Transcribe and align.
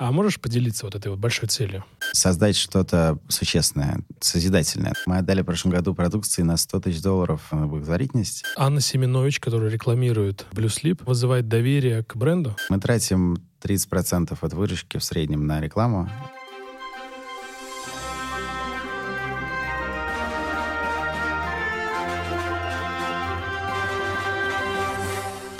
А 0.00 0.12
можешь 0.12 0.40
поделиться 0.40 0.86
вот 0.86 0.94
этой 0.94 1.08
вот 1.08 1.18
большой 1.18 1.46
целью? 1.50 1.84
Создать 2.12 2.56
что-то 2.56 3.18
существенное, 3.28 4.00
созидательное. 4.18 4.94
Мы 5.04 5.18
отдали 5.18 5.42
в 5.42 5.44
прошлом 5.44 5.72
году 5.72 5.94
продукции 5.94 6.40
на 6.40 6.56
100 6.56 6.80
тысяч 6.80 7.02
долларов 7.02 7.42
на 7.52 7.66
благотворительность. 7.66 8.44
Анна 8.56 8.80
Семенович, 8.80 9.40
которая 9.40 9.68
рекламирует 9.68 10.46
Blue 10.52 10.68
Sleep, 10.68 11.02
вызывает 11.04 11.48
доверие 11.48 12.02
к 12.02 12.16
бренду? 12.16 12.56
Мы 12.70 12.80
тратим 12.80 13.42
30% 13.62 14.38
от 14.40 14.52
выручки 14.54 14.96
в 14.96 15.04
среднем 15.04 15.46
на 15.46 15.60
рекламу. 15.60 16.08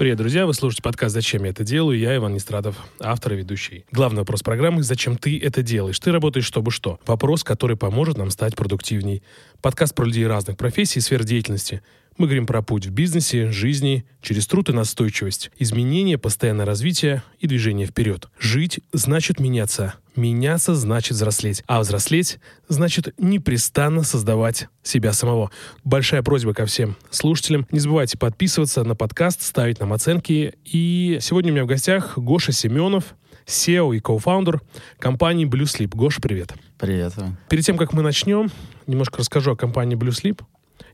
Привет, 0.00 0.16
друзья! 0.16 0.46
Вы 0.46 0.54
слушаете 0.54 0.82
подкаст 0.82 1.12
«Зачем 1.12 1.44
я 1.44 1.50
это 1.50 1.62
делаю?» 1.62 1.98
Я 1.98 2.16
Иван 2.16 2.32
Нестрадов, 2.32 2.74
автор 3.00 3.34
и 3.34 3.36
ведущий. 3.36 3.84
Главный 3.92 4.20
вопрос 4.20 4.42
программы 4.42 4.82
«Зачем 4.82 5.18
ты 5.18 5.38
это 5.38 5.62
делаешь?» 5.62 6.00
Ты 6.00 6.10
работаешь, 6.10 6.46
чтобы 6.46 6.70
что? 6.70 6.98
Вопрос, 7.04 7.44
который 7.44 7.76
поможет 7.76 8.16
нам 8.16 8.30
стать 8.30 8.56
продуктивней. 8.56 9.22
Подкаст 9.60 9.94
про 9.94 10.06
людей 10.06 10.26
разных 10.26 10.56
профессий 10.56 11.00
и 11.00 11.02
сфер 11.02 11.22
деятельности. 11.22 11.82
Мы 12.20 12.26
говорим 12.26 12.44
про 12.44 12.60
путь 12.60 12.84
в 12.84 12.90
бизнесе, 12.90 13.50
жизни, 13.50 14.04
через 14.20 14.46
труд 14.46 14.68
и 14.68 14.74
настойчивость, 14.74 15.50
изменение, 15.58 16.18
постоянное 16.18 16.66
развитие 16.66 17.22
и 17.38 17.46
движение 17.46 17.86
вперед. 17.86 18.28
Жить 18.38 18.80
значит 18.92 19.40
меняться. 19.40 19.94
Меняться 20.16 20.74
значит 20.74 21.12
взрослеть. 21.12 21.64
А 21.66 21.80
взрослеть 21.80 22.38
значит 22.68 23.14
непрестанно 23.16 24.02
создавать 24.02 24.68
себя 24.82 25.14
самого. 25.14 25.50
Большая 25.82 26.22
просьба 26.22 26.52
ко 26.52 26.66
всем 26.66 26.94
слушателям. 27.08 27.66
Не 27.70 27.78
забывайте 27.78 28.18
подписываться 28.18 28.84
на 28.84 28.94
подкаст, 28.94 29.40
ставить 29.40 29.80
нам 29.80 29.94
оценки. 29.94 30.52
И 30.66 31.16
сегодня 31.22 31.52
у 31.52 31.54
меня 31.54 31.64
в 31.64 31.68
гостях 31.68 32.18
Гоша 32.18 32.52
Семенов, 32.52 33.14
SEO 33.46 33.96
и 33.96 34.00
кофаундер 34.00 34.60
компании 34.98 35.48
Blue 35.48 35.62
Sleep. 35.62 35.96
Гоша, 35.96 36.20
привет. 36.20 36.52
Привет. 36.78 37.14
Перед 37.48 37.64
тем, 37.64 37.78
как 37.78 37.94
мы 37.94 38.02
начнем, 38.02 38.50
немножко 38.86 39.20
расскажу 39.20 39.52
о 39.52 39.56
компании 39.56 39.96
Blue 39.96 40.10
Sleep 40.10 40.42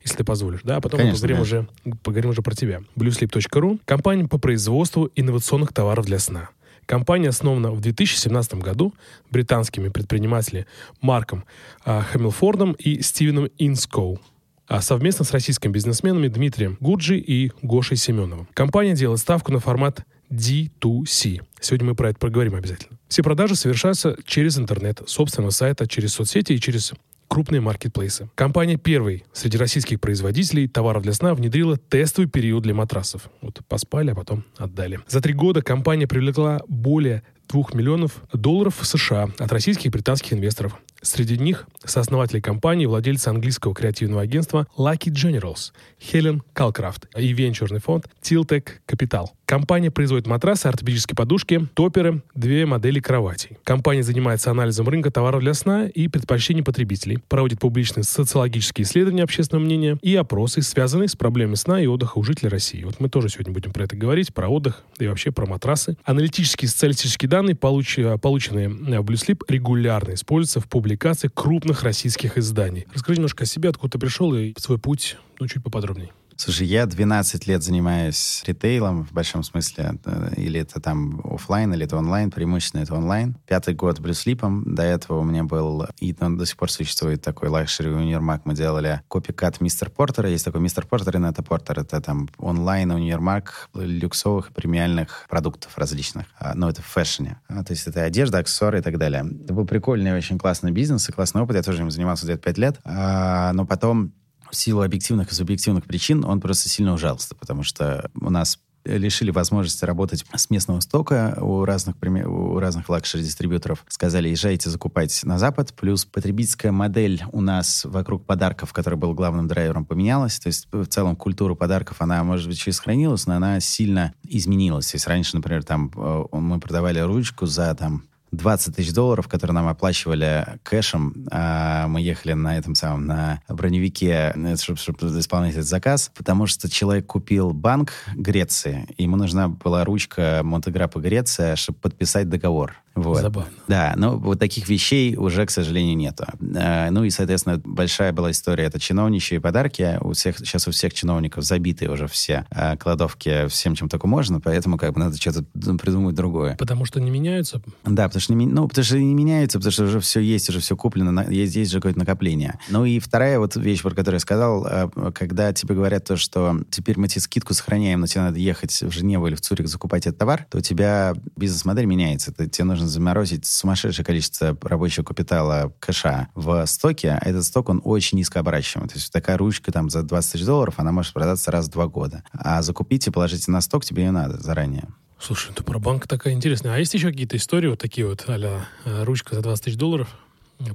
если 0.06 0.18
ты 0.18 0.24
позволишь, 0.24 0.60
да, 0.62 0.76
а 0.76 0.80
потом 0.80 1.00
Конечно, 1.00 1.14
мы 1.14 1.20
поговорим 1.20 1.40
уже, 1.40 1.68
поговорим 2.02 2.30
уже 2.30 2.42
про 2.42 2.54
тебя. 2.54 2.80
bluesleep.ru— 2.96 3.80
компания 3.84 4.26
по 4.28 4.38
производству 4.38 5.10
инновационных 5.14 5.72
товаров 5.72 6.06
для 6.06 6.18
сна. 6.18 6.50
Компания 6.86 7.30
основана 7.30 7.72
в 7.72 7.80
2017 7.80 8.54
году 8.54 8.94
британскими 9.30 9.88
предпринимателями 9.88 10.66
Марком 11.00 11.44
а, 11.84 12.02
Хэмилфордом 12.02 12.72
и 12.72 13.02
Стивеном 13.02 13.48
Инскоу 13.58 14.20
а 14.68 14.80
совместно 14.80 15.24
с 15.24 15.30
российскими 15.30 15.70
бизнесменами 15.70 16.26
Дмитрием 16.26 16.76
Гуджи 16.80 17.18
и 17.18 17.52
Гошей 17.62 17.96
Семеновым. 17.96 18.48
Компания 18.52 18.94
делает 18.94 19.20
ставку 19.20 19.52
на 19.52 19.60
формат 19.60 20.04
D2C. 20.30 21.40
Сегодня 21.60 21.86
мы 21.86 21.94
про 21.94 22.10
это 22.10 22.18
поговорим 22.18 22.56
обязательно. 22.56 22.98
Все 23.08 23.22
продажи 23.22 23.54
совершаются 23.54 24.16
через 24.24 24.58
интернет, 24.58 25.02
собственного 25.06 25.50
сайта, 25.50 25.86
через 25.86 26.14
соцсети 26.14 26.52
и 26.52 26.60
через 26.60 26.92
крупные 27.28 27.60
маркетплейсы. 27.60 28.28
Компания 28.34 28.76
первой 28.76 29.24
среди 29.32 29.58
российских 29.58 30.00
производителей 30.00 30.68
товаров 30.68 31.02
для 31.02 31.12
сна 31.12 31.34
внедрила 31.34 31.76
тестовый 31.76 32.30
период 32.30 32.62
для 32.62 32.74
матрасов. 32.74 33.30
Вот 33.40 33.60
поспали, 33.68 34.10
а 34.10 34.14
потом 34.14 34.44
отдали. 34.56 35.00
За 35.08 35.20
три 35.20 35.34
года 35.34 35.62
компания 35.62 36.06
привлекла 36.06 36.60
более 36.68 37.22
2 37.48 37.64
миллионов 37.74 38.22
долларов 38.32 38.80
США 38.82 39.28
от 39.38 39.52
российских 39.52 39.86
и 39.86 39.90
британских 39.90 40.32
инвесторов. 40.32 40.78
Среди 41.06 41.38
них 41.38 41.68
сооснователи 41.84 42.40
компании, 42.40 42.84
владельцы 42.84 43.28
английского 43.28 43.72
креативного 43.76 44.22
агентства 44.22 44.66
Lucky 44.76 45.12
Generals, 45.12 45.70
Хелен 46.00 46.42
Калкрафт 46.52 47.06
и 47.16 47.32
венчурный 47.32 47.78
фонд 47.78 48.08
Tiltec 48.20 48.66
Capital. 48.88 49.26
Компания 49.44 49.92
производит 49.92 50.26
матрасы, 50.26 50.66
ортопедические 50.66 51.14
подушки, 51.14 51.68
топеры, 51.74 52.24
две 52.34 52.66
модели 52.66 52.98
кроватей. 52.98 53.58
Компания 53.62 54.02
занимается 54.02 54.50
анализом 54.50 54.88
рынка 54.88 55.12
товаров 55.12 55.42
для 55.42 55.54
сна 55.54 55.86
и 55.86 56.08
предпочтений 56.08 56.64
потребителей, 56.64 57.18
проводит 57.28 57.60
публичные 57.60 58.02
социологические 58.02 58.84
исследования 58.84 59.22
общественного 59.22 59.64
мнения 59.64 59.98
и 60.02 60.16
опросы, 60.16 60.62
связанные 60.62 61.06
с 61.06 61.14
проблемами 61.14 61.54
сна 61.54 61.80
и 61.80 61.86
отдыха 61.86 62.18
у 62.18 62.24
жителей 62.24 62.48
России. 62.48 62.82
Вот 62.82 62.98
мы 62.98 63.08
тоже 63.08 63.28
сегодня 63.28 63.54
будем 63.54 63.72
про 63.72 63.84
это 63.84 63.94
говорить, 63.94 64.34
про 64.34 64.48
отдых 64.48 64.82
и 64.98 65.06
вообще 65.06 65.30
про 65.30 65.46
матрасы. 65.46 65.96
Аналитические 66.02 66.66
и 66.66 66.70
социалистические 66.70 67.28
данные, 67.28 67.54
получ... 67.54 67.96
полученные 68.20 68.68
в 68.68 69.04
Blue 69.04 69.14
Sleep, 69.14 69.44
регулярно 69.46 70.14
используются 70.14 70.58
в 70.58 70.66
публикации 70.66 70.95
крупных 71.28 71.82
российских 71.82 72.38
изданий. 72.38 72.86
Расскажи 72.92 73.18
немножко 73.18 73.44
о 73.44 73.46
себе, 73.46 73.68
откуда 73.68 73.92
ты 73.92 73.98
пришел 73.98 74.34
и 74.34 74.54
свой 74.58 74.78
путь, 74.78 75.16
ну, 75.38 75.48
чуть 75.48 75.62
поподробнее. 75.62 76.10
Слушай, 76.38 76.66
я 76.66 76.84
12 76.84 77.46
лет 77.46 77.62
занимаюсь 77.62 78.42
ритейлом 78.46 79.06
в 79.06 79.12
большом 79.12 79.42
смысле. 79.42 79.98
Или 80.36 80.60
это 80.60 80.80
там 80.80 81.22
офлайн, 81.24 81.72
или 81.72 81.86
это 81.86 81.96
онлайн. 81.96 82.30
Преимущественно 82.30 82.82
это 82.82 82.94
онлайн. 82.94 83.36
Пятый 83.46 83.74
год 83.74 84.00
Bluesleep 84.00 84.52
-ом. 84.52 84.74
До 84.74 84.82
этого 84.82 85.20
у 85.20 85.24
меня 85.24 85.44
был, 85.44 85.86
и 85.98 86.14
он 86.20 86.36
до 86.36 86.44
сих 86.44 86.56
пор 86.58 86.70
существует 86.70 87.22
такой 87.22 87.48
luxury 87.48 87.88
универмаг. 87.88 88.42
Мы 88.44 88.54
делали 88.54 89.00
copycat 89.08 89.62
Mr 89.62 89.88
Porter 89.88 90.15
-а. 90.15 90.28
Есть 90.28 90.44
такой 90.44 90.60
Mr 90.60 90.86
Porter 90.86 91.16
и 91.16 91.20
Net-a-Porter. 91.20 91.80
Это 91.80 92.02
там 92.02 92.28
онлайн 92.36 92.90
универмаг 92.90 93.70
люксовых 93.74 94.50
и 94.50 94.52
премиальных 94.52 95.26
продуктов 95.30 95.78
различных. 95.78 96.26
А, 96.38 96.54
Но 96.54 96.66
ну, 96.66 96.72
это 96.72 96.82
в 96.82 96.86
fashion 96.86 97.24
-е. 97.24 97.40
А, 97.48 97.64
то 97.64 97.72
есть 97.72 97.86
это 97.86 98.02
одежда, 98.02 98.38
аксессуары 98.38 98.80
и 98.80 98.82
так 98.82 98.98
далее. 98.98 99.24
Это 99.44 99.54
был 99.54 99.64
прикольный, 99.64 100.14
очень 100.14 100.38
классный 100.38 100.70
бизнес 100.70 101.08
и 101.08 101.12
классный 101.12 101.40
опыт. 101.40 101.56
Я 101.56 101.62
тоже 101.62 101.82
им 101.82 101.90
занимался 101.90 102.26
где-то 102.26 102.42
5 102.42 102.58
лет. 102.58 102.80
А, 102.84 103.52
но 103.54 103.64
потом 103.64 104.12
в 104.50 104.56
силу 104.56 104.82
объективных 104.82 105.32
и 105.32 105.34
субъективных 105.34 105.84
причин 105.84 106.24
он 106.24 106.40
просто 106.40 106.68
сильно 106.68 106.94
ужался, 106.94 107.34
потому 107.34 107.62
что 107.62 108.10
у 108.20 108.30
нас 108.30 108.58
лишили 108.86 109.30
возможности 109.30 109.84
работать 109.84 110.24
с 110.34 110.50
местного 110.50 110.80
стока 110.80 111.36
у 111.40 111.64
разных, 111.64 111.96
у 112.26 112.58
разных 112.58 112.88
лакшери-дистрибьюторов. 112.88 113.84
Сказали, 113.88 114.28
езжайте 114.28 114.70
закупать 114.70 115.20
на 115.24 115.38
Запад. 115.38 115.74
Плюс 115.74 116.04
потребительская 116.04 116.72
модель 116.72 117.22
у 117.32 117.40
нас 117.40 117.84
вокруг 117.84 118.24
подарков, 118.24 118.72
который 118.72 118.94
был 118.96 119.14
главным 119.14 119.48
драйвером, 119.48 119.84
поменялась. 119.84 120.38
То 120.38 120.48
есть 120.48 120.68
в 120.70 120.86
целом 120.86 121.16
культура 121.16 121.54
подарков, 121.54 122.00
она, 122.00 122.22
может 122.24 122.48
быть, 122.48 122.58
еще 122.58 122.70
и 122.70 122.74
сохранилась, 122.74 123.26
но 123.26 123.34
она 123.34 123.60
сильно 123.60 124.14
изменилась. 124.22 124.90
То 124.90 124.96
есть 124.96 125.06
раньше, 125.06 125.36
например, 125.36 125.64
там 125.64 125.90
э, 125.96 126.24
мы 126.32 126.60
продавали 126.60 127.00
ручку 127.00 127.46
за 127.46 127.74
там 127.74 128.04
20 128.32 128.76
тысяч 128.76 128.92
долларов, 128.92 129.28
которые 129.28 129.54
нам 129.54 129.68
оплачивали 129.68 130.58
кэшем. 130.62 131.26
А 131.30 131.86
мы 131.88 132.00
ехали 132.00 132.32
на 132.32 132.58
этом 132.58 132.74
самом, 132.74 133.06
на 133.06 133.40
броневике, 133.48 134.34
чтобы, 134.56 134.78
чтобы 134.78 135.18
исполнять 135.18 135.54
этот 135.54 135.66
заказ, 135.66 136.10
потому 136.14 136.46
что 136.46 136.68
человек 136.68 137.06
купил 137.06 137.52
банк 137.52 137.92
Греции, 138.14 138.86
и 138.96 139.04
ему 139.04 139.16
нужна 139.16 139.48
была 139.48 139.84
ручка 139.84 140.40
Монтеграпа 140.42 140.98
Греция, 140.98 141.56
чтобы 141.56 141.78
подписать 141.78 142.28
договор. 142.28 142.74
Вот. 142.96 143.20
Забавно. 143.20 143.50
Да, 143.68 143.92
но 143.96 144.16
вот 144.16 144.38
таких 144.38 144.68
вещей 144.68 145.16
уже, 145.16 145.44
к 145.44 145.50
сожалению, 145.50 145.96
нету. 145.96 146.24
А, 146.56 146.90
ну 146.90 147.04
и, 147.04 147.10
соответственно, 147.10 147.60
большая 147.62 148.12
была 148.12 148.30
история. 148.30 148.64
Это 148.64 148.80
чиновничьи 148.80 149.38
подарки. 149.38 149.98
У 150.00 150.12
всех, 150.12 150.38
сейчас 150.38 150.66
у 150.66 150.70
всех 150.70 150.94
чиновников 150.94 151.44
забиты 151.44 151.90
уже 151.90 152.08
все 152.08 152.46
а, 152.50 152.76
кладовки 152.76 153.48
всем, 153.48 153.74
чем 153.74 153.90
только 153.90 154.06
можно, 154.06 154.40
поэтому 154.40 154.78
как 154.78 154.94
бы 154.94 155.00
надо 155.00 155.16
что-то 155.18 155.44
придумать 155.76 156.14
другое. 156.14 156.56
Потому 156.56 156.86
что 156.86 156.98
не 156.98 157.10
меняются? 157.10 157.60
Да, 157.84 158.04
потому 158.08 158.20
что 158.20 158.32
не, 158.32 158.46
ну, 158.46 158.66
потому 158.66 158.84
что 158.84 158.98
не 158.98 159.14
меняются, 159.14 159.58
потому 159.58 159.72
что 159.72 159.84
уже 159.84 160.00
все 160.00 160.20
есть, 160.20 160.48
уже 160.48 160.60
все 160.60 160.74
куплено, 160.74 161.28
есть, 161.28 161.54
есть 161.54 161.70
же 161.70 161.78
какое-то 161.78 161.98
накопление. 161.98 162.58
Ну 162.70 162.86
и 162.86 162.98
вторая 162.98 163.38
вот 163.38 163.56
вещь, 163.56 163.82
про 163.82 163.90
которую 163.90 164.16
я 164.16 164.20
сказал, 164.20 164.66
а, 164.66 165.12
когда 165.12 165.52
тебе 165.52 165.74
говорят 165.74 166.04
то, 166.04 166.16
что 166.16 166.60
теперь 166.70 166.98
мы 166.98 167.08
тебе 167.08 167.20
скидку 167.20 167.52
сохраняем, 167.52 168.00
но 168.00 168.06
тебе 168.06 168.22
надо 168.22 168.38
ехать 168.38 168.72
в 168.82 168.90
Женеву 168.90 169.26
или 169.26 169.34
в 169.34 169.40
Цюрих 169.42 169.68
закупать 169.68 170.06
этот 170.06 170.18
товар, 170.18 170.46
то 170.50 170.58
у 170.58 170.60
тебя 170.62 171.14
бизнес-модель 171.36 171.84
меняется. 171.84 172.32
Тебе 172.32 172.64
нужно 172.64 172.85
нужно 172.86 172.88
заморозить 172.88 173.46
сумасшедшее 173.46 174.04
количество 174.04 174.56
рабочего 174.62 175.04
капитала 175.04 175.72
кэша 175.80 176.28
в 176.34 176.64
стоке, 176.66 177.18
а 177.20 177.28
этот 177.28 177.44
сток, 177.44 177.68
он 177.68 177.80
очень 177.84 178.18
низкооборачиваемый. 178.18 178.88
То 178.88 178.96
есть 178.96 179.12
такая 179.12 179.36
ручка 179.36 179.72
там 179.72 179.90
за 179.90 180.02
20 180.02 180.32
тысяч 180.32 180.44
долларов, 180.44 180.74
она 180.78 180.92
может 180.92 181.12
продаться 181.12 181.50
раз 181.50 181.66
в 181.66 181.70
два 181.70 181.86
года. 181.86 182.22
А 182.32 182.62
закупить 182.62 183.06
и 183.06 183.10
положить 183.10 183.46
на 183.48 183.60
сток 183.60 183.84
тебе 183.84 184.04
ее 184.04 184.10
надо 184.10 184.38
заранее. 184.40 184.88
Слушай, 185.18 185.52
это 185.52 185.64
про 185.64 185.78
банк 185.78 186.06
такая 186.06 186.34
интересная. 186.34 186.74
А 186.74 186.78
есть 186.78 186.94
еще 186.94 187.10
какие-то 187.10 187.36
истории 187.36 187.68
вот 187.68 187.80
такие 187.80 188.06
вот, 188.06 188.24
а 188.28 188.60
ручка 189.04 189.34
за 189.34 189.42
20 189.42 189.64
тысяч 189.64 189.76
долларов, 189.76 190.08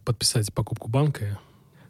подписать 0.04 0.54
покупку 0.54 0.90
банка? 0.90 1.40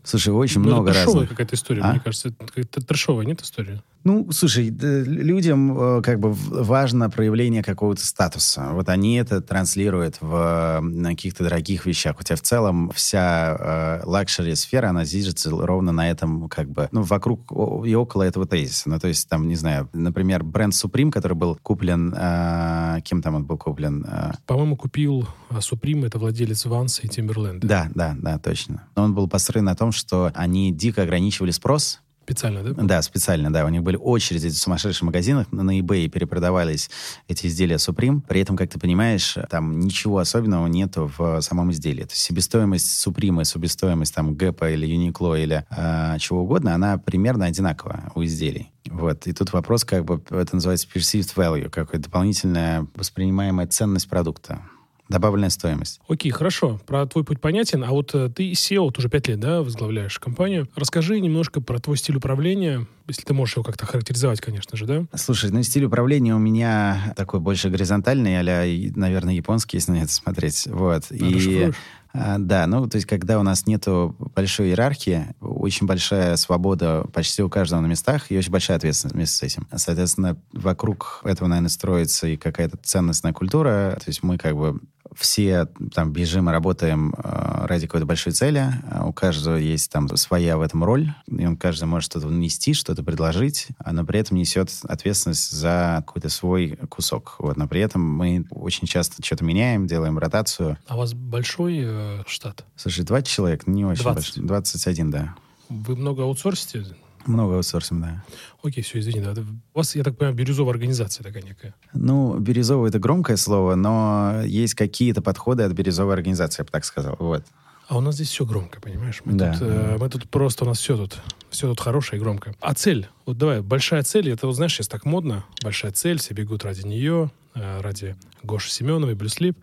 Слушай, 0.04 0.34
очень 0.34 0.62
ну, 0.62 0.68
много 0.68 0.94
разных. 0.94 1.30
какая-то 1.30 1.56
история, 1.56 1.82
а? 1.82 1.92
мне 1.92 2.00
кажется. 2.00 2.34
Это 2.56 2.82
трешовая, 2.82 3.26
нет 3.26 3.42
история? 3.42 3.84
Ну, 4.04 4.32
слушай, 4.32 4.70
людям 4.70 5.78
э, 5.78 6.02
как 6.02 6.20
бы 6.20 6.32
важно 6.32 7.10
проявление 7.10 7.64
какого-то 7.64 8.06
статуса. 8.06 8.70
Вот 8.72 8.90
они 8.90 9.16
это 9.16 9.42
транслируют 9.42 10.18
в 10.22 10.84
каких-то 11.04 11.44
дорогих 11.44 11.86
вещах. 11.86 12.18
Хотя 12.18 12.36
в 12.36 12.42
целом 12.42 12.92
вся 12.96 14.02
э, 14.04 14.06
лакшери-сфера, 14.06 14.90
она 14.90 15.04
движется 15.04 15.52
ровно 15.52 15.92
на 15.92 16.10
этом 16.10 16.50
как 16.50 16.70
бы, 16.70 16.90
ну, 16.92 17.04
вокруг 17.04 17.52
и 17.86 17.94
около 17.96 18.24
этого 18.24 18.46
тезиса. 18.48 18.90
Ну, 18.90 19.00
то 19.00 19.08
есть 19.08 19.30
там, 19.30 19.48
не 19.48 19.56
знаю, 19.56 19.90
например, 19.94 20.44
бренд 20.44 20.74
Supreme, 20.74 21.12
который 21.12 21.34
был 21.34 21.58
куплен, 21.62 22.14
э, 22.18 23.02
кем 23.04 23.22
там 23.22 23.36
он 23.36 23.46
был 23.46 23.58
куплен? 23.58 24.06
Э... 24.08 24.32
По-моему, 24.48 24.78
купил 24.78 25.28
а 25.50 25.60
Supreme, 25.60 26.06
это 26.06 26.18
владелец 26.18 26.66
Ванса 26.66 27.02
и 27.04 27.08
Timberland. 27.08 27.60
Да, 27.60 27.90
да, 27.94 28.16
да, 28.18 28.40
точно. 28.40 28.84
Он 28.96 29.14
был 29.14 29.28
построен 29.28 29.66
на 29.66 29.76
том, 29.76 29.92
что 29.92 30.32
они 30.34 30.72
дико 30.72 31.04
ограничивали 31.04 31.52
спрос, 31.52 32.00
Специально, 32.32 32.64
да? 32.64 32.82
Да, 32.82 33.02
специально, 33.02 33.52
да. 33.52 33.66
У 33.66 33.70
них 33.70 33.84
были 33.84 33.98
очереди 33.98 34.48
в 34.48 34.54
сумасшедших 34.54 35.02
магазинах. 35.04 35.52
На 35.52 35.78
eBay 35.78 36.08
перепродавались 36.08 36.90
эти 37.28 37.48
изделия 37.48 37.76
Supreme. 37.76 38.22
При 38.26 38.40
этом, 38.40 38.56
как 38.56 38.70
ты 38.70 38.80
понимаешь, 38.80 39.36
там 39.50 39.82
ничего 39.82 40.20
особенного 40.20 40.68
нету 40.68 41.12
в 41.18 41.42
самом 41.42 41.72
изделии. 41.72 42.04
То 42.04 42.12
есть 42.12 42.22
себестоимость 42.22 43.06
Supreme 43.06 43.42
и 43.42 43.46
себестоимость 43.46 44.16
там 44.16 44.32
Gap 44.32 44.74
или 44.74 44.88
Uniqlo 44.88 45.42
или 45.44 45.66
э, 45.70 46.20
чего 46.20 46.44
угодно, 46.44 46.74
она 46.74 46.98
примерно 46.98 47.46
одинаковая 47.46 48.12
у 48.16 48.24
изделий. 48.24 48.72
Вот. 48.86 49.28
И 49.28 49.34
тут 49.34 49.52
вопрос, 49.52 49.84
как 49.84 50.06
бы, 50.06 50.22
это 50.30 50.56
называется 50.56 50.88
perceived 50.88 51.36
value, 51.36 51.70
какая 51.70 52.00
дополнительная 52.00 52.88
воспринимаемая 52.96 53.68
ценность 53.68 54.10
продукта. 54.10 54.62
Добавленная 55.12 55.50
стоимость. 55.50 56.00
Окей, 56.08 56.32
хорошо. 56.32 56.80
Про 56.88 57.06
твой 57.06 57.26
путь 57.26 57.42
понятен. 57.42 57.84
А 57.84 57.90
вот 57.90 58.16
э, 58.16 58.30
ты 58.30 58.52
SEO, 58.54 58.86
вот 58.86 58.98
уже 58.98 59.10
пять 59.10 59.28
лет, 59.28 59.42
да, 59.42 59.62
возглавляешь 59.62 60.18
компанию. 60.20 60.70
Расскажи 60.74 61.20
немножко 61.20 61.60
про 61.60 61.80
твой 61.80 61.98
стиль 61.98 62.16
управления, 62.16 62.88
если 63.08 63.24
ты 63.24 63.34
можешь 63.34 63.58
его 63.58 63.64
как-то 63.64 63.86
характеризовать, 63.86 64.40
конечно 64.40 64.78
же, 64.78 64.86
да? 64.86 65.06
Слушай, 65.14 65.52
ну 65.52 65.62
стиль 65.64 65.84
управления 65.84 66.34
у 66.34 66.40
меня 66.40 67.14
такой 67.18 67.42
больше 67.42 67.70
горизонтальный, 67.70 68.40
а 68.40 68.92
наверное, 68.96 69.34
японский, 69.34 69.78
если 69.78 69.92
на 69.92 70.04
это 70.04 70.14
смотреть. 70.14 70.66
Вот. 70.68 71.04
А, 71.10 71.14
и 71.14 71.72
а, 72.14 72.38
да, 72.40 72.68
ну, 72.68 72.88
то 72.88 72.98
есть, 72.98 73.08
когда 73.08 73.40
у 73.40 73.44
нас 73.44 73.68
нету 73.68 74.16
большой 74.36 74.70
иерархии, 74.70 75.28
очень 75.40 75.88
большая 75.88 76.36
свобода 76.36 77.06
почти 77.14 77.42
у 77.42 77.50
каждого 77.50 77.80
на 77.82 77.88
местах 77.88 78.32
и 78.32 78.38
очень 78.38 78.52
большая 78.52 78.78
ответственность 78.78 79.16
вместе 79.16 79.36
с 79.36 79.44
этим. 79.44 79.68
Соответственно, 79.74 80.38
вокруг 80.52 81.22
этого, 81.24 81.48
наверное, 81.48 81.70
строится 81.70 82.28
и 82.28 82.38
какая-то 82.38 82.78
ценностная 82.84 83.34
культура. 83.34 83.98
То 83.98 84.10
есть 84.10 84.24
мы 84.24 84.38
как 84.38 84.56
бы 84.56 84.80
все 85.16 85.68
там 85.94 86.12
бежим 86.12 86.50
и 86.50 86.54
работаем 86.54 87.14
э, 87.18 87.66
ради 87.66 87.88
какой-то 87.88 88.06
большой 88.06 88.34
цели. 88.34 88.72
А 88.90 89.06
у 89.06 89.14
каждого 89.14 89.56
есть 89.56 89.92
там 89.92 90.08
своя 90.18 90.58
в 90.58 90.62
этом 90.62 90.84
роль, 90.84 91.14
и 91.28 91.46
он 91.46 91.58
каждый 91.58 91.86
может 91.86 92.12
что-то 92.12 92.28
внести, 92.28 92.74
что-то 92.74 93.04
предложить, 93.04 93.68
но 93.86 94.06
при 94.06 94.20
этом 94.20 94.38
несет 94.38 94.72
ответственность 94.84 95.52
за 95.52 96.04
какой-то 96.06 96.30
свой 96.30 96.78
кусок. 96.90 97.36
Вот, 97.40 97.58
но 97.58 97.68
при 97.68 97.82
этом 97.82 98.02
мы 98.02 98.46
очень 98.52 98.88
часто 98.88 99.24
что-то 99.24 99.44
меняем, 99.44 99.88
делаем 99.88 100.18
ротацию. 100.18 100.78
А 100.88 100.96
у 100.96 101.00
вас 101.00 101.14
большой 101.14 101.82
э, 101.84 102.24
штат? 102.28 102.66
Слушай, 102.76 103.06
20 103.06 103.28
человек, 103.28 103.68
не 103.68 103.86
очень 103.86 104.04
20. 104.04 104.38
большой. 104.38 104.44
21, 104.48 105.12
да. 105.12 105.36
Вы 105.70 105.96
много 105.96 106.24
аутсорсите? 106.24 106.86
Много 107.26 107.56
аутсорсим, 107.56 108.02
да. 108.02 108.24
Окей, 108.64 108.84
все, 108.84 109.00
извини. 109.00 109.22
Да. 109.22 109.34
У 109.74 109.78
вас, 109.78 109.96
я 109.96 110.04
так 110.04 110.18
понимаю, 110.18 110.36
бирюзовая 110.36 110.74
организация 110.74 111.24
такая 111.24 111.44
некая. 111.44 111.74
Ну, 111.94 112.38
бирюзовая— 112.40 112.90
это 112.90 113.00
громкое 113.00 113.38
слово, 113.38 113.76
но 113.76 114.42
есть 114.46 114.74
какие-то 114.74 115.22
подходы 115.22 115.64
от 115.64 115.72
бирюзовой 115.74 116.14
организации, 116.14 116.62
я 116.62 116.66
бы 116.66 116.72
так 116.72 116.86
сказал. 116.86 117.16
Вот. 117.20 117.44
А 117.88 117.98
у 117.98 118.00
нас 118.02 118.16
здесь 118.16 118.30
все 118.30 118.46
громко, 118.46 118.80
понимаешь? 118.80 119.22
Мы, 119.26 119.34
да. 119.34 119.52
тут, 119.52 119.62
э, 119.64 119.98
мы 120.00 120.10
тут 120.10 120.30
просто, 120.30 120.64
у 120.64 120.68
нас 120.68 120.80
все 120.80 120.96
тут, 120.96 121.18
все 121.50 121.68
тут 121.68 121.82
хорошее 121.82 122.20
и 122.20 122.24
громко. 122.24 122.56
А 122.62 122.74
цель? 122.74 123.10
Вот 123.26 123.38
давай, 123.38 123.62
большая 123.62 124.04
цель, 124.04 124.30
это, 124.30 124.48
вот, 124.48 124.54
знаешь, 124.56 124.74
сейчас 124.74 124.88
так 124.88 125.04
модно. 125.04 125.44
Большая 125.62 125.92
цель, 125.92 126.20
все 126.20 126.34
бегут 126.34 126.64
ради 126.64 126.88
нее, 126.88 127.32
э, 127.54 127.82
ради 127.82 128.16
Гоши 128.44 128.72
Семеновой, 128.72 129.16
Блюслип. 129.16 129.58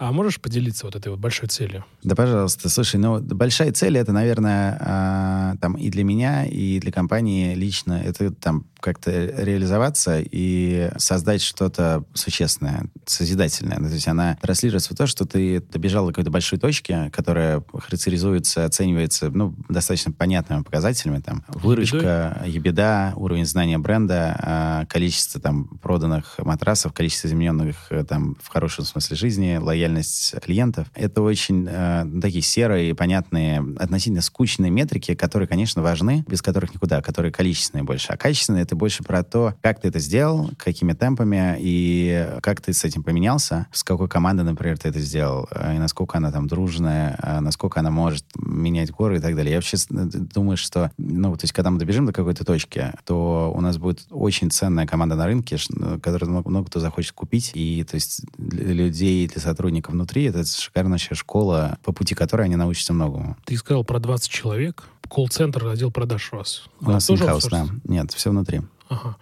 А 0.00 0.12
можешь 0.12 0.40
поделиться 0.40 0.86
вот 0.86 0.96
этой 0.96 1.08
вот 1.10 1.18
большой 1.18 1.50
целью? 1.50 1.84
Да, 2.02 2.14
пожалуйста. 2.14 2.70
Слушай, 2.70 2.96
ну, 2.96 3.20
большая 3.20 3.70
цель 3.70 3.98
это, 3.98 4.12
наверное, 4.12 5.52
э, 5.54 5.58
там 5.60 5.74
и 5.74 5.90
для 5.90 6.04
меня, 6.04 6.46
и 6.46 6.80
для 6.80 6.90
компании 6.90 7.54
лично, 7.54 8.00
это 8.02 8.32
там 8.32 8.64
как-то 8.80 9.10
реализоваться 9.10 10.18
и 10.18 10.90
создать 10.96 11.42
что-то 11.42 12.04
существенное, 12.14 12.86
созидательное. 13.04 13.76
То 13.76 13.92
есть 13.92 14.08
она 14.08 14.38
транслируется 14.40 14.94
в 14.94 14.96
то, 14.96 15.06
что 15.06 15.26
ты 15.26 15.60
добежал 15.60 16.06
до 16.06 16.12
какой-то 16.12 16.30
большой 16.30 16.58
точки, 16.58 17.10
которая 17.12 17.62
характеризуется, 17.70 18.64
оценивается, 18.64 19.28
ну, 19.28 19.54
достаточно 19.68 20.12
понятными 20.12 20.62
показателями, 20.62 21.20
там, 21.20 21.44
выручка, 21.48 22.42
ебеда, 22.46 23.12
уровень 23.16 23.44
знания 23.44 23.76
бренда, 23.76 24.82
э, 24.82 24.86
количество 24.88 25.42
там 25.42 25.66
проданных 25.82 26.38
матрасов, 26.38 26.94
количество 26.94 27.28
измененных 27.28 27.76
э, 27.90 28.02
там 28.04 28.38
в 28.42 28.48
хорошем 28.48 28.86
смысле 28.86 29.16
жизни, 29.16 29.58
лояльность 29.60 29.89
лояльность 29.90 30.34
клиентов. 30.40 30.88
Это 30.94 31.22
очень 31.22 31.66
э, 31.68 32.04
такие 32.20 32.42
серые, 32.42 32.94
понятные, 32.94 33.64
относительно 33.78 34.22
скучные 34.22 34.70
метрики, 34.70 35.14
которые, 35.14 35.48
конечно, 35.48 35.82
важны, 35.82 36.24
без 36.28 36.42
которых 36.42 36.74
никуда, 36.74 37.02
которые 37.02 37.32
количественные 37.32 37.84
больше. 37.84 38.12
А 38.12 38.16
качественные— 38.16 38.62
это 38.64 38.76
больше 38.76 39.02
про 39.02 39.22
то, 39.22 39.54
как 39.62 39.80
ты 39.80 39.88
это 39.88 39.98
сделал, 39.98 40.50
какими 40.56 40.92
темпами 40.92 41.56
и 41.58 42.28
как 42.42 42.60
ты 42.60 42.72
с 42.72 42.84
этим 42.84 43.02
поменялся, 43.02 43.66
с 43.72 43.82
какой 43.82 44.08
командой, 44.08 44.42
например, 44.42 44.78
ты 44.78 44.88
это 44.88 45.00
сделал, 45.00 45.48
э, 45.50 45.76
и 45.76 45.78
насколько 45.78 46.18
она 46.18 46.30
там 46.30 46.46
дружная, 46.46 47.18
э, 47.22 47.40
насколько 47.40 47.80
она 47.80 47.90
может 47.90 48.24
менять 48.36 48.90
горы 48.90 49.18
и 49.18 49.20
так 49.20 49.34
далее. 49.36 49.52
Я 49.52 49.58
вообще 49.58 49.76
думаю, 49.90 50.56
что, 50.56 50.90
ну, 50.98 51.36
то 51.36 51.44
есть, 51.44 51.52
когда 51.52 51.70
мы 51.70 51.78
добежим 51.78 52.06
до 52.06 52.12
какой-то 52.12 52.44
точки, 52.44 52.92
то 53.04 53.52
у 53.54 53.60
нас 53.60 53.78
будет 53.78 54.06
очень 54.10 54.50
ценная 54.50 54.86
команда 54.86 55.16
на 55.16 55.26
рынке, 55.26 55.56
которую 56.02 56.42
много 56.44 56.68
кто 56.68 56.80
захочет 56.80 57.12
купить, 57.12 57.52
и, 57.54 57.84
то 57.84 57.96
есть, 57.96 58.22
для 58.38 58.72
людей, 58.72 59.26
для 59.26 59.40
сотрудников 59.40 59.79
сотрудников 59.80 59.94
внутри. 59.94 60.24
Это 60.24 60.44
шикарная 60.44 60.98
школа, 60.98 61.78
по 61.82 61.92
пути 61.92 62.14
которой 62.14 62.42
они 62.46 62.56
научатся 62.56 62.92
многому. 62.92 63.36
Ты 63.44 63.56
сказал 63.56 63.84
про 63.84 63.98
20 63.98 64.30
человек. 64.30 64.84
Колл-центр, 65.08 65.66
отдел 65.66 65.90
продаж 65.90 66.32
у 66.32 66.36
вас. 66.36 66.64
У 66.80 66.90
нас 66.90 67.06
тоже 67.06 67.26
хаус, 67.26 67.46
да. 67.46 67.66
Нет, 67.84 68.12
все 68.12 68.30
внутри. 68.30 68.62
Ага. 68.88 69.16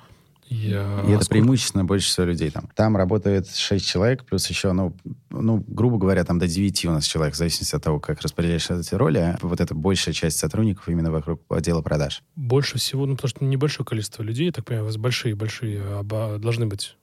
Я... 0.50 1.02
И 1.06 1.10
это 1.10 1.25
сколько... 1.25 1.28
преимущественно 1.28 1.84
больше 1.84 2.08
всего 2.08 2.26
людей 2.26 2.50
там. 2.50 2.70
Там 2.75 2.96
работает 2.96 3.49
6 3.49 3.87
человек, 3.87 4.25
плюс 4.25 4.49
еще, 4.49 4.72
ну, 4.72 4.94
ну, 5.31 5.62
грубо 5.66 5.99
говоря, 5.99 6.25
там 6.25 6.38
до 6.38 6.46
9 6.46 6.87
у 6.87 6.90
нас 6.90 7.04
человек, 7.04 7.34
в 7.34 7.37
зависимости 7.37 7.76
от 7.76 7.82
того, 7.82 8.00
как 8.00 8.22
распределяешь 8.22 8.70
эти 8.70 8.94
роли. 8.94 9.37
Вот 9.43 9.61
это 9.61 9.75
большая 9.75 10.14
часть 10.14 10.38
сотрудников 10.38 10.88
именно 10.88 11.11
вокруг 11.11 11.43
отдела 11.50 11.82
продаж. 11.82 12.22
Больше 12.34 12.78
всего, 12.78 13.04
ну, 13.04 13.14
потому 13.16 13.28
что 13.28 13.44
небольшое 13.44 13.87
количество 13.87 14.22
людей, 14.22 14.46
я 14.46 14.52
так 14.52 14.64
понимаю, 14.64 14.84
у 14.84 14.87
вас 14.87 14.96
большие-большие 14.96 16.02
должны 16.38 16.66
быть 16.66 16.96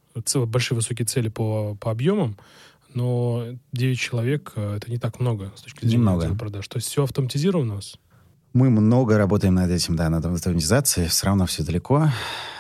большие 0.48 0.76
высокие 0.76 1.06
цели 1.06 1.30
по, 1.30 1.76
по 1.76 1.92
объемам 1.92 2.38
но 2.96 3.46
9 3.74 4.00
человек 4.00 4.54
э, 4.56 4.78
это 4.78 4.90
не 4.90 4.98
так 4.98 5.20
много 5.20 5.52
с 5.56 5.62
точки 5.62 5.82
зрения 5.82 5.98
Немного. 5.98 6.36
продаж. 6.36 6.68
То 6.68 6.78
есть 6.78 6.88
все 6.88 7.04
автоматизировано 7.04 7.74
у 7.74 7.76
вас? 7.78 8.00
Мы 8.56 8.70
много 8.70 9.18
работаем 9.18 9.56
над 9.56 9.70
этим, 9.70 9.98
да, 9.98 10.10
над 10.10 10.24
автоматизацией. 10.26 11.10
Все 11.10 11.26
равно 11.26 11.46
все 11.46 11.62
далеко. 11.62 12.08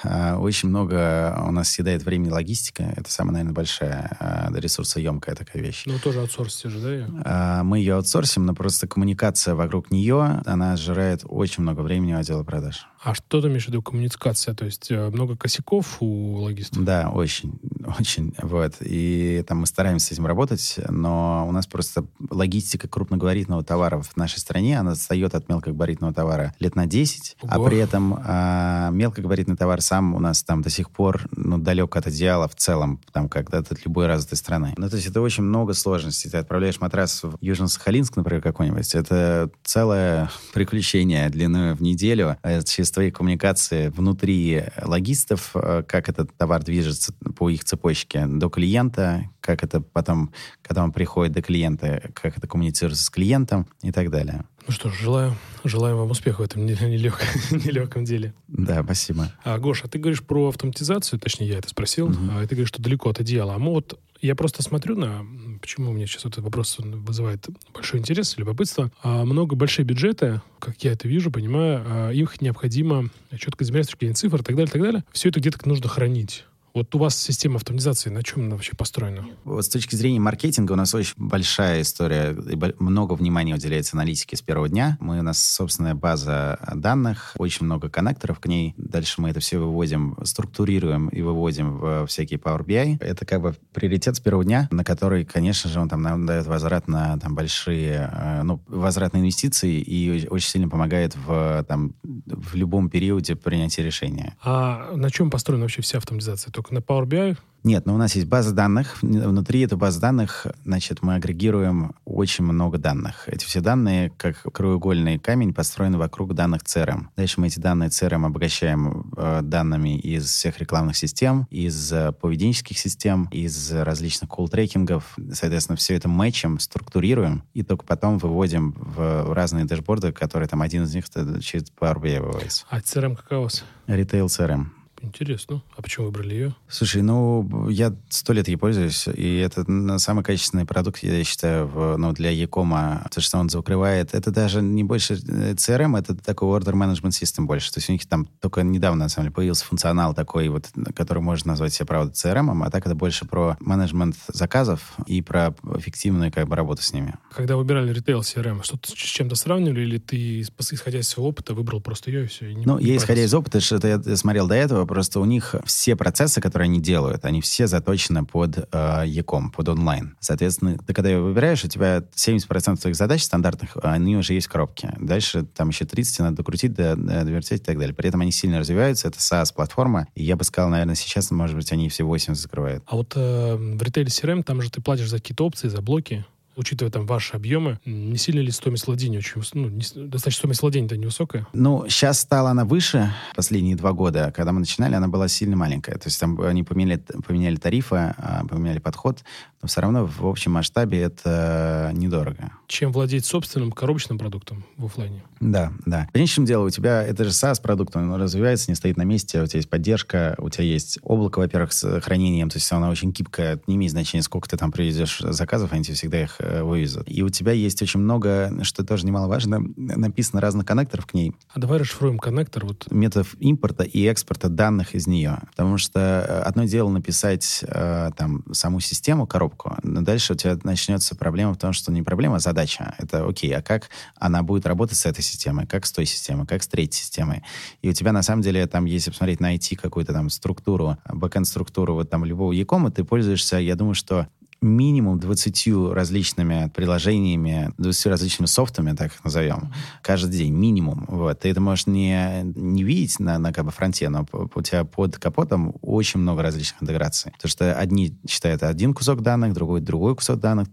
А, 0.04 0.38
очень 0.38 0.68
много 0.68 1.42
у 1.48 1.52
нас 1.52 1.70
съедает 1.70 2.04
времени 2.04 2.30
логистика. 2.30 2.84
Это 2.98 3.10
самая, 3.10 3.34
наверное, 3.34 3.54
большая 3.54 4.18
а, 4.20 4.52
ресурсоемкая 4.54 5.36
такая 5.36 5.64
вещь. 5.64 5.84
Ну, 5.86 5.98
тоже 5.98 6.20
аутсорсите 6.20 6.68
же, 6.68 6.80
да? 6.80 6.94
Ее? 6.94 7.10
А, 7.24 7.64
мы 7.64 7.80
ее 7.80 7.96
аутсорсим, 7.96 8.46
но 8.46 8.54
просто 8.54 8.88
коммуникация 8.88 9.56
вокруг 9.56 9.90
нее, 9.90 10.42
она 10.46 10.76
сжирает 10.76 11.22
очень 11.24 11.64
много 11.64 11.80
времени 11.80 12.14
у 12.14 12.18
отдела 12.18 12.44
продаж. 12.44 12.88
А 13.06 13.14
что 13.14 13.40
ты 13.40 13.48
имеешь 13.48 13.66
в 13.66 13.68
виду 13.68 13.84
коммуникация? 13.84 14.56
То 14.56 14.66
есть 14.66 14.90
э, 14.90 15.10
много 15.10 15.38
косяков 15.38 15.98
у 16.02 16.38
логистов? 16.38 16.84
Да, 16.84 17.12
очень, 17.12 17.60
очень. 18.00 18.34
Вот. 18.42 18.78
И 18.82 19.44
там 19.48 19.60
мы 19.60 19.68
стараемся 19.68 20.08
с 20.08 20.12
этим 20.14 20.26
работать, 20.26 20.80
но 20.90 21.46
у 21.48 21.52
нас 21.52 21.68
просто 21.68 22.06
логистика 22.32 22.88
крупногабаритного 22.88 23.64
товара 23.64 24.02
в 24.02 24.18
нашей 24.18 24.40
стране, 24.40 24.80
она 24.80 24.94
отстает 24.94 25.36
от 25.36 25.48
мелкогабаритного 25.86 26.14
товара 26.14 26.54
лет 26.60 26.76
на 26.76 26.86
10, 26.86 27.38
Ого. 27.42 27.52
а 27.52 27.68
при 27.68 27.78
этом 27.78 28.20
а, 28.26 28.90
мелкогабаритный 28.92 29.56
товар 29.56 29.82
сам 29.82 30.16
у 30.16 30.20
нас 30.20 30.44
там 30.44 30.62
до 30.62 30.70
сих 30.70 30.90
пор 30.90 31.28
ну, 31.36 31.58
далек 31.58 31.96
от 31.96 32.08
идеала 32.08 32.48
в 32.48 32.56
целом, 32.56 33.02
там, 33.12 33.30
когда 33.30 33.60
от 33.60 33.86
любой 33.86 34.08
развитой 34.08 34.38
страны. 34.38 34.74
Ну, 34.78 34.90
то 34.90 34.96
есть 34.96 35.08
это 35.08 35.22
очень 35.22 35.44
много 35.44 35.74
сложностей. 35.74 36.30
Ты 36.30 36.38
отправляешь 36.38 36.80
матрас 36.82 37.24
в 37.24 37.36
Южно-Сахалинск, 37.42 38.14
например, 38.16 38.42
какой-нибудь, 38.42 38.96
это 38.96 39.50
целое 39.64 40.30
приключение 40.54 41.30
длиной 41.30 41.74
в 41.74 41.82
неделю 41.82 42.38
э, 42.44 42.62
через 42.64 42.92
твои 42.92 43.12
коммуникации 43.12 43.90
внутри 43.90 44.64
логистов, 44.82 45.52
э, 45.56 45.84
как 45.88 46.10
этот 46.10 46.36
товар 46.38 46.64
движется 46.64 47.14
по 47.14 47.50
их 47.50 47.64
цепочке 47.64 48.26
до 48.26 48.50
клиента, 48.50 49.30
как 49.40 49.64
это 49.64 49.82
потом, 49.82 50.32
когда 50.62 50.84
он 50.84 50.92
приходит 50.92 51.34
до 51.34 51.42
клиента, 51.42 52.10
как 52.14 52.38
это 52.38 52.48
коммуницируется 52.48 53.04
с 53.04 53.10
клиентом 53.10 53.68
и 53.82 53.92
так 53.92 54.10
далее. 54.10 54.46
Ну 54.68 54.74
что 54.74 54.90
ж, 54.90 55.00
желаю, 55.00 55.36
желаю 55.64 55.96
вам 55.96 56.10
успеха 56.10 56.42
в 56.42 56.44
этом 56.44 56.66
нелег, 56.66 57.22
нелегком 57.52 58.04
деле. 58.06 58.34
Да, 58.48 58.84
спасибо. 58.84 59.32
А, 59.44 59.60
Гоша, 59.60 59.88
ты 59.88 60.00
говоришь 60.00 60.24
про 60.24 60.50
автоматизацию, 60.50 61.20
точнее, 61.20 61.48
я 61.48 61.58
это 61.60 61.70
спросил, 61.70 62.08
угу. 62.08 62.18
а 62.32 62.42
ты 62.42 62.56
говоришь, 62.56 62.70
что 62.70 62.82
далеко 62.82 63.10
от 63.10 63.22
идеала. 63.22 63.56
А 63.56 63.60
мы 63.60 63.72
вот, 63.72 64.00
я 64.22 64.34
просто 64.34 64.64
смотрю 64.64 64.96
на, 64.96 65.24
почему 65.62 65.92
у 65.92 65.94
меня 65.94 66.08
сейчас 66.08 66.26
этот 66.26 66.44
вопрос 66.44 66.78
вызывает 66.80 67.48
большой 67.74 68.00
интерес, 68.00 68.38
любопытство. 68.38 68.92
А 69.04 69.24
много 69.24 69.56
большие 69.56 69.86
бюджеты, 69.86 70.42
как 70.58 70.84
я 70.84 70.94
это 70.94 71.08
вижу, 71.08 71.30
понимаю, 71.30 71.84
а 71.86 72.10
их 72.10 72.42
необходимо 72.42 73.10
четко 73.38 73.64
измерять 73.64 73.86
с 73.86 73.90
точки 73.90 74.06
зрения 74.06 74.16
цифр 74.16 74.42
и 74.42 74.44
так 74.44 74.56
далее, 74.56 74.70
и 74.70 74.72
так 74.72 74.82
далее. 74.82 75.04
Все 75.12 75.30
это 75.30 75.40
где-то 75.40 75.68
нужно 75.68 75.90
хранить. 75.90 76.46
Вот 76.76 76.94
у 76.94 76.98
вас 76.98 77.16
система 77.18 77.56
автоматизации 77.56 78.10
на 78.10 78.22
чем 78.22 78.44
она 78.44 78.56
вообще 78.56 78.76
построена? 78.76 79.26
Вот 79.46 79.64
с 79.64 79.70
точки 79.70 79.96
зрения 79.96 80.20
маркетинга 80.20 80.74
у 80.74 80.76
нас 80.76 80.94
очень 80.94 81.14
большая 81.16 81.82
история, 81.82 82.36
много 82.80 83.14
внимания 83.14 83.56
уделяется 83.56 83.96
аналитике 83.96 84.36
с 84.36 84.42
первого 84.42 84.68
дня. 84.68 84.98
Мы, 85.00 85.20
у 85.20 85.22
нас 85.22 85.42
собственная 85.42 85.96
база 85.96 86.60
данных, 86.76 87.34
очень 87.38 87.66
много 87.66 87.88
коннекторов 87.88 88.42
к 88.42 88.48
ней. 88.48 88.74
Дальше 88.76 89.22
мы 89.22 89.30
это 89.30 89.40
все 89.40 89.58
выводим, 89.58 90.18
структурируем 90.26 91.08
и 91.08 91.22
выводим 91.22 91.78
в 91.78 92.08
всякие 92.08 92.40
Power 92.40 92.66
BI. 92.66 92.98
Это 93.00 93.26
как 93.26 93.42
бы 93.42 93.56
приоритет 93.74 94.18
с 94.18 94.20
первого 94.20 94.44
дня, 94.44 94.68
на 94.70 94.84
который, 94.84 95.24
конечно 95.24 95.70
же, 95.70 95.80
он 95.80 95.88
там 95.88 96.02
нам 96.02 96.26
дает 96.26 96.46
возврат 96.46 96.90
на 96.90 97.18
там 97.20 97.36
большие, 97.36 98.12
э, 98.12 98.44
ну, 98.44 98.62
возврат 98.68 99.14
на 99.14 99.20
инвестиции 99.20 99.80
и 99.80 100.28
очень 100.28 100.50
сильно 100.50 100.68
помогает 100.68 101.16
в 101.16 101.64
там 101.70 101.94
в 102.04 102.54
любом 102.56 102.90
периоде 102.90 103.38
принятия 103.38 103.82
решения. 103.82 104.36
А 104.44 104.92
на 104.94 105.10
чем 105.10 105.30
построена 105.30 105.64
вообще 105.64 105.82
вся 105.82 106.00
автоматизация? 106.00 106.52
Только 106.52 106.65
на 106.72 106.80
Power 106.80 107.06
BI? 107.06 107.38
Нет, 107.66 107.88
но 107.88 107.96
у 107.96 107.98
нас 107.98 108.16
есть 108.16 108.28
база 108.28 108.54
данных. 108.54 109.02
Внутри 109.02 109.62
этой 109.62 109.76
базы 109.76 110.00
данных, 110.00 110.46
значит, 110.66 111.02
мы 111.02 111.16
агрегируем 111.16 111.96
очень 112.06 112.44
много 112.44 112.78
данных. 112.78 113.28
Эти 113.28 113.44
все 113.44 113.60
данные, 113.60 114.12
как 114.18 114.44
краеугольный 114.54 115.18
камень, 115.18 115.52
построены 115.52 115.98
вокруг 115.98 116.36
данных 116.36 116.62
CRM. 116.62 117.08
Дальше 117.18 117.42
мы 117.42 117.48
эти 117.48 117.58
данные 117.58 117.90
CRM 117.90 118.24
обогащаем 118.24 119.12
э, 119.18 119.40
данными 119.42 119.98
из 119.98 120.26
всех 120.26 120.60
рекламных 120.60 120.96
систем, 120.96 121.48
из 121.50 121.92
э, 121.92 122.12
поведенческих 122.12 122.78
систем, 122.78 123.28
из 123.32 123.72
различных 123.72 124.30
колл-трекингов. 124.30 125.16
Соответственно, 125.34 125.76
все 125.76 125.96
это 125.96 126.08
мэчем, 126.08 126.60
структурируем 126.60 127.42
и 127.56 127.64
только 127.64 127.84
потом 127.84 128.20
выводим 128.20 128.76
в 128.78 129.34
разные 129.34 129.66
дэшборды, 129.66 130.12
которые 130.12 130.48
там 130.48 130.62
один 130.62 130.84
из 130.84 130.94
них 130.94 131.06
через 131.10 131.64
Power 131.72 132.00
BI 132.00 132.22
выводится. 132.22 132.64
А 132.70 132.78
CRM 132.78 133.16
какая 133.16 133.40
у 133.40 133.44
вас? 133.44 133.66
Retail 133.88 134.28
CRM. 134.28 134.75
Интересно. 135.06 135.62
А 135.76 135.82
почему 135.82 136.08
выбрали 136.08 136.34
ее? 136.34 136.56
Слушай, 136.68 137.02
ну, 137.02 137.70
я 137.70 137.96
сто 138.10 138.34
лет 138.34 138.48
ей 138.48 138.58
пользуюсь, 138.58 139.08
и 139.08 139.38
это 139.38 139.66
самый 140.00 140.24
качественный 140.24 140.66
продукт, 140.66 141.04
я 141.04 141.24
считаю, 141.24 141.68
в, 141.68 141.98
ну, 141.98 142.12
для 142.14 142.32
Якома. 142.32 143.06
То, 143.14 143.22
что 143.22 143.38
он 143.38 143.50
закрывает, 143.50 144.14
это 144.14 144.32
даже 144.32 144.62
не 144.62 144.84
больше 144.84 145.16
CRM, 145.16 145.98
это 145.98 146.16
такой 146.16 146.60
order 146.60 146.74
management 146.74 147.12
system 147.12 147.46
больше. 147.46 147.72
То 147.72 147.80
есть 147.80 147.90
у 147.90 147.94
них 147.94 148.06
там 148.06 148.26
только 148.42 148.62
недавно, 148.64 149.06
на 149.06 149.10
самом 149.10 149.28
деле, 149.28 149.36
появился 149.36 149.66
функционал 149.66 150.14
такой, 150.14 150.50
вот, 150.50 150.70
который 150.96 151.22
можно 151.22 151.50
назвать 151.50 151.74
себе, 151.74 151.86
правда, 151.86 152.12
CRM, 152.14 152.66
а 152.66 152.70
так 152.70 152.86
это 152.86 152.96
больше 152.96 153.26
про 153.26 153.58
менеджмент 153.60 154.16
заказов 154.28 154.96
и 155.08 155.22
про 155.22 155.56
эффективную 155.78 156.32
как 156.32 156.48
бы 156.48 156.56
работу 156.56 156.82
с 156.82 156.94
ними. 156.94 157.16
Когда 157.34 157.56
выбирали 157.56 157.94
ритейл 157.94 158.22
CRM, 158.22 158.64
что-то 158.64 158.90
с 158.90 158.94
чем-то 158.94 159.36
сравнивали, 159.36 159.82
или 159.82 159.98
ты, 159.98 160.42
исходя 160.42 161.00
из 161.00 161.10
своего 161.10 161.30
опыта, 161.30 161.54
выбрал 161.54 161.82
просто 161.82 162.12
ее 162.12 162.24
и 162.24 162.28
все? 162.28 162.50
И 162.52 162.56
не, 162.56 162.66
ну, 162.66 162.80
не 162.80 162.88
я, 162.88 162.98
исходя 162.98 163.24
из 163.24 163.34
опыта, 163.34 163.60
что 163.60 163.86
я 163.88 164.16
смотрел 164.16 164.48
до 164.48 164.56
этого, 164.56 164.86
просто 164.96 165.20
у 165.20 165.26
них 165.26 165.56
все 165.66 165.98
процессы, 165.98 166.40
которые 166.40 166.68
они 166.68 166.80
делают, 166.80 167.26
они 167.26 167.42
все 167.42 167.68
заточены 167.68 168.24
под 168.24 168.70
э, 168.72 169.04
e-com, 169.06 169.52
под 169.52 169.68
онлайн. 169.68 170.16
Соответственно, 170.22 170.78
ты 170.78 170.94
когда 170.94 171.10
ее 171.10 171.20
выбираешь, 171.20 171.66
у 171.66 171.68
тебя 171.68 171.98
70% 172.16 172.78
твоих 172.78 172.96
задач 172.96 173.22
стандартных, 173.22 173.76
они 173.84 174.16
уже 174.16 174.32
есть 174.36 174.48
в 174.48 174.50
коробке. 174.50 174.96
Дальше 174.98 175.44
там 175.44 175.68
еще 175.68 175.84
30 175.84 176.20
надо 176.20 176.38
докрутить, 176.38 176.74
довертеть 176.74 177.60
и 177.60 177.64
так 177.66 177.78
далее. 177.78 177.94
При 177.94 178.08
этом 178.08 178.22
они 178.22 178.32
сильно 178.32 178.60
развиваются, 178.60 179.10
это 179.10 179.20
SaaS-платформа, 179.20 180.08
и 180.16 180.24
я 180.24 180.38
бы 180.38 180.46
сказал, 180.46 180.70
наверное, 180.70 180.96
сейчас, 180.96 181.30
может 181.30 181.58
быть, 181.58 181.74
они 181.74 181.90
все 181.90 182.06
80 182.06 182.42
закрывают. 182.42 182.82
А 182.88 182.96
вот 182.96 183.12
э, 183.18 183.56
в 183.58 183.84
ритейле 183.84 184.08
CRM, 184.08 184.44
там 184.44 184.62
же 184.62 184.72
ты 184.72 184.80
платишь 184.80 185.10
за 185.10 185.18
какие-то 185.18 185.46
опции, 185.46 185.68
за 185.68 185.82
блоки, 185.82 186.26
учитывая 186.56 186.92
там 186.92 187.06
ваши 187.06 187.36
объемы, 187.36 187.80
не 187.86 188.18
сильно 188.18 188.40
ли 188.40 188.52
стоимость 188.52 188.88
владения 188.88 189.20
очень, 189.20 189.42
ну, 189.54 189.70
не, 189.70 189.84
достаточно 190.08 190.40
стоимость 190.40 190.62
владения-то 190.62 190.98
невысокая? 190.98 191.48
Ну, 191.54 191.86
сейчас 191.90 192.20
стала 192.20 192.52
она 192.52 192.66
выше 192.66 193.12
последние 193.36 193.76
два 193.76 193.94
года. 193.94 194.32
Когда 194.36 194.52
мы 194.52 194.60
начинали, 194.60 194.96
она 194.96 195.08
была 195.08 195.28
сильно 195.28 195.56
маленькая. 195.56 195.98
То 195.98 196.08
есть 196.08 196.20
там 196.20 196.40
они 196.42 196.64
поменяли, 196.64 197.02
поменяли 197.28 197.56
тарифы, 197.56 197.96
а, 198.18 198.46
поменяли 198.48 198.80
подход, 198.80 199.24
но 199.62 199.68
все 199.68 199.82
равно 199.82 200.06
в 200.06 200.28
общем 200.28 200.52
масштабе 200.52 201.02
это 201.02 201.92
недорого. 201.94 202.52
Чем 202.68 202.92
владеть 202.92 203.26
собственным 203.26 203.72
коробочным 203.72 204.18
продуктом 204.18 204.64
в 204.78 204.86
офлайне? 204.86 205.24
Да, 205.40 205.74
да. 205.86 206.08
В 206.10 206.14
конечном 206.14 206.46
деле 206.46 206.60
у 206.60 206.70
тебя 206.70 207.04
это 207.04 207.24
же 207.24 207.32
SaaS-продукт, 207.32 207.96
он 207.96 208.14
развивается, 208.14 208.70
не 208.70 208.76
стоит 208.76 208.98
на 208.98 209.04
месте, 209.04 209.42
у 209.42 209.48
тебя 209.48 209.58
есть 209.58 209.70
поддержка, 209.70 210.36
у 210.38 210.50
тебя 210.50 210.66
есть 210.66 211.00
облако, 211.02 211.40
во-первых, 211.40 211.74
с 211.74 212.02
хранением, 212.02 212.50
то 212.50 212.58
есть 212.58 212.72
она 212.72 212.90
очень 212.90 213.12
гибкая, 213.12 213.60
не 213.68 213.76
имеет 213.76 213.92
значения, 213.92 214.22
сколько 214.22 214.48
ты 214.48 214.56
там 214.58 214.72
привезешь 214.72 215.20
заказов, 215.20 215.74
они 215.74 215.84
тебе 215.84 215.96
всегда 215.96 216.22
их 216.22 216.38
э, 216.46 216.64
вывезут. 216.64 217.04
И 217.08 217.24
у 217.24 217.30
тебя 217.30 217.52
есть 217.52 217.82
очень 217.82 218.00
много, 218.00 218.52
что 218.64 218.84
тоже 218.84 219.06
немаловажно, 219.06 219.60
написано 219.76 220.42
разных 220.42 220.66
коннекторов 220.66 221.06
к 221.06 221.14
ней. 221.14 221.34
А 221.50 221.60
давай 221.60 221.80
расшифруем 221.80 222.20
коннектор. 222.20 222.66
Вот. 222.66 222.88
Методов 222.92 223.36
импорта 223.40 223.84
и 223.84 224.04
экспорта 224.04 224.50
данных 224.50 224.96
из 224.96 225.08
нее. 225.08 225.40
Потому 225.52 225.78
что 225.78 226.00
э, 226.00 226.42
одно 226.42 226.66
дело 226.66 226.90
написать 226.90 227.64
э, 227.68 228.12
там 228.16 228.44
саму 228.54 228.80
систему, 228.80 229.28
коробку, 229.28 229.76
но 229.84 230.02
дальше 230.02 230.34
у 230.34 230.36
тебя 230.36 230.58
начнется 230.64 231.16
проблема 231.16 231.54
в 231.54 231.58
том, 231.58 231.74
что 231.74 231.92
не 231.92 232.04
проблема, 232.04 232.38
а 232.38 232.40
задача. 232.40 232.96
Это 232.98 233.26
окей, 233.28 233.56
а 233.56 233.62
как 233.62 233.90
она 234.18 234.44
будет 234.44 234.66
работать 234.66 234.98
с 234.98 235.06
этой 235.06 235.22
системой, 235.22 235.66
как 235.68 235.86
с 235.86 235.92
той 235.92 236.06
системой, 236.06 236.46
как 236.46 236.64
с 236.64 236.68
третьей 236.68 237.02
системой. 237.02 237.44
И 237.82 237.90
у 237.90 237.94
тебя 237.94 238.12
на 238.12 238.24
самом 238.24 238.42
деле 238.42 238.66
там, 238.68 238.86
если 238.86 239.12
посмотреть 239.12 239.40
на 239.40 239.56
IT 239.56 239.76
какую-то 239.76 240.14
там 240.14 240.30
структуру, 240.30 240.98
бэкэнд-структуру 241.12 241.96
вот 241.96 242.10
там 242.10 242.26
любого 242.26 242.52
Якома, 242.52 242.92
ты 242.92 243.04
пользуешься, 243.04 243.58
я 243.58 243.76
думаю, 243.76 243.96
что 243.96 244.28
минимум 244.66 245.20
20 245.20 245.68
различными 245.94 246.72
приложениями, 246.74 247.72
20 247.78 248.06
различными 248.08 248.48
софтами, 248.48 248.94
так 248.94 249.14
их 249.14 249.24
назовем, 249.24 249.72
каждый 250.02 250.38
день, 250.38 250.54
минимум. 250.54 251.06
Вот. 251.08 251.40
Ты 251.40 251.50
это 251.50 251.62
можешь 251.62 251.88
не, 251.88 252.42
не 252.56 252.84
видеть 252.84 253.20
на, 253.20 253.38
на 253.38 253.54
как 253.54 253.66
бы 253.66 253.72
фронте, 253.72 254.10
но 254.10 254.26
у 254.32 254.62
тебя 254.62 254.84
под 254.84 255.18
капотом 255.18 255.76
очень 255.82 256.20
много 256.20 256.42
различных 256.42 256.82
интеграций. 256.84 257.32
Потому 257.34 257.50
что 257.50 257.74
одни 257.74 258.18
считают 258.28 258.64
один 258.64 258.94
кусок 258.94 259.22
данных, 259.22 259.54
другой 259.54 259.82
другой 259.82 260.16
кусок 260.16 260.40
данных, 260.40 260.68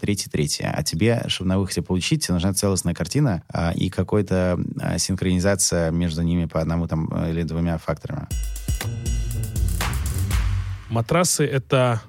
третий 0.00 0.28
третий. 0.28 0.64
А 0.64 0.82
тебе, 0.82 1.24
чтобы 1.28 1.48
на 1.48 1.58
выходе 1.58 1.82
получить, 1.82 2.24
тебе 2.24 2.34
нужна 2.34 2.52
целостная 2.52 2.94
картина 2.94 3.42
а, 3.48 3.72
и 3.72 3.88
какая-то 3.88 4.58
а, 4.80 4.98
синхронизация 4.98 5.90
между 5.90 6.22
ними 6.22 6.46
по 6.46 6.60
одному 6.60 6.86
там 6.88 7.06
или 7.28 7.42
двумя 7.42 7.78
факторами. 7.78 8.26
Матрасы— 10.88 11.44
это 11.46 12.00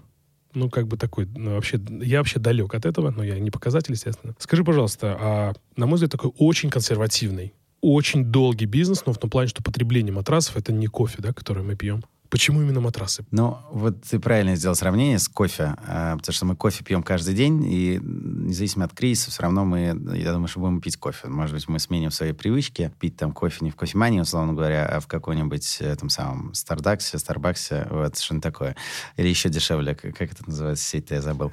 ну, 0.53 0.69
как 0.69 0.87
бы 0.87 0.97
такой, 0.97 1.27
ну, 1.35 1.55
вообще, 1.55 1.79
я 2.01 2.19
вообще 2.19 2.39
далек 2.39 2.73
от 2.73 2.85
этого, 2.85 3.11
но 3.11 3.23
я 3.23 3.39
не 3.39 3.51
показатель, 3.51 3.93
естественно. 3.93 4.35
Скажи, 4.39 4.63
пожалуйста, 4.63 5.17
а, 5.19 5.53
на 5.75 5.85
мой 5.85 5.95
взгляд, 5.95 6.11
такой 6.11 6.31
очень 6.37 6.69
консервативный, 6.69 7.53
очень 7.81 8.25
долгий 8.25 8.65
бизнес, 8.65 9.05
но 9.05 9.13
в 9.13 9.17
том 9.17 9.29
плане, 9.29 9.49
что 9.49 9.63
потребление 9.63 10.13
матрасов— 10.13 10.55
это 10.57 10.73
не 10.73 10.87
кофе, 10.87 11.17
да, 11.19 11.33
который 11.33 11.63
мы 11.63 11.75
пьем. 11.75 12.03
Почему 12.29 12.61
именно 12.61 12.81
матрасы? 12.81 13.25
Ну, 13.31 13.57
вот 13.71 14.01
ты 14.03 14.19
правильно 14.19 14.55
сделал 14.55 14.75
сравнение 14.75 15.19
с 15.19 15.27
кофе, 15.27 15.75
а, 15.87 16.17
потому 16.17 16.33
что 16.33 16.45
мы 16.45 16.55
кофе 16.55 16.83
пьем 16.83 17.03
каждый 17.03 17.33
день, 17.33 17.63
и 17.65 17.99
независимо 18.01 18.85
от 18.85 18.93
кризиса, 18.93 19.31
все 19.31 19.43
равно 19.43 19.65
мы, 19.65 19.97
я 20.15 20.33
думаю, 20.33 20.47
что 20.47 20.59
будем 20.59 20.81
пить 20.81 20.97
кофе. 20.97 21.27
Может 21.27 21.55
быть, 21.55 21.67
мы 21.67 21.79
сменим 21.79 22.11
свои 22.11 22.33
привычки, 22.33 22.91
пить 22.99 23.17
там 23.17 23.31
кофе 23.31 23.57
не 23.61 23.71
в 23.71 23.75
кофемании, 23.75 24.19
условно 24.19 24.53
говоря, 24.53 24.85
а 24.85 24.99
в 24.99 25.07
какой-нибудь 25.07 25.77
этом 25.79 26.09
самом 26.09 26.53
Стардаксе, 26.53 27.17
Старбаксе, 27.17 27.87
вот 27.89 28.17
что-нибудь 28.17 28.43
такое. 28.43 28.75
Или 29.15 29.29
еще 29.29 29.49
дешевле, 29.49 29.95
как 29.95 30.21
это 30.21 30.43
называется, 30.47 30.83
сеть 30.83 31.11
я 31.11 31.21
забыл. 31.21 31.51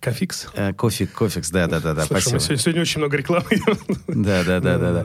Кофикс? 0.00 0.48
Э, 0.54 0.72
кофе, 0.72 1.06
кофикс, 1.06 1.50
да-да-да. 1.50 2.04
Спасибо. 2.04 2.40
Сегодня 2.40 2.82
очень 2.82 2.98
много 3.00 3.16
рекламы. 3.16 3.46
Да-да-да. 4.06 5.04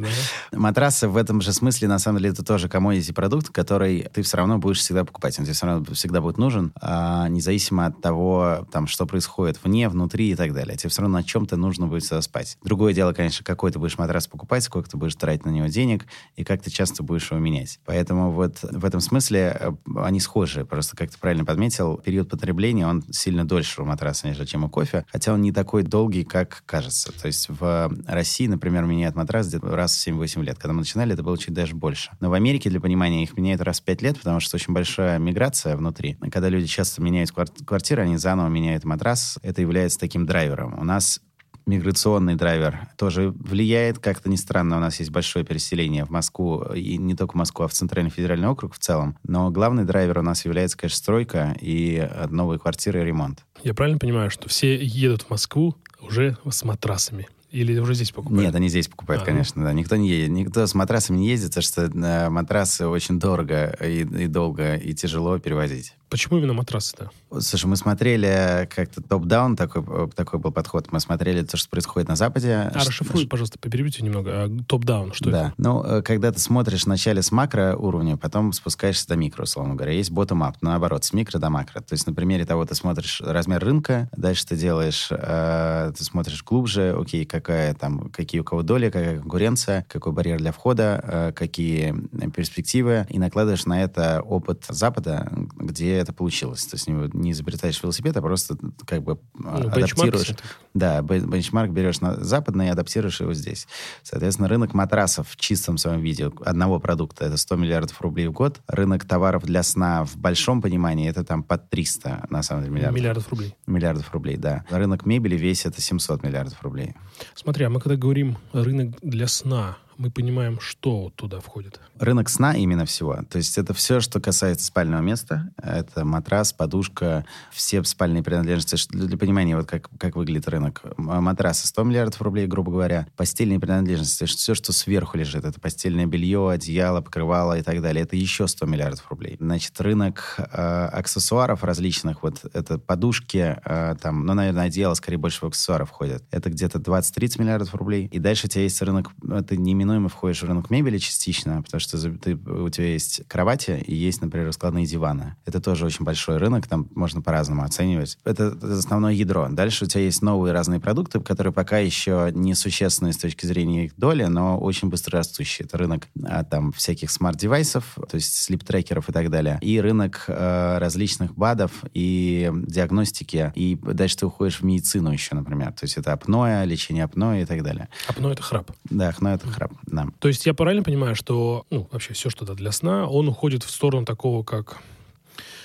Матрасы 0.52 1.08
в 1.08 1.18
этом 1.18 1.42
же 1.42 1.52
смысле, 1.54 1.88
на 1.88 2.00
самом 2.00 2.20
деле, 2.20 2.32
это 2.32 2.44
тоже 2.44 2.70
комодити 2.70 3.12
продукт, 3.12 3.50
который 3.50 4.08
ты 4.14 4.22
все 4.22 4.38
равно 4.38 4.58
будешь 4.58 4.84
всегда 4.94 5.06
покупать. 5.06 5.38
Он 5.40 5.46
тебе 5.46 5.54
все 5.54 5.66
равно 5.66 5.94
всегда 5.94 6.22
будет 6.22 6.38
нужен, 6.38 6.72
а, 6.80 7.28
независимо 7.28 7.88
от 7.88 8.02
того, 8.02 8.68
там, 8.72 8.88
что 8.88 9.06
происходит 9.06 9.60
вне, 9.64 9.90
внутри 9.90 10.32
и 10.32 10.36
так 10.36 10.54
далее. 10.54 10.78
Тебе 10.78 10.90
все 10.90 11.02
равно 11.02 11.18
на 11.18 11.24
чем-то 11.24 11.58
нужно 11.58 11.88
будет 11.88 12.04
всегда 12.04 12.22
спать. 12.22 12.58
Другое 12.64 12.94
дело, 12.94 13.14
конечно, 13.14 13.44
какой 13.44 13.72
ты 13.72 13.80
будешь 13.80 13.98
матрас 13.98 14.28
покупать, 14.28 14.64
сколько 14.64 14.90
ты 14.90 14.98
будешь 14.98 15.16
тратить 15.16 15.46
на 15.46 15.50
него 15.50 15.68
денег 15.68 16.06
и 16.36 16.44
как 16.44 16.62
ты 16.62 16.70
часто 16.70 17.02
будешь 17.02 17.32
его 17.32 17.40
менять. 17.40 17.80
Поэтому 17.86 18.32
вот 18.32 18.60
в 18.62 18.86
этом 18.86 19.00
смысле 19.00 19.58
э, 19.60 19.72
они 19.98 20.20
схожи. 20.20 20.66
Просто, 20.66 20.96
как 20.96 21.10
ты 21.10 21.18
правильно 21.18 21.46
подметил, 21.46 21.98
период 21.98 22.30
потребления, 22.30 22.88
он 22.88 23.04
сильно 23.12 23.46
дольше 23.46 23.82
у 23.82 23.86
матраса, 23.86 24.28
нежели 24.28 24.46
чем 24.46 24.64
у 24.64 24.70
кофе, 24.70 25.06
хотя 25.12 25.34
он 25.34 25.42
не 25.42 25.52
такой 25.52 25.84
долгий, 25.84 26.24
как 26.24 26.64
кажется. 26.66 27.12
То 27.20 27.28
есть 27.28 27.50
в 27.50 27.92
России, 28.08 28.48
например, 28.48 28.84
меняют 28.86 29.16
матрас 29.16 29.48
где-то 29.48 29.76
раз 29.76 29.96
в 29.96 30.08
7-8 30.08 30.44
лет. 30.44 30.58
Когда 30.60 30.74
мы 30.74 30.80
начинали, 30.80 31.14
это 31.14 31.24
было 31.24 31.38
чуть 31.38 31.54
даже 31.54 31.76
больше. 31.76 32.12
Но 32.20 32.30
в 32.30 32.34
Америке, 32.34 32.70
для 32.70 32.80
понимания, 32.80 33.24
их 33.24 33.36
меняют 33.36 33.62
раз 33.62 33.80
в 33.80 33.84
5 33.84 34.02
лет, 34.02 34.18
потому 34.18 34.40
что 34.40 34.56
очень 34.56 34.74
большой 34.74 34.83
большая 34.84 35.18
миграция 35.18 35.78
внутри. 35.78 36.18
Когда 36.30 36.50
люди 36.50 36.68
часто 36.68 37.02
меняют 37.02 37.32
квартиры, 37.32 38.04
они 38.04 38.18
заново 38.18 38.50
меняют 38.50 38.84
матрас. 38.84 39.40
Это 39.42 39.62
является 39.62 39.98
таким 39.98 40.26
драйвером. 40.26 40.78
У 40.78 40.84
нас 40.84 41.22
миграционный 41.66 42.36
драйвер 42.36 42.90
тоже 42.98 43.30
влияет. 43.32 44.00
Как-то 44.00 44.30
не 44.30 44.36
странно, 44.36 44.76
у 44.76 44.80
нас 44.82 45.00
есть 45.00 45.10
большое 45.10 45.46
переселение 45.46 46.04
в 46.04 46.10
Москву, 46.10 46.64
и 46.76 46.98
не 46.98 47.16
только 47.16 47.32
в 47.32 47.36
Москву, 47.36 47.64
а 47.64 47.70
в 47.70 47.72
Центральный 47.72 48.12
федеральный 48.12 48.50
округ 48.50 48.76
в 48.76 48.80
целом. 48.80 49.18
Но 49.24 49.50
главный 49.52 49.86
драйвер 49.86 50.20
у 50.20 50.22
нас 50.22 50.44
является, 50.44 50.78
конечно, 50.78 50.98
стройка 50.98 51.56
и 51.62 52.06
новые 52.30 52.60
квартиры 52.60 53.00
и 53.02 53.06
ремонт. 53.06 53.46
Я 53.64 53.74
правильно 53.74 54.00
понимаю, 54.00 54.30
что 54.32 54.50
все 54.50 54.76
едут 54.84 55.22
в 55.22 55.30
Москву 55.30 55.78
уже 56.02 56.36
с 56.50 56.62
матрасами? 56.66 57.30
Или 57.54 57.78
уже 57.78 57.94
здесь 57.94 58.12
покупают? 58.12 58.46
Нет, 58.46 58.56
они 58.56 58.68
здесь 58.68 58.88
покупают, 58.88 59.22
а, 59.22 59.26
конечно, 59.28 59.64
да. 59.64 59.72
Никто 59.74 59.96
не 59.96 60.10
едет. 60.10 60.32
Никто 60.32 60.66
с 60.66 60.74
матрасами 60.74 61.18
не 61.18 61.30
ездит, 61.30 61.50
потому 61.50 61.64
что 61.64 61.82
э, 61.84 62.30
матрасы 62.30 62.88
очень 62.88 63.20
дорого 63.20 63.78
и, 63.80 64.00
и 64.02 64.28
долго, 64.28 64.76
и 64.76 64.94
тяжело 64.96 65.38
перевозить. 65.38 65.94
Почему 66.14 66.38
именно 66.38 66.54
матрасы-то? 66.54 67.10
Слушай, 67.40 67.66
мы 67.66 67.76
смотрели 67.76 68.70
как-то 68.70 69.02
топ-даун, 69.02 69.56
такой, 69.56 69.82
такой 70.12 70.38
был 70.38 70.52
подход. 70.52 70.92
Мы 70.92 71.00
смотрели 71.00 71.42
то, 71.42 71.58
что 71.58 71.68
происходит 71.72 72.08
на 72.08 72.16
Западе. 72.16 72.70
А, 72.72 72.72
расшифруй, 72.76 73.26
пожалуйста, 73.26 73.58
переберите 73.58 74.04
немного. 74.04 74.44
А, 74.44 74.58
топ-даун, 74.68 75.12
что 75.12 75.32
да. 75.32 75.40
это? 75.48 75.54
Ну, 75.58 75.84
э, 75.84 76.02
когда 76.04 76.32
ты 76.32 76.38
смотришь 76.38 76.86
вначале 76.86 77.24
с 77.24 77.32
макро 77.32 77.76
уровня, 77.76 78.16
потом 78.16 78.54
спускаешься 78.54 79.08
до 79.08 79.16
микро, 79.16 79.42
условно 79.42 79.74
говоря. 79.74 79.94
Есть 79.94 80.12
bottom-up, 80.12 80.58
наоборот, 80.62 81.04
с 81.04 81.14
микро 81.14 81.40
до 81.40 81.50
макро. 81.50 81.82
То 81.82 81.94
есть 81.94 82.06
на 82.06 82.14
примере 82.14 82.46
того 82.46 82.64
ты 82.64 82.76
смотришь 82.76 83.20
размер 83.20 83.64
рынка, 83.64 84.08
дальше 84.16 84.46
ты 84.46 84.56
делаешь, 84.56 85.08
э, 85.10 85.94
ты 85.98 86.04
смотришь 86.04 86.44
глубже, 86.44 86.96
окей, 86.96 87.26
какая 87.26 87.74
там, 87.74 88.12
какие 88.12 88.42
у 88.42 88.44
кого 88.44 88.62
доли, 88.62 88.92
какая 88.92 89.20
конкуренция, 89.20 89.84
какой 89.90 90.12
барьер 90.12 90.38
для 90.38 90.52
входа, 90.52 91.04
э, 91.04 91.32
какие 91.36 91.96
перспективы, 92.36 93.08
и 93.10 93.18
накладываешь 93.18 93.66
на 93.66 93.82
это 93.82 94.22
опыт 94.22 94.66
Запада, 94.70 95.28
где 95.58 96.03
это 96.04 96.14
получилось. 96.14 96.66
То 96.66 96.76
есть 96.76 96.88
не, 96.88 97.10
не 97.14 97.32
изобретаешь 97.32 97.82
велосипед, 97.82 98.16
а 98.18 98.22
просто 98.22 98.58
как 98.86 99.02
бы 99.04 99.20
Ну, 99.34 99.50
адаптируешь. 99.50 99.96
бенчмарк 100.30 100.38
Да, 100.74 101.02
бен- 101.02 101.30
бенчмарк 101.30 101.72
берешь 101.72 102.00
на 102.02 102.24
западный 102.24 102.68
и 102.68 102.70
адаптируешь 102.70 103.20
его 103.22 103.34
здесь. 103.34 103.68
Соответственно, 104.04 104.48
рынок 104.48 104.74
матрасов 104.74 105.30
в 105.30 105.36
чистом 105.38 105.78
своем 105.78 106.02
виде 106.02 106.32
одного 106.46 106.80
продукта 106.80 107.26
это 107.26 107.38
100 107.38 107.56
миллиардов 107.56 108.00
рублей 108.02 108.28
в 108.28 108.32
год. 108.32 108.62
Рынок 108.68 109.06
товаров 109.06 109.44
для 109.44 109.64
сна 109.64 110.04
в 110.06 110.16
большом 110.18 110.62
понимании 110.62 111.10
это 111.10 111.24
там 111.24 111.44
под 111.44 111.70
300, 111.70 112.28
на 112.30 112.44
самом 112.44 112.64
деле, 112.64 112.76
миллиардов. 112.76 113.00
Миллиардов 113.00 113.30
рублей. 113.30 113.56
Миллиардов 113.66 114.14
рублей, 114.14 114.38
да. 114.38 114.66
Рынок 114.70 115.06
мебели 115.06 115.36
весь 115.36 115.66
это 115.66 115.82
700 115.82 116.24
миллиардов 116.24 116.62
рублей. 116.62 116.96
Смотри, 117.36 117.66
а 117.66 117.70
мы 117.70 117.80
когда 117.80 117.96
говорим 117.96 118.38
рынок 118.54 118.98
для 119.02 119.28
сна, 119.28 119.78
мы 120.04 120.12
понимаем, 120.12 120.60
что 120.60 121.14
туда 121.16 121.40
входит. 121.40 121.80
Рынок 121.98 122.28
сна 122.28 122.54
именно 122.58 122.86
всего. 122.86 123.22
То 123.30 123.38
есть 123.38 123.58
это 123.58 123.74
все, 123.74 124.02
что 124.02 124.20
касается 124.20 124.66
спального 124.66 125.02
места. 125.02 125.50
Это 125.56 126.04
матрас, 126.04 126.52
подушка, 126.52 127.26
все 127.52 127.82
спальные 127.86 128.22
принадлежности. 128.22 128.86
Для, 128.90 129.18
понимания, 129.18 129.56
вот 129.56 129.66
как, 129.66 129.90
как 129.98 130.18
выглядит 130.18 130.50
рынок. 130.50 130.82
М- 130.98 131.24
Матрасы 131.24 131.68
100 131.68 131.84
миллиардов 131.84 132.22
рублей, 132.22 132.48
грубо 132.48 132.74
говоря. 132.74 133.08
Постельные 133.16 133.62
принадлежности. 133.62 134.26
Все, 134.26 134.56
что 134.56 134.74
сверху 134.74 135.18
лежит. 135.18 135.46
Это 135.46 135.58
постельное 135.58 136.06
белье, 136.06 136.50
одеяло, 136.50 137.00
покрывало 137.00 137.58
и 137.58 137.62
так 137.62 137.82
далее. 137.82 138.04
Это 138.04 138.18
еще 138.18 138.50
100 138.50 138.66
миллиардов 138.66 139.10
рублей. 139.10 139.38
Значит, 139.40 139.80
рынок 139.80 140.36
э, 140.38 140.90
аксессуаров 140.92 141.64
различных. 141.64 142.24
Вот 142.24 142.42
это 142.52 142.78
подушки, 142.78 143.58
э, 143.64 143.96
там, 144.02 144.26
ну, 144.26 144.34
наверное, 144.34 144.66
одеяло 144.66 144.96
скорее 144.96 145.18
больше 145.18 145.46
в 145.46 145.48
аксессуары 145.48 145.86
входит. 145.86 146.26
Это 146.32 146.50
где-то 146.50 146.80
20-30 146.80 147.40
миллиардов 147.40 147.74
рублей. 147.74 148.10
И 148.12 148.20
дальше 148.20 148.48
у 148.48 148.50
тебя 148.50 148.64
есть 148.64 148.82
рынок, 148.82 149.12
ну, 149.22 149.42
ты 149.42 149.56
неминуемо 149.94 150.10
входишь 150.10 150.42
в 150.42 150.46
рынок 150.46 150.70
мебели 150.70 150.98
частично, 150.98 151.62
потому 151.62 151.80
что 151.80 151.98
ты, 151.98 152.36
у 152.36 152.70
тебя 152.70 152.88
есть 152.88 153.22
кровати 153.28 153.84
и 153.86 153.96
есть, 153.96 154.22
например, 154.22 154.48
раскладные 154.48 154.86
диваны. 154.86 155.36
Это 155.46 155.62
тоже 155.62 155.86
очень 155.86 156.06
большой 156.06 156.38
рынок, 156.38 156.68
там 156.68 156.88
можно 156.96 157.22
по-разному 157.22 157.64
оценивать. 157.64 158.18
Это, 158.24 158.56
это 158.58 158.78
основное 158.78 159.14
ядро. 159.14 159.48
Дальше 159.50 159.86
у 159.86 159.88
тебя 159.88 160.04
есть 160.04 160.22
новые 160.22 160.54
разные 160.54 160.80
продукты, 160.80 161.20
которые 161.20 161.54
пока 161.54 161.78
еще 161.78 162.32
не 162.34 162.56
существенные 162.56 163.14
с 163.14 163.18
точки 163.18 163.46
зрения 163.46 163.86
их 163.86 163.96
доли, 163.98 164.24
но 164.24 164.58
очень 164.60 164.90
быстро 164.90 165.20
растущие. 165.20 165.66
Это 165.66 165.78
рынок 165.78 166.08
а, 166.24 166.44
там 166.44 166.72
всяких 166.72 167.12
смарт-девайсов, 167.12 167.98
то 168.10 168.16
есть 168.16 168.36
слип-трекеров 168.36 169.10
и 169.10 169.12
так 169.12 169.30
далее. 169.30 169.60
И 169.62 169.80
рынок 169.80 170.26
э, 170.28 170.78
различных 170.80 171.36
БАДов 171.36 171.72
и 171.94 172.52
диагностики. 172.54 173.52
И 173.56 173.78
дальше 173.82 174.18
ты 174.18 174.26
уходишь 174.26 174.60
в 174.60 174.64
медицину 174.64 175.12
еще, 175.12 175.36
например. 175.36 175.74
То 175.74 175.84
есть 175.84 175.98
это 175.98 176.14
апноэ, 176.14 176.66
лечение 176.66 177.04
апноэ 177.04 177.44
и 177.44 177.46
так 177.46 177.64
далее. 177.64 177.90
Апно— 178.08 178.28
это 178.30 178.42
храп. 178.42 178.72
Да, 178.86 179.10
апноэ— 179.10 179.34
это 179.36 179.48
храп. 179.48 179.73
Да. 179.84 180.08
То 180.20 180.28
есть 180.28 180.46
я 180.46 180.54
правильно 180.54 180.84
понимаю, 180.84 181.16
что 181.16 181.66
ну, 181.70 181.88
вообще 181.92 182.14
все 182.14 182.30
что-то 182.30 182.56
для 182.56 182.72
сна, 182.72 183.08
он 183.08 183.28
уходит 183.28 183.64
в 183.64 183.70
сторону 183.70 184.06
такого, 184.06 184.44
как, 184.44 184.82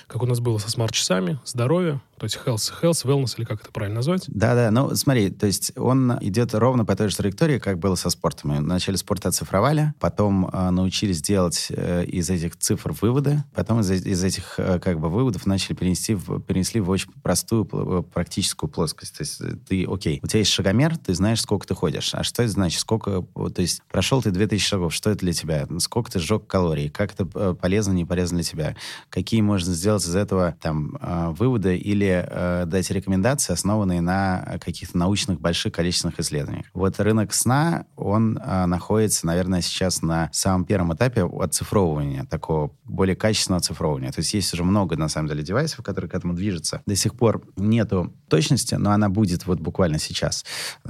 как 0.07 0.21
у 0.21 0.25
нас 0.25 0.39
было 0.39 0.57
со 0.57 0.69
смарт-часами, 0.69 1.39
здоровье, 1.45 2.01
то 2.19 2.25
есть 2.25 2.39
health, 2.45 2.71
health, 2.81 3.05
wellness, 3.05 3.35
или 3.37 3.45
как 3.45 3.61
это 3.61 3.71
правильно 3.71 3.95
назвать? 3.95 4.25
Да-да, 4.27 4.71
ну 4.71 4.93
смотри, 4.95 5.29
то 5.29 5.47
есть 5.47 5.77
он 5.77 6.17
идет 6.21 6.53
ровно 6.53 6.85
по 6.85 6.95
той 6.95 7.09
же 7.09 7.17
траектории, 7.17 7.59
как 7.59 7.79
было 7.79 7.95
со 7.95 8.09
спортом. 8.09 8.51
Мы 8.51 8.57
вначале 8.57 8.97
спорт 8.97 9.25
оцифровали, 9.25 9.93
потом 9.99 10.49
э, 10.51 10.69
научились 10.69 11.21
делать 11.21 11.67
э, 11.69 12.05
из 12.05 12.29
этих 12.29 12.57
цифр 12.57 12.93
выводы, 13.01 13.43
потом 13.53 13.81
из, 13.81 13.91
из 13.91 14.23
этих 14.23 14.55
э, 14.57 14.79
как 14.79 14.99
бы 14.99 15.09
выводов 15.09 15.45
начали 15.45 15.75
перенести 15.75 16.15
в, 16.15 16.39
перенесли 16.41 16.81
в 16.81 16.89
очень 16.89 17.11
простую 17.23 17.67
э, 17.71 18.03
практическую 18.13 18.69
плоскость. 18.69 19.17
То 19.17 19.21
есть 19.21 19.41
э, 19.41 19.55
ты, 19.67 19.85
окей, 19.85 20.19
у 20.21 20.27
тебя 20.27 20.39
есть 20.39 20.51
шагомер, 20.51 20.97
ты 20.97 21.13
знаешь, 21.13 21.41
сколько 21.41 21.67
ты 21.67 21.75
ходишь. 21.75 22.13
А 22.13 22.23
что 22.23 22.43
это 22.43 22.51
значит? 22.51 22.79
Сколько, 22.79 23.21
то 23.21 23.61
есть 23.61 23.81
прошел 23.89 24.21
ты 24.21 24.31
2000 24.31 24.65
шагов, 24.65 24.93
что 24.93 25.09
это 25.09 25.19
для 25.19 25.33
тебя? 25.33 25.67
Сколько 25.79 26.11
ты 26.11 26.19
сжег 26.19 26.47
калорий? 26.47 26.89
Как 26.89 27.13
это 27.13 27.27
э, 27.33 27.55
полезно, 27.59 27.93
не 27.93 28.05
полезно 28.05 28.37
для 28.37 28.43
тебя? 28.43 28.75
Какие 29.09 29.41
можно 29.41 29.73
сделать 29.73 30.03
из 30.03 30.15
этого 30.15 30.55
там 30.61 30.97
э, 31.01 31.29
выводы 31.37 31.77
или 31.77 32.08
э, 32.09 32.65
дать 32.65 32.89
рекомендации, 32.91 33.53
основанные 33.53 34.01
на 34.01 34.57
каких-то 34.59 34.97
научных 34.97 35.39
больших 35.39 35.73
количественных 35.73 36.19
исследованиях. 36.19 36.65
Вот 36.73 36.99
рынок 36.99 37.33
сна, 37.33 37.85
он 37.95 38.37
э, 38.37 38.65
находится, 38.65 39.25
наверное, 39.25 39.61
сейчас 39.61 40.01
на 40.01 40.29
самом 40.31 40.65
первом 40.65 40.93
этапе 40.93 41.23
оцифровывания, 41.23 42.25
такого 42.25 42.71
более 42.83 43.15
качественного 43.15 43.59
оцифровывания. 43.59 44.11
То 44.11 44.19
есть 44.19 44.33
есть 44.33 44.53
уже 44.53 44.63
много, 44.63 44.95
на 44.97 45.09
самом 45.09 45.29
деле, 45.29 45.43
девайсов, 45.43 45.83
которые 45.83 46.09
к 46.09 46.15
этому 46.15 46.33
движутся. 46.33 46.81
До 46.85 46.95
сих 46.95 47.15
пор 47.15 47.43
нету 47.55 48.13
точности, 48.27 48.75
но 48.75 48.91
она 48.91 49.09
будет 49.09 49.45
вот 49.45 49.59
буквально 49.59 49.99
сейчас. 49.99 50.45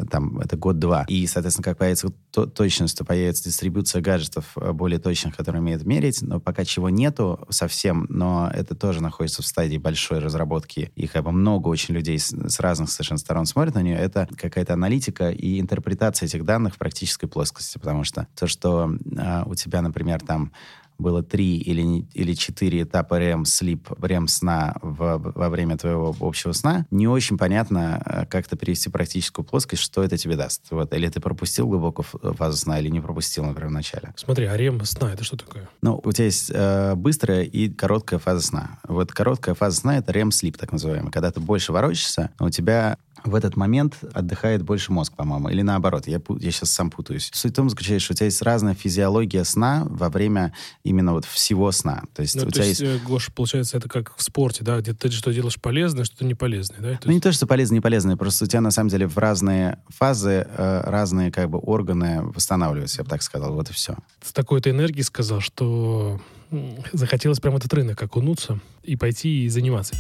Там 0.10 0.40
это 0.40 0.58
год-два. 0.58 1.06
И, 1.08 1.26
соответственно, 1.28 1.64
как 1.64 1.78
появится 1.78 2.10
то- 2.32 2.46
точность, 2.46 2.98
то 2.98 3.06
появится 3.06 3.44
дистрибуция 3.46 4.02
гаджетов 4.02 4.46
э, 4.56 4.72
более 4.72 5.00
точных, 5.00 5.36
которые 5.36 5.62
умеют 5.62 5.84
мерить, 5.86 6.22
но 6.22 6.40
пока 6.40 6.66
чего 6.66 6.90
нету 6.90 7.46
совсем, 7.50 8.06
но 8.10 8.50
это 8.54 8.76
тоже 8.76 9.02
находится 9.02 9.42
в 9.42 9.48
стадии 9.48 9.78
большой 9.78 10.20
разработки. 10.20 10.92
И 10.96 11.08
бы 11.24 11.32
много 11.32 11.68
очень 11.68 11.94
людей 11.94 12.20
с, 12.20 12.30
с 12.30 12.60
разных 12.60 12.90
совершенно 12.90 13.18
сторон 13.18 13.46
смотрят 13.46 13.76
на 13.76 13.82
нее. 13.82 13.98
Это 13.98 14.28
какая-то 14.38 14.74
аналитика 14.74 15.30
и 15.30 15.60
интерпретация 15.60 16.28
этих 16.28 16.46
данных 16.46 16.76
в 16.76 16.78
практической 16.78 17.28
плоскости, 17.28 17.78
потому 17.78 18.04
что 18.04 18.28
то, 18.38 18.48
что 18.48 18.90
э, 18.90 19.44
у 19.46 19.56
тебя, 19.56 19.82
например, 19.82 20.22
там 20.22 20.52
было 21.00 21.24
три 21.24 21.58
или, 21.58 22.06
или 22.14 22.34
четыре 22.34 22.84
этапа 22.84 23.20
REM 23.20 23.44
sleep, 23.44 23.82
REM 24.00 24.28
сна 24.28 24.76
в- 24.82 25.32
во 25.36 25.50
время 25.50 25.78
твоего 25.78 26.16
общего 26.20 26.52
сна, 26.52 26.86
не 26.92 27.08
очень 27.08 27.38
понятно, 27.38 28.02
э, 28.06 28.26
как 28.26 28.46
это 28.48 28.56
перевести 28.58 28.90
в 28.90 28.92
практическую 28.92 29.46
плоскость, 29.46 29.82
что 29.82 30.04
это 30.04 30.18
тебе 30.18 30.36
даст. 30.36 30.64
Вот. 30.72 30.94
Или 30.94 31.08
ты 31.10 31.20
пропустил 31.20 31.68
глубокую 31.68 32.06
ф- 32.06 32.36
фазу 32.38 32.58
сна, 32.58 32.80
или 32.80 32.90
не 32.90 33.00
пропустил, 33.02 33.46
например, 33.46 33.70
в 33.70 33.74
начале. 33.74 34.14
Смотри, 34.18 34.46
а 34.46 34.56
рем 34.58 34.84
сна— 34.86 35.14
это 35.14 35.24
что 35.24 35.38
такое? 35.38 35.68
Ну, 35.82 36.00
у 36.04 36.12
тебя 36.12 36.26
есть 36.26 36.52
э, 36.54 36.96
быстрая 36.96 37.44
и 37.44 37.70
короткая 37.70 38.20
фаза 38.20 38.46
сна. 38.46 38.80
Вот 38.88 39.12
короткая 39.14 39.56
фаза 39.56 39.78
сна— 39.78 39.98
это 40.00 40.12
REM 40.12 40.30
sleep, 40.30 40.58
так 40.58 40.72
называемый. 40.72 41.12
Когда 41.12 41.32
ты 41.32 41.40
больше 41.40 41.72
ворочаешься, 41.72 42.32
у 42.40 42.50
тебя 42.50 42.98
в 43.26 43.36
этот 43.36 43.56
момент 43.58 43.96
отдыхает 44.14 44.64
больше 44.64 44.92
мозг, 44.92 45.14
по-моему. 45.16 45.50
Или 45.50 45.62
наоборот, 45.62 46.08
я, 46.08 46.22
я 46.40 46.52
сейчас 46.52 46.72
сам 46.72 46.90
путаюсь. 46.90 47.30
Суть 47.34 47.52
в 47.52 47.56
том 47.56 47.70
заключается, 47.70 48.06
что 48.06 48.14
у 48.14 48.16
тебя 48.16 48.26
есть 48.26 48.42
разная 48.42 48.74
физиология 48.76 49.44
сна 49.44 49.86
во 49.90 50.10
время 50.10 50.54
именно 50.84 51.14
вот 51.14 51.26
всего 51.26 51.72
сна. 51.72 52.04
То 52.14 52.22
есть 52.22 52.36
Ну, 52.36 52.44
у 52.44 52.46
то 52.46 52.52
тебя 52.52 52.66
есть, 52.66 52.80
есть... 52.82 53.02
э, 53.04 53.06
Гоша, 53.08 53.32
получается, 53.32 53.78
это 53.78 53.90
как 53.90 54.16
в 54.16 54.22
спорте, 54.24 54.64
да, 54.64 54.80
где 54.80 54.94
ты 54.94 55.10
что 55.12 55.32
делаешь 55.32 55.60
полезное, 55.60 56.04
что-то 56.06 56.26
не 56.26 56.36
полезное, 56.36 56.80
да? 56.80 56.92
То 56.94 57.02
Ну, 57.06 57.12
не 57.12 57.16
есть- 57.16 57.24
то, 57.24 57.32
что 57.32 57.48
полезные, 57.48 57.78
не 57.78 57.82
полезные, 57.82 58.18
просто 58.18 58.46
у 58.46 58.48
тебя 58.48 58.62
на 58.62 58.72
самом 58.72 58.90
деле 58.90 59.08
в 59.08 59.18
разные 59.18 59.80
фазы 59.90 60.48
э, 60.50 60.82
разные 60.86 61.32
как 61.32 61.50
бы 61.50 61.60
органы 61.60 62.22
восстанавливаются, 62.24 63.00
я 63.00 63.04
бы 63.04 63.10
так 63.10 63.22
сказал. 63.22 63.54
Вот 63.54 63.70
и 63.70 63.74
все. 63.74 63.96
с 64.24 64.34
такой-то 64.34 64.70
энергией 64.70 65.04
сказал, 65.04 65.40
что 65.42 66.20
захотелось 66.94 67.40
прям 67.40 67.54
в 67.54 67.58
этот 67.58 67.74
рынок 67.74 68.02
окунуться 68.02 68.60
и 68.84 68.96
пойти 68.96 69.46
и 69.46 69.50
заниматься. 69.50 69.94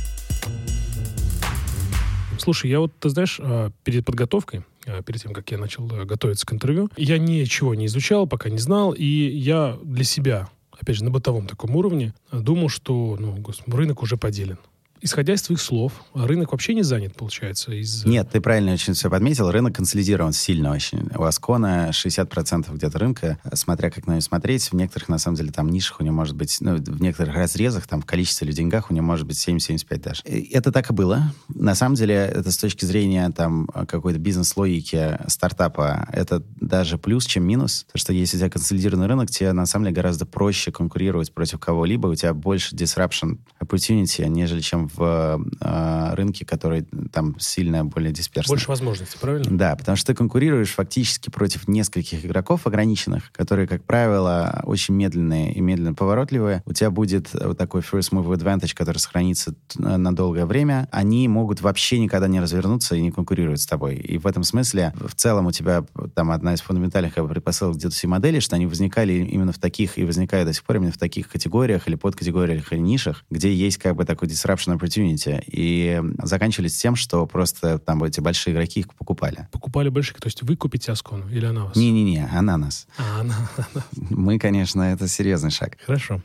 Слушай, 2.39 2.71
я 2.71 2.79
вот, 2.79 2.91
ты 2.99 3.09
знаешь, 3.09 3.39
а, 3.41 3.71
перед 3.83 4.05
подготовкой, 4.05 4.63
а, 4.85 5.01
перед 5.03 5.21
тем, 5.21 5.33
как 5.33 5.51
я 5.51 5.57
начал 5.57 5.89
э, 5.91 6.05
готовиться 6.05 6.45
к 6.45 6.53
интервью, 6.53 6.89
я 6.97 7.17
ничего 7.17 7.75
не 7.75 7.85
изучал, 7.87 8.27
пока 8.27 8.49
не 8.49 8.57
знал, 8.57 8.93
и 8.93 9.05
я 9.05 9.77
для 9.83 10.03
себя, 10.03 10.49
опять 10.71 10.95
же, 10.95 11.03
на 11.03 11.11
бытовом 11.11 11.47
таком 11.47 11.75
уровне, 11.75 12.13
э, 12.31 12.39
думал, 12.39 12.69
что 12.69 13.17
ну, 13.19 13.43
рынок 13.67 14.01
уже 14.01 14.17
поделен. 14.17 14.57
Исходя 15.01 15.33
из 15.33 15.41
твоих 15.41 15.61
слов, 15.61 16.03
рынок 16.13 16.51
вообще 16.51 16.73
не 16.73 16.83
занят, 16.83 17.15
получается, 17.15 17.71
из... 17.71 18.05
Нет, 18.05 18.29
ты 18.31 18.41
правильно 18.41 18.73
очень 18.73 18.93
все 18.93 19.09
подметил. 19.09 19.49
Рынок 19.49 19.75
консолидирован 19.75 20.33
сильно 20.33 20.71
очень. 20.71 21.09
У 21.15 21.23
Аскона 21.23 21.89
60% 21.91 22.73
где-то 22.75 22.99
рынка, 22.99 23.39
смотря 23.53 23.89
как 23.89 24.07
на 24.07 24.13
нее 24.13 24.21
смотреть. 24.21 24.71
В 24.71 24.73
некоторых, 24.73 25.07
на 25.07 25.17
самом 25.17 25.37
деле, 25.37 25.51
там 25.51 25.69
нишах 25.69 26.01
у 26.01 26.03
него 26.03 26.15
может 26.15 26.35
быть, 26.35 26.57
ну, 26.59 26.75
в 26.75 27.01
некоторых 27.01 27.35
разрезах, 27.35 27.87
там 27.87 28.01
в 28.01 28.05
количестве 28.05 28.47
или 28.47 28.53
деньгах 28.53 28.91
у 28.91 28.93
него 28.93 29.05
может 29.05 29.25
быть 29.25 29.37
7-75 29.37 30.01
даже. 30.01 30.21
Это 30.23 30.71
так 30.71 30.89
и 30.89 30.93
было. 30.93 31.33
На 31.47 31.75
самом 31.75 31.95
деле, 31.95 32.15
это 32.15 32.51
с 32.51 32.57
точки 32.57 32.83
зрения 32.85 33.29
там 33.29 33.67
какой-то 33.67 34.19
бизнес-логики 34.19 35.17
стартапа, 35.27 36.09
это 36.11 36.43
даже 36.59 36.97
плюс, 36.97 37.25
чем 37.25 37.43
минус. 37.43 37.85
Потому 37.87 38.01
что 38.01 38.13
если 38.13 38.37
у 38.37 38.39
тебя 38.39 38.49
консолидированный 38.49 39.07
рынок, 39.07 39.31
тебе 39.31 39.53
на 39.53 39.65
самом 39.65 39.85
деле 39.85 39.95
гораздо 39.95 40.25
проще 40.25 40.71
конкурировать 40.71 41.33
против 41.33 41.59
кого-либо, 41.59 42.07
у 42.07 42.15
тебя 42.15 42.33
больше 42.33 42.75
disruption 42.75 43.37
opportunity, 43.61 44.27
нежели 44.27 44.59
чем 44.59 44.88
в 44.95 45.45
э, 45.61 46.15
рынке, 46.15 46.45
который 46.45 46.85
там 47.11 47.39
сильно 47.39 47.85
более 47.85 48.11
дисперсный. 48.11 48.53
Больше 48.53 48.67
возможностей, 48.67 49.17
правильно? 49.19 49.57
Да, 49.57 49.75
потому 49.75 49.95
что 49.95 50.07
ты 50.07 50.15
конкурируешь 50.15 50.73
фактически 50.73 51.29
против 51.29 51.67
нескольких 51.67 52.25
игроков 52.25 52.67
ограниченных, 52.67 53.31
которые, 53.31 53.67
как 53.67 53.83
правило, 53.83 54.61
очень 54.65 54.95
медленные 54.95 55.53
и 55.53 55.61
медленно 55.61 55.93
поворотливые. 55.93 56.63
У 56.65 56.73
тебя 56.73 56.91
будет 56.91 57.29
вот 57.33 57.57
такой 57.57 57.81
first 57.81 58.11
move 58.11 58.27
advantage, 58.35 58.73
который 58.75 58.97
сохранится 58.97 59.53
на 59.75 60.13
долгое 60.15 60.45
время. 60.45 60.87
Они 60.91 61.27
могут 61.27 61.61
вообще 61.61 61.99
никогда 61.99 62.27
не 62.27 62.39
развернуться 62.39 62.95
и 62.95 63.01
не 63.01 63.11
конкурировать 63.11 63.61
с 63.61 63.67
тобой. 63.67 63.95
И 63.95 64.17
в 64.17 64.27
этом 64.27 64.43
смысле 64.43 64.93
в 64.99 65.15
целом 65.15 65.47
у 65.47 65.51
тебя 65.51 65.83
там 66.15 66.31
одна 66.31 66.53
из 66.53 66.61
фундаментальных 66.61 67.13
предпосылок 67.13 67.77
D2C 67.77 68.07
модели, 68.07 68.39
что 68.39 68.55
они 68.55 68.65
возникали 68.65 69.13
именно 69.13 69.51
в 69.51 69.59
таких 69.59 69.97
и 69.97 70.03
возникают 70.03 70.47
до 70.47 70.53
сих 70.53 70.63
пор 70.63 70.77
именно 70.77 70.91
в 70.91 70.97
таких 70.97 71.27
категориях 71.29 71.87
или 71.87 71.95
подкатегориях 71.95 72.71
или 72.71 72.79
нишах, 72.79 73.25
где 73.29 73.53
есть 73.53 73.77
как 73.77 73.95
бы 73.95 74.05
такой 74.05 74.27
disruption 74.27 74.78
opportunity. 74.79 75.43
И 75.47 76.01
заканчивались 76.23 76.77
тем, 76.77 76.95
что 76.95 77.25
просто 77.25 77.79
там 77.79 78.03
эти 78.03 78.19
большие 78.19 78.53
игроки 78.53 78.81
их 78.81 78.93
покупали. 78.93 79.47
Покупали 79.51 79.89
большие, 79.89 80.17
то 80.19 80.27
есть 80.27 80.43
вы 80.43 80.55
купите 80.55 80.91
Аскону 80.91 81.29
или 81.29 81.45
она 81.45 81.65
вас? 81.65 81.75
Не-не-не, 81.75 82.27
она 82.31 82.57
нас. 82.57 82.87
А, 82.97 83.21
она, 83.21 83.49
она. 83.57 83.83
Мы, 84.09 84.39
конечно, 84.39 84.81
это 84.81 85.07
серьезный 85.07 85.51
шаг. 85.51 85.77
Хорошо. 85.85 86.21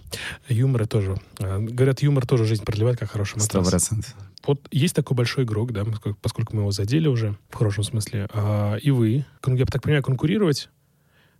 Юмор 0.49 0.87
тоже. 0.87 1.21
А, 1.41 1.59
говорят, 1.59 2.03
юмор 2.03 2.27
тоже 2.27 2.45
жизнь 2.45 2.65
продлевает, 2.65 2.99
как 2.99 3.11
хороший 3.11 3.39
матрас. 3.39 3.67
Сто 3.67 3.71
процентов. 3.71 4.15
Вот 4.47 4.69
есть 4.71 4.95
такой 4.95 5.17
большой 5.17 5.45
игрок, 5.45 5.73
да, 5.73 5.85
поскольку 6.21 6.55
мы 6.55 6.63
его 6.63 6.71
задели 6.71 7.09
уже, 7.09 7.37
в 7.49 7.55
хорошем 7.55 7.83
смысле, 7.83 8.29
а, 8.33 8.77
и 8.77 8.91
вы, 8.91 9.25
я 9.47 9.67
так 9.67 9.83
понимаю, 9.83 10.03
конкурировать 10.03 10.69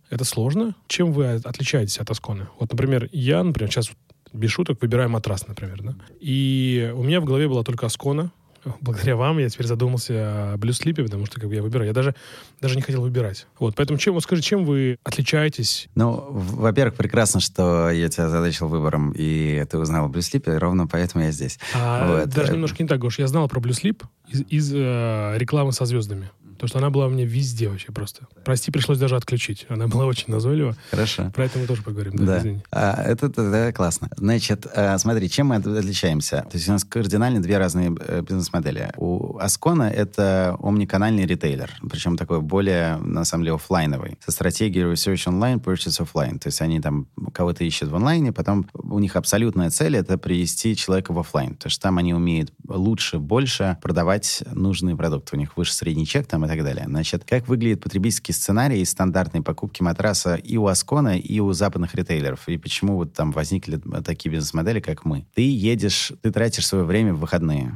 это 0.09 0.23
сложно. 0.23 0.75
Чем 0.87 1.11
вы 1.11 1.35
отличаетесь 1.35 1.97
от 1.97 2.09
Асконы? 2.09 2.47
Вот, 2.59 2.71
например, 2.71 3.09
я, 3.11 3.43
например, 3.43 3.71
сейчас 3.71 3.91
без 4.35 4.51
шуток 4.51 4.81
выбираю 4.81 5.09
матрас, 5.09 5.47
например, 5.47 5.81
да, 5.81 5.95
и 6.19 6.91
у 6.95 7.03
меня 7.03 7.21
в 7.21 7.25
голове 7.25 7.47
была 7.47 7.63
только 7.63 7.85
Аскона, 7.85 8.31
благодаря 8.81 9.15
вам 9.15 9.37
я 9.39 9.49
теперь 9.49 9.67
задумался 9.67 10.53
о 10.53 10.57
блюслипе, 10.57 11.03
потому 11.03 11.25
что 11.25 11.39
как 11.39 11.49
бы 11.49 11.55
я 11.55 11.61
выбираю. 11.61 11.87
Я 11.87 11.93
даже, 11.93 12.15
даже 12.61 12.75
не 12.75 12.81
хотел 12.81 13.01
выбирать. 13.01 13.47
Вот, 13.59 13.75
поэтому 13.75 13.99
чем, 13.99 14.13
вот 14.13 14.23
скажи, 14.23 14.41
чем 14.41 14.65
вы 14.65 14.97
отличаетесь? 15.03 15.87
Ну, 15.95 16.25
во-первых, 16.29 16.95
прекрасно, 16.95 17.39
что 17.39 17.89
я 17.89 18.09
тебя 18.09 18.29
задачил 18.29 18.67
выбором, 18.67 19.13
и 19.15 19.63
ты 19.69 19.77
узнал 19.77 20.05
о 20.05 20.09
блюслипе, 20.09 20.57
ровно 20.57 20.87
поэтому 20.87 21.25
я 21.25 21.31
здесь. 21.31 21.59
А, 21.73 22.21
вот. 22.21 22.29
Даже 22.29 22.53
немножко 22.53 22.81
не 22.81 22.89
так, 22.89 22.99
Гош. 22.99 23.19
Я 23.19 23.27
знал 23.27 23.47
про 23.47 23.59
блюслип 23.59 24.03
из, 24.27 24.41
из 24.49 24.73
э, 24.73 25.35
рекламы 25.37 25.71
со 25.71 25.85
звездами. 25.85 26.29
Потому 26.55 26.67
что 26.69 26.77
она 26.79 26.89
была 26.89 27.07
у 27.07 27.09
меня 27.09 27.25
везде 27.25 27.69
вообще 27.69 27.91
просто. 27.91 28.27
Прости, 28.43 28.71
пришлось 28.71 28.97
даже 28.97 29.15
отключить. 29.15 29.65
Она 29.69 29.87
была 29.87 30.05
очень 30.05 30.31
назойлива. 30.31 30.75
Хорошо. 30.91 31.31
Про 31.33 31.45
это 31.45 31.59
мы 31.59 31.67
тоже 31.67 31.83
поговорим. 31.83 32.15
Да, 32.15 32.41
да. 32.41 32.49
А, 32.71 33.03
это, 33.03 33.27
это, 33.27 33.41
это 33.41 33.73
классно. 33.73 34.09
Значит, 34.17 34.67
а, 34.73 34.97
смотри, 34.97 35.29
чем 35.29 35.47
мы 35.47 35.55
отличаемся? 35.55 36.45
То 36.49 36.57
есть 36.57 36.67
у 36.69 36.71
нас 36.71 36.83
кардинально 36.83 37.41
две 37.41 37.57
разные 37.57 37.95
э, 37.99 38.21
бизнес-модели. 38.21 38.91
У 38.97 39.37
Аскона 39.37 39.83
это 39.83 40.57
омниканальный 40.61 41.25
ритейлер, 41.25 41.71
причем 41.89 42.17
такой 42.17 42.41
более, 42.41 42.97
на 42.97 43.25
самом 43.25 43.43
деле, 43.43 43.55
офлайновый, 43.55 44.17
со 44.23 44.31
стратегией 44.31 44.85
research 44.85 45.27
online, 45.27 45.61
purchase 45.61 46.01
offline. 46.01 46.39
То 46.39 46.47
есть 46.47 46.61
они 46.61 46.79
там 46.79 47.07
кого-то 47.33 47.63
ищут 47.63 47.89
в 47.89 47.95
онлайне, 47.95 48.31
потом 48.31 48.67
у 48.73 48.99
них 48.99 49.15
абсолютная 49.15 49.69
цель— 49.69 49.97
это 49.97 50.17
привести 50.17 50.75
человека 50.75 51.11
в 51.11 51.19
офлайн. 51.19 51.55
То 51.55 51.67
есть 51.67 51.81
там 51.81 51.97
они 51.97 52.13
умеют 52.13 52.51
лучше, 52.67 53.19
больше 53.19 53.77
продавать 53.81 54.43
нужные 54.51 54.95
продукты. 54.95 55.35
У 55.35 55.39
них 55.39 55.57
выше 55.57 55.73
средний 55.73 56.05
чек 56.05 56.27
там 56.27 56.44
и 56.45 56.47
так 56.47 56.63
далее. 56.63 56.85
Значит, 56.87 57.23
как 57.25 57.47
выглядит 57.47 57.81
потребительский 57.81 58.33
сценарий 58.33 58.81
из 58.81 58.91
стандартной 58.91 59.41
покупки 59.41 59.81
матраса 59.81 60.35
и 60.35 60.57
у 60.57 60.67
Аскона, 60.67 61.17
и 61.17 61.39
у 61.39 61.51
западных 61.53 61.95
ритейлеров? 61.95 62.47
И 62.47 62.57
почему 62.57 62.95
вот 62.95 63.13
там 63.13 63.31
возникли 63.31 63.79
такие 64.03 64.31
бизнес-модели, 64.31 64.79
как 64.79 65.05
мы? 65.05 65.25
Ты 65.33 65.49
едешь, 65.49 66.11
ты 66.21 66.31
тратишь 66.31 66.67
свое 66.67 66.83
время 66.83 67.13
в 67.13 67.19
выходные 67.19 67.73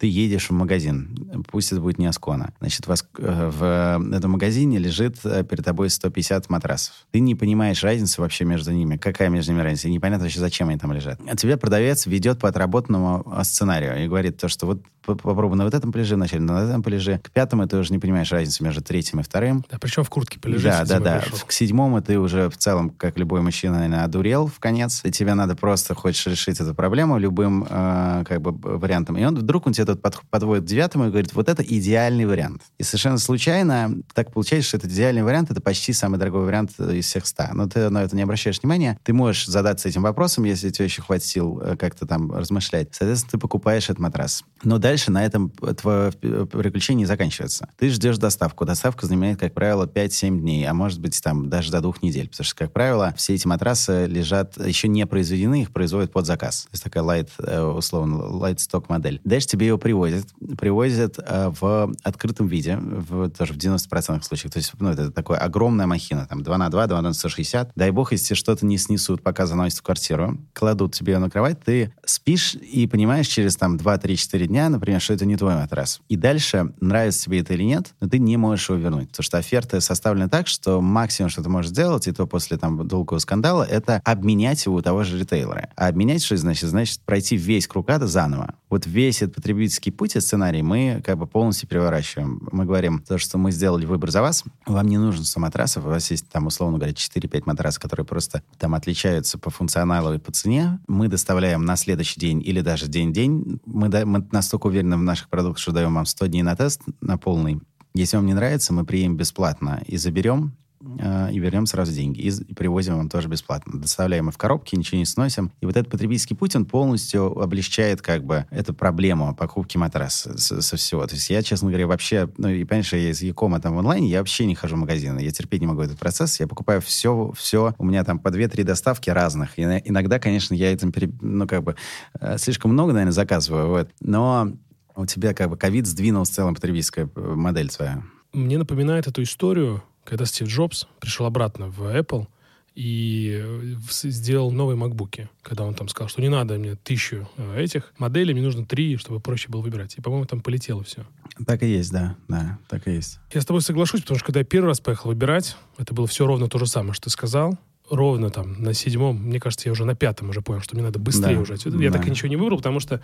ты 0.00 0.06
едешь 0.06 0.48
в 0.48 0.52
магазин, 0.52 1.14
пусть 1.48 1.72
это 1.72 1.80
будет 1.82 1.98
не 1.98 2.06
Аскона. 2.06 2.54
Значит, 2.58 2.86
в, 2.86 2.90
э, 2.90 3.50
в 3.50 4.14
этом 4.14 4.30
магазине 4.30 4.78
лежит 4.78 5.18
э, 5.24 5.44
перед 5.44 5.62
тобой 5.62 5.90
150 5.90 6.48
матрасов. 6.48 6.94
Ты 7.10 7.20
не 7.20 7.34
понимаешь 7.34 7.84
разницы 7.84 8.22
вообще 8.22 8.46
между 8.46 8.72
ними. 8.72 8.96
Какая 8.96 9.28
между 9.28 9.52
ними 9.52 9.60
разница? 9.60 9.88
И 9.88 9.92
непонятно 9.92 10.24
вообще, 10.24 10.40
зачем 10.40 10.70
они 10.70 10.78
там 10.78 10.94
лежат. 10.94 11.20
А 11.30 11.36
тебе 11.36 11.58
продавец 11.58 12.06
ведет 12.06 12.38
по 12.38 12.48
отработанному 12.48 13.30
э, 13.30 13.44
сценарию 13.44 14.02
и 14.02 14.08
говорит 14.08 14.38
то, 14.38 14.48
что 14.48 14.64
вот 14.64 14.82
попробуй 15.04 15.56
на 15.56 15.64
вот 15.64 15.74
этом 15.74 15.92
полежи 15.92 16.14
вначале, 16.14 16.42
на 16.42 16.64
этом 16.64 16.82
полежи. 16.82 17.20
К 17.22 17.30
пятому 17.30 17.66
ты 17.66 17.76
уже 17.76 17.92
не 17.92 17.98
понимаешь 17.98 18.30
разницы 18.30 18.62
между 18.62 18.82
третьим 18.82 19.20
и 19.20 19.22
вторым. 19.22 19.64
Да, 19.70 19.78
причем 19.78 20.04
в 20.04 20.10
куртке 20.10 20.38
полежи. 20.38 20.68
Да, 20.68 20.84
да, 20.84 21.00
да. 21.00 21.18
Пришел. 21.20 21.38
К 21.46 21.52
седьмому 21.52 22.02
ты 22.02 22.18
уже 22.18 22.48
в 22.50 22.56
целом, 22.56 22.90
как 22.90 23.18
любой 23.18 23.40
мужчина, 23.40 23.74
наверное, 23.74 24.04
одурел 24.04 24.46
в 24.46 24.58
конец, 24.58 25.00
и 25.04 25.10
тебе 25.10 25.34
надо 25.34 25.56
просто 25.56 25.94
хочешь 25.94 26.26
решить 26.26 26.60
эту 26.60 26.74
проблему 26.74 27.18
любым 27.18 27.66
э, 27.68 28.24
как 28.26 28.40
бы 28.40 28.52
вариантом. 28.78 29.16
И 29.16 29.24
он 29.24 29.36
вдруг 29.36 29.66
он 29.66 29.72
тебе 29.72 29.86
тут 29.86 30.02
под, 30.02 30.20
подводит 30.30 30.64
девятому 30.64 31.06
и 31.06 31.08
говорит, 31.08 31.32
вот 31.34 31.48
это 31.48 31.62
идеальный 31.62 32.26
вариант. 32.26 32.62
И 32.78 32.82
совершенно 32.82 33.18
случайно 33.18 33.94
так 34.14 34.32
получается, 34.32 34.68
что 34.68 34.76
этот 34.78 34.90
идеальный 34.90 35.22
вариант 35.22 35.50
это 35.50 35.60
почти 35.60 35.92
самый 35.92 36.18
дорогой 36.18 36.44
вариант 36.44 36.78
из 36.78 37.06
всех 37.06 37.26
ста. 37.26 37.50
Но 37.52 37.68
ты 37.68 37.88
на 37.90 38.02
это 38.02 38.16
не 38.16 38.22
обращаешь 38.22 38.60
внимания. 38.60 38.98
Ты 39.02 39.12
можешь 39.12 39.46
задаться 39.46 39.88
этим 39.88 40.02
вопросом, 40.02 40.44
если 40.44 40.70
тебе 40.70 40.86
еще 40.86 41.02
хватит 41.02 41.24
сил 41.24 41.60
э, 41.62 41.76
как-то 41.76 42.06
там 42.06 42.32
размышлять. 42.32 42.88
Соответственно, 42.92 43.30
ты 43.32 43.38
покупаешь 43.38 43.84
этот 43.84 43.98
матрас. 43.98 44.44
Но 44.62 44.78
дальше 44.90 45.12
на 45.12 45.24
этом 45.24 45.50
твое 45.50 46.10
приключение 46.10 47.06
заканчивается. 47.06 47.68
Ты 47.78 47.90
ждешь 47.90 48.18
доставку. 48.18 48.64
Доставка 48.64 49.06
занимает, 49.06 49.38
как 49.38 49.54
правило, 49.54 49.86
5-7 49.86 50.40
дней, 50.40 50.66
а 50.66 50.74
может 50.74 51.00
быть 51.00 51.20
там 51.22 51.48
даже 51.48 51.70
до 51.70 51.80
двух 51.80 52.02
недель. 52.02 52.28
Потому 52.28 52.44
что, 52.44 52.56
как 52.56 52.72
правило, 52.72 53.14
все 53.16 53.34
эти 53.34 53.46
матрасы 53.46 54.06
лежат, 54.06 54.56
еще 54.58 54.88
не 54.88 55.06
произведены, 55.06 55.62
их 55.62 55.70
производят 55.70 56.10
под 56.10 56.26
заказ. 56.26 56.64
То 56.64 56.70
есть 56.72 56.82
такая 56.82 57.04
light, 57.04 57.28
э, 57.38 57.62
условно, 57.62 58.16
light 58.16 58.56
stock 58.56 58.86
модель. 58.88 59.20
Дальше 59.22 59.46
тебе 59.46 59.68
ее 59.68 59.78
привозят 59.78 60.26
привозят 60.58 61.20
э, 61.24 61.52
в 61.60 61.92
открытом 62.02 62.48
виде, 62.48 62.76
в, 62.76 63.30
тоже 63.30 63.52
в 63.52 63.58
90% 63.58 64.22
случаев. 64.24 64.52
То 64.52 64.58
есть, 64.58 64.72
ну, 64.80 64.88
это 64.88 65.12
такая 65.12 65.38
огромная 65.38 65.86
махина, 65.86 66.26
там, 66.26 66.42
2 66.42 66.58
на 66.58 66.68
2, 66.68 66.86
2 66.88 67.02
на 67.02 67.12
160. 67.12 67.72
Дай 67.76 67.90
бог, 67.92 68.10
если 68.10 68.34
что-то 68.34 68.66
не 68.66 68.76
снесут, 68.76 69.22
пока 69.22 69.46
заносят 69.46 69.78
в 69.78 69.82
квартиру, 69.82 70.36
кладут 70.52 70.94
тебе 70.94 71.12
ее 71.12 71.20
на 71.20 71.30
кровать, 71.30 71.62
ты 71.64 71.92
спишь 72.04 72.54
и 72.54 72.88
понимаешь 72.88 73.28
через 73.28 73.54
там 73.54 73.76
2-3-4 73.76 74.46
дня, 74.46 74.68
например, 74.80 75.00
что 75.00 75.12
это 75.12 75.26
не 75.26 75.36
твой 75.36 75.54
матрас. 75.54 76.00
И 76.08 76.16
дальше, 76.16 76.72
нравится 76.80 77.24
тебе 77.24 77.40
это 77.40 77.52
или 77.52 77.64
нет, 77.64 77.94
но 78.00 78.08
ты 78.08 78.18
не 78.18 78.38
можешь 78.38 78.70
его 78.70 78.78
вернуть. 78.78 79.10
Потому 79.10 79.24
что 79.24 79.38
оферта 79.38 79.80
составлена 79.80 80.28
так, 80.28 80.46
что 80.46 80.80
максимум, 80.80 81.28
что 81.28 81.42
ты 81.42 81.50
можешь 81.50 81.70
сделать, 81.70 82.08
и 82.08 82.12
то 82.12 82.26
после 82.26 82.56
там 82.56 82.88
долгого 82.88 83.18
скандала, 83.18 83.62
это 83.62 84.00
обменять 84.04 84.64
его 84.64 84.76
у 84.76 84.82
того 84.82 85.04
же 85.04 85.18
ритейлера. 85.18 85.68
А 85.76 85.88
обменять 85.88 86.24
что 86.24 86.36
значит? 86.36 86.70
Значит, 86.70 87.00
пройти 87.00 87.36
весь 87.36 87.66
круг 87.66 87.90
ада 87.90 88.06
заново. 88.06 88.54
Вот 88.70 88.86
весь 88.86 89.20
этот 89.20 89.36
потребительский 89.36 89.90
путь, 89.90 90.12
этот 90.12 90.24
сценарий, 90.24 90.62
мы 90.62 91.02
как 91.04 91.18
бы 91.18 91.26
полностью 91.26 91.68
переворачиваем. 91.68 92.48
Мы 92.50 92.64
говорим, 92.64 93.00
то, 93.00 93.18
что 93.18 93.36
мы 93.36 93.52
сделали 93.52 93.84
выбор 93.84 94.10
за 94.10 94.22
вас, 94.22 94.44
вам 94.64 94.86
не 94.86 94.96
нужен 94.96 95.24
100 95.24 95.40
матрасов, 95.40 95.84
у 95.84 95.88
вас 95.88 96.10
есть 96.10 96.28
там, 96.28 96.46
условно 96.46 96.78
говоря, 96.78 96.94
4-5 96.94 97.42
матрасов, 97.44 97.82
которые 97.82 98.06
просто 98.06 98.42
там 98.58 98.74
отличаются 98.74 99.38
по 99.38 99.50
функционалу 99.50 100.14
и 100.14 100.18
по 100.18 100.32
цене. 100.32 100.78
Мы 100.88 101.08
доставляем 101.08 101.64
на 101.64 101.76
следующий 101.76 102.18
день 102.18 102.42
или 102.42 102.60
даже 102.60 102.86
день-день. 102.86 103.60
Мы, 103.66 103.88
мы 104.04 104.26
настолько 104.32 104.69
уверены 104.70 104.96
в 104.96 105.02
наших 105.02 105.28
продуктах, 105.28 105.58
что 105.58 105.72
даем 105.72 105.94
вам 105.94 106.06
100 106.06 106.26
дней 106.26 106.42
на 106.42 106.56
тест, 106.56 106.82
на 107.00 107.18
полный. 107.18 107.60
Если 107.94 108.16
вам 108.16 108.26
не 108.26 108.34
нравится, 108.34 108.72
мы 108.72 108.84
приедем 108.84 109.16
бесплатно 109.16 109.82
и 109.86 109.96
заберем, 109.96 110.56
и 110.80 111.38
вернем 111.38 111.66
сразу 111.66 111.92
деньги. 111.92 112.20
И, 112.20 112.28
и 112.28 112.54
привозим 112.54 112.96
вам 112.96 113.08
тоже 113.08 113.28
бесплатно. 113.28 113.80
Доставляем 113.80 114.28
их 114.28 114.34
в 114.34 114.38
коробки, 114.38 114.74
ничего 114.74 114.98
не 114.98 115.04
сносим. 115.04 115.52
И 115.60 115.66
вот 115.66 115.76
этот 115.76 115.90
потребительский 115.90 116.34
путь, 116.34 116.56
он 116.56 116.64
полностью 116.64 117.38
облегчает 117.38 118.00
как 118.00 118.24
бы 118.24 118.46
эту 118.50 118.72
проблему 118.72 119.34
покупки 119.34 119.76
матраса 119.76 120.38
со, 120.38 120.62
со 120.62 120.76
всего. 120.76 121.06
То 121.06 121.14
есть 121.14 121.28
я, 121.28 121.42
честно 121.42 121.68
говоря, 121.68 121.86
вообще, 121.86 122.30
ну 122.38 122.48
и 122.48 122.64
понимаешь, 122.64 122.92
я 122.92 123.10
из 123.10 123.20
Якома 123.20 123.60
там 123.60 123.74
в 123.74 123.78
онлайне, 123.78 124.08
я 124.08 124.18
вообще 124.18 124.46
не 124.46 124.54
хожу 124.54 124.76
в 124.76 124.78
магазины. 124.78 125.20
Я 125.20 125.30
терпеть 125.32 125.60
не 125.60 125.66
могу 125.66 125.82
этот 125.82 125.98
процесс. 125.98 126.40
Я 126.40 126.46
покупаю 126.46 126.80
все, 126.80 127.32
все. 127.36 127.74
У 127.78 127.84
меня 127.84 128.02
там 128.04 128.18
по 128.18 128.28
2-3 128.28 128.64
доставки 128.64 129.10
разных. 129.10 129.58
И 129.58 129.62
иногда, 129.62 130.18
конечно, 130.18 130.54
я 130.54 130.72
этим, 130.72 130.92
пере, 130.92 131.12
ну 131.20 131.46
как 131.46 131.62
бы, 131.62 131.76
э, 132.20 132.38
слишком 132.38 132.72
много, 132.72 132.92
наверное, 132.92 133.12
заказываю. 133.12 133.68
Вот. 133.68 133.90
Но 134.00 134.52
у 134.96 135.06
тебя 135.06 135.34
как 135.34 135.50
бы 135.50 135.56
ковид 135.56 135.86
сдвинул 135.86 136.24
в 136.24 136.28
целом 136.28 136.54
потребительская 136.54 137.08
э, 137.14 137.20
модель 137.20 137.70
своя. 137.70 138.02
Мне 138.32 138.58
напоминает 138.58 139.08
эту 139.08 139.22
историю, 139.22 139.82
когда 140.10 140.24
Стив 140.24 140.48
Джобс 140.48 140.88
пришел 140.98 141.24
обратно 141.24 141.68
в 141.68 141.82
Apple 141.82 142.26
и 142.74 143.40
э, 143.40 143.76
сделал 144.08 144.50
новые 144.50 144.76
макбуки, 144.76 145.28
когда 145.40 145.62
он 145.62 145.74
там 145.74 145.86
сказал, 145.86 146.08
что 146.08 146.20
не 146.20 146.28
надо 146.28 146.58
мне 146.58 146.74
тысячу 146.74 147.28
э, 147.36 147.62
этих 147.62 147.92
моделей, 147.96 148.34
мне 148.34 148.42
нужно 148.42 148.66
три, 148.66 148.96
чтобы 148.96 149.20
проще 149.20 149.48
было 149.48 149.60
выбирать. 149.60 149.96
И, 149.96 150.00
по-моему, 150.00 150.24
там 150.26 150.40
полетело 150.40 150.82
все. 150.82 151.06
Так 151.46 151.62
и 151.62 151.68
есть, 151.68 151.92
да, 151.92 152.16
да, 152.26 152.58
так 152.68 152.88
и 152.88 152.94
есть. 152.94 153.20
Я 153.32 153.40
с 153.40 153.46
тобой 153.46 153.62
соглашусь, 153.62 154.00
потому 154.00 154.18
что 154.18 154.26
когда 154.26 154.40
я 154.40 154.44
первый 154.44 154.66
раз 154.66 154.80
поехал 154.80 155.10
выбирать, 155.10 155.56
это 155.78 155.94
было 155.94 156.08
все 156.08 156.26
ровно 156.26 156.48
то 156.48 156.58
же 156.58 156.66
самое, 156.66 156.92
что 156.92 157.04
ты 157.04 157.10
сказал. 157.10 157.56
Ровно 157.90 158.30
там 158.30 158.60
на 158.62 158.72
седьмом, 158.74 159.16
мне 159.16 159.40
кажется, 159.40 159.68
я 159.68 159.72
уже 159.72 159.84
на 159.84 159.94
пятом 159.94 160.30
уже 160.30 160.40
понял, 160.42 160.60
что 160.60 160.74
мне 160.76 160.84
надо 160.84 160.98
быстрее 160.98 161.34
Да. 161.36 161.40
уже 161.40 161.54
отсюда. 161.54 161.78
Я 161.78 161.90
Да. 161.90 161.98
так 161.98 162.06
и 162.06 162.10
ничего 162.10 162.28
не 162.28 162.36
выбрал, 162.36 162.58
потому 162.58 162.80
что 162.80 163.02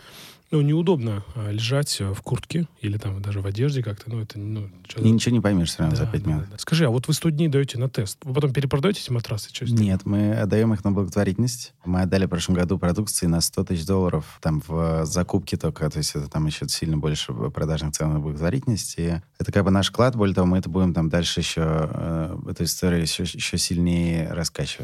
ну, 0.52 0.60
неудобно 0.60 1.24
а, 1.34 1.50
лежать 1.50 1.96
э, 2.00 2.12
в 2.14 2.22
куртке 2.22 2.68
или 2.80 2.98
там 2.98 3.20
даже 3.20 3.40
в 3.40 3.46
одежде 3.46 3.82
как-то. 3.82 4.08
Ну, 4.08 4.20
это, 4.20 4.38
ну, 4.38 4.70
И 4.96 5.10
ничего 5.10 5.34
не 5.34 5.40
поймешь 5.40 5.70
все 5.70 5.80
равно 5.80 5.96
Да, 5.96 6.04
за 6.04 6.08
пять 6.10 6.22
да, 6.22 6.30
минут. 6.30 6.44
да, 6.44 6.50
да. 6.52 6.58
Скажи, 6.58 6.86
а 6.86 6.90
вот 6.90 7.08
вы 7.08 7.14
100 7.14 7.30
дней 7.30 7.48
даете 7.48 7.78
на 7.78 7.88
тест. 7.88 8.18
Вы 8.22 8.32
потом 8.32 8.52
перепродаете 8.52 9.00
эти 9.02 9.10
матрасы? 9.10 9.48
Что? 9.52 9.64
Нет, 9.64 10.02
мы 10.06 10.34
отдаем 10.34 10.72
их 10.72 10.84
на 10.84 10.92
благотворительность. 10.92 11.74
Мы 11.84 12.02
отдали 12.02 12.26
в 12.26 12.28
прошлом 12.28 12.54
году 12.54 12.78
продукции 12.78 13.26
на 13.26 13.40
100 13.40 13.64
тысяч 13.64 13.86
долларов 13.86 14.38
там 14.40 14.62
в 14.68 15.04
закупке 15.04 15.56
только, 15.56 15.90
то 15.90 15.98
есть 15.98 16.14
это 16.14 16.28
там 16.28 16.46
еще 16.46 16.68
сильно 16.68 16.96
больше 16.96 17.32
продажных 17.32 17.94
цен 17.94 18.12
на 18.12 18.20
благотворительность. 18.20 18.94
И 18.98 19.20
это 19.40 19.50
как 19.50 19.64
бы 19.64 19.72
наш 19.72 19.88
вклад, 19.90 20.14
более 20.14 20.34
того, 20.36 20.46
мы 20.46 20.58
это 20.58 20.70
будем 20.70 20.94
там 20.94 21.08
дальше 21.08 21.40
еще, 21.40 21.62
э, 21.64 22.36
эту 22.50 22.62
историю 22.62 23.02
еще, 23.02 23.24
еще 23.24 23.58
сильнее 23.58 24.28
раскачивать. 24.32 24.75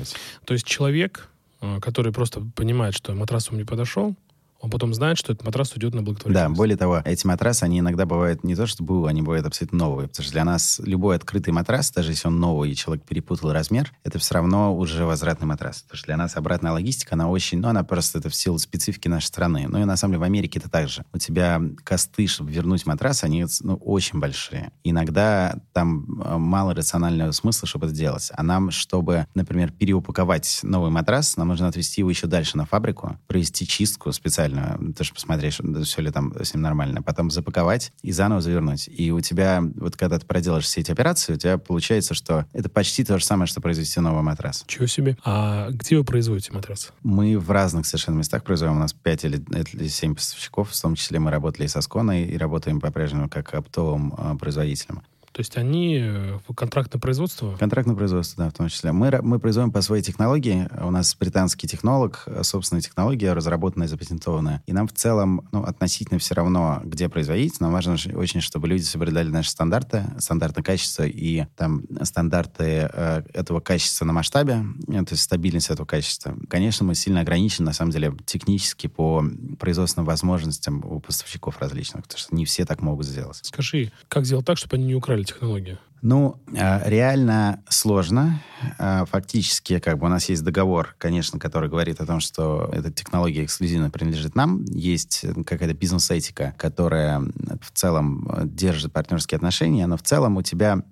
То 0.44 0.54
есть 0.54 0.66
человек, 0.66 1.28
э, 1.60 1.80
который 1.80 2.12
просто 2.12 2.40
понимает, 2.54 2.94
что 2.94 3.14
матрас 3.14 3.48
ему 3.48 3.58
не 3.58 3.64
подошел, 3.64 4.14
он 4.62 4.70
потом 4.70 4.94
знает, 4.94 5.18
что 5.18 5.32
этот 5.32 5.44
матрас 5.44 5.72
уйдет 5.74 5.92
на 5.92 6.00
Да, 6.00 6.04
благотворительность. 6.04 6.56
более 6.56 6.76
того, 6.76 7.02
эти 7.04 7.26
матрасы, 7.26 7.64
они 7.64 7.80
иногда 7.80 8.06
бывают 8.06 8.44
не 8.44 8.54
то, 8.54 8.66
что 8.66 8.84
БУ, 8.84 9.06
они 9.06 9.20
бывают 9.20 9.44
абсолютно 9.44 9.78
новые. 9.78 10.08
Потому 10.08 10.22
что 10.24 10.32
для 10.32 10.44
нас 10.44 10.80
любой 10.84 11.16
открытый 11.16 11.52
матрас, 11.52 11.90
даже 11.90 12.12
если 12.12 12.28
он 12.28 12.38
новый, 12.38 12.70
и 12.70 12.76
человек 12.76 13.04
перепутал 13.04 13.52
размер, 13.52 13.92
это 14.04 14.18
все 14.20 14.34
равно 14.34 14.74
уже 14.76 15.04
возвратный 15.04 15.46
матрас. 15.48 15.82
Потому 15.82 15.98
что 15.98 16.06
для 16.06 16.16
нас 16.16 16.36
обратная 16.36 16.70
логистика, 16.72 17.14
она 17.14 17.28
очень, 17.28 17.58
ну, 17.58 17.68
она 17.68 17.82
просто 17.82 18.18
это 18.18 18.28
в 18.28 18.34
силу 18.34 18.58
специфики 18.58 19.08
нашей 19.08 19.26
страны. 19.26 19.66
Ну, 19.68 19.80
и 19.80 19.84
на 19.84 19.96
самом 19.96 20.12
деле 20.12 20.20
в 20.20 20.24
Америке 20.24 20.60
это 20.60 20.70
так 20.70 20.88
же. 20.88 21.04
У 21.12 21.18
тебя 21.18 21.60
косты, 21.82 22.28
чтобы 22.28 22.52
вернуть 22.52 22.86
матрас, 22.86 23.24
они 23.24 23.44
ну, 23.62 23.74
очень 23.74 24.20
большие. 24.20 24.70
Иногда 24.84 25.56
там 25.72 26.20
э, 26.22 26.36
мало 26.38 26.74
рационального 26.74 27.32
смысла, 27.32 27.66
чтобы 27.66 27.86
это 27.86 27.94
делать. 27.94 28.30
А 28.34 28.42
нам, 28.42 28.70
чтобы, 28.70 29.26
например, 29.34 29.72
переупаковать 29.72 30.60
новый 30.62 30.90
матрас, 30.90 31.36
нам 31.36 31.48
нужно 31.48 31.66
отвезти 31.66 32.00
его 32.02 32.10
еще 32.10 32.26
дальше 32.26 32.56
на 32.56 32.64
фабрику, 32.66 33.18
провести 33.26 33.66
чистку 33.66 34.12
специально, 34.12 34.51
то 34.96 35.04
что 35.04 35.14
посмотреть, 35.14 35.58
все 35.84 36.02
ли 36.02 36.10
там 36.10 36.34
с 36.42 36.54
ним 36.54 36.62
нормально, 36.62 37.02
потом 37.02 37.30
запаковать 37.30 37.92
и 38.02 38.12
заново 38.12 38.40
завернуть. 38.40 38.88
И 38.88 39.10
у 39.10 39.20
тебя, 39.20 39.62
вот 39.76 39.96
когда 39.96 40.18
ты 40.18 40.26
проделаешь 40.26 40.64
все 40.64 40.80
эти 40.80 40.90
операции, 40.90 41.34
у 41.34 41.36
тебя 41.36 41.58
получается, 41.58 42.14
что 42.14 42.46
это 42.52 42.68
почти 42.68 43.04
то 43.04 43.18
же 43.18 43.24
самое, 43.24 43.46
что 43.46 43.60
произвести 43.60 44.00
новый 44.00 44.22
матрас. 44.22 44.64
Чего 44.66 44.86
себе. 44.86 45.16
А 45.24 45.70
где 45.70 45.96
вы 45.96 46.04
производите 46.04 46.52
матрасы? 46.52 46.90
Мы 47.02 47.38
в 47.38 47.50
разных 47.50 47.86
совершенно 47.86 48.16
местах 48.16 48.44
производим. 48.44 48.76
У 48.76 48.80
нас 48.80 48.92
5 48.92 49.24
или, 49.24 49.44
или 49.72 49.88
7 49.88 50.14
поставщиков, 50.14 50.70
в 50.70 50.80
том 50.80 50.94
числе 50.94 51.18
мы 51.18 51.30
работали 51.30 51.64
и 51.64 51.68
со 51.68 51.80
Сконой, 51.80 52.24
и 52.24 52.36
работаем 52.36 52.80
по-прежнему 52.80 53.28
как 53.28 53.54
оптовым 53.54 54.14
э, 54.16 54.36
производителем. 54.38 55.02
То 55.32 55.40
есть 55.40 55.56
они 55.56 55.98
э, 56.02 56.38
контрактное 56.54 57.00
производство? 57.00 57.56
Контрактное 57.56 57.96
производство, 57.96 58.44
да, 58.44 58.50
в 58.50 58.52
том 58.52 58.68
числе. 58.68 58.92
Мы, 58.92 59.10
мы 59.22 59.38
производим 59.38 59.72
по 59.72 59.80
своей 59.80 60.02
технологии. 60.02 60.68
У 60.80 60.90
нас 60.90 61.16
британский 61.18 61.66
технолог, 61.66 62.24
э, 62.26 62.42
собственная 62.42 62.82
технология, 62.82 63.32
разработанная, 63.32 63.88
запатентованная. 63.88 64.62
И 64.66 64.72
нам 64.72 64.86
в 64.86 64.92
целом, 64.92 65.48
ну, 65.50 65.62
относительно 65.62 66.18
все 66.18 66.34
равно, 66.34 66.82
где 66.84 67.08
производить. 67.08 67.60
Нам 67.60 67.72
важно 67.72 67.96
очень, 68.14 68.42
чтобы 68.42 68.68
люди 68.68 68.82
соблюдали 68.82 69.28
наши 69.28 69.50
стандарты, 69.50 70.04
стандарты 70.18 70.62
качества 70.62 71.04
и 71.04 71.46
там 71.56 71.82
стандарты 72.02 72.90
э, 72.92 73.22
этого 73.32 73.60
качества 73.60 74.04
на 74.04 74.12
масштабе, 74.12 74.64
э, 74.88 75.04
то 75.04 75.12
есть 75.12 75.22
стабильность 75.22 75.70
этого 75.70 75.86
качества. 75.86 76.36
Конечно, 76.50 76.84
мы 76.84 76.94
сильно 76.94 77.20
ограничены, 77.20 77.66
на 77.66 77.72
самом 77.72 77.92
деле, 77.92 78.14
технически 78.26 78.86
по 78.86 79.24
производственным 79.58 80.04
возможностям 80.04 80.84
у 80.84 81.00
поставщиков 81.00 81.58
различных, 81.58 82.02
потому 82.02 82.18
что 82.18 82.34
не 82.34 82.44
все 82.44 82.66
так 82.66 82.82
могут 82.82 83.06
сделать. 83.06 83.40
Скажи, 83.42 83.92
как 84.08 84.26
сделать 84.26 84.44
так, 84.44 84.58
чтобы 84.58 84.76
они 84.76 84.84
не 84.86 84.94
украли 84.94 85.21
технологию? 85.24 85.78
Ну, 86.02 86.42
э, 86.52 86.90
реально 86.90 87.62
сложно. 87.68 88.42
Э, 88.78 89.04
Фактически, 89.08 89.78
как 89.78 89.98
бы 89.98 90.06
у 90.06 90.08
нас 90.08 90.28
есть 90.28 90.42
договор, 90.42 90.96
конечно, 90.98 91.38
который 91.38 91.70
говорит 91.70 92.00
о 92.00 92.06
том, 92.06 92.18
что 92.18 92.68
эта 92.72 92.90
технология 92.92 93.44
эксклюзивно 93.44 93.88
принадлежит 93.88 94.34
нам. 94.34 94.64
Есть 94.64 95.20
э, 95.22 95.32
какая-то 95.44 95.74
бизнес-этика, 95.74 96.54
которая 96.58 97.20
в 97.20 97.70
целом 97.72 98.28
держит 98.44 98.92
партнерские 98.92 99.36
отношения, 99.36 99.86
но 99.86 99.96
в 99.96 100.02
целом 100.02 100.38
у 100.38 100.42
тебя 100.42 100.82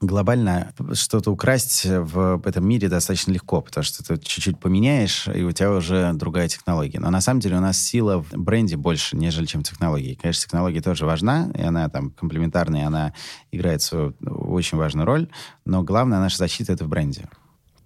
глобально 0.00 0.72
что-то 0.92 1.30
украсть 1.30 1.84
в 1.84 2.42
этом 2.44 2.66
мире 2.66 2.88
достаточно 2.88 3.32
легко, 3.32 3.60
потому 3.60 3.84
что 3.84 4.04
ты 4.04 4.16
чуть-чуть 4.18 4.58
поменяешь, 4.58 5.28
и 5.28 5.42
у 5.42 5.52
тебя 5.52 5.72
уже 5.72 6.12
другая 6.14 6.48
технология. 6.48 7.00
Но 7.00 7.10
на 7.10 7.20
самом 7.20 7.40
деле 7.40 7.56
у 7.56 7.60
нас 7.60 7.78
сила 7.78 8.22
в 8.22 8.30
бренде 8.32 8.76
больше, 8.76 9.16
нежели 9.16 9.46
чем 9.46 9.62
технологии. 9.62 10.18
Конечно, 10.20 10.44
технология 10.44 10.80
тоже 10.80 11.06
важна, 11.06 11.50
и 11.54 11.62
она 11.62 11.88
там 11.88 12.10
комплементарная, 12.10 12.82
и 12.82 12.84
она 12.84 13.12
играет 13.52 13.82
свою 13.82 14.14
очень 14.24 14.78
важную 14.78 15.06
роль, 15.06 15.28
но 15.64 15.82
главная 15.82 16.20
наша 16.20 16.38
защита— 16.38 16.72
это 16.74 16.84
в 16.84 16.88
бренде. 16.88 17.28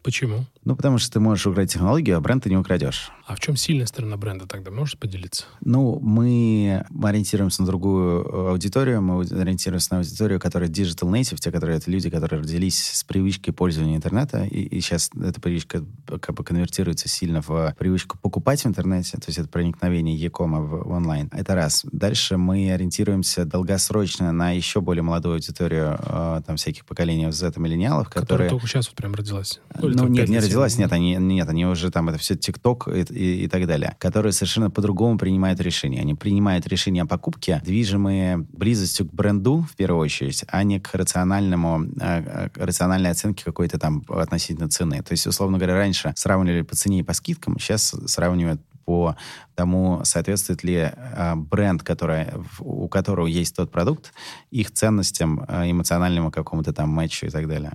Почему? 0.02 0.44
Ну, 0.64 0.74
потому 0.74 0.98
что 0.98 1.12
ты 1.12 1.20
можешь 1.20 1.46
украть 1.46 1.70
технологию, 1.72 2.16
а 2.16 2.20
бренд 2.20 2.42
ты 2.42 2.50
не 2.50 2.56
украдешь. 2.56 3.12
А 3.32 3.34
в 3.34 3.40
чем 3.40 3.56
сильная 3.56 3.86
сторона 3.86 4.18
бренда 4.18 4.46
тогда? 4.46 4.70
Можешь 4.70 4.98
поделиться? 4.98 5.44
Ну, 5.62 5.98
мы 6.00 6.84
ориентируемся 7.02 7.62
на 7.62 7.66
другую 7.66 8.26
э, 8.26 8.50
аудиторию. 8.50 9.00
Мы 9.00 9.22
ориентируемся 9.22 9.94
на 9.94 9.98
аудиторию, 10.00 10.38
которая 10.38 10.68
digital 10.68 11.10
native, 11.10 11.38
те, 11.38 11.50
которые 11.50 11.78
это 11.78 11.90
люди, 11.90 12.10
которые 12.10 12.42
родились 12.42 12.78
с 12.78 13.04
привычкой 13.04 13.54
пользования 13.54 13.96
интернета, 13.96 14.44
и, 14.44 14.60
и 14.60 14.80
сейчас 14.82 15.10
эта 15.14 15.40
привычка 15.40 15.82
как 16.20 16.34
бы 16.34 16.44
конвертируется 16.44 17.08
сильно 17.08 17.40
в 17.40 17.74
привычку 17.78 18.18
покупать 18.18 18.64
в 18.64 18.66
интернете, 18.66 19.16
то 19.16 19.24
есть 19.28 19.38
это 19.38 19.48
проникновение 19.48 20.14
e-кома 20.14 20.60
в, 20.60 20.92
онлайн. 20.92 21.30
Это 21.32 21.54
раз. 21.54 21.86
Дальше 21.90 22.36
мы 22.36 22.70
ориентируемся 22.70 23.46
долгосрочно 23.46 24.30
на 24.32 24.50
еще 24.50 24.82
более 24.82 25.02
молодую 25.02 25.36
аудиторию, 25.36 25.98
э, 25.98 26.42
там, 26.46 26.56
всяких 26.56 26.84
поколений 26.84 27.30
Z 27.30 27.54
миллениалов, 27.56 28.08
Которая 28.08 28.26
которые... 28.26 28.50
только 28.50 28.66
сейчас 28.66 28.88
вот 28.88 28.96
прям 28.96 29.14
родилась. 29.14 29.58
Ну, 29.80 29.94
там 29.94 30.12
нет, 30.12 30.28
не 30.28 30.38
родилась, 30.38 30.76
нет, 30.76 30.92
они, 30.92 31.16
нет, 31.16 31.48
они 31.48 31.64
уже 31.64 31.90
там, 31.90 32.10
это 32.10 32.18
все 32.18 32.36
ТикТок 32.36 32.88
и, 33.22 33.44
и, 33.44 33.48
так 33.48 33.66
далее, 33.66 33.96
которые 33.98 34.32
совершенно 34.32 34.70
по-другому 34.70 35.18
принимают 35.18 35.60
решения. 35.60 36.00
Они 36.00 36.14
принимают 36.14 36.66
решения 36.66 37.02
о 37.02 37.06
покупке, 37.06 37.60
движимые 37.64 38.38
близостью 38.38 39.06
к 39.06 39.12
бренду, 39.12 39.66
в 39.70 39.76
первую 39.76 40.02
очередь, 40.02 40.44
а 40.48 40.62
не 40.64 40.80
к 40.80 40.94
рациональному, 40.94 41.86
э, 42.00 42.48
к 42.50 42.56
рациональной 42.56 43.10
оценке 43.10 43.44
какой-то 43.44 43.78
там 43.78 44.04
относительно 44.08 44.68
цены. 44.68 45.02
То 45.02 45.12
есть, 45.12 45.26
условно 45.26 45.58
говоря, 45.58 45.74
раньше 45.74 46.12
сравнивали 46.16 46.62
по 46.62 46.74
цене 46.74 47.00
и 47.00 47.02
по 47.02 47.12
скидкам, 47.14 47.58
сейчас 47.58 47.94
сравнивают 48.06 48.60
по 48.84 49.16
тому, 49.54 50.00
соответствует 50.04 50.64
ли 50.64 50.90
э, 50.92 51.34
бренд, 51.36 51.82
который, 51.82 52.26
у 52.58 52.88
которого 52.88 53.26
есть 53.26 53.54
тот 53.54 53.70
продукт, 53.70 54.12
их 54.50 54.72
ценностям, 54.72 55.44
э, 55.46 55.70
эмоциональному 55.70 56.30
какому-то 56.30 56.72
там 56.72 56.88
матчу 56.88 57.26
и 57.26 57.30
так 57.30 57.48
далее. 57.48 57.72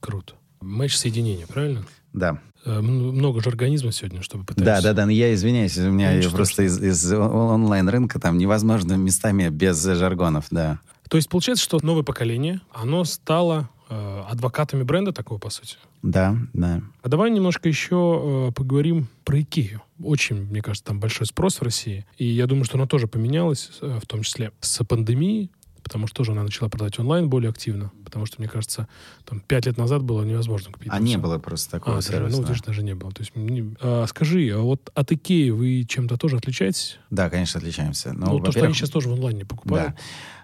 Круто. 0.00 0.34
Матч 0.60 0.96
соединения, 0.96 1.46
правильно? 1.46 1.84
Да. 2.16 2.40
Э, 2.64 2.80
Много 2.80 3.40
же 3.40 3.48
организмов 3.50 3.94
сегодня, 3.94 4.22
чтобы 4.22 4.44
Да, 4.44 4.54
пытаться. 4.54 4.82
да, 4.82 4.92
да, 4.92 5.04
но 5.06 5.12
я 5.12 5.32
извиняюсь, 5.32 5.78
у 5.78 5.90
меня 5.92 6.16
Ничего 6.16 6.32
просто 6.36 6.64
из, 6.64 6.82
из 6.82 7.12
он- 7.12 7.20
онлайн-рынка 7.30 8.18
там 8.18 8.38
невозможно 8.38 8.94
местами 8.94 9.48
без 9.50 9.80
жаргонов, 9.84 10.46
да. 10.50 10.80
То 11.08 11.16
есть 11.18 11.28
получается, 11.28 11.62
что 11.62 11.78
новое 11.80 12.02
поколение, 12.02 12.60
оно 12.72 13.04
стало 13.04 13.68
э, 13.88 14.22
адвокатами 14.28 14.82
бренда 14.82 15.12
такого, 15.12 15.38
по 15.38 15.48
сути. 15.50 15.76
Да, 16.02 16.36
да. 16.52 16.82
А 17.02 17.08
давай 17.08 17.30
немножко 17.30 17.68
еще 17.68 18.48
э, 18.48 18.52
поговорим 18.52 19.06
про 19.24 19.40
Икею. 19.40 19.80
Очень, 20.02 20.46
мне 20.46 20.60
кажется, 20.60 20.86
там 20.86 20.98
большой 20.98 21.26
спрос 21.28 21.60
в 21.60 21.62
России. 21.62 22.04
И 22.18 22.24
я 22.26 22.46
думаю, 22.48 22.64
что 22.64 22.78
она 22.78 22.88
тоже 22.88 23.06
поменялась, 23.06 23.70
э, 23.80 24.00
в 24.02 24.06
том 24.06 24.22
числе 24.22 24.50
с 24.60 24.82
пандемией, 24.84 25.52
потому 25.86 26.08
что 26.08 26.16
тоже 26.16 26.32
она 26.32 26.42
начала 26.42 26.68
продавать 26.68 26.98
онлайн 26.98 27.28
более 27.28 27.48
активно. 27.50 27.92
Потому 28.04 28.26
что, 28.26 28.36
мне 28.40 28.48
кажется, 28.48 28.88
там 29.24 29.38
пять 29.40 29.66
лет 29.66 29.78
назад 29.78 30.02
было 30.02 30.24
невозможно 30.24 30.72
купить. 30.72 30.88
А 30.92 30.98
не 30.98 31.16
было 31.16 31.38
просто 31.38 31.70
такого 31.70 31.98
А, 31.98 32.00
даже, 32.00 32.08
сервиса. 32.08 32.36
ну, 32.40 32.42
да. 32.48 32.54
даже, 32.66 32.82
не 32.82 32.94
было. 32.96 33.12
То 33.12 33.22
есть, 33.22 33.36
не- 33.36 33.76
а, 33.80 34.04
скажи, 34.08 34.50
а 34.52 34.58
вот 34.58 34.90
от 34.94 35.12
Икеи 35.12 35.50
вы 35.50 35.84
чем-то 35.88 36.16
тоже 36.16 36.36
отличаетесь? 36.38 36.98
Да, 37.10 37.30
конечно, 37.30 37.58
отличаемся. 37.58 38.12
Но, 38.12 38.26
Ну, 38.32 38.40
то, 38.40 38.50
что 38.50 38.64
они 38.64 38.74
сейчас 38.74 38.90
тоже 38.90 39.08
в 39.08 39.12
онлайне 39.12 39.44
покупают. 39.44 39.94
Да. 39.94 39.96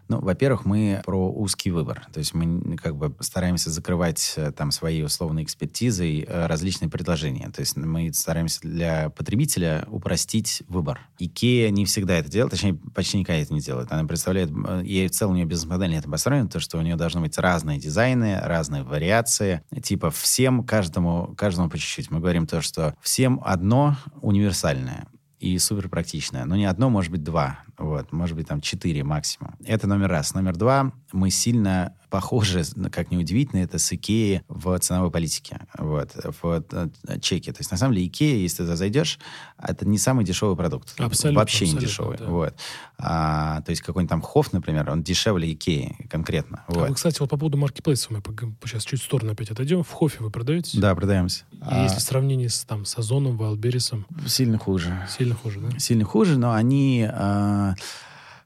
Ну, 0.08 0.20
во-первых, 0.20 0.64
мы 0.64 1.02
про 1.04 1.30
узкий 1.30 1.70
выбор. 1.70 2.06
То 2.12 2.18
есть 2.18 2.34
мы 2.34 2.76
как 2.76 2.96
бы 2.96 3.14
стараемся 3.20 3.70
закрывать 3.70 4.34
э, 4.36 4.52
там 4.52 4.70
своей 4.70 5.04
условной 5.04 5.42
экспертизой 5.44 6.26
э, 6.26 6.46
различные 6.46 6.90
предложения. 6.90 7.48
То 7.50 7.60
есть 7.60 7.76
мы 7.76 8.12
стараемся 8.12 8.60
для 8.62 9.10
потребителя 9.10 9.86
упростить 9.88 10.62
выбор. 10.68 11.00
Икея 11.18 11.70
не 11.70 11.84
всегда 11.84 12.14
это 12.14 12.28
делает, 12.28 12.50
точнее, 12.50 12.74
почти 12.94 13.18
никогда 13.18 13.40
это 13.40 13.54
не 13.54 13.60
делает. 13.60 13.90
Она 13.90 14.04
представляет, 14.04 14.50
э, 14.50 14.82
и 14.84 15.06
в 15.06 15.10
целом 15.12 15.40
у 15.40 15.44
бизнес-модель 15.44 15.90
на 15.90 15.98
это 15.98 16.10
построена, 16.10 16.48
то, 16.48 16.60
что 16.60 16.78
у 16.78 16.82
нее 16.82 16.96
должны 16.96 17.20
быть 17.20 17.38
разные 17.38 17.78
дизайны, 17.78 18.38
разные 18.40 18.82
вариации. 18.82 19.62
Типа 19.82 20.10
всем, 20.10 20.64
каждому, 20.64 21.34
каждому 21.36 21.70
по 21.70 21.78
чуть-чуть. 21.78 22.10
Мы 22.10 22.20
говорим 22.20 22.46
то, 22.46 22.60
что 22.60 22.94
всем 23.00 23.40
одно 23.44 23.96
универсальное. 24.20 25.06
И 25.42 25.58
супер 25.58 25.88
практичное. 25.88 26.44
Но 26.44 26.54
не 26.54 26.66
одно, 26.66 26.88
может 26.88 27.10
быть, 27.10 27.24
два. 27.24 27.58
Вот, 27.76 28.12
может 28.12 28.36
быть, 28.36 28.46
там 28.46 28.60
четыре 28.60 29.02
максимум. 29.02 29.56
Это 29.64 29.88
номер 29.88 30.08
раз. 30.08 30.34
Номер 30.34 30.56
два, 30.56 30.92
мы 31.12 31.30
сильно 31.30 31.96
похожи, 32.12 32.62
как 32.92 33.10
ни 33.10 33.16
удивительно, 33.16 33.60
это 33.60 33.78
с 33.78 33.90
Икеей 33.90 34.42
в 34.46 34.78
ценовой 34.80 35.10
политике, 35.10 35.60
вот, 35.78 36.10
в 36.42 36.62
э, 36.70 37.18
чеке. 37.20 37.52
То 37.52 37.60
есть, 37.60 37.70
на 37.70 37.78
самом 37.78 37.94
деле, 37.94 38.06
Икея, 38.06 38.36
если 38.36 38.66
ты 38.66 38.76
зайдешь, 38.76 39.18
это 39.56 39.88
не 39.88 39.96
самый 39.96 40.22
дешевый 40.26 40.54
продукт. 40.54 40.94
Абсолютно. 41.00 41.40
Вообще 41.40 41.64
абсолютно, 41.64 41.80
не 41.80 41.86
дешевый. 41.86 42.18
да. 42.18 42.26
Вот. 42.26 42.54
А, 42.98 43.62
то 43.62 43.70
есть, 43.70 43.80
какой-нибудь 43.80 44.10
там 44.10 44.20
Хофф, 44.20 44.52
например, 44.52 44.90
он 44.90 45.02
дешевле 45.02 45.50
Икеи 45.54 46.06
конкретно. 46.10 46.64
А 46.68 46.72
Вот. 46.72 46.88
вы, 46.90 46.94
кстати, 46.94 47.18
вот 47.20 47.30
по 47.30 47.38
поводу 47.38 47.56
маркетплейса 47.56 48.08
мы 48.12 48.22
сейчас 48.66 48.84
чуть 48.84 49.00
в 49.00 49.04
сторону 49.04 49.32
опять 49.32 49.50
отойдем. 49.50 49.82
В 49.82 49.90
Хофе 49.90 50.18
вы 50.22 50.30
продаете? 50.30 50.78
Да, 50.78 50.94
продаемся. 50.94 51.44
И 51.52 51.56
А, 51.62 51.84
если 51.84 51.98
в 51.98 52.02
сравнении 52.02 52.48
с, 52.48 52.62
там, 52.64 52.84
с 52.84 52.98
Озоном, 52.98 53.38
Вайлдберрисом, 53.38 54.06
сильно 54.26 54.58
хуже. 54.58 55.08
сильно 55.08 55.34
хуже, 55.34 55.60
да? 55.60 55.78
сильно 55.78 56.04
хуже, 56.04 56.38
но 56.38 56.52
они 56.52 57.08
а, 57.10 57.74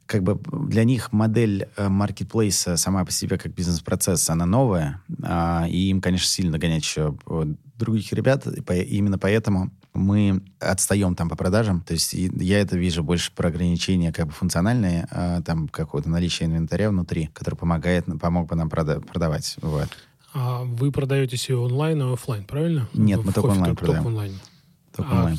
как 0.06 0.22
бы 0.22 0.40
для 0.68 0.84
них 0.84 1.12
модель 1.12 1.68
э, 1.76 1.88
маркетплейса 1.88 2.76
сама 2.76 3.04
по 3.04 3.10
себе 3.10 3.38
как 3.38 3.52
бизнес-процесс, 3.52 4.30
она 4.30 4.46
новая, 4.46 5.02
а, 5.22 5.66
и 5.68 5.90
им, 5.90 6.00
конечно, 6.00 6.28
сильно 6.28 6.52
догонять 6.52 6.82
еще 6.82 7.16
других 7.76 8.12
ребят, 8.12 8.46
и 8.46 8.82
именно 8.82 9.18
поэтому 9.18 9.70
мы 9.92 10.42
отстаем 10.60 11.14
там 11.14 11.28
по 11.28 11.36
продажам, 11.36 11.80
то 11.82 11.92
есть 11.92 12.12
я 12.12 12.60
это 12.60 12.78
вижу 12.78 13.02
больше 13.02 13.32
про 13.34 13.48
ограничения 13.48 14.12
как 14.12 14.26
бы 14.26 14.32
функциональные, 14.32 15.06
а, 15.10 15.42
там 15.42 15.68
какого-то 15.68 16.08
наличия 16.08 16.44
инвентаря 16.44 16.90
внутри, 16.90 17.30
который 17.34 17.56
помогает, 17.56 18.06
помог 18.20 18.48
бы 18.48 18.56
нам 18.56 18.68
прода- 18.68 19.00
продавать, 19.00 19.56
вот. 19.60 19.88
А 20.32 20.64
вы 20.64 20.92
продаетесь 20.92 21.48
и 21.48 21.54
онлайн, 21.54 22.02
и 22.02 22.12
офлайн, 22.12 22.44
правильно? 22.44 22.88
Нет, 22.92 23.20
В 23.20 23.26
мы 23.26 23.32
только 23.32 23.48
Хофе 23.48 23.60
онлайн 23.60 23.76
только, 23.76 23.84
продаем. 23.84 24.04
только 24.04 24.08
онлайн. 24.08 24.40
Только 24.94 25.10
а 25.10 25.16
онлайн. 25.16 25.38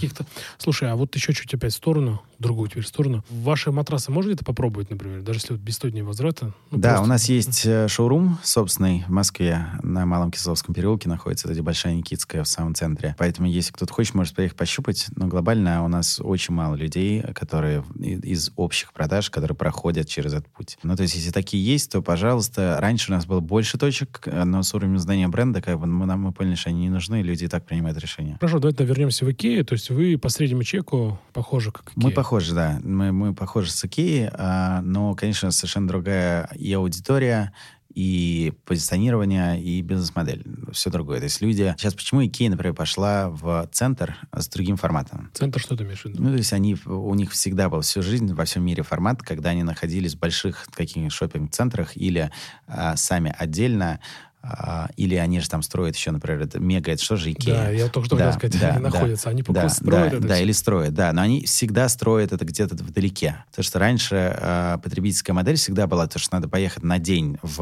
Слушай, 0.57 0.91
а 0.91 0.95
вот 0.95 1.15
еще 1.15 1.33
чуть 1.33 1.53
опять 1.53 1.73
в 1.73 1.75
сторону, 1.77 2.21
другую 2.39 2.69
теперь 2.69 2.85
сторону. 2.85 3.23
Ваши 3.29 3.71
матрасы 3.71 4.11
можно 4.11 4.29
где-то 4.29 4.45
попробовать, 4.45 4.89
например, 4.89 5.21
даже 5.21 5.39
если 5.39 5.53
вот 5.53 5.61
без 5.61 5.75
сто 5.75 5.89
дней 5.89 6.01
возврата? 6.01 6.53
Ну, 6.71 6.77
да, 6.77 6.89
просто- 6.89 7.03
у 7.03 7.07
нас 7.07 7.29
есть 7.29 7.65
э, 7.65 7.87
шоурум 7.87 8.37
собственный 8.43 9.03
в 9.07 9.11
Москве 9.11 9.65
на 9.83 10.05
Малом 10.05 10.31
Кисловском 10.31 10.73
переулке 10.73 11.09
находится, 11.09 11.51
это 11.51 11.63
Большая 11.63 11.95
Никитская 11.95 12.43
в 12.43 12.47
самом 12.47 12.75
центре. 12.75 13.15
Поэтому, 13.17 13.47
если 13.47 13.71
кто-то 13.71 13.93
хочет, 13.93 14.13
может 14.15 14.35
приехать 14.35 14.57
пощупать. 14.57 15.07
Но 15.15 15.27
глобально 15.27 15.83
у 15.83 15.87
нас 15.87 16.19
очень 16.23 16.53
мало 16.53 16.75
людей, 16.75 17.21
которые 17.33 17.83
из 18.23 18.51
общих 18.55 18.93
продаж, 18.93 19.29
которые 19.29 19.55
проходят 19.55 20.07
через 20.07 20.33
этот 20.33 20.47
путь. 20.49 20.77
Ну, 20.83 20.95
то 20.95 21.03
есть, 21.03 21.15
если 21.15 21.31
такие 21.31 21.63
есть, 21.63 21.91
то, 21.91 22.01
пожалуйста, 22.01 22.77
раньше 22.79 23.11
у 23.11 23.15
нас 23.15 23.25
было 23.25 23.39
больше 23.39 23.77
точек, 23.77 24.21
э, 24.25 24.43
но 24.43 24.63
с 24.63 24.73
уровнем 24.73 24.99
знания 24.99 25.27
бренда, 25.27 25.61
как 25.61 25.79
бы 25.79 25.87
мы, 25.87 26.05
нам 26.05 26.21
мы 26.21 26.31
поняли, 26.31 26.55
что 26.55 26.69
они 26.69 26.81
не 26.81 26.89
нужны, 26.89 27.21
и 27.21 27.23
люди 27.23 27.45
и 27.45 27.47
так 27.47 27.65
принимают 27.65 27.97
решение. 27.97 28.37
Хорошо, 28.39 28.59
давайте 28.59 28.83
вернемся 28.85 29.25
в 29.25 29.31
Икею. 29.31 29.65
То 29.65 29.73
есть 29.73 29.89
вы 29.89 30.17
по 30.17 30.29
среднему 30.29 30.63
чеку 30.63 31.19
похожи 31.33 31.71
как 31.71 31.83
Икея. 31.91 31.93
Мы 31.95 32.11
похожи, 32.27 32.53
да. 32.53 32.77
Мы, 32.83 33.13
мы 33.13 33.33
похожи 33.33 33.71
с 33.71 33.85
Икеей, 33.85 34.29
а, 34.33 34.81
но, 34.81 35.15
конечно, 35.15 35.49
совершенно 35.51 35.87
другая 35.87 36.49
и 36.55 36.73
аудитория, 36.73 37.53
и 37.95 38.51
позиционирование, 38.65 39.63
и 39.63 39.81
бизнес-модель. 39.81 40.43
Все 40.73 40.89
другое. 40.89 41.19
То 41.19 41.23
есть 41.23 41.39
люди... 41.39 41.73
Сейчас 41.77 41.93
почему 41.93 42.25
Икея, 42.25 42.49
например, 42.49 42.75
пошла 42.75 43.29
в 43.29 43.69
центр 43.71 44.17
с 44.35 44.49
другим 44.49 44.75
форматом? 44.75 45.31
Центр 45.33 45.61
что 45.61 45.77
ты 45.77 45.85
имеешь 45.85 46.01
в 46.01 46.05
виду? 46.05 46.21
Ну, 46.21 46.31
то 46.31 46.35
есть 46.35 46.51
они, 46.51 46.77
у 46.85 47.13
них 47.15 47.31
всегда 47.31 47.69
был 47.69 47.79
всю 47.79 48.03
жизнь 48.03 48.33
во 48.33 48.43
всем 48.43 48.65
мире 48.65 48.83
формат, 48.83 49.21
когда 49.21 49.51
они 49.51 49.63
находились 49.63 50.15
в 50.15 50.19
больших 50.19 50.67
каких-нибудь 50.75 51.13
шопинг-центрах 51.13 51.95
или 51.95 52.29
а, 52.67 52.97
сами 52.97 53.33
отдельно, 53.37 54.01
а, 54.49 54.89
или 54.97 55.15
они 55.15 55.39
же 55.41 55.49
там 55.49 55.61
строят 55.61 55.95
еще, 55.95 56.11
например, 56.11 56.41
это 56.41 56.59
мега, 56.59 56.91
это 56.91 57.03
что 57.03 57.15
же 57.17 57.31
Икея? 57.31 57.55
Да, 57.55 57.69
я 57.69 57.87
только 57.89 58.05
что 58.07 58.15
Да, 58.17 58.31
хотел 58.31 58.49
сказать, 58.49 58.61
да, 58.61 58.69
они 58.75 58.83
да. 58.83 58.89
находятся. 58.89 59.29
Они 59.29 59.41
Да, 59.47 59.69
строят 59.69 60.11
да, 60.11 60.17
это 60.17 60.27
да, 60.27 60.33
всё. 60.35 60.43
или 60.43 60.51
строят, 60.51 60.93
да. 60.93 61.13
Но 61.13 61.21
они 61.21 61.43
всегда 61.45 61.89
строят 61.89 62.31
это 62.31 62.45
где-то 62.45 62.75
вдалеке. 62.75 63.43
Потому 63.49 63.63
что 63.63 63.79
раньше 63.79 64.37
э, 64.39 64.77
потребительская 64.83 65.33
модель 65.33 65.55
всегда 65.57 65.87
была 65.87 66.07
то, 66.07 66.19
что 66.19 66.35
надо 66.35 66.47
поехать 66.47 66.83
на 66.83 66.99
день 66.99 67.37
в 67.41 67.61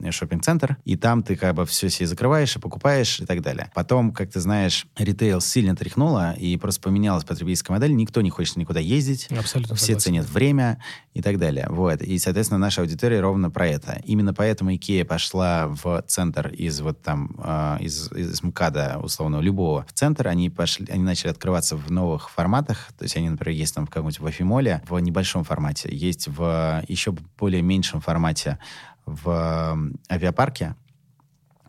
э, 0.00 0.10
шопинг-центр, 0.10 0.76
и 0.84 0.96
там 0.96 1.22
ты 1.22 1.36
как 1.36 1.54
бы 1.54 1.66
все 1.66 1.88
себе 1.90 2.06
закрываешь 2.06 2.56
и 2.56 2.58
покупаешь 2.58 3.20
и 3.20 3.26
так 3.26 3.42
далее. 3.42 3.70
Потом, 3.74 4.12
как 4.12 4.30
ты 4.30 4.40
знаешь, 4.40 4.86
ритейл 4.98 5.40
сильно 5.40 5.76
тряхнуло, 5.76 6.32
и 6.32 6.56
просто 6.56 6.80
поменялась 6.82 7.24
потребительская 7.24 7.76
модель. 7.76 7.94
Никто 7.94 8.20
не 8.20 8.30
хочет 8.30 8.56
никуда 8.56 8.80
ездить. 8.80 9.28
Абсолютно 9.30 9.76
Все 9.76 9.86
согласен. 9.86 10.00
ценят 10.00 10.28
время 10.30 10.78
и 11.14 11.22
так 11.22 11.38
далее. 11.38 11.66
Вот. 11.68 12.02
И, 12.02 12.18
соответственно, 12.18 12.58
наша 12.58 12.80
аудитория 12.82 13.20
ровно 13.20 13.50
про 13.50 13.66
это. 13.66 14.00
Именно 14.04 14.34
поэтому 14.34 14.74
Икея 14.74 15.04
пошла 15.04 15.59
в 15.68 16.02
центр 16.06 16.48
из 16.48 16.80
вот 16.80 17.02
там, 17.02 17.34
э, 17.38 17.78
из, 17.80 18.10
из 18.12 18.42
МКАДа, 18.42 19.00
условно, 19.02 19.40
любого 19.40 19.84
в 19.86 19.92
центр. 19.92 20.28
Они 20.28 20.50
пошли, 20.50 20.86
они 20.90 21.02
начали 21.02 21.30
открываться 21.30 21.76
в 21.76 21.90
новых 21.90 22.30
форматах. 22.30 22.88
То 22.98 23.04
есть 23.04 23.16
они, 23.16 23.28
например, 23.28 23.56
есть 23.56 23.74
там 23.74 23.86
в 23.86 23.90
каком-нибудь 23.90 24.20
в 24.20 24.26
Афимоле 24.26 24.82
в 24.88 24.98
небольшом 24.98 25.44
формате, 25.44 25.88
есть 25.92 26.28
в 26.28 26.82
еще 26.88 27.14
более 27.38 27.62
меньшем 27.62 28.00
формате 28.00 28.58
в 29.06 29.76
авиапарке, 30.10 30.74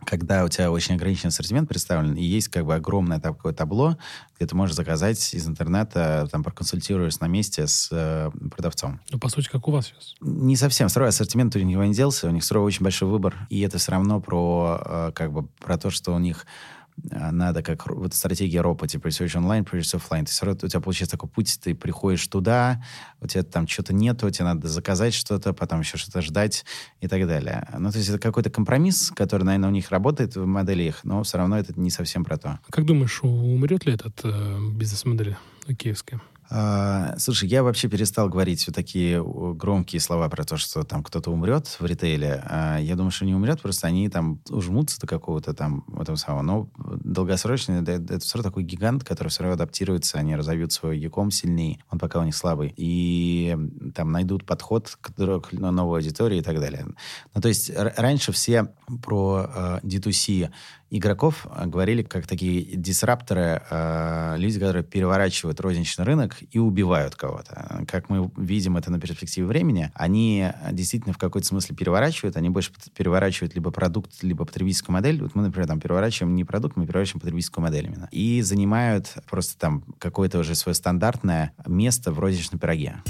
когда 0.04 0.44
у 0.44 0.48
тебя 0.48 0.70
очень 0.70 0.94
ограниченный 0.94 1.28
ассортимент 1.28 1.68
представлен, 1.68 2.14
и 2.14 2.22
есть 2.22 2.48
как 2.48 2.64
бы 2.64 2.74
огромное 2.74 3.20
такое 3.20 3.52
табло, 3.52 3.96
где 4.36 4.46
ты 4.46 4.54
можешь 4.54 4.76
заказать 4.76 5.34
из 5.34 5.46
интернета, 5.46 6.28
там, 6.30 6.42
проконсультируясь 6.42 7.20
на 7.20 7.26
месте 7.26 7.66
с 7.66 7.88
э, 7.90 8.30
продавцом. 8.50 9.00
Ну, 9.10 9.18
по 9.18 9.28
сути, 9.28 9.48
как 9.48 9.66
у 9.68 9.70
вас 9.70 9.86
сейчас. 9.86 10.14
Не 10.20 10.56
совсем. 10.56 10.88
Сырой 10.88 11.08
ассортимент 11.08 11.54
у 11.56 11.58
них 11.58 11.76
не 11.76 11.94
делся, 11.94 12.28
у 12.28 12.30
них 12.30 12.44
сырой 12.44 12.64
очень 12.64 12.82
большой 12.82 13.08
выбор, 13.08 13.46
и 13.50 13.60
это 13.60 13.78
все 13.78 13.92
равно 13.92 14.20
про, 14.20 14.80
э, 14.84 15.12
как 15.14 15.32
бы, 15.32 15.46
про 15.60 15.78
то, 15.78 15.90
что 15.90 16.12
у 16.12 16.18
них 16.18 16.46
надо 16.96 17.62
как 17.62 17.86
вот 17.88 18.14
стратегия 18.14 18.60
ропа, 18.60 18.86
типа 18.86 19.08
research 19.08 19.36
онлайн, 19.36 19.64
research 19.64 19.96
оффлайн. 19.96 20.24
То 20.24 20.30
есть 20.30 20.64
у 20.64 20.68
тебя 20.68 20.80
получается 20.80 21.16
такой 21.16 21.28
путь, 21.28 21.58
ты 21.62 21.74
приходишь 21.74 22.26
туда, 22.26 22.82
у 23.20 23.26
тебя 23.26 23.42
там 23.42 23.66
что-то 23.66 23.92
нету, 23.92 24.30
тебе 24.30 24.44
надо 24.44 24.68
заказать 24.68 25.14
что-то, 25.14 25.52
потом 25.52 25.80
еще 25.80 25.96
что-то 25.96 26.22
ждать 26.22 26.64
и 27.00 27.08
так 27.08 27.26
далее. 27.26 27.68
Ну, 27.78 27.90
то 27.90 27.98
есть 27.98 28.08
это 28.08 28.18
какой-то 28.18 28.50
компромисс, 28.50 29.10
который, 29.14 29.44
наверное, 29.44 29.70
у 29.70 29.72
них 29.72 29.90
работает 29.90 30.36
в 30.36 30.46
модели 30.46 30.84
их, 30.84 31.04
но 31.04 31.22
все 31.22 31.38
равно 31.38 31.58
это 31.58 31.78
не 31.78 31.90
совсем 31.90 32.24
про 32.24 32.36
то. 32.36 32.60
Как 32.70 32.84
думаешь, 32.84 33.20
умрет 33.22 33.86
ли 33.86 33.94
этот 33.94 34.20
э, 34.24 34.58
бизнес-модель 34.72 35.36
икеевская? 35.66 36.20
А, 36.54 37.14
слушай, 37.16 37.48
я 37.48 37.62
вообще 37.62 37.88
перестал 37.88 38.28
говорить 38.28 38.66
вот 38.66 38.74
такие 38.76 39.24
громкие 39.24 40.00
слова 40.00 40.28
про 40.28 40.44
то, 40.44 40.58
что 40.58 40.82
там 40.82 41.02
кто-то 41.02 41.30
умрет 41.30 41.66
в 41.66 41.86
ритейле. 41.86 42.44
А, 42.44 42.78
я 42.78 42.94
думаю, 42.94 43.10
что 43.10 43.24
не 43.24 43.34
умрет, 43.34 43.62
просто 43.62 43.86
они 43.86 44.10
там 44.10 44.38
ужмутся 44.50 45.00
до 45.00 45.06
какого-то 45.06 45.54
там 45.54 45.86
этого 45.98 46.16
самого. 46.16 46.42
Но 46.42 46.68
долгосрочно 46.76 47.82
это, 47.86 48.18
все 48.20 48.36
равно 48.36 48.50
такой 48.50 48.64
гигант, 48.64 49.02
который 49.02 49.28
все 49.28 49.44
равно 49.44 49.54
адаптируется, 49.54 50.18
они 50.18 50.36
разовьют 50.36 50.74
свой 50.74 50.98
яком 50.98 51.30
сильнее, 51.30 51.78
он 51.90 51.98
пока 51.98 52.20
у 52.20 52.24
них 52.24 52.36
слабый. 52.36 52.74
И 52.76 53.56
там 53.94 54.12
найдут 54.12 54.44
подход 54.44 54.94
к, 55.00 55.12
новой 55.52 56.00
аудитории 56.00 56.38
и 56.38 56.42
так 56.42 56.60
далее. 56.60 56.86
Ну, 57.34 57.40
то 57.40 57.48
есть 57.48 57.70
раньше 57.74 58.30
все 58.32 58.68
про 59.02 59.46
э, 59.54 59.80
D2C 59.84 60.50
игроков 60.96 61.46
э, 61.46 61.66
говорили 61.66 62.02
как 62.02 62.26
такие 62.26 62.62
дисрапторы, 62.76 63.62
э, 63.68 64.34
люди, 64.36 64.58
которые 64.58 64.84
переворачивают 64.84 65.58
розничный 65.60 66.04
рынок 66.04 66.36
и 66.50 66.58
убивают 66.58 67.16
кого-то. 67.16 67.84
Как 67.88 68.10
мы 68.10 68.30
видим 68.36 68.76
это 68.76 68.92
на 68.92 69.00
перспективе 69.00 69.46
времени, 69.46 69.90
они 69.94 70.50
действительно 70.70 71.14
в 71.14 71.18
какой-то 71.18 71.46
смысле 71.46 71.74
переворачивают, 71.74 72.36
они 72.36 72.50
больше 72.50 72.72
переворачивают 72.94 73.54
либо 73.54 73.70
продукт, 73.70 74.22
либо 74.22 74.44
потребительскую 74.44 74.92
модель. 74.92 75.22
Вот 75.22 75.34
мы, 75.34 75.42
например, 75.42 75.66
там 75.66 75.80
переворачиваем 75.80 76.34
не 76.34 76.44
продукт, 76.44 76.76
мы 76.76 76.86
переворачиваем 76.86 77.20
потребительскую 77.20 77.62
модель 77.62 77.86
именно. 77.86 78.08
И 78.12 78.42
занимают 78.42 79.14
просто 79.30 79.58
там 79.58 79.84
какое-то 79.98 80.38
уже 80.38 80.54
свое 80.54 80.74
стандартное 80.74 81.54
место 81.66 82.12
в 82.12 82.18
розничном 82.18 82.60
пироге. 82.60 83.02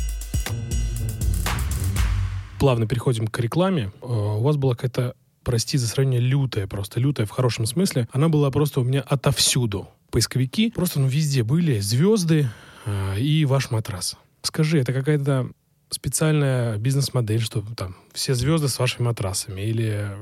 Плавно 2.62 2.86
переходим 2.86 3.26
к 3.26 3.40
рекламе. 3.40 3.90
Э, 4.02 4.06
У 4.06 4.42
вас 4.42 4.56
была 4.56 4.76
какая-то, 4.76 5.16
прости 5.44 5.78
за 5.78 5.86
сравнение, 5.86 6.20
лютая 6.20 6.66
просто, 6.66 7.00
лютая 7.00 7.26
в 7.26 7.30
хорошем 7.30 7.66
смысле. 7.66 8.08
Она 8.12 8.28
была 8.28 8.50
просто 8.50 8.80
у 8.80 8.84
меня 8.84 9.00
отовсюду. 9.00 9.88
Поисковики 10.10 10.70
просто 10.70 11.00
ну, 11.00 11.06
везде 11.06 11.42
были 11.42 11.80
звезды 11.80 12.48
э, 12.84 13.18
и 13.18 13.44
ваш 13.44 13.70
матрас. 13.70 14.16
Скажи, 14.42 14.78
это 14.78 14.92
какая-то 14.92 15.50
специальная 15.90 16.76
бизнес-модель, 16.78 17.40
что 17.40 17.62
там 17.76 17.96
все 18.12 18.34
звезды 18.34 18.68
с 18.68 18.78
вашими 18.78 19.06
матрасами? 19.06 19.62
Или 19.62 20.08
э, 20.08 20.16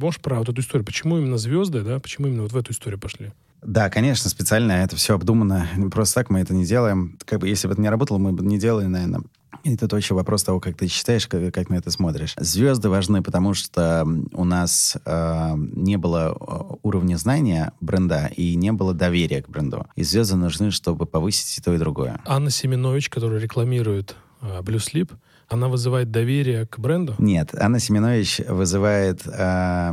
можешь 0.00 0.20
про 0.20 0.38
вот 0.38 0.48
эту 0.48 0.60
историю? 0.60 0.84
Почему 0.84 1.18
именно 1.18 1.38
звезды, 1.38 1.82
да? 1.82 1.98
Почему 1.98 2.28
именно 2.28 2.42
вот 2.42 2.52
в 2.52 2.56
эту 2.56 2.72
историю 2.72 3.00
пошли? 3.00 3.32
Да, 3.62 3.90
конечно, 3.90 4.28
специально 4.28 4.72
это 4.72 4.96
все 4.96 5.14
обдумано. 5.14 5.68
Просто 5.92 6.16
так 6.16 6.30
мы 6.30 6.40
это 6.40 6.52
не 6.52 6.64
делаем. 6.64 7.18
Как 7.24 7.38
бы, 7.40 7.48
если 7.48 7.68
бы 7.68 7.74
это 7.74 7.82
не 7.82 7.88
работало, 7.88 8.18
мы 8.18 8.32
бы 8.32 8.44
не 8.44 8.58
делали, 8.58 8.86
наверное. 8.86 9.22
И 9.64 9.74
это 9.74 9.86
вообще 9.90 10.14
вопрос 10.14 10.44
того, 10.44 10.60
как 10.60 10.76
ты 10.76 10.88
считаешь, 10.88 11.26
как, 11.26 11.52
как 11.52 11.68
на 11.68 11.76
это 11.76 11.90
смотришь. 11.90 12.34
Звезды 12.38 12.88
важны, 12.88 13.22
потому 13.22 13.54
что 13.54 14.06
у 14.32 14.44
нас 14.44 14.96
э, 15.04 15.52
не 15.56 15.96
было 15.96 16.36
э, 16.38 16.74
уровня 16.82 17.16
знания 17.16 17.72
бренда 17.80 18.30
и 18.36 18.54
не 18.56 18.72
было 18.72 18.94
доверия 18.94 19.42
к 19.42 19.48
бренду. 19.48 19.86
И 19.94 20.02
звезды 20.02 20.36
нужны, 20.36 20.70
чтобы 20.70 21.06
повысить 21.06 21.58
и 21.58 21.62
то, 21.62 21.72
и 21.74 21.78
другое. 21.78 22.20
Анна 22.26 22.50
Семенович, 22.50 23.08
которая 23.08 23.40
рекламирует 23.40 24.16
э, 24.40 24.60
Blue 24.60 24.78
Sleep, 24.78 25.12
она 25.48 25.68
вызывает 25.68 26.10
доверие 26.10 26.66
к 26.66 26.78
бренду? 26.78 27.14
Нет, 27.18 27.54
Анна 27.54 27.78
Семенович 27.78 28.40
вызывает 28.48 29.26
э, 29.26 29.92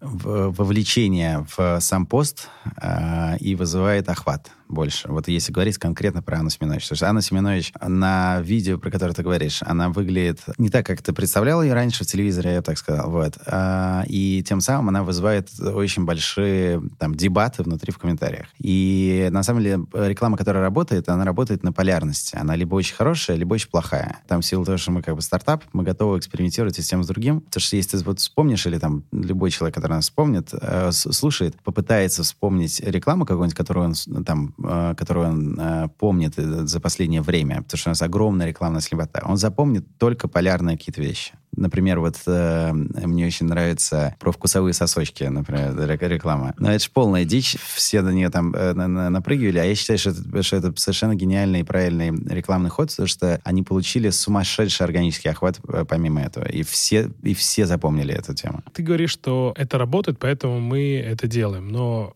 вовлечение 0.00 1.44
в 1.56 1.80
сам 1.80 2.06
пост 2.06 2.48
э, 2.80 3.36
и 3.38 3.54
вызывает 3.54 4.08
охват. 4.08 4.52
Больше. 4.68 5.08
Вот 5.08 5.28
если 5.28 5.52
говорить 5.52 5.78
конкретно 5.78 6.22
про 6.22 6.38
Анну 6.38 6.50
Семенович. 6.50 6.84
Потому 6.84 6.96
что 6.96 7.08
Анна 7.08 7.22
Семенович 7.22 7.72
на 7.80 8.40
видео, 8.40 8.78
про 8.78 8.90
которое 8.90 9.12
ты 9.12 9.22
говоришь, 9.22 9.60
она 9.62 9.88
выглядит 9.88 10.40
не 10.58 10.70
так, 10.70 10.86
как 10.86 11.02
ты 11.02 11.12
представлял 11.12 11.62
ее 11.62 11.74
раньше 11.74 12.04
в 12.04 12.06
телевизоре, 12.06 12.52
я 12.52 12.58
бы 12.58 12.64
так 12.64 12.78
сказал. 12.78 13.10
Вот. 13.10 13.38
А, 13.46 14.04
и 14.06 14.42
тем 14.46 14.60
самым 14.60 14.90
она 14.90 15.02
вызывает 15.02 15.48
очень 15.60 16.04
большие 16.04 16.82
там, 16.98 17.14
дебаты 17.14 17.62
внутри 17.62 17.92
в 17.92 17.98
комментариях. 17.98 18.46
И 18.58 19.28
на 19.30 19.42
самом 19.42 19.62
деле 19.62 19.86
реклама, 19.94 20.36
которая 20.36 20.62
работает, 20.62 21.08
она 21.08 21.24
работает 21.24 21.62
на 21.62 21.72
полярности. 21.72 22.36
Она 22.36 22.56
либо 22.56 22.74
очень 22.74 22.94
хорошая, 22.94 23.36
либо 23.36 23.54
очень 23.54 23.70
плохая. 23.70 24.20
Там 24.26 24.40
в 24.40 24.46
силу 24.46 24.64
того, 24.64 24.78
что 24.78 24.90
мы 24.90 25.02
как 25.02 25.14
бы 25.14 25.22
стартап, 25.22 25.64
мы 25.72 25.82
готовы 25.82 26.18
экспериментировать 26.18 26.78
и 26.78 26.82
с 26.82 26.88
тем, 26.88 27.02
с 27.02 27.06
другим. 27.06 27.40
Потому 27.40 27.60
что 27.60 27.76
если 27.76 27.98
ты 27.98 28.04
вот 28.04 28.20
вспомнишь, 28.20 28.66
или 28.66 28.78
там 28.78 29.04
любой 29.12 29.50
человек, 29.50 29.74
который 29.74 29.92
нас 29.92 30.04
вспомнит, 30.04 30.50
э, 30.52 30.90
слушает, 30.92 31.56
попытается 31.62 32.22
вспомнить 32.22 32.80
рекламу 32.80 33.24
какую-нибудь, 33.24 33.56
которую 33.56 33.86
он 33.86 34.24
там, 34.24 34.54
э, 34.57 34.57
которую 34.60 35.28
он 35.28 35.60
э, 35.60 35.88
помнит 35.98 36.34
э, 36.36 36.66
за 36.66 36.80
последнее 36.80 37.22
время, 37.22 37.62
потому 37.62 37.78
что 37.78 37.90
у 37.90 37.92
нас 37.92 38.02
огромная 38.02 38.46
рекламная 38.46 38.80
слепота. 38.80 39.22
Он 39.24 39.36
запомнит 39.36 39.84
только 39.98 40.28
полярные 40.28 40.76
какие-то 40.76 41.00
вещи. 41.00 41.34
Например, 41.56 42.00
вот 42.00 42.16
э, 42.26 42.72
мне 42.72 43.26
очень 43.26 43.46
нравится 43.46 44.14
про 44.18 44.32
вкусовые 44.32 44.74
сосочки, 44.74 45.24
например, 45.24 45.74
реклама. 46.08 46.54
Но 46.58 46.70
это 46.70 46.84
же 46.84 46.90
полная 46.92 47.24
дичь, 47.24 47.56
все 47.74 48.02
на 48.02 48.10
нее 48.10 48.30
там 48.30 48.54
э, 48.54 48.74
на, 48.74 49.10
напрыгивали, 49.10 49.58
а 49.58 49.64
я 49.64 49.74
считаю, 49.74 49.98
что 49.98 50.10
это, 50.10 50.42
что 50.42 50.56
это 50.56 50.72
совершенно 50.76 51.14
гениальный 51.14 51.60
и 51.60 51.64
правильный 51.64 52.10
рекламный 52.10 52.70
ход, 52.70 52.90
потому 52.90 53.08
что 53.08 53.40
они 53.44 53.62
получили 53.62 54.10
сумасшедший 54.10 54.84
органический 54.86 55.30
охват 55.30 55.58
э, 55.68 55.84
помимо 55.88 56.20
этого, 56.20 56.44
и 56.44 56.62
все, 56.62 57.10
и 57.22 57.34
все 57.34 57.66
запомнили 57.66 58.14
эту 58.14 58.34
тему. 58.34 58.62
Ты 58.72 58.82
говоришь, 58.82 59.10
что 59.10 59.54
это 59.56 59.78
работает, 59.78 60.18
поэтому 60.18 60.60
мы 60.60 60.96
это 60.96 61.26
делаем, 61.26 61.68
но 61.68 62.14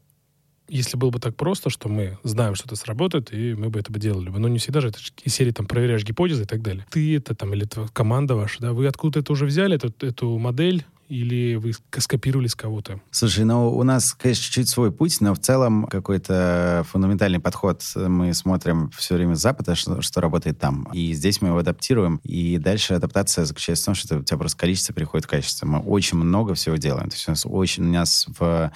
если 0.72 0.96
было 0.96 1.10
бы 1.10 1.20
так 1.20 1.36
просто, 1.36 1.70
что 1.70 1.88
мы 1.88 2.18
знаем, 2.22 2.54
что 2.54 2.66
это 2.66 2.76
сработает, 2.76 3.32
и 3.32 3.54
мы 3.54 3.68
бы 3.68 3.78
это 3.78 3.92
бы 3.92 3.98
делали. 3.98 4.30
Но 4.30 4.48
не 4.48 4.58
всегда 4.58 4.80
же 4.80 4.88
это 4.88 4.98
из 5.22 5.34
серии 5.34 5.50
там 5.50 5.66
проверяешь 5.66 6.04
гипотезы 6.04 6.42
и 6.42 6.46
так 6.46 6.62
далее. 6.62 6.86
Ты 6.90 7.16
это 7.16 7.34
там, 7.34 7.52
или 7.52 7.64
это 7.64 7.88
команда 7.92 8.34
ваша, 8.34 8.60
да, 8.60 8.72
вы 8.72 8.86
откуда 8.86 9.20
это 9.20 9.32
уже 9.32 9.44
взяли, 9.44 9.76
эту, 9.76 9.92
эту 10.04 10.38
модель, 10.38 10.84
или 11.08 11.56
вы 11.56 11.72
скопировали 11.98 12.46
с 12.46 12.54
кого-то? 12.54 12.98
Слушай, 13.10 13.44
ну 13.44 13.70
у 13.70 13.82
нас, 13.82 14.14
конечно, 14.14 14.44
чуть-чуть 14.44 14.68
свой 14.70 14.90
путь, 14.90 15.20
но 15.20 15.34
в 15.34 15.38
целом 15.38 15.84
какой-то 15.84 16.86
фундаментальный 16.88 17.38
подход. 17.38 17.82
Мы 17.94 18.32
смотрим 18.32 18.90
все 18.96 19.16
время 19.16 19.34
с 19.34 19.42
Запада, 19.42 19.74
что, 19.74 20.00
что 20.00 20.22
работает 20.22 20.58
там. 20.58 20.88
И 20.94 21.12
здесь 21.12 21.42
мы 21.42 21.48
его 21.48 21.58
адаптируем. 21.58 22.18
И 22.24 22.56
дальше 22.56 22.94
адаптация 22.94 23.44
заключается 23.44 23.82
в 23.82 23.86
том, 23.86 23.94
что 23.94 24.18
у 24.20 24.22
тебя 24.22 24.38
просто 24.38 24.56
количество 24.56 24.94
приходит 24.94 25.26
в 25.26 25.28
качество. 25.28 25.66
Мы 25.66 25.80
очень 25.80 26.16
много 26.16 26.54
всего 26.54 26.76
делаем. 26.76 27.10
То 27.10 27.16
есть 27.16 27.28
у 27.28 27.32
нас 27.32 27.44
очень, 27.44 27.84
у 27.84 27.92
нас 27.92 28.26
в 28.38 28.72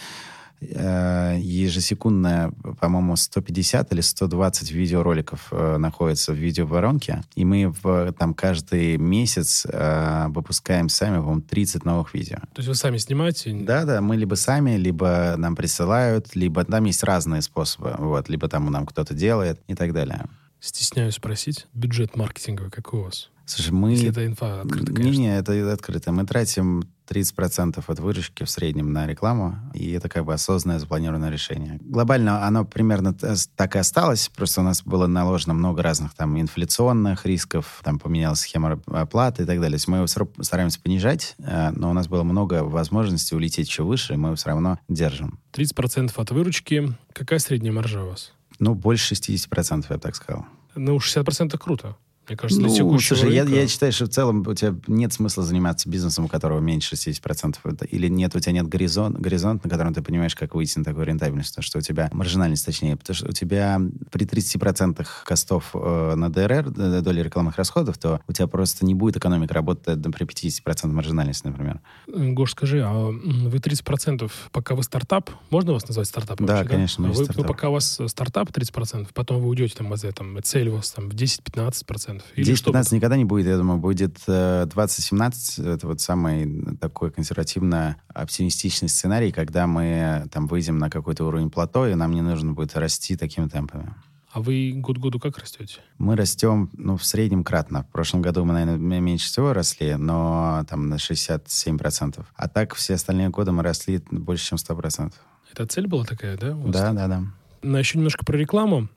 ежесекундно, 0.60 2.52
по-моему, 2.80 3.16
150 3.16 3.92
или 3.92 4.00
120 4.00 4.70
видеороликов 4.72 5.48
э, 5.50 5.76
находится 5.76 6.32
в 6.32 6.36
видеоворонке, 6.36 7.22
и 7.34 7.44
мы 7.44 7.74
в, 7.82 8.12
там 8.12 8.34
каждый 8.34 8.96
месяц 8.96 9.66
э, 9.66 10.26
выпускаем 10.28 10.88
сами, 10.88 11.18
по-моему, 11.18 11.42
30 11.42 11.84
новых 11.84 12.14
видео. 12.14 12.38
То 12.54 12.58
есть 12.58 12.68
вы 12.68 12.74
сами 12.74 12.96
снимаете? 12.96 13.52
Да-да, 13.54 14.00
мы 14.00 14.16
либо 14.16 14.34
сами, 14.34 14.76
либо 14.76 15.34
нам 15.36 15.56
присылают, 15.56 16.34
либо 16.34 16.64
там 16.64 16.84
есть 16.84 17.02
разные 17.02 17.42
способы, 17.42 17.94
вот, 17.98 18.28
либо 18.28 18.48
там 18.48 18.70
нам 18.70 18.86
кто-то 18.86 19.14
делает 19.14 19.60
и 19.68 19.74
так 19.74 19.92
далее. 19.92 20.26
Стесняюсь 20.60 21.14
спросить, 21.14 21.66
бюджет 21.74 22.16
маркетинговый 22.16 22.70
какой 22.70 23.00
у 23.00 23.04
вас? 23.04 23.30
Слушай, 23.46 23.72
мы... 23.72 23.92
Если 23.92 24.08
это 24.08 24.26
инфа 24.26 24.60
открыта, 24.60 24.92
конечно. 24.92 25.20
Не-не, 25.20 25.38
это 25.38 25.72
открыто. 25.72 26.10
Мы 26.10 26.26
тратим 26.26 26.82
30% 27.08 27.82
от 27.86 28.00
выручки 28.00 28.42
в 28.42 28.50
среднем 28.50 28.92
на 28.92 29.06
рекламу, 29.06 29.56
и 29.72 29.92
это 29.92 30.08
как 30.08 30.24
бы 30.24 30.34
осознанное, 30.34 30.80
запланированное 30.80 31.30
решение. 31.30 31.78
Глобально 31.80 32.44
оно 32.44 32.64
примерно 32.64 33.14
так 33.14 33.76
и 33.76 33.78
осталось, 33.78 34.28
просто 34.34 34.62
у 34.62 34.64
нас 34.64 34.82
было 34.82 35.06
наложено 35.06 35.54
много 35.54 35.82
разных 35.82 36.14
там 36.14 36.38
инфляционных 36.40 37.24
рисков, 37.24 37.80
там 37.84 38.00
поменялась 38.00 38.40
схема 38.40 38.80
оплаты 38.86 39.44
и 39.44 39.46
так 39.46 39.60
далее. 39.60 39.70
То 39.70 39.74
есть 39.74 39.88
мы 39.88 39.98
его 39.98 40.06
стараемся 40.08 40.80
понижать, 40.80 41.36
э, 41.38 41.70
но 41.70 41.90
у 41.90 41.92
нас 41.92 42.08
было 42.08 42.24
много 42.24 42.64
возможностей 42.64 43.36
улететь 43.36 43.68
еще 43.68 43.84
выше, 43.84 44.14
и 44.14 44.16
мы 44.16 44.30
его 44.30 44.36
все 44.36 44.48
равно 44.48 44.80
держим. 44.88 45.38
30% 45.52 46.12
от 46.16 46.30
выручки. 46.32 46.92
Какая 47.12 47.38
средняя 47.38 47.72
маржа 47.72 48.02
у 48.02 48.08
вас? 48.08 48.32
Ну, 48.58 48.74
больше 48.74 49.14
60%, 49.14 49.86
я 49.88 49.98
так 49.98 50.16
сказал. 50.16 50.46
Ну, 50.74 50.96
60% 50.96 51.56
круто. 51.58 51.96
Мне 52.28 52.36
кажется, 52.36 52.60
для 52.60 52.68
ну, 52.68 52.76
текущего 52.76 53.16
слушай, 53.16 53.36
рынка... 53.36 53.52
я, 53.52 53.60
я 53.62 53.68
считаю, 53.68 53.92
что 53.92 54.06
в 54.06 54.08
целом 54.08 54.44
у 54.46 54.54
тебя 54.54 54.74
нет 54.86 55.12
смысла 55.12 55.44
заниматься 55.44 55.88
бизнесом, 55.88 56.24
у 56.24 56.28
которого 56.28 56.60
меньше 56.60 56.96
60%. 56.96 57.86
Или 57.86 58.08
нет, 58.08 58.34
у 58.34 58.40
тебя 58.40 58.52
нет 58.52 58.68
горизонт, 58.68 59.18
горизонт, 59.18 59.64
на 59.64 59.70
котором 59.70 59.94
ты 59.94 60.02
понимаешь, 60.02 60.34
как 60.34 60.54
выйти 60.54 60.78
на 60.78 60.84
такую 60.84 61.06
рентабельность. 61.06 61.50
Потому 61.50 61.64
что 61.64 61.78
у 61.78 61.82
тебя 61.82 62.10
маржинальность, 62.12 62.64
точнее, 62.64 62.96
потому 62.96 63.14
что 63.14 63.28
у 63.28 63.32
тебя 63.32 63.80
при 64.10 64.26
30% 64.26 65.06
костов 65.24 65.70
э, 65.74 66.14
на 66.16 66.30
ДРР, 66.30 66.70
доли 66.70 67.20
рекламных 67.22 67.56
расходов, 67.56 67.98
то 67.98 68.20
у 68.26 68.32
тебя 68.32 68.46
просто 68.46 68.84
не 68.84 68.94
будет 68.94 69.16
экономика 69.16 69.54
работать 69.54 70.02
при 70.02 70.26
50% 70.26 70.86
маржинальности, 70.86 71.46
например. 71.46 71.80
Гош, 72.08 72.52
скажи, 72.52 72.82
а 72.84 72.92
вы 72.92 73.58
30%, 73.58 74.30
пока 74.52 74.74
вы 74.74 74.82
стартап, 74.82 75.30
можно 75.50 75.72
вас 75.72 75.86
назвать 75.86 76.08
стартапом? 76.08 76.46
Да, 76.46 76.56
вообще, 76.56 76.70
конечно, 76.70 77.04
да? 77.04 77.10
вы, 77.10 77.14
стартап. 77.14 77.36
Ну, 77.36 77.44
пока 77.44 77.68
у 77.68 77.72
вас 77.72 78.00
стартап 78.06 78.50
30%, 78.50 79.08
потом 79.14 79.42
вы 79.42 79.48
уйдете 79.48 79.76
там, 79.76 79.92
там 79.96 80.38
цель 80.42 80.68
у 80.68 80.76
вас 80.76 80.90
там 80.90 81.08
в 81.08 81.14
10-15%. 81.14 82.15
10-15 82.36 82.94
никогда 82.94 83.16
не 83.16 83.24
будет, 83.24 83.46
я 83.46 83.56
думаю, 83.56 83.78
будет 83.78 84.18
2017. 84.26 85.58
Э, 85.58 85.74
это 85.74 85.86
вот 85.86 86.00
самый 86.00 86.76
такой 86.76 87.10
консервативно 87.10 87.96
оптимистичный 88.08 88.88
сценарий, 88.88 89.32
когда 89.32 89.66
мы 89.66 90.28
там 90.32 90.46
выйдем 90.46 90.78
на 90.78 90.90
какой-то 90.90 91.24
уровень 91.24 91.50
плато, 91.50 91.86
и 91.88 91.94
нам 91.94 92.12
не 92.12 92.22
нужно 92.22 92.52
будет 92.52 92.76
расти 92.76 93.16
такими 93.16 93.48
темпами. 93.48 93.94
А 94.36 94.42
вы 94.42 94.72
год 94.76 94.98
году 94.98 95.18
как 95.18 95.38
растете? 95.38 95.80
Мы 95.96 96.14
растем, 96.14 96.68
ну, 96.74 96.98
в 96.98 97.06
среднем 97.06 97.42
кратно. 97.42 97.84
В 97.84 97.92
прошлом 97.92 98.20
году 98.20 98.44
мы, 98.44 98.52
наверное, 98.52 99.00
меньше 99.00 99.28
всего 99.28 99.54
росли, 99.54 99.94
но 99.94 100.62
там 100.68 100.90
на 100.90 100.96
67%. 100.96 102.22
А 102.34 102.48
так 102.48 102.74
все 102.74 102.94
остальные 102.96 103.30
годы 103.30 103.52
мы 103.52 103.62
росли 103.62 104.02
больше, 104.10 104.48
чем 104.48 104.58
100%. 104.58 105.14
Это 105.52 105.66
цель 105.66 105.86
была 105.86 106.04
такая, 106.04 106.36
да? 106.36 106.52
Да, 106.66 106.92
да, 106.92 107.08
да. 107.08 107.22
На 107.62 107.78
еще 107.78 107.96
немножко 107.96 108.26
про 108.26 108.36
рекламу. 108.36 108.88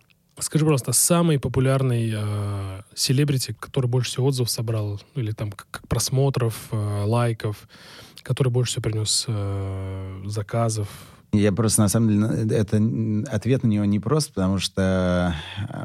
Скажи, 0.41 0.63
пожалуйста, 0.63 0.93
самый 0.93 1.39
популярный 1.39 2.13
э, 2.15 2.81
селебрити, 2.95 3.55
который 3.59 3.87
больше 3.87 4.11
всего 4.11 4.27
отзывов 4.27 4.49
собрал, 4.49 5.01
или 5.15 5.31
там 5.31 5.51
как 5.51 5.87
просмотров, 5.87 6.55
э, 6.71 7.03
лайков, 7.05 7.67
который 8.23 8.49
больше 8.49 8.71
всего 8.71 8.83
принес 8.83 9.25
э, 9.27 10.21
заказов, 10.25 10.87
я 11.31 11.51
просто, 11.51 11.81
на 11.81 11.89
самом 11.89 12.09
деле, 12.09 12.57
это 12.57 12.81
ответ 13.31 13.63
на 13.63 13.67
него 13.67 13.85
не 13.85 13.99
прост, 13.99 14.33
потому 14.33 14.57
что, 14.57 15.35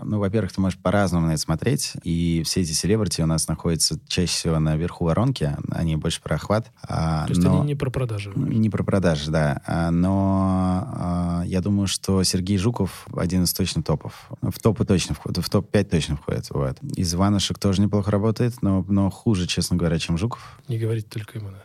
ну, 0.03 0.19
во-первых, 0.19 0.53
ты 0.53 0.61
можешь 0.61 0.79
по-разному 0.79 1.27
на 1.27 1.33
это 1.33 1.41
смотреть, 1.41 1.93
и 2.03 2.43
все 2.45 2.63
эти 2.63 2.73
селебрити 2.73 3.21
у 3.21 3.27
нас 3.27 3.47
находятся 3.47 3.99
чаще 4.07 4.33
всего 4.33 4.59
наверху 4.59 5.05
воронки, 5.05 5.55
они 5.71 5.97
больше 5.97 6.23
про 6.23 6.37
охват. 6.37 6.71
А, 6.83 7.27
То 7.27 7.33
есть 7.33 7.43
но... 7.43 7.59
они 7.59 7.69
не 7.69 7.75
про 7.75 7.91
продажи? 7.91 8.33
Не 8.35 8.71
про 8.71 8.85
продажи, 8.85 9.31
да. 9.31 9.61
А, 9.67 9.91
но 9.91 10.85
а, 10.87 11.43
я 11.45 11.61
думаю, 11.61 11.89
что 11.89 12.23
Сергей 12.23 12.57
Жуков 12.57 13.07
один 13.15 13.45
из 13.45 13.53
точно 13.53 13.83
топов. 13.83 14.31
В 14.41 14.59
топы 14.59 14.85
точно 14.85 15.15
входит, 15.15 15.45
в 15.45 15.51
топ-5 15.51 15.85
точно 15.85 16.17
входит. 16.17 16.47
Вот. 16.51 16.79
Из 16.97 17.13
Ванушек 17.15 17.59
тоже 17.59 17.83
неплохо 17.83 18.11
работает, 18.11 18.63
но, 18.63 18.85
но 18.89 19.11
хуже, 19.11 19.47
честно 19.47 19.77
говоря, 19.77 19.99
чем 19.99 20.17
Жуков. 20.17 20.61
Не 20.69 20.79
говорить 20.79 21.09
только 21.09 21.39
ему, 21.39 21.51
да. 21.51 21.63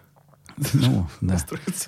Ну, 0.74 1.07
да. 1.22 1.38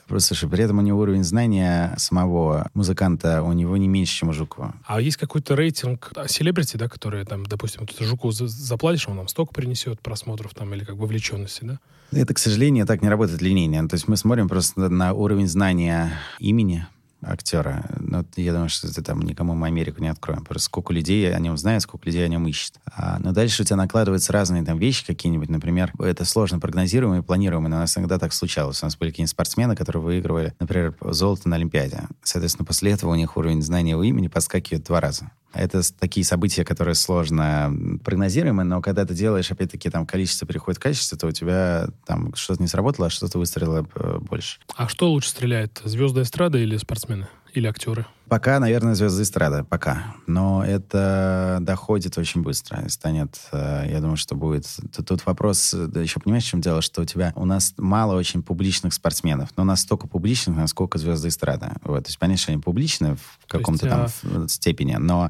Просто, 0.07 0.35
слушай, 0.35 0.49
при 0.49 0.63
этом 0.63 0.79
у 0.79 0.81
него 0.81 0.99
уровень 0.99 1.23
знания 1.23 1.93
самого 1.97 2.69
музыканта 2.73 3.43
у 3.43 3.53
него 3.53 3.77
не 3.77 3.87
меньше, 3.87 4.19
чем 4.19 4.29
у 4.29 4.33
Жукова. 4.33 4.75
А 4.85 5.01
есть 5.01 5.17
какой-то 5.17 5.55
рейтинг 5.55 6.11
селебрити, 6.27 6.77
да, 6.77 6.87
которые 6.87 7.25
там, 7.25 7.45
допустим, 7.45 7.85
кто-то 7.85 8.03
Жукову 8.03 8.31
заплатишь, 8.31 9.07
он 9.07 9.17
нам 9.17 9.27
столько 9.27 9.53
принесет 9.53 9.99
просмотров 10.01 10.53
там 10.53 10.73
или 10.73 10.83
как 10.83 10.95
бы 10.95 11.01
вовлеченности, 11.01 11.63
да? 11.63 11.79
Это, 12.11 12.33
к 12.33 12.39
сожалению, 12.39 12.85
так 12.85 13.01
не 13.01 13.09
работает 13.09 13.41
линейно. 13.41 13.87
То 13.87 13.95
есть 13.95 14.07
мы 14.07 14.17
смотрим 14.17 14.49
просто 14.49 14.89
на 14.89 15.13
уровень 15.13 15.47
знания 15.47 16.11
имени 16.39 16.85
актера. 17.21 17.85
Но 17.99 18.25
я 18.35 18.53
думаю, 18.53 18.69
что 18.69 18.87
это 18.87 19.03
там 19.03 19.21
никому 19.21 19.53
мы 19.53 19.67
Америку 19.67 20.01
не 20.01 20.07
откроем. 20.07 20.43
Просто 20.43 20.65
сколько 20.65 20.93
людей 20.93 21.33
о 21.33 21.39
нем 21.39 21.57
знает, 21.57 21.81
сколько 21.81 22.05
людей 22.05 22.25
о 22.25 22.27
нем 22.27 22.47
ищет. 22.47 22.79
А, 22.85 23.19
но 23.19 23.31
дальше 23.31 23.61
у 23.61 23.65
тебя 23.65 23.75
накладываются 23.75 24.33
разные 24.33 24.63
там 24.63 24.77
вещи 24.77 25.05
какие-нибудь. 25.05 25.49
Например, 25.49 25.93
это 25.99 26.25
сложно 26.25 26.59
прогнозируемое 26.59 27.21
и 27.21 27.23
планируемое, 27.23 27.69
но 27.69 27.77
у 27.77 27.79
нас 27.79 27.97
иногда 27.97 28.19
так 28.19 28.33
случалось. 28.33 28.81
У 28.81 28.85
нас 28.85 28.97
были 28.97 29.11
какие-нибудь 29.11 29.31
спортсмены, 29.31 29.75
которые 29.75 30.01
выигрывали, 30.01 30.53
например, 30.59 30.95
золото 31.01 31.49
на 31.49 31.55
Олимпиаде. 31.55 32.03
Соответственно, 32.23 32.65
после 32.65 32.91
этого 32.91 33.11
у 33.11 33.15
них 33.15 33.37
уровень 33.37 33.61
знания 33.61 33.91
его 33.91 34.03
имени 34.03 34.27
подскакивает 34.27 34.85
два 34.85 34.99
раза. 34.99 35.31
Это 35.53 35.81
такие 35.99 36.25
события, 36.25 36.63
которые 36.63 36.95
сложно 36.95 37.99
прогнозируемы, 38.03 38.63
но 38.63 38.81
когда 38.81 39.05
ты 39.05 39.13
делаешь, 39.13 39.51
опять-таки, 39.51 39.89
там 39.89 40.05
количество 40.05 40.47
переходит 40.47 40.79
в 40.79 40.83
качество, 40.83 41.17
то 41.17 41.27
у 41.27 41.31
тебя 41.31 41.87
там 42.05 42.33
что-то 42.35 42.61
не 42.61 42.67
сработало, 42.67 43.07
а 43.07 43.09
что-то 43.09 43.37
выстрелило 43.37 43.85
э, 43.95 44.17
больше. 44.19 44.59
А 44.75 44.87
что 44.87 45.11
лучше 45.11 45.29
стреляет, 45.29 45.81
звезды 45.83 46.21
эстрады 46.21 46.61
или 46.61 46.77
спортсмены? 46.77 47.27
Или 47.53 47.67
актеры? 47.67 48.05
Пока, 48.27 48.59
наверное, 48.59 48.95
звезды 48.95 49.23
эстрады, 49.23 49.65
пока. 49.65 50.15
Но 50.25 50.63
это 50.63 51.57
доходит 51.59 52.17
очень 52.17 52.41
быстро. 52.41 52.87
Станет, 52.87 53.41
э, 53.51 53.87
я 53.91 53.99
думаю, 53.99 54.15
что 54.15 54.35
будет... 54.35 54.65
Тут, 55.05 55.25
вопрос, 55.25 55.73
да 55.73 56.01
еще 56.01 56.21
понимаешь, 56.21 56.45
в 56.45 56.47
чем 56.47 56.61
дело, 56.61 56.81
что 56.81 57.01
у 57.01 57.05
тебя... 57.05 57.33
У 57.35 57.43
нас 57.43 57.73
мало 57.77 58.15
очень 58.15 58.41
публичных 58.41 58.93
спортсменов, 58.93 59.49
но 59.57 59.65
настолько 59.65 60.07
публичных, 60.07 60.55
насколько 60.55 60.97
звезды 60.97 61.27
эстрады. 61.27 61.71
Вот. 61.83 62.05
То 62.05 62.09
есть, 62.09 62.19
понятно, 62.19 62.41
что 62.41 62.51
они 62.53 62.61
публичны 62.61 63.15
в 63.15 63.47
каком-то 63.47 63.89
там 63.89 64.07
а... 64.23 64.47
степени, 64.47 64.95
но 64.95 65.29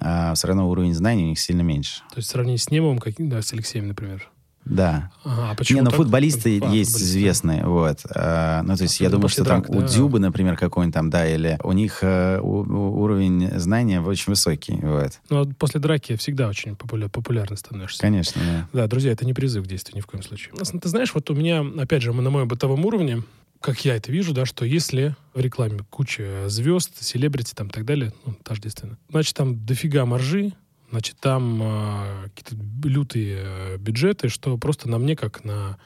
а, 0.00 0.34
все 0.34 0.46
равно 0.46 0.70
уровень 0.70 0.94
знаний 0.94 1.24
у 1.24 1.28
них 1.28 1.38
сильно 1.38 1.60
меньше. 1.60 2.00
То 2.10 2.18
есть, 2.18 2.28
в 2.28 2.32
сравнении 2.32 2.56
с 2.56 2.70
Немовым, 2.70 3.00
как, 3.00 3.14
да, 3.18 3.42
с 3.42 3.52
Алексеем, 3.52 3.88
например? 3.88 4.30
Да. 4.70 5.10
А 5.24 5.54
почему 5.54 5.80
Не, 5.80 5.84
ну 5.84 5.90
футболисты 5.90 6.60
а, 6.62 6.70
есть 6.70 6.92
футболисты. 6.92 7.02
известные, 7.02 7.66
вот. 7.66 7.98
А, 8.14 8.62
ну, 8.62 8.76
то 8.76 8.84
есть 8.84 9.00
а, 9.00 9.04
я 9.04 9.10
думаю, 9.10 9.28
что 9.28 9.44
там 9.44 9.62
да. 9.62 9.78
у 9.78 9.82
Дюбы, 9.82 10.20
например, 10.20 10.56
какой-нибудь 10.56 10.94
там, 10.94 11.10
да, 11.10 11.26
или 11.26 11.58
у 11.62 11.72
них 11.72 11.98
а, 12.02 12.40
у, 12.40 12.62
уровень 13.02 13.58
знания 13.58 14.00
очень 14.00 14.30
высокий, 14.30 14.78
вот. 14.80 15.20
Ну, 15.28 15.42
а 15.42 15.46
после 15.58 15.80
драки 15.80 16.16
всегда 16.16 16.48
очень 16.48 16.72
популя- 16.72 17.08
популярно 17.08 17.56
становишься. 17.56 18.00
Конечно, 18.00 18.40
да. 18.72 18.80
Да, 18.80 18.86
друзья, 18.86 19.12
это 19.12 19.26
не 19.26 19.34
призыв 19.34 19.64
к 19.64 19.66
действию 19.66 19.96
ни 19.96 20.00
в 20.00 20.06
коем 20.06 20.22
случае. 20.22 20.54
Ты 20.54 20.88
знаешь, 20.88 21.12
вот 21.14 21.28
у 21.30 21.34
меня, 21.34 21.64
опять 21.78 22.02
же, 22.02 22.12
на 22.12 22.30
моем 22.30 22.48
бытовом 22.48 22.84
уровне, 22.86 23.22
как 23.60 23.84
я 23.84 23.96
это 23.96 24.10
вижу, 24.10 24.32
да, 24.32 24.46
что 24.46 24.64
если 24.64 25.14
в 25.34 25.40
рекламе 25.40 25.80
куча 25.90 26.48
звезд, 26.48 27.02
селебрити 27.02 27.54
там 27.54 27.68
и 27.68 27.70
так 27.70 27.84
далее, 27.84 28.12
ну, 28.24 28.34
тождественно, 28.42 28.96
значит, 29.10 29.36
там 29.36 29.64
дофига 29.66 30.06
маржи, 30.06 30.52
Значит, 30.90 31.16
там 31.20 31.60
э, 31.62 32.28
какие-то 32.34 32.88
лютые 32.88 33.38
э, 33.40 33.76
бюджеты, 33.76 34.28
что 34.28 34.56
просто 34.58 34.88
на 34.88 34.98
мне, 34.98 35.14
как 35.14 35.44
на 35.44 35.78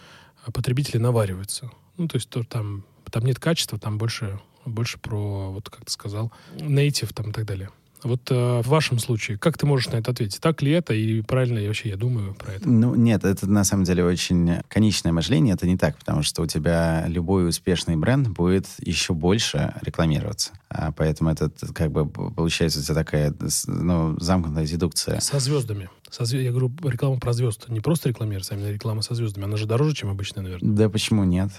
потребителя, 0.53 1.01
навариваются. 1.01 1.71
Ну, 1.97 2.09
то 2.09 2.17
есть 2.17 2.29
то, 2.29 2.43
там, 2.43 2.85
там 3.11 3.25
нет 3.25 3.39
качества, 3.39 3.79
там 3.79 3.99
больше, 3.99 4.41
больше 4.65 4.99
про, 4.99 5.51
вот 5.51 5.69
как 5.69 5.85
ты 5.85 5.93
сказал, 5.93 6.33
native 6.57 7.13
там 7.13 7.31
и 7.31 7.33
так 7.33 7.45
далее. 7.45 7.71
Вот 8.05 8.31
э, 8.31 8.61
в 8.63 8.69
вашем 8.69 8.99
случае, 8.99 9.39
как 9.39 9.57
ты 9.57 9.65
можешь 9.65 9.89
на 9.89 9.97
это 9.97 10.11
ответить? 10.11 10.39
Так 10.41 10.61
ли 10.61 10.71
это 10.73 10.93
и 10.93 11.23
правильно 11.23 11.59
ли 11.59 11.67
вообще 11.67 11.89
я 11.89 11.97
думаю 11.97 12.35
про 12.35 12.53
это? 12.53 12.69
Ну, 12.69 12.95
нет, 12.95 13.25
это 13.25 13.49
на 13.49 13.65
самом 13.65 13.85
деле 13.85 14.05
очень 14.05 14.61
конечное 14.69 15.11
мышление. 15.13 15.55
Это 15.55 15.67
не 15.67 15.79
так, 15.79 15.97
потому 15.99 16.23
что 16.23 16.43
у 16.43 16.47
тебя 16.47 17.07
любой 17.09 17.49
успешный 17.49 17.97
бренд 17.97 18.29
будет 18.29 18.67
еще 18.79 19.15
больше 19.15 19.75
рекламироваться. 19.81 20.53
А 20.77 20.91
поэтому 20.91 21.31
это 21.31 21.51
как 21.73 21.93
бы 21.93 22.09
получается 22.09 22.81
у 22.81 22.83
тебя 22.83 22.95
такая 22.95 23.33
ну, 23.69 24.19
замкнутая 24.19 24.67
дедукция. 24.67 25.21
Со 25.21 25.39
звездами. 25.39 25.89
Со 26.11 26.25
звезд... 26.25 26.45
Я 26.45 26.51
говорю 26.51 26.73
реклама 26.83 27.21
про 27.21 27.33
звезд. 27.33 27.69
Не 27.69 27.81
просто 27.81 28.09
рекламироваться, 28.09 28.55
а 28.55 28.59
именно 28.59 28.73
реклама 28.73 29.03
со 29.03 29.15
звездами. 29.15 29.45
Она 29.45 29.57
же 29.57 29.67
дороже, 29.67 29.95
чем 29.95 30.11
обычная, 30.11 30.43
наверное. 30.43 30.73
Да 30.73 30.89
почему 30.89 31.23
нет? 31.23 31.51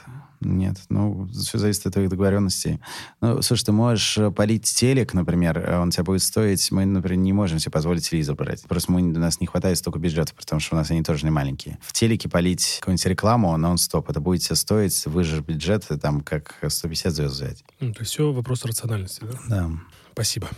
Нет, 0.41 0.77
ну, 0.89 1.27
все 1.31 1.57
зависит 1.57 1.85
от 1.87 1.93
твоих 1.93 2.09
договоренностей. 2.09 2.79
Ну, 3.21 3.41
слушай, 3.41 3.65
ты 3.65 3.71
можешь 3.71 4.17
э, 4.17 4.31
полить 4.31 4.63
телек, 4.63 5.13
например, 5.13 5.57
э, 5.57 5.79
он 5.79 5.91
тебя 5.91 6.03
будет 6.03 6.21
стоить, 6.21 6.71
мы, 6.71 6.85
например, 6.85 7.17
не 7.17 7.33
можем 7.33 7.57
себе 7.59 7.71
позволить 7.71 8.07
телевизор 8.07 8.35
брать. 8.35 8.61
Просто 8.63 8.91
мы, 8.91 9.01
у 9.01 9.19
нас 9.19 9.39
не 9.39 9.47
хватает 9.47 9.77
столько 9.77 9.97
бюджетов, 9.97 10.35
потому 10.35 10.59
что 10.59 10.75
у 10.75 10.77
нас 10.77 10.91
они 10.91 11.03
тоже 11.03 11.25
не 11.25 11.31
маленькие. 11.31 11.79
В 11.81 11.93
телеке 11.93 12.29
полить 12.29 12.77
какую-нибудь 12.79 13.05
рекламу 13.05 13.55
нон-стоп, 13.57 14.09
это 14.09 14.19
будет 14.19 14.41
тебе 14.41 14.55
стоить, 14.55 15.05
выжжешь 15.05 15.41
бюджет, 15.41 15.87
там, 16.01 16.21
как 16.21 16.57
150 16.67 17.13
звезд 17.13 17.33
взять. 17.33 17.63
Ну, 17.79 17.93
то 17.93 18.01
есть 18.01 18.11
все 18.11 18.31
вопрос 18.31 18.65
рациональности, 19.05 19.23
да? 19.49 19.67
Да. 19.67 19.71
Спасибо. 20.13 20.49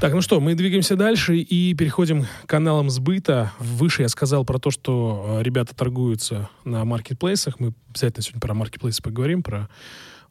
Так, 0.00 0.14
ну 0.14 0.22
что, 0.22 0.40
мы 0.40 0.54
двигаемся 0.54 0.96
дальше 0.96 1.36
и 1.36 1.74
переходим 1.74 2.24
к 2.24 2.46
каналам 2.46 2.88
сбыта. 2.88 3.52
Выше 3.58 4.02
я 4.02 4.08
сказал 4.08 4.46
про 4.46 4.58
то, 4.58 4.70
что 4.70 5.36
э, 5.40 5.42
ребята 5.42 5.74
торгуются 5.74 6.48
на 6.64 6.86
маркетплейсах. 6.86 7.60
Мы 7.60 7.74
обязательно 7.90 8.22
сегодня 8.22 8.40
про 8.40 8.54
маркетплейсы 8.54 9.02
поговорим, 9.02 9.42
про 9.42 9.68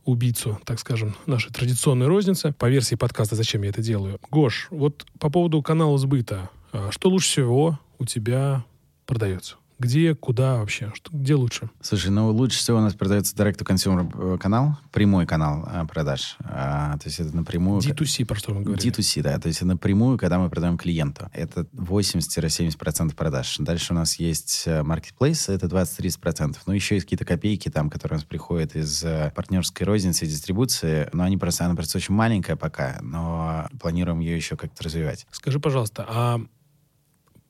убийцу, 0.05 0.60
так 0.66 0.80
скажем, 0.80 1.16
нашей 1.28 1.51
традиционной 1.51 2.07
розницы. 2.07 2.51
По 2.57 2.68
версии 2.68 2.95
подкаста 2.95 3.36
«Зачем 3.36 3.62
я 3.62 3.70
это 3.70 3.84
делаю?» 3.84 4.20
Гош, 4.32 4.70
вот 4.72 5.05
по 5.20 5.30
поводу 5.30 5.62
канала 5.62 5.99
сбыта. 5.99 6.49
Э, 6.74 6.89
что 6.89 7.10
лучше 7.10 7.28
всего 7.28 7.80
у 7.99 8.05
тебя 8.05 8.66
продается? 9.05 9.59
Где, 9.80 10.13
куда 10.13 10.57
вообще? 10.57 10.91
Что, 10.93 11.09
где 11.13 11.36
лучше? 11.36 11.69
Слушай, 11.82 12.11
ну 12.11 12.30
лучше 12.32 12.59
всего 12.59 12.80
у 12.80 12.82
нас 12.82 12.93
продается 12.93 13.34
direct-to-consumer 13.34 14.36
э, 14.36 14.38
канал, 14.38 14.77
прямой 14.91 15.25
канал 15.25 15.63
а, 15.65 15.86
продаж. 15.86 16.36
А, 16.41 16.97
то 16.97 17.07
есть 17.07 17.21
это 17.21 17.34
напрямую... 17.34 17.80
D2C, 17.80 18.25
про 18.25 18.36
что 18.36 18.53
мы 18.53 18.61
говорим? 18.61 18.84
D2C, 18.84 19.21
да. 19.21 19.39
То 19.39 19.47
есть 19.47 19.59
это 19.59 19.67
напрямую, 19.67 20.17
когда 20.17 20.38
мы 20.38 20.49
продаем 20.49 20.77
клиенту. 20.77 21.30
Это 21.32 21.61
80-70% 21.73 23.15
продаж. 23.15 23.55
Дальше 23.59 23.93
у 23.93 23.95
нас 23.95 24.19
есть 24.19 24.63
э, 24.65 24.82
marketplace, 24.82 25.51
это 25.51 25.67
20-30%. 25.67 26.57
Ну, 26.65 26.73
еще 26.73 26.95
есть 26.95 27.05
какие-то 27.05 27.23
копейки 27.23 27.69
там, 27.69 27.89
которые 27.89 28.17
у 28.17 28.19
нас 28.19 28.25
приходят 28.25 28.75
из 28.75 29.01
партнерской 29.34 29.86
розницы 29.86 30.25
и 30.25 30.27
дистрибуции. 30.27 31.09
Но 31.13 31.23
они 31.23 31.38
просто, 31.38 31.63
она 31.63 31.75
просто 31.75 31.99
очень 31.99 32.13
маленькая 32.13 32.57
пока, 32.57 32.99
но 33.01 33.67
планируем 33.80 34.19
ее 34.19 34.36
еще 34.36 34.57
как-то 34.57 34.84
развивать. 34.84 35.25
Скажи, 35.32 35.61
пожалуйста, 35.61 36.05
а 36.07 36.41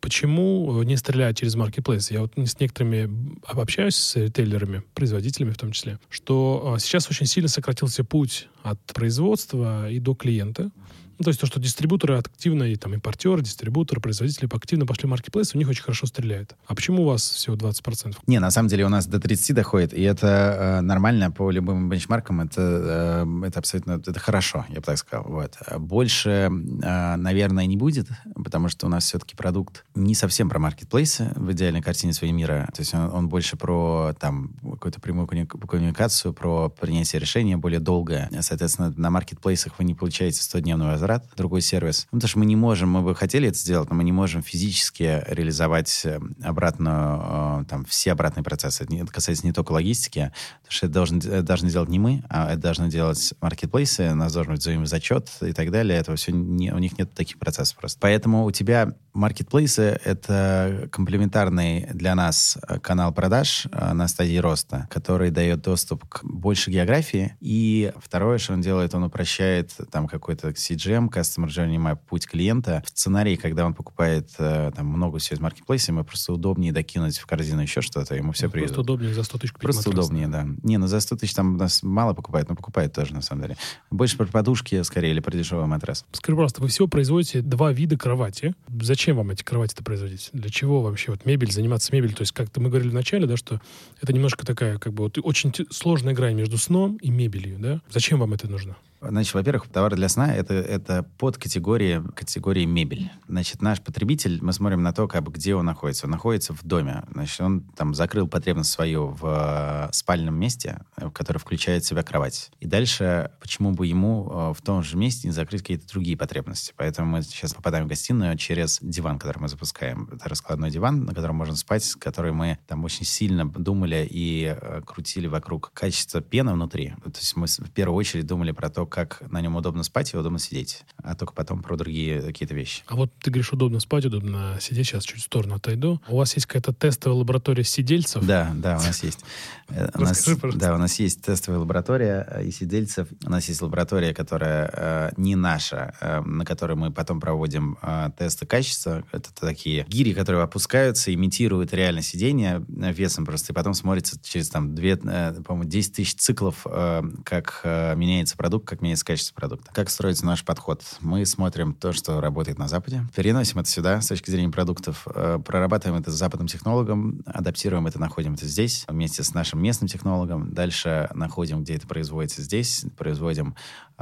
Почему 0.01 0.81
не 0.83 0.95
стрелять 0.95 1.37
через 1.37 1.55
маркетплейс? 1.55 2.09
Я 2.11 2.21
вот 2.21 2.33
с 2.37 2.59
некоторыми 2.59 3.37
общаюсь 3.45 3.95
с 3.95 4.15
ритейлерами, 4.15 4.83
производителями 4.93 5.51
в 5.51 5.57
том 5.57 5.71
числе, 5.71 5.99
что 6.09 6.73
а, 6.75 6.79
сейчас 6.79 7.09
очень 7.09 7.25
сильно 7.25 7.49
сократился 7.49 8.03
путь 8.03 8.47
от 8.63 8.79
производства 8.93 9.89
и 9.89 9.99
до 9.99 10.15
клиента. 10.15 10.71
Ну, 11.20 11.24
то 11.24 11.30
есть 11.30 11.39
то, 11.41 11.45
что 11.45 11.59
дистрибуторы 11.59 12.17
активно, 12.17 12.63
и 12.63 12.78
там 12.78 12.93
импортеры, 12.93 13.41
дистрибуторы, 13.41 13.99
производители 13.99 14.47
активно 14.49 14.86
пошли 14.86 15.05
в 15.05 15.09
маркетплейс, 15.09 15.53
у 15.53 15.57
них 15.57 15.67
очень 15.67 15.84
хорошо 15.84 16.07
стреляет. 16.07 16.55
А 16.65 16.74
почему 16.74 17.03
у 17.03 17.05
вас 17.07 17.30
всего 17.30 17.57
20%? 17.57 18.15
Не, 18.28 18.39
на 18.39 18.51
самом 18.51 18.70
деле 18.70 18.86
у 18.86 18.89
нас 18.89 19.05
до 19.05 19.20
30 19.20 19.53
доходит, 19.53 19.93
и 19.93 20.01
это 20.01 20.78
э, 20.80 20.82
нормально 20.82 21.30
по 21.30 21.51
любым 21.51 21.89
бенчмаркам, 21.89 22.39
это, 22.39 23.26
э, 23.26 23.47
это 23.47 23.59
абсолютно 23.59 24.01
это 24.05 24.17
хорошо, 24.17 24.65
я 24.70 24.76
бы 24.76 24.82
так 24.82 24.97
сказал. 24.97 25.26
Вот. 25.28 25.57
Больше, 25.78 26.30
э, 26.30 27.15
наверное, 27.17 27.65
не 27.65 27.76
будет, 27.76 28.07
потому 28.34 28.70
что 28.70 28.86
у 28.86 28.89
нас 28.89 29.03
все-таки 29.03 29.36
продукт 29.36 29.84
не 29.95 30.15
совсем 30.15 30.47
про 30.49 30.57
маркетплейсы 30.57 31.34
в 31.36 31.51
идеальной 31.51 31.82
картине 31.82 32.13
своего 32.13 32.34
мира. 32.34 32.70
То 32.74 32.82
есть 32.82 32.93
он, 32.93 33.13
он 33.13 33.28
больше 33.28 33.57
про 33.57 34.13
там 34.17 34.53
какую-то 34.63 35.01
прямую 35.01 35.28
коммуникацию, 35.28 36.34
про 36.34 36.70
принятие 36.70 37.20
решения 37.20 37.57
более 37.57 37.82
долгое. 37.82 38.30
Соответственно, 38.39 38.93
на 38.95 39.09
маркетплейсах 39.09 39.74
вы 39.80 39.84
не 39.84 39.95
получаете 39.95 40.39
100-дневный 40.39 40.86
возврат, 40.86 41.09
возврат, 41.10 41.26
другой 41.36 41.62
сервис. 41.62 42.07
Ну, 42.12 42.20
потому 42.20 42.30
что 42.30 42.39
мы 42.39 42.45
не 42.45 42.55
можем, 42.55 42.89
мы 42.89 43.01
бы 43.01 43.16
хотели 43.16 43.49
это 43.49 43.57
сделать, 43.57 43.89
но 43.89 43.95
мы 43.95 44.03
не 44.03 44.12
можем 44.12 44.43
физически 44.43 45.24
реализовать 45.28 46.01
э, 46.05 46.20
обратную, 46.43 47.62
э, 47.62 47.66
там, 47.68 47.86
все 47.86 48.12
обратные 48.12 48.43
процессы. 48.43 48.84
Это 48.84 49.12
касается 49.12 49.45
не 49.45 49.53
только 49.53 49.72
логистики, 49.72 50.32
потому 50.62 50.72
что 50.72 50.86
это 50.86 50.93
должны, 50.93 51.18
это 51.18 51.43
должны 51.43 51.70
делать 51.70 51.89
не 51.89 51.99
мы, 51.99 52.24
а 52.30 52.51
это 52.51 52.62
должны 52.62 52.89
делать 52.89 53.34
маркетплейсы, 53.41 54.12
у 54.12 54.16
нас 54.16 54.34
должен 54.34 54.53
быть 54.53 54.62
взаимозачет 54.62 55.30
и 55.41 55.53
так 55.53 55.72
далее. 55.72 55.99
Этого 55.99 56.16
все 56.16 56.32
не, 56.32 56.72
у 56.72 56.78
них 56.78 56.97
нет 56.97 57.14
таких 57.14 57.39
процессов 57.39 57.78
просто. 57.78 57.99
Поэтому 58.01 58.45
у 58.45 58.51
тебя 58.51 58.93
маркетплейсы— 59.14 59.99
это 60.03 60.88
комплементарный 60.91 61.88
для 61.93 62.16
нас 62.16 62.57
канал 62.82 63.14
продаж 63.14 63.68
э, 63.72 63.93
на 63.93 64.07
стадии 64.07 64.38
роста, 64.38 64.88
который 64.89 65.32
дает 65.32 65.62
доступ 65.62 66.07
к 66.07 66.24
больше 66.24 66.72
географии. 66.72 67.36
И 67.39 67.91
второе, 67.97 68.38
что 68.38 68.53
он 68.53 68.62
делает, 68.62 68.93
он 68.93 69.03
упрощает 69.03 69.72
там 69.91 70.07
какой-то 70.07 70.49
CGM, 70.49 70.98
CRM, 70.99 71.09
Customer 71.09 71.47
Journey 71.47 71.77
Map, 71.77 71.99
путь 72.07 72.27
клиента. 72.27 72.83
В 72.85 72.89
сценарии, 72.89 73.35
когда 73.35 73.65
он 73.65 73.73
покупает 73.73 74.29
э, 74.37 74.71
там 74.75 74.87
много 74.87 75.19
всего 75.19 75.37
из 75.37 75.39
маркетплейса, 75.39 75.91
ему 75.91 76.03
просто 76.03 76.33
удобнее 76.33 76.71
докинуть 76.71 77.17
в 77.17 77.25
корзину 77.25 77.61
еще 77.61 77.81
что-то, 77.81 78.15
ему 78.15 78.31
все 78.31 78.45
ну, 78.45 78.51
приедут. 78.51 78.75
Просто 78.75 78.81
удобнее 78.81 79.13
за 79.13 79.23
100 79.23 79.37
тысяч 79.37 79.53
Просто 79.53 79.89
матрас, 79.89 80.05
удобнее, 80.05 80.27
да. 80.27 80.45
Не, 80.63 80.77
ну 80.77 80.87
за 80.87 80.99
100 80.99 81.17
тысяч 81.17 81.33
там 81.33 81.57
нас 81.57 81.83
мало 81.83 82.13
покупают, 82.13 82.49
но 82.49 82.55
покупают 82.55 82.93
тоже, 82.93 83.13
на 83.13 83.21
самом 83.21 83.43
деле. 83.43 83.57
Больше 83.91 84.17
про 84.17 84.25
подушки, 84.25 84.81
скорее, 84.83 85.11
или 85.11 85.19
про 85.19 85.35
дешевый 85.35 85.65
матрас. 85.65 86.05
Скажи, 86.11 86.35
пожалуйста, 86.35 86.61
вы 86.61 86.67
всего 86.67 86.87
производите 86.87 87.41
два 87.41 87.71
вида 87.71 87.97
кровати. 87.97 88.55
Зачем 88.81 89.17
вам 89.17 89.31
эти 89.31 89.43
кровати-то 89.43 89.83
производить? 89.83 90.29
Для 90.33 90.49
чего 90.49 90.81
вообще 90.81 91.11
вот 91.11 91.25
мебель, 91.25 91.51
заниматься 91.51 91.93
мебелью? 91.93 92.15
То 92.15 92.21
есть, 92.21 92.31
как-то 92.31 92.59
мы 92.61 92.69
говорили 92.69 92.89
вначале, 92.89 93.27
да, 93.27 93.37
что 93.37 93.61
это 94.01 94.13
немножко 94.13 94.45
такая, 94.45 94.77
как 94.77 94.93
бы, 94.93 95.03
вот 95.03 95.17
очень 95.21 95.53
сложная 95.69 96.13
грань 96.13 96.35
между 96.35 96.57
сном 96.57 96.97
и 96.97 97.09
мебелью, 97.09 97.59
да? 97.59 97.81
Зачем 97.89 98.19
вам 98.19 98.33
это 98.33 98.47
нужно? 98.47 98.75
Значит, 99.01 99.33
во-первых, 99.33 99.67
товары 99.69 99.95
для 99.95 100.09
сна 100.09 100.33
это, 100.33 100.53
это 100.53 101.03
под 101.17 101.37
категории, 101.37 102.03
категории 102.15 102.65
мебель. 102.65 103.11
Значит, 103.27 103.61
наш 103.61 103.81
потребитель, 103.81 104.39
мы 104.41 104.51
смотрим 104.51 104.83
на 104.83 104.91
то, 104.91 105.07
как 105.07 105.29
где 105.29 105.55
он 105.55 105.65
находится. 105.65 106.05
Он 106.05 106.11
находится 106.11 106.53
в 106.53 106.63
доме. 106.63 107.03
Значит, 107.13 107.39
он 107.39 107.61
там 107.61 107.93
закрыл 107.93 108.27
потребность 108.27 108.71
свою 108.71 109.07
в 109.07 109.25
э, 109.25 109.93
спальном 109.93 110.35
месте, 110.35 110.81
в 110.97 111.11
которое 111.11 111.39
включает 111.39 111.83
в 111.83 111.87
себя 111.87 112.03
кровать. 112.03 112.51
И 112.59 112.67
дальше, 112.67 113.31
почему 113.39 113.71
бы 113.71 113.87
ему 113.87 114.29
э, 114.29 114.53
в 114.57 114.61
том 114.61 114.83
же 114.83 114.97
месте 114.97 115.27
не 115.27 115.33
закрыть 115.33 115.61
какие-то 115.61 115.87
другие 115.87 116.17
потребности? 116.17 116.73
Поэтому 116.75 117.09
мы 117.09 117.21
сейчас 117.21 117.53
попадаем 117.53 117.85
в 117.85 117.87
гостиную 117.87 118.37
через 118.37 118.79
диван, 118.81 119.17
который 119.17 119.39
мы 119.39 119.47
запускаем. 119.47 120.09
Это 120.11 120.27
раскладной 120.27 120.71
диван, 120.71 121.05
на 121.05 121.13
котором 121.13 121.37
можно 121.37 121.55
спать, 121.55 121.89
который 121.95 122.33
мы 122.33 122.59
там 122.67 122.83
очень 122.83 123.05
сильно 123.05 123.49
думали 123.49 124.05
и 124.09 124.57
э, 124.59 124.81
крутили 124.85 125.27
вокруг 125.27 125.71
качества 125.73 126.21
пены 126.21 126.51
внутри. 126.53 126.95
То 127.03 127.19
есть 127.19 127.35
мы 127.37 127.47
в 127.47 127.71
первую 127.71 127.95
очередь 127.95 128.25
думали 128.25 128.51
про 128.51 128.69
то, 128.69 128.88
как 128.89 129.21
на 129.31 129.41
нем 129.41 129.55
удобно 129.55 129.83
спать 129.83 130.13
и 130.13 130.17
удобно 130.17 130.39
сидеть, 130.39 130.83
а 130.97 131.15
только 131.15 131.33
потом 131.33 131.61
про 131.61 131.77
другие 131.77 132.21
какие-то 132.21 132.53
вещи. 132.53 132.83
А 132.87 132.95
вот 132.95 133.11
ты 133.21 133.31
говоришь, 133.31 133.53
удобно 133.53 133.79
спать, 133.79 134.05
удобно 134.05 134.57
сидеть. 134.59 134.87
Сейчас 134.87 135.03
чуть 135.03 135.21
в 135.21 135.23
сторону 135.23 135.55
отойду. 135.55 136.01
У 136.07 136.17
вас 136.17 136.33
есть 136.35 136.47
какая-то 136.47 136.73
тестовая 136.73 137.17
лаборатория 137.17 137.63
сидельцев? 137.63 138.25
Да, 138.25 138.51
да, 138.55 138.77
у 138.77 138.81
нас 138.81 139.03
есть. 139.03 139.19
Э, 139.71 139.87
у 139.93 140.01
нас, 140.01 140.27
да, 140.55 140.73
у 140.73 140.79
нас 140.79 140.97
есть 140.97 141.21
тестовая 141.21 141.59
лаборатория 141.59 142.27
э, 142.27 142.45
и 142.45 142.51
сидельцев. 142.51 143.07
У 143.23 143.29
нас 143.29 143.47
есть 143.49 143.61
лаборатория, 143.61 144.15
которая 144.15 144.67
э, 144.73 145.11
не 145.15 145.35
наша, 145.35 145.93
э, 146.01 146.21
на 146.21 146.43
которой 146.43 146.75
мы 146.75 146.91
потом 146.91 147.19
проводим 147.19 147.77
э, 147.83 148.09
тесты 148.17 148.47
качества. 148.47 149.03
Это 149.11 149.31
такие 149.31 149.85
гири, 149.87 150.13
которые 150.13 150.41
опускаются, 150.43 151.13
имитируют 151.13 151.71
реально 151.71 152.01
сидение 152.01 152.65
весом 152.67 153.25
просто, 153.25 153.53
и 153.53 153.55
потом 153.55 153.75
смотрится 153.75 154.19
через 154.23 154.49
там 154.49 154.73
две, 154.73 154.99
э, 155.03 155.33
по-моему, 155.45 155.69
10 155.69 155.93
тысяч 155.93 156.15
циклов, 156.15 156.65
э, 156.65 157.03
как 157.23 157.61
э, 157.63 157.95
меняется 157.95 158.37
продукт, 158.37 158.67
как 158.67 158.78
меняется 158.82 159.05
качество 159.05 159.34
продукта. 159.34 159.71
Как 159.73 159.89
строится 159.89 160.25
наш 160.25 160.43
подход? 160.43 160.84
Мы 161.01 161.25
смотрим 161.25 161.73
то, 161.73 161.91
что 161.91 162.21
работает 162.21 162.57
на 162.57 162.67
Западе, 162.67 163.05
переносим 163.15 163.59
это 163.59 163.69
сюда 163.69 164.01
с 164.01 164.07
точки 164.07 164.30
зрения 164.30 164.51
продуктов, 164.51 165.07
э, 165.13 165.39
прорабатываем 165.43 166.01
это 166.01 166.11
с 166.11 166.15
западным 166.15 166.47
технологом, 166.47 167.21
адаптируем 167.25 167.88
это, 167.88 167.99
находим 167.99 168.34
это 168.34 168.45
здесь 168.45 168.86
вместе 168.88 169.23
с 169.23 169.34
нашим 169.34 169.61
местным 169.61 169.88
технологом. 169.88 170.53
Дальше 170.53 171.09
находим, 171.13 171.63
где 171.63 171.75
это 171.75 171.88
производится 171.88 172.41
здесь, 172.41 172.86
производим 172.97 173.55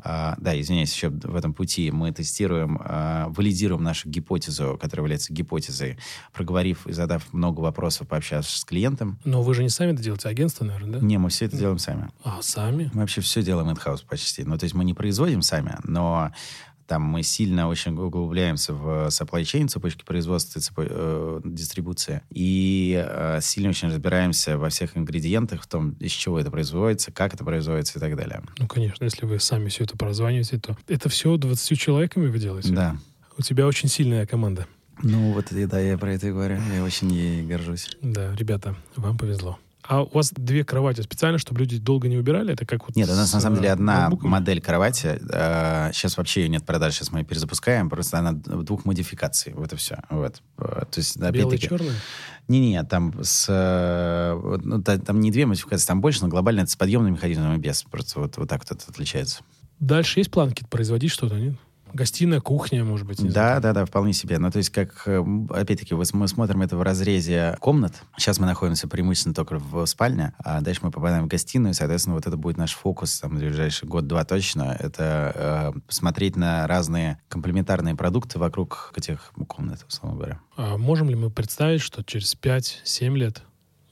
да, 0.03 0.59
извиняюсь, 0.59 0.93
еще 0.93 1.09
в 1.09 1.35
этом 1.35 1.53
пути 1.53 1.91
мы 1.91 2.11
тестируем, 2.11 2.79
а, 2.83 3.29
валидируем 3.29 3.83
нашу 3.83 4.09
гипотезу, 4.09 4.77
которая 4.79 5.03
является 5.03 5.33
гипотезой, 5.33 5.97
проговорив 6.33 6.87
и 6.87 6.93
задав 6.93 7.33
много 7.33 7.61
вопросов, 7.61 8.07
пообщавшись 8.07 8.61
с 8.61 8.65
клиентом. 8.65 9.19
Но 9.25 9.41
вы 9.41 9.53
же 9.53 9.63
не 9.63 9.69
сами 9.69 9.93
это 9.93 10.01
делаете, 10.01 10.29
агентство, 10.29 10.65
наверное, 10.65 10.99
да? 10.99 11.05
Не, 11.05 11.17
мы 11.17 11.29
все 11.29 11.45
это 11.45 11.57
делаем 11.57 11.79
сами. 11.79 12.09
А, 12.23 12.41
сами? 12.41 12.89
Мы 12.93 13.01
вообще 13.01 13.21
все 13.21 13.41
делаем 13.41 13.69
in-house 13.69 14.05
почти. 14.07 14.43
Ну, 14.43 14.57
то 14.57 14.63
есть 14.65 14.75
мы 14.75 14.85
не 14.85 14.93
производим 14.93 15.41
сами, 15.41 15.77
но 15.83 16.31
там 16.87 17.03
мы 17.03 17.21
сильно 17.23 17.67
очень 17.67 17.93
углубляемся 17.97 18.73
в 18.73 19.07
supply 19.07 19.41
chain, 19.41 19.67
цепочки 19.67 20.03
производства, 20.03 20.61
цепо, 20.61 20.85
э, 20.89 21.41
дистрибуции, 21.43 22.21
и 22.29 23.03
э, 23.05 23.39
сильно 23.41 23.69
очень 23.69 23.89
разбираемся 23.89 24.57
во 24.57 24.69
всех 24.69 24.97
ингредиентах, 24.97 25.63
в 25.63 25.67
том, 25.67 25.91
из 25.99 26.11
чего 26.11 26.39
это 26.39 26.49
производится, 26.49 27.11
как 27.11 27.33
это 27.33 27.43
производится 27.43 27.99
и 27.99 28.01
так 28.01 28.15
далее. 28.15 28.41
Ну, 28.57 28.67
конечно, 28.67 29.03
если 29.03 29.25
вы 29.25 29.39
сами 29.39 29.69
все 29.69 29.83
это 29.83 29.97
прозваниваете, 29.97 30.59
то 30.59 30.77
это 30.87 31.09
все 31.09 31.37
20 31.37 31.79
человеками 31.79 32.27
вы 32.27 32.39
делаете? 32.39 32.73
Да. 32.73 32.97
У 33.37 33.41
тебя 33.41 33.67
очень 33.67 33.89
сильная 33.89 34.25
команда. 34.25 34.65
Ну, 35.03 35.33
вот, 35.33 35.47
да, 35.51 35.79
я 35.79 35.97
про 35.97 36.13
это 36.13 36.27
и 36.27 36.31
говорю. 36.31 36.57
Я 36.73 36.83
очень 36.83 37.11
ей 37.11 37.43
горжусь. 37.45 37.95
Да, 38.01 38.33
ребята, 38.35 38.75
вам 38.95 39.17
повезло. 39.17 39.59
А 39.87 40.03
у 40.03 40.09
вас 40.09 40.31
две 40.35 40.65
кровати 40.65 41.01
специально, 41.01 41.37
чтобы 41.37 41.61
люди 41.61 41.77
долго 41.77 42.09
не 42.09 42.17
убирали? 42.17 42.53
Это 42.53 42.65
как 42.65 42.85
вот 42.85 42.95
Нет, 42.97 43.09
у 43.09 43.13
нас 43.13 43.31
на 43.31 43.39
самом 43.39 43.55
деле 43.55 43.71
одна 43.71 44.01
ноутбуком? 44.01 44.31
модель 44.31 44.59
кровати. 44.59 45.19
Э, 45.31 45.91
сейчас 45.93 46.17
вообще 46.17 46.41
ее 46.41 46.49
нет 46.49 46.65
продаж, 46.65 46.93
сейчас 46.93 47.11
мы 47.11 47.19
ее 47.19 47.25
перезапускаем. 47.25 47.89
Просто 47.89 48.19
она 48.19 48.33
двух 48.33 48.83
модификаций. 48.83 49.53
Вот 49.53 49.71
и 49.71 49.77
все. 49.77 49.99
Вот. 50.09 50.41
Э, 50.57 50.83
то 50.91 50.97
есть, 50.97 51.17
Белая 51.17 51.55
и 51.55 51.59
черная? 51.59 51.95
Не-не, 52.49 52.83
там 52.83 53.13
с... 53.23 53.45
Э, 53.47 54.57
ну, 54.61 54.83
там 54.83 55.21
не 55.21 55.31
две 55.31 55.45
модификации, 55.45 55.87
там 55.87 56.01
больше, 56.01 56.21
но 56.21 56.27
глобально 56.27 56.61
это 56.61 56.71
с 56.71 56.75
подъемным 56.75 57.13
механизмом 57.13 57.55
и 57.55 57.57
без. 57.57 57.83
Просто 57.83 58.19
вот, 58.19 58.35
вот 58.35 58.49
так 58.49 58.63
вот 58.63 58.71
это 58.71 58.91
отличается. 58.91 59.41
Дальше 59.79 60.19
есть 60.19 60.31
план 60.31 60.49
какие-то 60.49 60.69
производить 60.69 61.11
что-то, 61.11 61.35
нет? 61.35 61.55
Гостиная, 61.93 62.41
кухня, 62.41 62.83
может 62.83 63.07
быть. 63.07 63.21
Да, 63.31 63.59
да, 63.59 63.73
да, 63.73 63.85
вполне 63.85 64.13
себе. 64.13 64.37
Ну, 64.37 64.51
то 64.51 64.57
есть, 64.57 64.69
как, 64.69 65.07
опять-таки, 65.49 65.95
мы 65.95 66.27
смотрим 66.27 66.61
это 66.61 66.77
в 66.77 66.81
разрезе 66.81 67.57
комнат. 67.59 67.93
Сейчас 68.17 68.39
мы 68.39 68.45
находимся 68.45 68.87
преимущественно 68.87 69.35
только 69.35 69.57
в 69.59 69.85
спальне, 69.85 70.33
а 70.39 70.61
дальше 70.61 70.81
мы 70.83 70.91
попадаем 70.91 71.25
в 71.25 71.27
гостиную, 71.27 71.71
и, 71.71 71.75
соответственно, 71.75 72.15
вот 72.15 72.27
это 72.27 72.37
будет 72.37 72.57
наш 72.57 72.73
фокус 72.73 73.19
там, 73.19 73.37
ближайший 73.37 73.87
год-два 73.87 74.25
точно. 74.25 74.75
Это 74.79 75.73
э, 75.75 75.79
смотреть 75.87 76.35
на 76.35 76.67
разные 76.67 77.19
комплементарные 77.29 77.95
продукты 77.95 78.39
вокруг 78.39 78.93
этих 78.95 79.33
комнат, 79.47 79.85
условно 79.87 80.17
говоря. 80.17 80.39
А 80.55 80.77
можем 80.77 81.09
ли 81.09 81.15
мы 81.15 81.29
представить, 81.29 81.81
что 81.81 82.03
через 82.03 82.35
5-7 82.35 83.15
лет 83.15 83.43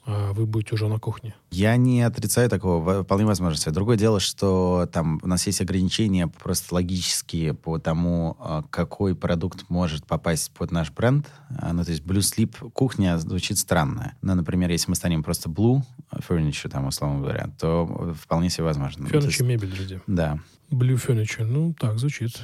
вы 0.05 0.45
будете 0.45 0.75
уже 0.75 0.87
на 0.87 0.99
кухне? 0.99 1.35
Я 1.51 1.75
не 1.77 2.01
отрицаю 2.03 2.49
такого, 2.49 3.03
вполне 3.03 3.25
возможно. 3.25 3.71
Другое 3.71 3.97
дело, 3.97 4.19
что 4.19 4.87
там 4.91 5.19
у 5.23 5.27
нас 5.27 5.47
есть 5.47 5.61
ограничения 5.61 6.27
просто 6.27 6.75
логические 6.75 7.53
по 7.53 7.79
тому, 7.79 8.37
а, 8.39 8.63
какой 8.69 9.15
продукт 9.15 9.65
может 9.69 10.05
попасть 10.05 10.51
под 10.51 10.71
наш 10.71 10.91
бренд. 10.91 11.27
А, 11.57 11.73
ну, 11.73 11.83
то 11.83 11.91
есть 11.91 12.03
Blue 12.03 12.19
Sleep 12.19 12.71
кухня 12.71 13.17
звучит 13.17 13.57
странно. 13.57 14.15
Ну, 14.21 14.35
например, 14.35 14.69
если 14.69 14.89
мы 14.89 14.95
станем 14.95 15.23
просто 15.23 15.49
Blue 15.49 15.81
Furniture, 16.11 16.69
там, 16.69 16.87
условно 16.87 17.21
говоря, 17.21 17.49
то 17.59 18.15
вполне 18.21 18.49
себе 18.49 18.65
возможно. 18.65 19.07
Furniture 19.07 19.25
есть, 19.25 19.41
мебель, 19.41 19.71
друзья. 19.71 20.01
Да. 20.07 20.39
Blue 20.69 20.95
Furniture, 20.95 21.45
ну, 21.45 21.73
так, 21.73 21.97
звучит 21.97 22.41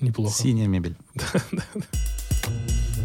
неплохо. 0.00 0.34
Синяя 0.34 0.66
мебель. 0.66 0.96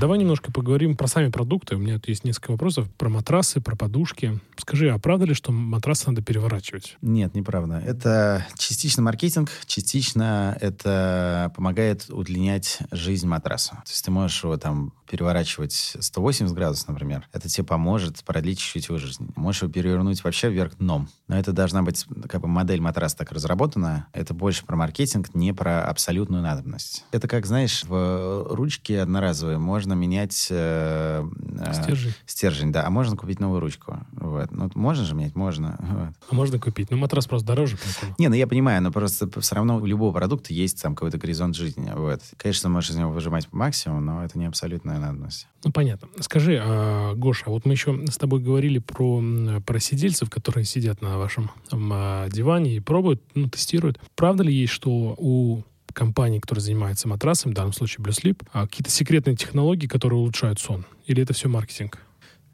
Давай 0.00 0.18
немножко 0.18 0.50
поговорим 0.50 0.96
про 0.96 1.06
сами 1.06 1.30
продукты. 1.30 1.76
У 1.76 1.78
меня 1.78 1.94
тут 1.94 2.08
есть 2.08 2.24
несколько 2.24 2.50
вопросов 2.50 2.90
про 2.98 3.08
матрасы, 3.08 3.60
про 3.60 3.76
подушки. 3.76 4.40
Скажи, 4.56 4.90
а 4.90 4.98
правда 4.98 5.24
ли, 5.24 5.34
что 5.34 5.52
матрасы 5.52 6.08
надо 6.08 6.20
переворачивать? 6.20 6.96
Нет, 7.00 7.34
неправда. 7.34 7.80
Это 7.84 8.44
частично 8.58 9.02
маркетинг, 9.02 9.50
частично 9.66 10.58
это 10.60 11.52
помогает 11.54 12.06
удлинять 12.08 12.78
жизнь 12.90 13.26
матраса. 13.28 13.82
То 13.84 13.90
есть 13.90 14.04
ты 14.04 14.10
можешь 14.10 14.42
его 14.42 14.56
там 14.56 14.92
переворачивать 15.08 15.96
180 15.98 16.54
градусов, 16.54 16.88
например. 16.88 17.28
Это 17.32 17.48
тебе 17.48 17.64
поможет 17.64 18.22
продлить 18.24 18.58
чуть-чуть 18.58 18.88
его 18.88 18.98
жизнь. 18.98 19.30
Можешь 19.36 19.62
его 19.62 19.72
перевернуть 19.72 20.22
вообще 20.24 20.50
вверх 20.50 20.76
дном. 20.78 21.08
Но 21.28 21.38
это 21.38 21.52
должна 21.52 21.82
быть 21.82 22.06
как 22.28 22.40
бы 22.40 22.48
модель 22.48 22.80
матраса 22.80 23.18
так 23.18 23.32
разработана. 23.32 24.06
Это 24.12 24.34
больше 24.34 24.64
про 24.64 24.76
маркетинг, 24.76 25.34
не 25.34 25.52
про 25.52 25.84
абсолютную 25.84 26.42
надобность. 26.42 27.04
Это 27.12 27.28
как, 27.28 27.46
знаешь, 27.46 27.84
в 27.84 28.46
ручке 28.50 29.00
одноразовые 29.00 29.58
можно 29.58 29.94
менять... 29.94 30.48
Э, 30.50 31.24
э, 31.58 31.72
стержень. 31.74 32.14
Стержень, 32.26 32.72
да. 32.72 32.86
А 32.86 32.90
можно 32.90 33.16
купить 33.16 33.40
новую 33.40 33.60
ручку. 33.60 33.98
Вот. 34.12 34.50
Ну, 34.52 34.70
можно 34.74 35.04
же 35.04 35.14
менять? 35.14 35.34
Можно. 35.34 35.76
Вот. 35.80 36.30
А 36.30 36.34
можно 36.34 36.58
купить? 36.58 36.90
Ну, 36.90 36.96
матрас 36.96 37.26
просто 37.26 37.46
дороже. 37.46 37.76
Поэтому. 37.82 38.14
Не, 38.18 38.28
ну 38.28 38.34
я 38.34 38.46
понимаю, 38.46 38.82
но 38.82 38.92
просто 38.92 39.28
все 39.40 39.54
равно 39.54 39.76
у 39.76 39.86
любого 39.86 40.12
продукта 40.12 40.52
есть 40.52 40.82
там 40.82 40.94
какой-то 40.94 41.18
горизонт 41.18 41.56
жизни. 41.56 41.90
Вот. 41.94 42.20
Конечно, 42.36 42.68
можешь 42.68 42.90
из 42.90 42.96
него 42.96 43.10
выжимать 43.10 43.48
максимум, 43.52 44.04
но 44.04 44.24
это 44.24 44.38
не 44.38 44.46
абсолютная 44.94 45.00
надобность. 45.00 45.46
Ну, 45.64 45.72
понятно. 45.72 46.08
Скажи, 46.20 46.60
а, 46.60 47.14
Гоша, 47.14 47.44
вот 47.46 47.64
мы 47.64 47.72
еще 47.72 48.06
с 48.10 48.16
тобой 48.16 48.40
говорили 48.40 48.78
про, 48.78 49.22
про 49.64 49.80
сидельцев, 49.80 50.30
которые 50.30 50.64
сидят 50.64 51.02
на 51.02 51.18
вашем 51.18 51.50
а, 51.70 52.28
диване 52.28 52.76
и 52.76 52.80
пробуют, 52.80 53.22
ну, 53.34 53.48
тестируют. 53.48 54.00
Правда 54.16 54.42
ли 54.44 54.54
есть, 54.54 54.72
что 54.72 55.14
у 55.18 55.62
компании, 55.92 56.40
которые 56.40 56.62
занимаются 56.62 57.08
матрасами, 57.08 57.52
в 57.52 57.54
данном 57.54 57.72
случае 57.72 58.04
Blue 58.04 58.10
Sleep, 58.10 58.42
а 58.52 58.66
какие-то 58.66 58.90
секретные 58.90 59.36
технологии, 59.36 59.86
которые 59.86 60.18
улучшают 60.18 60.58
сон? 60.58 60.86
Или 61.06 61.22
это 61.22 61.32
все 61.34 61.48
маркетинг? 61.48 62.00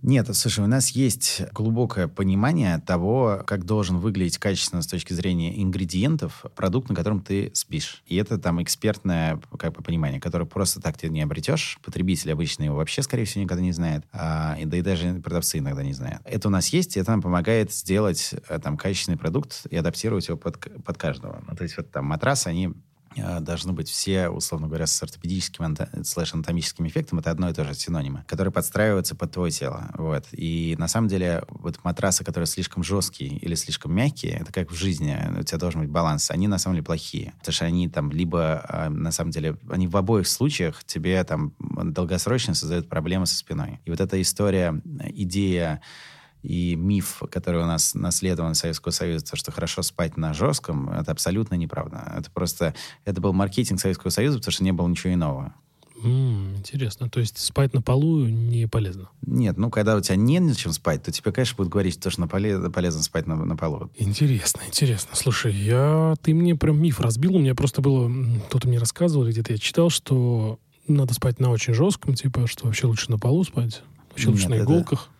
Нет, 0.03 0.34
слушай, 0.34 0.64
у 0.64 0.66
нас 0.66 0.90
есть 0.90 1.42
глубокое 1.53 2.09
понимание 2.09 2.78
того, 2.78 3.42
как 3.46 3.66
должен 3.66 3.98
выглядеть 3.98 4.38
качественно 4.38 4.80
с 4.80 4.86
точки 4.86 5.12
зрения 5.12 5.62
ингредиентов 5.62 6.46
продукт, 6.57 6.88
на 6.88 6.94
котором 6.94 7.20
ты 7.20 7.51
спишь. 7.53 8.03
И 8.07 8.16
это 8.16 8.38
там 8.38 8.62
экспертное 8.62 9.38
как 9.59 9.74
бы, 9.74 9.82
понимание, 9.82 10.18
которое 10.18 10.46
просто 10.46 10.80
так 10.80 10.96
ты 10.96 11.11
не 11.11 11.20
обретешь. 11.20 11.78
Потребитель 11.84 12.32
обычно 12.32 12.64
его 12.64 12.76
вообще, 12.76 13.03
скорее 13.03 13.26
всего, 13.26 13.44
никогда 13.44 13.62
не 13.62 13.72
знает. 13.72 14.05
А, 14.12 14.57
и, 14.59 14.64
да 14.64 14.78
и 14.78 14.82
даже 14.82 15.20
продавцы 15.20 15.59
иногда 15.59 15.82
не 15.82 15.92
знают. 15.92 16.22
Это 16.24 16.48
у 16.48 16.51
нас 16.51 16.68
есть, 16.68 16.96
и 16.96 17.01
это 17.01 17.11
нам 17.11 17.20
помогает 17.20 17.70
сделать 17.70 18.34
э, 18.48 18.59
там 18.59 18.78
качественный 18.78 19.18
продукт 19.18 19.66
и 19.68 19.76
адаптировать 19.76 20.28
его 20.28 20.38
под, 20.38 20.59
под 20.82 20.96
каждого. 20.96 21.44
Ну, 21.46 21.55
то 21.55 21.62
есть 21.62 21.76
вот 21.76 21.90
там 21.90 22.07
матрасы, 22.07 22.48
они 22.48 22.72
должны 23.40 23.72
быть 23.72 23.88
все, 23.88 24.28
условно 24.28 24.68
говоря, 24.68 24.86
с 24.86 25.02
ортопедическим 25.02 25.76
слэш 26.04 26.34
анатомическим 26.34 26.86
эффектом, 26.86 27.18
это 27.18 27.30
одно 27.30 27.48
и 27.48 27.52
то 27.52 27.64
же 27.64 27.74
синонимы, 27.74 28.24
которые 28.26 28.52
подстраиваются 28.52 29.14
под 29.14 29.32
твое 29.32 29.50
тело. 29.50 29.90
Вот. 29.96 30.26
И 30.32 30.74
на 30.78 30.88
самом 30.88 31.08
деле 31.08 31.42
вот 31.48 31.82
матрасы, 31.84 32.24
которые 32.24 32.46
слишком 32.46 32.82
жесткие 32.82 33.36
или 33.36 33.54
слишком 33.54 33.94
мягкие, 33.94 34.38
это 34.40 34.52
как 34.52 34.70
в 34.70 34.74
жизни, 34.74 35.18
у 35.38 35.42
тебя 35.42 35.58
должен 35.58 35.80
быть 35.80 35.90
баланс, 35.90 36.30
они 36.30 36.48
на 36.48 36.58
самом 36.58 36.76
деле 36.76 36.84
плохие. 36.84 37.34
Потому 37.38 37.52
что 37.52 37.64
они 37.64 37.88
там 37.88 38.11
либо, 38.11 38.64
э, 38.68 38.88
на 38.88 39.12
самом 39.12 39.30
деле, 39.30 39.56
они 39.70 39.86
в 39.86 39.96
обоих 39.96 40.26
случаях 40.26 40.84
тебе 40.84 41.22
там 41.24 41.54
долгосрочно 41.58 42.54
создают 42.54 42.88
проблемы 42.88 43.26
со 43.26 43.36
спиной. 43.36 43.80
И 43.84 43.90
вот 43.90 44.00
эта 44.00 44.20
история, 44.20 44.80
идея 45.08 45.80
и 46.43 46.74
миф, 46.74 47.22
который 47.30 47.62
у 47.62 47.66
нас 47.66 47.95
наследован 47.95 48.55
Советского 48.55 48.93
Союза, 48.93 49.24
то, 49.24 49.36
что 49.36 49.53
хорошо 49.53 49.82
спать 49.82 50.16
на 50.16 50.32
жестком, 50.34 50.91
это 50.91 51.12
абсолютно 51.12 51.55
неправда. 51.55 52.12
Это 52.16 52.30
просто, 52.30 52.74
это 53.05 53.20
был 53.20 53.32
маркетинг 53.32 53.80
Советского 53.80 54.11
Союза, 54.11 54.38
потому 54.38 54.53
что 54.53 54.64
не 54.64 54.72
было 54.72 54.88
ничего 54.88 55.12
иного. 55.12 55.55
Mm, 56.03 56.57
интересно. 56.57 57.11
То 57.11 57.20
есть 57.20 57.38
спать 57.38 57.74
на 57.74 57.82
полу 57.82 58.24
не 58.26 58.66
полезно? 58.66 59.11
Нет, 59.22 59.59
ну, 59.59 59.70
когда 59.70 59.97
у 59.97 60.01
тебя 60.01 60.16
не 60.16 60.41
на 60.41 60.55
чем 60.55 60.72
спать, 60.72 61.03
то 61.03 61.12
тебе, 61.12 61.30
конечно, 61.30 61.57
будут 61.57 61.72
говорить, 61.72 61.95
что 61.95 62.20
на 62.20 62.26
поле, 62.26 62.70
полезно 62.70 63.03
спать 63.03 63.26
на, 63.26 63.36
на 63.36 63.57
полу. 63.57 63.91
Интересно, 63.97 64.62
интересно. 64.66 65.11
Слушай, 65.14 65.53
я, 65.53 66.14
ты 66.22 66.32
мне 66.32 66.55
прям 66.57 66.80
миф 66.80 67.01
разбил. 67.01 67.36
У 67.36 67.38
меня 67.38 67.55
просто 67.55 67.82
было, 67.82 68.11
кто-то 68.49 68.66
мне 68.66 68.78
рассказывал, 68.78 69.28
где-то 69.28 69.53
я 69.53 69.59
читал, 69.59 69.91
что 69.91 70.59
надо 70.88 71.12
спать 71.12 71.38
на 71.38 71.51
очень 71.51 71.74
жестком, 71.74 72.14
типа, 72.14 72.47
что 72.47 72.66
вообще 72.66 72.86
лучше 72.86 73.11
на 73.11 73.18
полу 73.18 73.45
спать, 73.45 73.82
вообще 74.09 74.28
Нет, 74.28 74.36
лучше 74.36 74.49
на 74.49 74.59
иголках. 74.59 75.11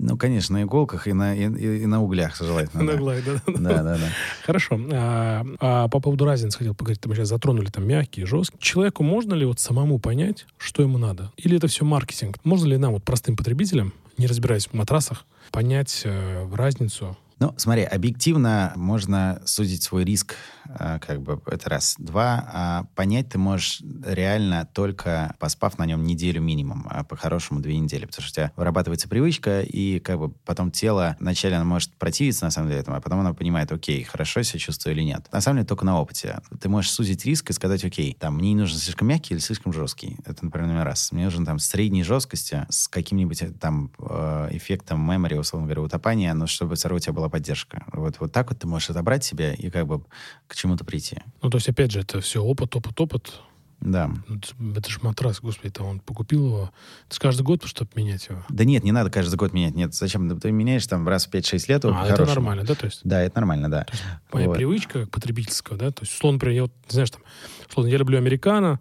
Ну, 0.00 0.16
конечно, 0.16 0.58
на 0.58 0.62
иголках 0.62 1.08
и 1.08 1.12
на, 1.12 1.34
и, 1.34 1.42
и 1.42 1.86
на 1.86 2.00
углях 2.00 2.36
желательно. 2.36 2.82
На 2.88 2.92
углях, 2.94 3.24
да. 3.24 3.42
Да, 3.46 3.82
да, 3.82 3.98
да. 3.98 4.08
Хорошо. 4.46 4.78
А, 4.92 5.44
а 5.58 5.88
по 5.88 5.98
поводу 5.98 6.24
разницы 6.24 6.56
хотел 6.56 6.74
поговорить. 6.74 7.04
Мы 7.04 7.16
сейчас 7.16 7.28
затронули 7.28 7.66
там 7.66 7.86
мягкие, 7.86 8.24
жесткие. 8.24 8.60
Человеку 8.60 9.02
можно 9.02 9.34
ли 9.34 9.44
вот 9.44 9.58
самому 9.58 9.98
понять, 9.98 10.46
что 10.56 10.82
ему 10.82 10.98
надо? 10.98 11.32
Или 11.36 11.56
это 11.56 11.66
все 11.66 11.84
маркетинг? 11.84 12.36
Можно 12.44 12.68
ли 12.68 12.76
нам, 12.76 12.92
вот 12.92 13.02
простым 13.02 13.36
потребителям, 13.36 13.92
не 14.18 14.28
разбираясь 14.28 14.68
в 14.68 14.72
матрасах, 14.72 15.24
понять 15.50 16.02
э, 16.04 16.48
разницу 16.54 17.16
ну, 17.40 17.54
смотри, 17.56 17.84
объективно 17.84 18.72
можно 18.74 19.40
судить 19.44 19.84
свой 19.84 20.04
риск, 20.04 20.34
как 20.76 21.22
бы, 21.22 21.40
это 21.46 21.70
раз. 21.70 21.96
Два, 21.98 22.44
а 22.52 22.84
понять 22.94 23.28
ты 23.28 23.38
можешь 23.38 23.82
реально 24.04 24.68
только 24.72 25.34
поспав 25.38 25.78
на 25.78 25.86
нем 25.86 26.04
неделю 26.04 26.40
минимум, 26.40 26.86
а 26.90 27.04
по-хорошему 27.04 27.60
две 27.60 27.78
недели, 27.78 28.04
потому 28.06 28.22
что 28.26 28.30
у 28.30 28.34
тебя 28.34 28.52
вырабатывается 28.56 29.08
привычка, 29.08 29.62
и 29.62 29.98
как 30.00 30.18
бы 30.18 30.30
потом 30.30 30.70
тело, 30.70 31.16
вначале 31.20 31.56
оно 31.56 31.64
может 31.64 31.94
противиться, 31.94 32.44
на 32.44 32.50
самом 32.50 32.68
деле, 32.68 32.80
этому, 32.80 32.96
а 32.96 33.00
потом 33.00 33.20
оно 33.20 33.34
понимает, 33.34 33.72
окей, 33.72 34.02
хорошо 34.04 34.42
себя 34.42 34.58
чувствую 34.58 34.94
или 34.94 35.02
нет. 35.02 35.26
На 35.32 35.40
самом 35.40 35.58
деле, 35.58 35.66
только 35.66 35.84
на 35.84 36.00
опыте. 36.00 36.40
Ты 36.60 36.68
можешь 36.68 36.90
сузить 36.90 37.24
риск 37.24 37.50
и 37.50 37.52
сказать, 37.52 37.84
окей, 37.84 38.16
там, 38.18 38.36
мне 38.36 38.50
не 38.50 38.60
нужен 38.60 38.78
слишком 38.78 39.08
мягкий 39.08 39.34
или 39.34 39.40
слишком 39.40 39.72
жесткий. 39.72 40.16
Это, 40.24 40.44
например, 40.44 40.68
номер 40.68 40.84
раз. 40.84 41.12
Мне 41.12 41.24
нужен 41.24 41.44
там 41.44 41.58
средней 41.58 42.02
жесткости 42.02 42.66
с 42.68 42.88
каким-нибудь 42.88 43.58
там 43.60 43.90
э, 43.98 44.48
эффектом 44.52 45.10
memory, 45.10 45.38
условно 45.38 45.66
говоря, 45.66 45.82
утопания, 45.82 46.34
но 46.34 46.46
чтобы 46.46 46.76
все 46.76 46.88
равно 46.88 46.96
у 46.96 47.00
тебя 47.00 47.12
была 47.12 47.28
поддержка. 47.28 47.84
Вот, 47.92 48.16
вот 48.20 48.32
так 48.32 48.50
вот 48.50 48.58
ты 48.58 48.66
можешь 48.66 48.90
отобрать 48.90 49.24
себя 49.24 49.52
и 49.54 49.70
как 49.70 49.86
бы 49.86 50.04
к 50.46 50.54
чему-то 50.58 50.84
прийти. 50.84 51.18
Ну, 51.40 51.50
то 51.50 51.56
есть, 51.56 51.68
опять 51.68 51.92
же, 51.92 52.00
это 52.00 52.20
все 52.20 52.42
опыт, 52.42 52.74
опыт, 52.74 53.00
опыт. 53.00 53.32
Да. 53.80 54.10
Ну, 54.26 54.74
это 54.74 54.90
же 54.90 54.98
матрас, 55.02 55.40
господи, 55.40 55.70
там 55.70 55.86
он 55.86 56.00
покупил 56.00 56.46
его. 56.46 56.72
Это 57.06 57.14
же 57.14 57.20
каждый 57.20 57.42
год, 57.42 57.64
чтобы 57.64 57.90
менять 57.94 58.26
его. 58.28 58.44
Да 58.48 58.64
нет, 58.64 58.82
не 58.82 58.90
надо 58.90 59.08
каждый 59.08 59.36
год 59.36 59.52
менять. 59.52 59.76
Нет, 59.76 59.94
зачем? 59.94 60.38
Ты 60.40 60.50
меняешь 60.50 60.84
там 60.88 61.06
раз 61.06 61.26
в 61.26 61.30
5-6 61.30 61.64
лет. 61.68 61.84
А, 61.84 62.06
это 62.08 62.26
нормально, 62.26 62.64
да? 62.64 62.74
То 62.74 62.86
есть? 62.86 63.00
Да, 63.04 63.22
это 63.22 63.36
нормально, 63.36 63.70
да. 63.70 63.86
Есть, 63.90 64.02
моя 64.32 64.48
вот. 64.48 64.56
привычка 64.56 65.06
потребительского, 65.06 65.78
да? 65.78 65.92
То 65.92 66.02
есть, 66.02 66.12
условно, 66.12 66.36
например, 66.36 66.56
я 66.56 66.62
вот, 66.62 66.72
знаешь, 66.88 67.10
там, 67.10 67.22
условно, 67.68 67.90
я 67.90 67.98
люблю 67.98 68.18
американо, 68.18 68.80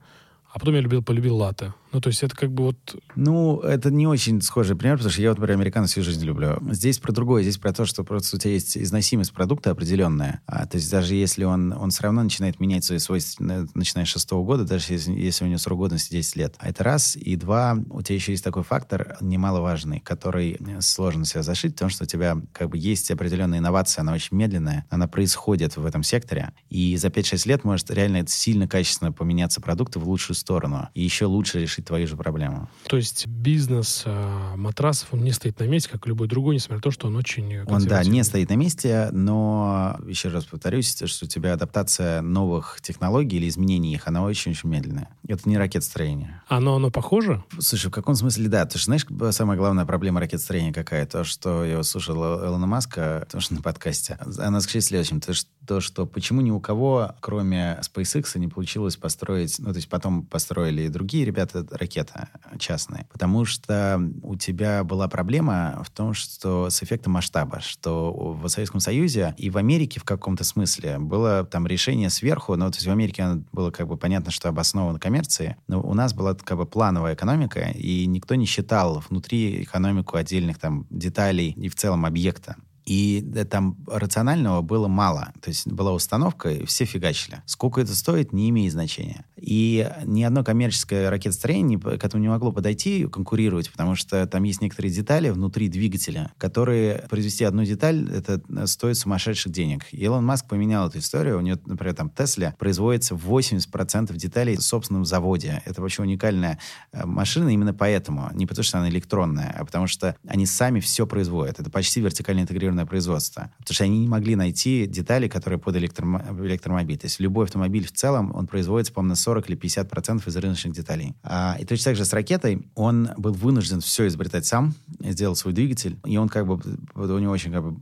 а 0.52 0.58
потом 0.58 0.74
я 0.74 0.82
любил, 0.82 1.04
полюбил 1.04 1.36
латте. 1.38 1.76
Ну, 1.92 2.02
то 2.02 2.10
есть 2.10 2.24
это 2.24 2.36
как 2.36 2.52
бы 2.52 2.66
вот... 2.66 2.96
Ну, 3.16 3.60
это 3.60 3.92
не 3.92 4.08
очень 4.08 4.42
схожий 4.42 4.76
пример, 4.76 4.98
потому 4.98 5.12
что 5.12 5.22
я 5.22 5.30
вот, 5.30 5.40
например, 5.40 5.58
американо 5.58 5.88
всю 5.88 6.02
жизнь 6.02 6.24
люблю. 6.26 6.60
Здесь 6.72 7.00
про 7.00 7.12
другое. 7.12 7.44
Здесь 7.44 7.58
про 7.58 7.74
то, 7.74 7.86
что 7.86 8.04
просто 8.04 8.36
у 8.36 8.40
тебя 8.40 8.54
есть 8.54 8.78
износимость 8.78 9.34
продукта 9.34 9.72
определенная. 9.72 10.42
А, 10.46 10.66
то 10.66 10.78
есть 10.78 10.92
даже 10.92 11.16
если 11.16 11.44
он, 11.44 11.72
он 11.74 11.92
все 11.92 12.04
равно 12.04 12.24
начинает 12.24 12.60
менять 12.60 12.84
свои 12.84 13.00
свойства, 13.00 13.68
начиная 13.74 14.06
с 14.06 14.10
шестого 14.10 14.44
года, 14.44 14.66
даже 14.66 14.94
если, 14.94 15.14
если 15.14 15.46
у 15.46 15.48
него 15.48 15.58
срок 15.60 15.80
годности 15.80 16.12
10 16.12 16.36
лет. 16.36 16.56
А 16.58 16.70
это 16.70 16.84
раз. 16.84 17.16
И 17.16 17.36
два, 17.36 17.78
у 17.90 18.02
тебя 18.02 18.16
еще 18.16 18.32
есть 18.34 18.44
такой 18.44 18.64
фактор 18.64 19.18
немаловажный, 19.22 20.00
который 20.00 20.60
сложно 20.82 21.26
себя 21.26 21.44
зашить, 21.44 21.74
потому 21.74 21.90
что 21.90 22.04
у 22.04 22.08
тебя 22.08 22.38
как 22.52 22.70
бы 22.70 22.78
есть 22.78 23.10
определенная 23.12 23.60
инновация, 23.60 24.02
она 24.02 24.14
очень 24.14 24.36
медленная, 24.36 24.86
она 24.90 25.08
происходит 25.08 25.78
в 25.78 25.86
этом 25.86 26.04
секторе. 26.04 26.54
И 26.70 26.98
за 26.98 27.08
5-6 27.08 27.48
лет 27.48 27.64
может 27.64 27.90
реально 27.92 28.26
сильно 28.28 28.68
качественно 28.68 29.12
поменяться 29.12 29.62
продукты 29.62 30.00
в 30.00 30.08
лучшую 30.08 30.36
сторону. 30.36 30.90
И 30.94 31.04
еще 31.04 31.26
лучше 31.26 31.60
решить 31.60 31.77
твою 31.86 32.08
же 32.08 32.18
проблему. 32.18 32.70
То 32.88 32.98
есть 32.98 33.28
бизнес 33.28 34.04
э, 34.06 34.56
матрасов, 34.56 35.10
он 35.14 35.24
не 35.24 35.32
стоит 35.32 35.60
на 35.60 35.66
месте, 35.66 35.90
как 35.90 36.08
любой 36.08 36.28
другой, 36.28 36.56
несмотря 36.56 36.78
на 36.78 36.82
то, 36.82 36.92
что 36.92 37.08
он 37.08 37.16
очень 37.16 37.60
Он, 37.62 37.86
да, 37.86 38.04
не 38.04 38.24
стоит 38.24 38.50
на 38.50 38.56
месте, 38.56 39.10
но, 39.12 39.98
еще 40.08 40.30
раз 40.30 40.46
повторюсь, 40.46 40.96
что 41.06 41.26
у 41.26 41.28
тебя 41.28 41.54
адаптация 41.54 42.22
новых 42.22 42.80
технологий 42.82 43.38
или 43.38 43.48
изменений 43.48 43.94
их, 43.94 44.08
она 44.08 44.24
очень-очень 44.24 44.70
медленная. 44.70 45.10
Это 45.28 45.48
не 45.48 45.58
ракетостроение. 45.58 46.42
Оно, 46.48 46.76
оно 46.76 46.92
похоже? 46.92 47.44
Слушай, 47.60 47.88
в 47.88 47.92
каком 47.92 48.16
смысле, 48.16 48.48
да. 48.48 48.66
Ты 48.66 48.80
же 48.80 48.86
знаешь, 48.86 49.06
самая 49.32 49.58
главная 49.58 49.86
проблема 49.86 50.20
ракетостроения 50.20 50.74
какая? 50.74 51.06
То, 51.06 51.24
что 51.24 51.64
я 51.66 51.82
слушал 51.84 52.18
Элона 52.46 52.68
Маска, 52.68 53.28
тоже 53.32 53.54
на 53.54 53.62
подкасте. 53.62 54.18
Она 54.38 54.62
скажет 54.62 54.86
следующим. 54.86 55.20
То, 55.20 55.34
что, 55.34 55.50
то, 55.68 55.82
что 55.82 56.05
почему 56.05 56.41
ни 56.41 56.49
у 56.49 56.59
кого, 56.59 57.13
кроме 57.20 57.80
SpaceX, 57.82 58.38
не 58.39 58.47
получилось 58.47 58.95
построить, 58.95 59.59
ну, 59.59 59.72
то 59.72 59.76
есть 59.76 59.89
потом 59.89 60.26
построили 60.26 60.84
и 60.84 60.89
другие 60.89 61.26
ребята 61.26 61.65
ракета 61.70 62.30
частная. 62.57 63.05
Потому 63.11 63.45
что 63.45 64.01
у 64.24 64.36
тебя 64.36 64.84
была 64.84 65.07
проблема 65.07 65.84
в 65.86 65.91
том, 65.91 66.13
что 66.13 66.70
с 66.70 66.82
эффектом 66.82 67.13
масштаба, 67.13 67.59
что 67.59 68.11
в 68.13 68.47
Советском 68.47 68.80
Союзе 68.80 69.36
и 69.38 69.49
в 69.49 69.57
Америке 69.57 69.99
в 69.99 70.03
каком-то 70.03 70.43
смысле 70.43 70.97
было 70.99 71.45
там 71.45 71.68
решение 71.68 72.09
сверху, 72.09 72.55
но 72.55 72.72
то 72.72 72.78
есть 72.78 72.88
в 72.88 72.91
Америке 72.91 73.43
было 73.51 73.70
как 73.70 73.88
бы 73.88 73.97
понятно, 73.97 74.32
что 74.32 74.49
обосновано 74.49 74.99
коммерцией, 74.99 75.55
но 75.68 75.82
у 75.82 75.93
нас 75.93 76.13
была 76.13 76.34
как 76.34 76.57
бы 76.57 76.65
плановая 76.65 77.13
экономика, 77.13 77.59
и 77.59 78.05
никто 78.05 78.36
не 78.36 78.45
считал 78.45 79.03
внутри 79.09 79.63
экономику 79.63 80.15
отдельных 80.15 80.57
там 80.59 80.88
деталей 80.89 81.51
и 81.51 81.68
в 81.68 81.76
целом 81.76 82.05
объекта. 82.05 82.55
И 82.88 83.22
там 83.50 83.76
рационального 83.86 84.62
было 84.62 84.88
мало. 84.88 85.34
То 85.42 85.50
есть 85.50 85.68
была 85.68 85.92
установка, 85.92 86.50
и 86.50 86.66
все 86.66 86.86
фигачили. 86.86 87.42
Сколько 87.46 87.82
это 87.82 87.94
стоит, 87.94 88.32
не 88.32 88.50
имеет 88.50 88.72
значения. 88.72 89.26
И 89.36 89.92
ни 90.06 90.24
одно 90.24 90.44
коммерческое 90.44 91.10
ракетостроение 91.10 91.78
к 91.78 92.04
этому 92.04 92.22
не 92.22 92.30
могло 92.30 92.54
подойти 92.54 93.06
конкурировать, 93.08 93.70
потому 93.72 93.96
что 93.96 94.26
там 94.26 94.44
есть 94.44 94.62
некоторые 94.62 94.94
детали 94.94 95.30
внутри 95.30 95.68
двигателя, 95.68 96.32
которые 96.38 97.06
произвести 97.10 97.44
одну 97.44 97.66
деталь, 97.66 98.10
это 98.10 98.42
стоит 98.68 98.98
сумасшедших 98.98 99.52
денег. 99.52 99.86
И 99.92 99.98
Илон 99.98 100.26
Маск 100.26 100.48
поменял 100.48 100.88
эту 100.88 101.00
историю. 101.00 101.40
У 101.40 101.42
него, 101.42 101.60
например, 101.66 101.94
там 101.94 102.10
Тесла 102.10 102.56
производится 102.58 103.16
80% 103.16 104.16
деталей 104.16 104.56
в 104.56 104.62
собственном 104.62 105.04
заводе. 105.04 105.62
Это 105.66 105.82
вообще 105.82 106.04
уникальная 106.04 106.58
э, 106.94 107.06
машина 107.06 107.50
именно 107.50 107.74
поэтому. 107.74 108.30
Не 108.34 108.46
потому, 108.46 108.64
что 108.64 108.78
она 108.78 108.90
электронная, 108.90 109.54
а 109.60 109.66
потому 109.66 109.88
что 109.88 110.16
они 110.26 110.46
сами 110.46 110.80
все 110.80 111.06
производят. 111.06 111.60
Это 111.60 111.70
почти 111.70 112.00
вертикально 112.00 112.42
интегрированная 112.42 112.77
собственное 112.78 112.86
производство. 112.86 113.52
Потому 113.60 113.74
что 113.74 113.84
они 113.84 114.00
не 114.00 114.08
могли 114.08 114.36
найти 114.36 114.88
детали, 114.88 115.28
которые 115.28 115.60
под 115.60 115.76
электромо- 115.76 116.46
электромобиль. 116.46 116.98
То 116.98 117.08
есть 117.08 117.20
любой 117.20 117.46
автомобиль 117.46 117.86
в 117.86 117.92
целом, 117.92 118.32
он 118.36 118.48
производится, 118.48 118.94
по-моему, 118.94 119.10
на 119.10 119.16
40 119.16 119.50
или 119.50 119.56
50 119.56 119.90
процентов 119.90 120.28
из 120.28 120.36
рыночных 120.36 120.74
деталей. 120.74 121.14
А, 121.24 121.58
и 121.60 121.66
точно 121.66 121.92
так 121.92 121.96
же 121.96 122.06
с 122.06 122.14
ракетой 122.14 122.68
он 122.76 123.10
был 123.18 123.34
вынужден 123.34 123.82
все 123.82 124.08
изобретать 124.08 124.46
сам, 124.46 124.74
сделал 125.00 125.36
свой 125.36 125.54
двигатель, 125.54 125.98
и 126.06 126.18
он 126.18 126.30
как 126.30 126.46
бы, 126.46 126.60
у 126.96 127.20
него 127.20 127.32
очень 127.32 127.52
как 127.52 127.64
бы 127.64 127.78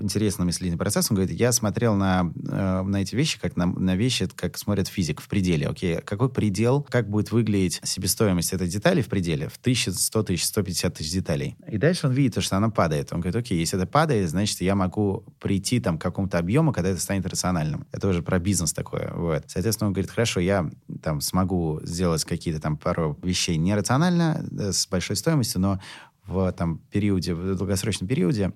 интересный 0.00 0.44
мыслительный 0.44 0.78
процесс. 0.78 1.10
Он 1.10 1.16
говорит, 1.16 1.38
я 1.38 1.52
смотрел 1.52 1.94
на, 1.94 2.32
э, 2.48 2.82
на 2.82 3.02
эти 3.02 3.14
вещи, 3.14 3.38
как 3.40 3.56
на, 3.56 3.66
на 3.66 3.96
вещи, 3.96 4.28
как 4.34 4.56
смотрит 4.58 4.88
физик 4.88 5.20
в 5.20 5.28
пределе. 5.28 5.68
Окей, 5.68 6.00
какой 6.00 6.28
предел, 6.28 6.86
как 6.88 7.08
будет 7.08 7.32
выглядеть 7.32 7.80
себестоимость 7.82 8.52
этой 8.52 8.68
детали 8.68 9.02
в 9.02 9.08
пределе? 9.08 9.48
В 9.48 9.56
1100 9.56 10.22
тысяч, 10.22 10.44
150 10.44 10.94
тысяч 10.94 11.12
деталей. 11.12 11.56
И 11.70 11.78
дальше 11.78 12.06
он 12.06 12.12
видит, 12.12 12.42
что 12.42 12.56
она 12.56 12.70
падает. 12.70 13.12
Он 13.12 13.20
говорит, 13.20 13.36
окей, 13.36 13.58
если 13.58 13.78
это 13.78 13.86
падает, 13.86 14.30
значит, 14.30 14.60
я 14.60 14.74
могу 14.74 15.24
прийти 15.40 15.80
там 15.80 15.98
к 15.98 16.02
какому-то 16.02 16.38
объему, 16.38 16.72
когда 16.72 16.90
это 16.90 17.00
станет 17.00 17.26
рациональным. 17.26 17.86
Это 17.92 18.08
уже 18.08 18.22
про 18.22 18.38
бизнес 18.38 18.72
такое. 18.72 19.12
Вот. 19.14 19.44
Соответственно, 19.46 19.88
он 19.88 19.92
говорит, 19.94 20.10
хорошо, 20.10 20.40
я 20.40 20.70
там 21.02 21.20
смогу 21.20 21.80
сделать 21.82 22.24
какие-то 22.24 22.60
там 22.60 22.76
пару 22.76 23.18
вещей 23.22 23.56
нерационально, 23.56 24.44
э, 24.58 24.72
с 24.72 24.86
большой 24.86 25.16
стоимостью, 25.16 25.60
но 25.60 25.80
в 26.26 26.50
там 26.52 26.78
периоде, 26.90 27.34
в 27.34 27.56
долгосрочном 27.56 28.08
периоде 28.08 28.52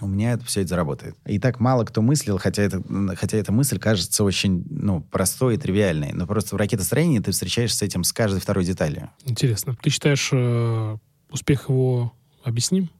у 0.00 0.06
меня 0.06 0.32
это 0.32 0.44
все 0.44 0.60
это 0.60 0.70
заработает. 0.70 1.16
И 1.24 1.38
так 1.38 1.60
мало 1.60 1.84
кто 1.84 2.02
мыслил, 2.02 2.38
хотя, 2.38 2.62
это, 2.62 2.82
хотя 3.16 3.38
эта 3.38 3.52
мысль 3.52 3.78
кажется 3.78 4.24
очень 4.24 4.64
ну, 4.68 5.00
простой 5.00 5.54
и 5.54 5.58
тривиальной. 5.58 6.12
Но 6.12 6.26
просто 6.26 6.54
в 6.54 6.58
ракетостроении 6.58 7.20
ты 7.20 7.30
встречаешься 7.30 7.78
с 7.78 7.82
этим 7.82 8.04
с 8.04 8.12
каждой 8.12 8.40
второй 8.40 8.64
деталью. 8.64 9.10
Интересно. 9.24 9.76
Ты 9.82 9.90
считаешь, 9.90 10.30
э, 10.32 10.96
успех 11.30 11.68
его 11.68 12.12
объясним? 12.42 12.90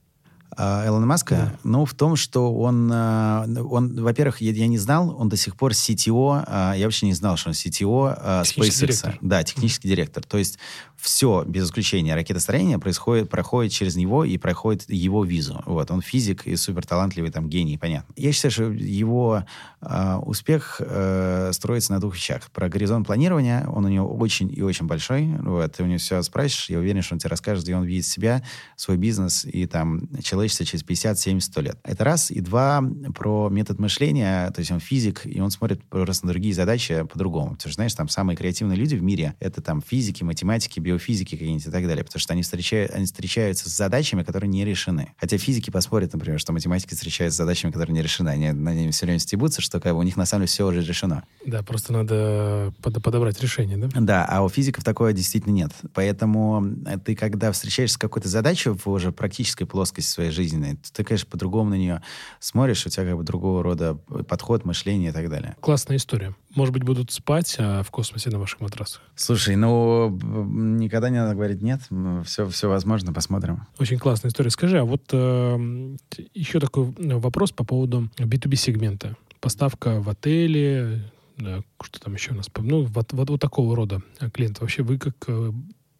А, 0.56 0.86
Элона 0.86 1.06
Маска? 1.06 1.34
Да. 1.34 1.58
Ну, 1.64 1.84
в 1.84 1.94
том, 1.94 2.16
что 2.16 2.54
он, 2.54 2.90
а, 2.92 3.44
он 3.46 4.00
во-первых, 4.00 4.40
я, 4.40 4.52
я 4.52 4.66
не 4.66 4.78
знал, 4.78 5.14
он 5.18 5.28
до 5.28 5.36
сих 5.36 5.56
пор 5.56 5.72
CTO, 5.72 6.44
а, 6.46 6.74
я 6.74 6.86
вообще 6.86 7.06
не 7.06 7.14
знал, 7.14 7.36
что 7.36 7.50
он 7.50 7.54
CTO 7.54 8.42
SpaceX. 8.42 8.80
Директор. 8.80 9.18
Да, 9.20 9.42
технический 9.42 9.88
директор. 9.88 10.22
То 10.22 10.38
есть 10.38 10.58
все, 10.96 11.44
без 11.46 11.66
исключения, 11.66 12.14
ракетостроение 12.14 12.78
происходит, 12.78 13.28
проходит 13.28 13.72
через 13.72 13.96
него 13.96 14.24
и 14.24 14.38
проходит 14.38 14.88
его 14.88 15.24
визу. 15.24 15.62
Вот, 15.66 15.90
он 15.90 16.00
физик 16.00 16.46
и 16.46 16.56
супер 16.56 16.86
талантливый 16.86 17.30
там 17.30 17.48
гений, 17.48 17.78
понятно. 17.78 18.12
Я 18.16 18.32
считаю, 18.32 18.52
что 18.52 18.64
его 18.64 19.44
э, 19.80 20.14
успех 20.24 20.80
э, 20.80 21.50
строится 21.52 21.92
на 21.92 22.00
двух 22.00 22.14
вещах. 22.14 22.50
Про 22.50 22.68
горизонт 22.68 23.06
планирования, 23.06 23.66
он 23.68 23.84
у 23.84 23.88
него 23.88 24.14
очень 24.14 24.52
и 24.52 24.62
очень 24.62 24.86
большой. 24.86 25.26
Вот, 25.40 25.72
ты 25.72 25.82
у 25.82 25.86
него 25.86 25.98
все 25.98 26.22
спросишь, 26.22 26.70
я 26.70 26.78
уверен, 26.78 27.02
что 27.02 27.14
он 27.14 27.18
тебе 27.18 27.30
расскажет, 27.30 27.64
где 27.64 27.76
он 27.76 27.84
видит 27.84 28.06
себя, 28.06 28.42
свой 28.76 28.96
бизнес 28.96 29.44
и 29.44 29.66
там 29.66 30.08
человечество 30.22 30.64
через 30.64 30.82
50, 30.82 31.18
70, 31.18 31.52
100 31.52 31.60
лет. 31.60 31.78
Это 31.84 32.04
раз. 32.04 32.30
И 32.30 32.40
два, 32.40 32.82
про 33.14 33.48
метод 33.50 33.78
мышления, 33.78 34.50
то 34.50 34.60
есть 34.60 34.70
он 34.70 34.80
физик, 34.80 35.22
и 35.24 35.40
он 35.40 35.50
смотрит 35.50 35.82
просто 35.84 36.26
на 36.26 36.32
другие 36.32 36.54
задачи 36.54 37.02
по-другому. 37.04 37.52
Потому 37.52 37.70
что, 37.70 37.74
знаешь, 37.74 37.94
там 37.94 38.08
самые 38.08 38.36
креативные 38.36 38.76
люди 38.76 38.94
в 38.94 39.02
мире— 39.02 39.34
это 39.40 39.60
там 39.60 39.82
физики, 39.82 40.22
математики, 40.24 40.80
биофизики 40.84 41.30
какие-нибудь 41.30 41.66
и 41.66 41.70
так 41.70 41.86
далее, 41.86 42.04
потому 42.04 42.20
что 42.20 42.32
они, 42.34 42.42
встречают, 42.42 42.92
они 42.92 43.06
встречаются 43.06 43.68
с 43.68 43.72
задачами, 43.72 44.22
которые 44.22 44.48
не 44.48 44.64
решены. 44.64 45.14
Хотя 45.18 45.38
физики 45.38 45.70
поспорят, 45.70 46.12
например, 46.12 46.38
что 46.38 46.52
математики 46.52 46.94
встречаются 46.94 47.36
с 47.36 47.38
задачами, 47.38 47.72
которые 47.72 47.94
не 47.94 48.02
решены. 48.02 48.28
Они 48.28 48.52
на 48.52 48.74
ними 48.74 48.90
все 48.90 49.06
время 49.06 49.18
стебутся, 49.18 49.60
что 49.60 49.80
как 49.80 49.94
бы, 49.94 50.00
у 50.00 50.02
них 50.02 50.16
на 50.16 50.26
самом 50.26 50.42
деле 50.42 50.48
все 50.48 50.66
уже 50.66 50.82
решено. 50.82 51.24
Да, 51.44 51.62
просто 51.62 51.92
надо 51.92 52.72
под, 52.82 53.02
подобрать 53.02 53.40
решение, 53.40 53.76
да? 53.76 53.88
Да, 53.94 54.26
а 54.26 54.44
у 54.44 54.48
физиков 54.48 54.84
такое 54.84 55.12
действительно 55.12 55.52
нет. 55.52 55.72
Поэтому 55.94 56.64
ты, 57.04 57.16
когда 57.16 57.50
встречаешься 57.50 57.94
с 57.94 57.98
какой-то 57.98 58.28
задачей 58.28 58.70
в 58.70 58.86
уже 58.86 59.10
практической 59.12 59.64
плоскости 59.64 60.10
своей 60.10 60.30
жизненной, 60.30 60.76
ты, 60.92 61.02
конечно, 61.02 61.28
по-другому 61.30 61.70
на 61.70 61.74
нее 61.74 62.02
смотришь, 62.40 62.86
у 62.86 62.90
тебя 62.90 63.06
как 63.06 63.16
бы 63.16 63.22
другого 63.24 63.62
рода 63.62 63.94
подход, 64.28 64.64
мышление 64.64 65.10
и 65.10 65.12
так 65.12 65.30
далее. 65.30 65.56
Классная 65.60 65.96
история. 65.96 66.34
Может 66.54 66.72
быть, 66.72 66.84
будут 66.84 67.10
спать 67.10 67.56
а 67.58 67.82
в 67.82 67.90
космосе 67.90 68.30
на 68.30 68.38
ваших 68.38 68.60
матрасах? 68.60 69.02
Слушай, 69.16 69.56
ну, 69.56 70.10
никогда 70.10 71.10
не 71.10 71.18
надо 71.18 71.34
говорить 71.34 71.62
нет. 71.62 71.80
Все, 72.24 72.48
все 72.48 72.68
возможно, 72.68 73.12
посмотрим. 73.12 73.66
Очень 73.78 73.98
классная 73.98 74.30
история. 74.30 74.50
Скажи, 74.50 74.78
а 74.78 74.84
вот 74.84 75.02
э, 75.12 75.96
еще 76.34 76.60
такой 76.60 76.94
вопрос 76.96 77.52
по 77.52 77.64
поводу 77.64 78.10
B2B 78.18 78.56
сегмента. 78.56 79.16
Поставка 79.40 80.00
в 80.00 80.08
отеле, 80.08 81.10
да, 81.36 81.62
что 81.82 82.00
там 82.00 82.14
еще 82.14 82.32
у 82.32 82.36
нас, 82.36 82.48
ну, 82.56 82.84
вот, 82.84 83.12
вот, 83.12 83.30
вот 83.30 83.40
такого 83.40 83.74
рода 83.76 84.02
клиентов. 84.32 84.62
Вообще 84.62 84.82
вы 84.82 84.98
как 84.98 85.16
э, 85.26 85.52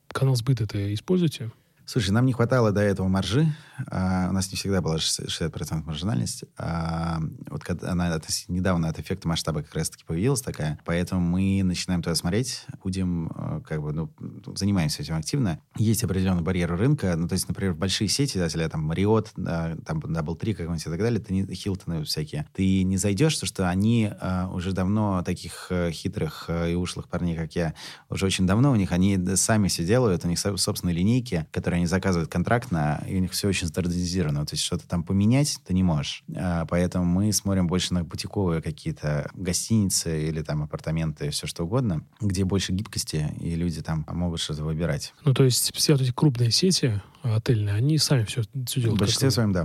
канал 0.08 0.36
сбыта 0.36 0.64
это 0.64 0.94
используете? 0.94 1.50
Слушай, 1.86 2.10
нам 2.10 2.24
не 2.26 2.32
хватало 2.32 2.72
до 2.72 2.80
этого 2.80 3.08
маржи. 3.08 3.46
А, 3.88 4.28
у 4.30 4.32
нас 4.32 4.50
не 4.50 4.56
всегда 4.56 4.80
была 4.80 4.96
60% 4.96 5.84
маржинальность. 5.84 6.44
А, 6.56 7.20
вот 7.50 7.62
когда 7.62 7.92
она 7.92 8.20
недавно 8.48 8.88
от 8.88 8.98
эффекта 8.98 9.28
масштаба 9.28 9.62
как 9.62 9.74
раз-таки 9.74 10.04
появилась 10.04 10.40
такая. 10.40 10.78
Поэтому 10.84 11.20
мы 11.20 11.62
начинаем 11.62 12.02
туда 12.02 12.14
смотреть, 12.14 12.64
будем 12.82 13.30
э, 13.34 13.60
как 13.66 13.82
бы, 13.82 13.92
ну, 13.92 14.10
занимаемся 14.54 15.02
этим 15.02 15.16
активно. 15.16 15.60
Есть 15.76 16.04
определенный 16.04 16.42
барьер 16.42 16.74
рынка. 16.74 17.14
Ну, 17.16 17.28
то 17.28 17.34
есть, 17.34 17.48
например, 17.48 17.74
большие 17.74 18.08
сети, 18.08 18.38
да, 18.38 18.44
если 18.44 18.66
там 18.68 18.90
Marriott, 18.90 19.28
да, 19.36 19.76
там 19.84 19.98
Double 19.98 20.38
Tree 20.38 20.54
какой-нибудь 20.54 20.86
и 20.86 20.90
так 20.90 20.98
далее, 20.98 21.20
ты 21.20 21.34
не, 21.34 21.54
Хилтоны 21.54 22.04
всякие. 22.04 22.46
Ты 22.54 22.82
не 22.82 22.96
зайдешь, 22.96 23.34
потому 23.34 23.48
что 23.48 23.68
они 23.68 24.10
а, 24.20 24.48
уже 24.52 24.72
давно 24.72 25.22
таких 25.22 25.66
а, 25.70 25.90
хитрых 25.90 26.48
и 26.48 26.74
ушлых 26.74 27.08
парней, 27.08 27.36
как 27.36 27.54
я, 27.54 27.74
уже 28.08 28.26
очень 28.26 28.46
давно 28.46 28.70
у 28.70 28.76
них, 28.76 28.92
они 28.92 29.18
сами 29.36 29.68
все 29.68 29.84
делают, 29.84 30.24
у 30.24 30.28
них 30.28 30.38
собственные 30.38 30.94
линейки, 30.94 31.46
которые 31.50 31.73
которые 31.74 31.80
они 31.80 31.86
заказывают 31.86 32.30
контрактно, 32.30 33.04
и 33.08 33.16
у 33.16 33.18
них 33.18 33.32
все 33.32 33.48
очень 33.48 33.66
стандартизировано. 33.66 34.46
То 34.46 34.54
есть 34.54 34.62
что-то 34.62 34.86
там 34.86 35.02
поменять 35.02 35.58
ты 35.66 35.74
не 35.74 35.82
можешь. 35.82 36.22
А, 36.36 36.66
поэтому 36.66 37.04
мы 37.04 37.32
смотрим 37.32 37.66
больше 37.66 37.94
на 37.94 38.04
бутиковые 38.04 38.62
какие-то 38.62 39.30
гостиницы 39.34 40.28
или 40.28 40.42
там 40.42 40.62
апартаменты, 40.62 41.30
все 41.30 41.46
что 41.46 41.64
угодно, 41.64 42.04
где 42.20 42.44
больше 42.44 42.72
гибкости, 42.72 43.34
и 43.40 43.56
люди 43.56 43.82
там 43.82 44.06
могут 44.08 44.40
что-то 44.40 44.62
выбирать. 44.62 45.14
Ну, 45.24 45.34
то 45.34 45.44
есть 45.44 45.74
все 45.74 45.92
вот 45.92 46.02
эти 46.02 46.12
крупные 46.12 46.50
сети 46.50 47.02
отельные, 47.22 47.74
они 47.74 47.98
сами 47.98 48.24
все, 48.24 48.42
все 48.66 48.80
делают? 48.80 48.98
В 48.98 49.00
большинстве 49.00 49.30
своем, 49.30 49.52
да. 49.52 49.64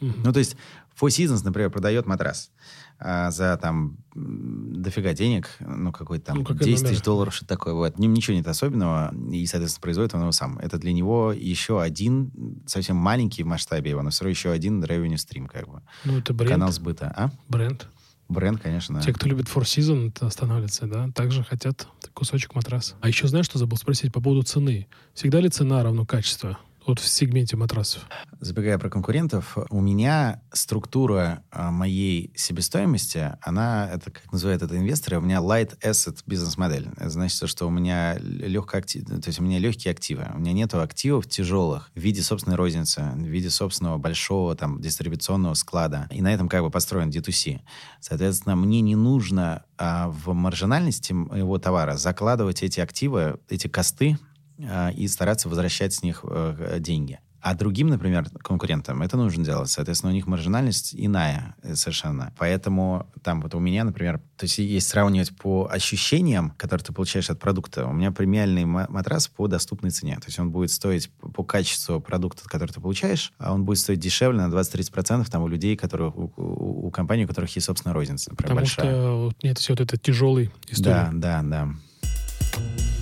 Угу. 0.00 0.12
Ну, 0.24 0.32
то 0.32 0.40
есть 0.40 0.56
Four 1.00 1.08
Seasons, 1.08 1.44
например, 1.44 1.70
продает 1.70 2.06
матрас 2.06 2.50
а, 2.98 3.30
за 3.30 3.56
там 3.56 3.96
дофига 4.14 5.12
денег, 5.12 5.50
ну, 5.60 5.92
какой-то 5.92 6.26
там 6.26 6.38
ну, 6.38 6.54
10 6.54 6.88
тысяч 6.88 7.02
долларов, 7.02 7.34
что 7.34 7.46
такое. 7.46 7.74
Вот. 7.74 7.98
Ничего 7.98 8.36
нет 8.36 8.46
особенного, 8.46 9.14
и, 9.30 9.44
соответственно, 9.46 9.82
производит 9.82 10.14
он 10.14 10.22
его 10.22 10.32
сам. 10.32 10.58
Это 10.58 10.78
для 10.78 10.92
него 10.92 11.32
еще 11.32 11.82
один, 11.82 12.62
совсем 12.66 12.96
маленький 12.96 13.42
в 13.42 13.46
масштабе 13.46 13.90
его, 13.90 14.02
но 14.02 14.10
все 14.10 14.24
равно 14.24 14.30
еще 14.30 14.50
один 14.50 14.82
revenue 14.82 15.16
stream, 15.16 15.48
как 15.48 15.68
бы. 15.68 15.82
Ну, 16.04 16.18
это 16.18 16.32
бренд. 16.32 16.52
Канал 16.52 16.72
сбыта. 16.72 17.12
А? 17.16 17.30
Бренд. 17.48 17.88
Бренд, 18.28 18.60
конечно. 18.60 19.02
Те, 19.02 19.12
кто 19.12 19.28
любит 19.28 19.46
Four 19.46 19.62
Seasons, 19.62 20.24
останавливаются, 20.24 20.86
да, 20.86 21.10
также 21.14 21.44
хотят 21.44 21.86
кусочек 22.14 22.54
матраса. 22.54 22.94
А 23.00 23.08
еще 23.08 23.28
знаешь, 23.28 23.46
что 23.46 23.58
забыл 23.58 23.76
спросить 23.76 24.12
по 24.12 24.20
поводу 24.20 24.42
цены? 24.42 24.86
Всегда 25.12 25.40
ли 25.40 25.50
цена 25.50 25.82
равна 25.82 26.06
качеству? 26.06 26.56
Вот 26.86 26.98
в 26.98 27.08
сегменте 27.08 27.56
матрасов? 27.56 28.02
Забегая 28.40 28.78
про 28.78 28.90
конкурентов, 28.90 29.56
у 29.70 29.80
меня 29.80 30.42
структура 30.52 31.42
а, 31.50 31.70
моей 31.70 32.32
себестоимости, 32.36 33.32
она, 33.40 33.90
это 33.92 34.10
как 34.10 34.32
называют 34.32 34.62
это 34.62 34.76
инвесторы, 34.76 35.18
у 35.18 35.20
меня 35.20 35.38
light 35.38 35.78
asset 35.80 36.18
бизнес-модель. 36.26 36.88
Это 36.96 37.10
значит, 37.10 37.48
что 37.48 37.66
у 37.66 37.70
меня 37.70 38.18
легко 38.18 38.74
то 38.74 39.28
есть 39.28 39.38
у 39.38 39.42
меня 39.42 39.58
легкие 39.58 39.92
активы. 39.92 40.26
У 40.34 40.38
меня 40.38 40.52
нет 40.52 40.74
активов 40.74 41.28
тяжелых 41.28 41.90
в 41.94 41.98
виде 41.98 42.22
собственной 42.22 42.56
розницы, 42.56 43.02
в 43.14 43.18
виде 43.18 43.50
собственного 43.50 43.98
большого 43.98 44.54
там 44.56 44.80
дистрибуционного 44.80 45.54
склада. 45.54 46.08
И 46.10 46.20
на 46.20 46.34
этом 46.34 46.48
как 46.48 46.62
бы 46.62 46.70
построен 46.70 47.10
D2C. 47.10 47.60
Соответственно, 48.00 48.56
мне 48.56 48.80
не 48.80 48.96
нужно 48.96 49.64
а, 49.78 50.08
в 50.08 50.32
маржинальности 50.32 51.12
моего 51.12 51.58
товара 51.58 51.96
закладывать 51.96 52.62
эти 52.62 52.80
активы, 52.80 53.38
эти 53.48 53.68
косты, 53.68 54.18
и 54.58 55.08
стараться 55.08 55.48
возвращать 55.48 55.92
с 55.94 56.02
них 56.02 56.24
э, 56.28 56.76
деньги. 56.80 57.18
А 57.44 57.54
другим, 57.54 57.88
например, 57.88 58.26
конкурентам 58.42 59.02
это 59.02 59.18
нужно 59.18 59.44
делать. 59.44 59.68
Соответственно, 59.68 60.12
у 60.12 60.14
них 60.14 60.26
маржинальность 60.26 60.94
иная 60.96 61.54
э, 61.62 61.74
совершенно. 61.74 62.32
Поэтому 62.38 63.06
там 63.22 63.42
вот 63.42 63.54
у 63.54 63.58
меня, 63.58 63.84
например, 63.84 64.18
то 64.38 64.44
есть 64.44 64.56
есть 64.56 64.88
сравнивать 64.88 65.36
по 65.36 65.68
ощущениям, 65.70 66.54
которые 66.56 66.86
ты 66.86 66.94
получаешь 66.94 67.28
от 67.28 67.38
продукта. 67.38 67.86
У 67.86 67.92
меня 67.92 68.12
премиальный 68.12 68.64
матрас 68.64 69.28
по 69.28 69.46
доступной 69.46 69.90
цене. 69.90 70.14
То 70.16 70.28
есть 70.28 70.38
он 70.38 70.52
будет 70.52 70.70
стоить 70.70 71.10
по 71.34 71.44
качеству 71.44 72.00
продукта, 72.00 72.44
который 72.48 72.70
ты 72.70 72.80
получаешь, 72.80 73.30
а 73.36 73.52
он 73.52 73.66
будет 73.66 73.80
стоить 73.80 73.98
дешевле 73.98 74.40
на 74.40 74.50
20-30% 74.50 75.30
там 75.30 75.42
у 75.42 75.48
людей, 75.48 75.76
которые, 75.76 76.12
у, 76.12 76.32
у, 76.38 76.86
у 76.86 76.90
компаний, 76.90 77.26
у 77.26 77.28
которых 77.28 77.54
есть 77.54 77.66
собственная 77.66 77.92
розница, 77.92 78.30
например, 78.30 78.54
Потому 78.54 78.60
большая. 78.60 78.86
что 78.86 79.32
нет, 79.42 79.58
все 79.58 79.74
вот 79.74 79.80
это 79.82 79.98
тяжелый 79.98 80.50
история. 80.70 81.10
Да, 81.12 81.42
да, 81.42 81.42
да. 81.42 82.93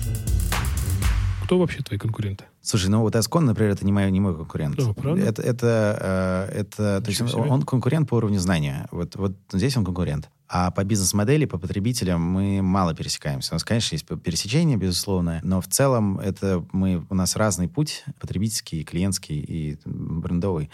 Кто 1.43 1.59
вообще 1.59 1.81
твои 1.81 1.99
конкуренты? 1.99 2.45
Слушай, 2.61 2.89
ну 2.89 3.01
вот 3.01 3.15
Аскон, 3.15 3.45
например, 3.45 3.73
это 3.73 3.85
не 3.85 3.91
мой, 3.91 4.09
не 4.09 4.19
мой 4.19 4.35
конкурент. 4.35 4.77
Да, 4.77 4.93
правда? 4.93 5.21
Это, 5.21 5.41
это, 5.41 6.49
э, 6.49 6.59
это 6.59 7.01
то 7.01 7.09
есть 7.09 7.21
он, 7.21 7.51
он 7.51 7.61
конкурент 7.63 8.07
по 8.07 8.15
уровню 8.15 8.39
знания. 8.39 8.87
Вот, 8.91 9.15
вот 9.17 9.33
здесь 9.51 9.75
он 9.75 9.83
конкурент. 9.83 10.29
А 10.47 10.71
по 10.71 10.83
бизнес-модели, 10.83 11.45
по 11.45 11.57
потребителям 11.57 12.21
мы 12.21 12.61
мало 12.61 12.93
пересекаемся. 12.93 13.53
У 13.53 13.55
нас, 13.55 13.63
конечно, 13.63 13.95
есть 13.95 14.05
пересечение, 14.05 14.77
безусловно, 14.77 15.41
но 15.43 15.61
в 15.61 15.67
целом 15.67 16.19
это 16.19 16.65
мы, 16.71 17.05
у 17.09 17.15
нас 17.15 17.35
разный 17.35 17.67
путь, 17.67 18.05
потребительский, 18.19 18.83
клиентский 18.83 19.39
и 19.39 19.77
брендовый 19.85 20.69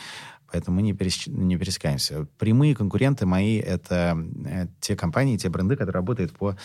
поэтому 0.52 0.78
мы 0.78 0.82
не, 0.82 0.94
перес, 0.94 1.28
не 1.28 1.58
пересекаемся. 1.58 2.28
Прямые 2.38 2.76
конкуренты 2.76 3.26
мои— 3.26 3.58
это 3.60 4.18
э, 4.46 4.68
те 4.80 4.96
компании, 4.96 5.38
те 5.38 5.50
бренды, 5.50 5.76
которые 5.76 5.94
работают 5.94 6.32
по 6.32 6.56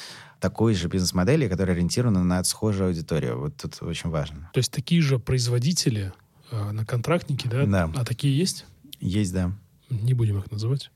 такой 0.41 0.75
же 0.75 0.89
бизнес-модели, 0.89 1.49
которая 1.49 1.77
ориентирована 1.77 2.25
на 2.25 2.43
схожую 2.45 2.89
аудиторию. 2.89 3.39
Вот 3.41 3.57
тут 3.57 3.83
очень 3.83 4.11
важно. 4.11 4.51
То 4.53 4.59
есть 4.59 4.73
такие 4.73 5.01
же 5.01 5.19
производители 5.19 6.13
э, 6.51 6.71
на 6.71 6.85
контрактнике, 6.85 7.49
да? 7.49 7.67
Да. 7.67 7.91
А 7.95 8.05
такие 8.05 8.37
есть? 8.37 8.67
Есть, 9.01 9.33
да. 9.33 9.53
Не 9.91 10.15
будем 10.15 10.39
их 10.39 10.51
называть. 10.51 10.91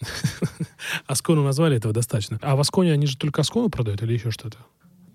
Аскону 1.06 1.44
назвали, 1.44 1.76
этого 1.76 1.92
достаточно. 1.92 2.38
А 2.42 2.56
в 2.56 2.60
Асконе 2.60 2.92
они 2.92 3.06
же 3.06 3.16
только 3.16 3.42
Аскону 3.42 3.68
продают 3.68 4.02
или 4.02 4.14
еще 4.14 4.30
что-то? 4.30 4.58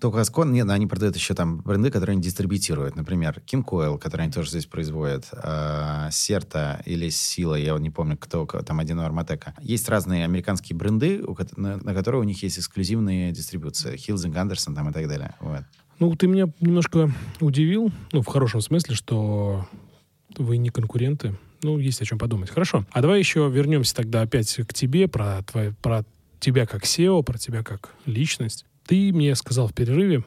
Только 0.05 0.21
Аскон, 0.21 0.53
нет, 0.53 0.69
они 0.69 0.85
продают 0.85 1.15
еще 1.15 1.33
там 1.33 1.61
бренды, 1.61 1.89
которые 1.89 2.13
они 2.13 2.21
дистрибутируют. 2.21 2.95
Например, 2.95 3.41
King 3.51 3.65
Coil, 3.65 3.97
который 3.97 4.21
они 4.21 4.31
тоже 4.31 4.51
здесь 4.51 4.67
производят, 4.67 5.27
э, 5.31 6.09
Серта 6.11 6.79
или 6.85 7.09
Сила, 7.09 7.55
я 7.55 7.75
не 7.79 7.89
помню, 7.89 8.15
кто, 8.15 8.45
там 8.45 8.77
один 8.77 8.99
у 8.99 9.01
Арматека. 9.01 9.55
Есть 9.59 9.89
разные 9.89 10.23
американские 10.23 10.77
бренды, 10.77 11.23
у, 11.23 11.35
на, 11.59 11.77
на 11.77 11.95
которые 11.95 12.21
у 12.21 12.23
них 12.23 12.43
есть 12.43 12.59
эксклюзивные 12.59 13.31
дистрибуции. 13.31 13.97
Хилзинг, 13.97 14.37
Андерсон 14.37 14.75
там 14.75 14.91
и 14.91 14.93
так 14.93 15.07
далее. 15.07 15.33
Вот. 15.39 15.63
Ну, 15.97 16.15
ты 16.15 16.27
меня 16.27 16.49
немножко 16.59 17.11
удивил, 17.39 17.91
ну, 18.11 18.21
в 18.21 18.27
хорошем 18.27 18.61
смысле, 18.61 18.93
что 18.93 19.67
вы 20.37 20.57
не 20.57 20.69
конкуренты. 20.69 21.35
Ну, 21.63 21.79
есть 21.79 21.99
о 22.03 22.05
чем 22.05 22.19
подумать. 22.19 22.51
Хорошо. 22.51 22.85
А 22.91 23.01
давай 23.01 23.17
еще 23.17 23.49
вернемся 23.49 23.95
тогда 23.95 24.21
опять 24.21 24.53
к 24.67 24.71
тебе, 24.71 25.07
про, 25.07 25.41
твой, 25.41 25.73
про 25.73 26.05
тебя 26.39 26.67
как 26.67 26.83
SEO, 26.83 27.23
про 27.23 27.39
тебя 27.39 27.63
как 27.63 27.95
личность. 28.05 28.67
Ты 28.85 29.11
мне 29.11 29.35
сказал 29.35 29.67
в 29.67 29.73
перерыве, 29.73 30.23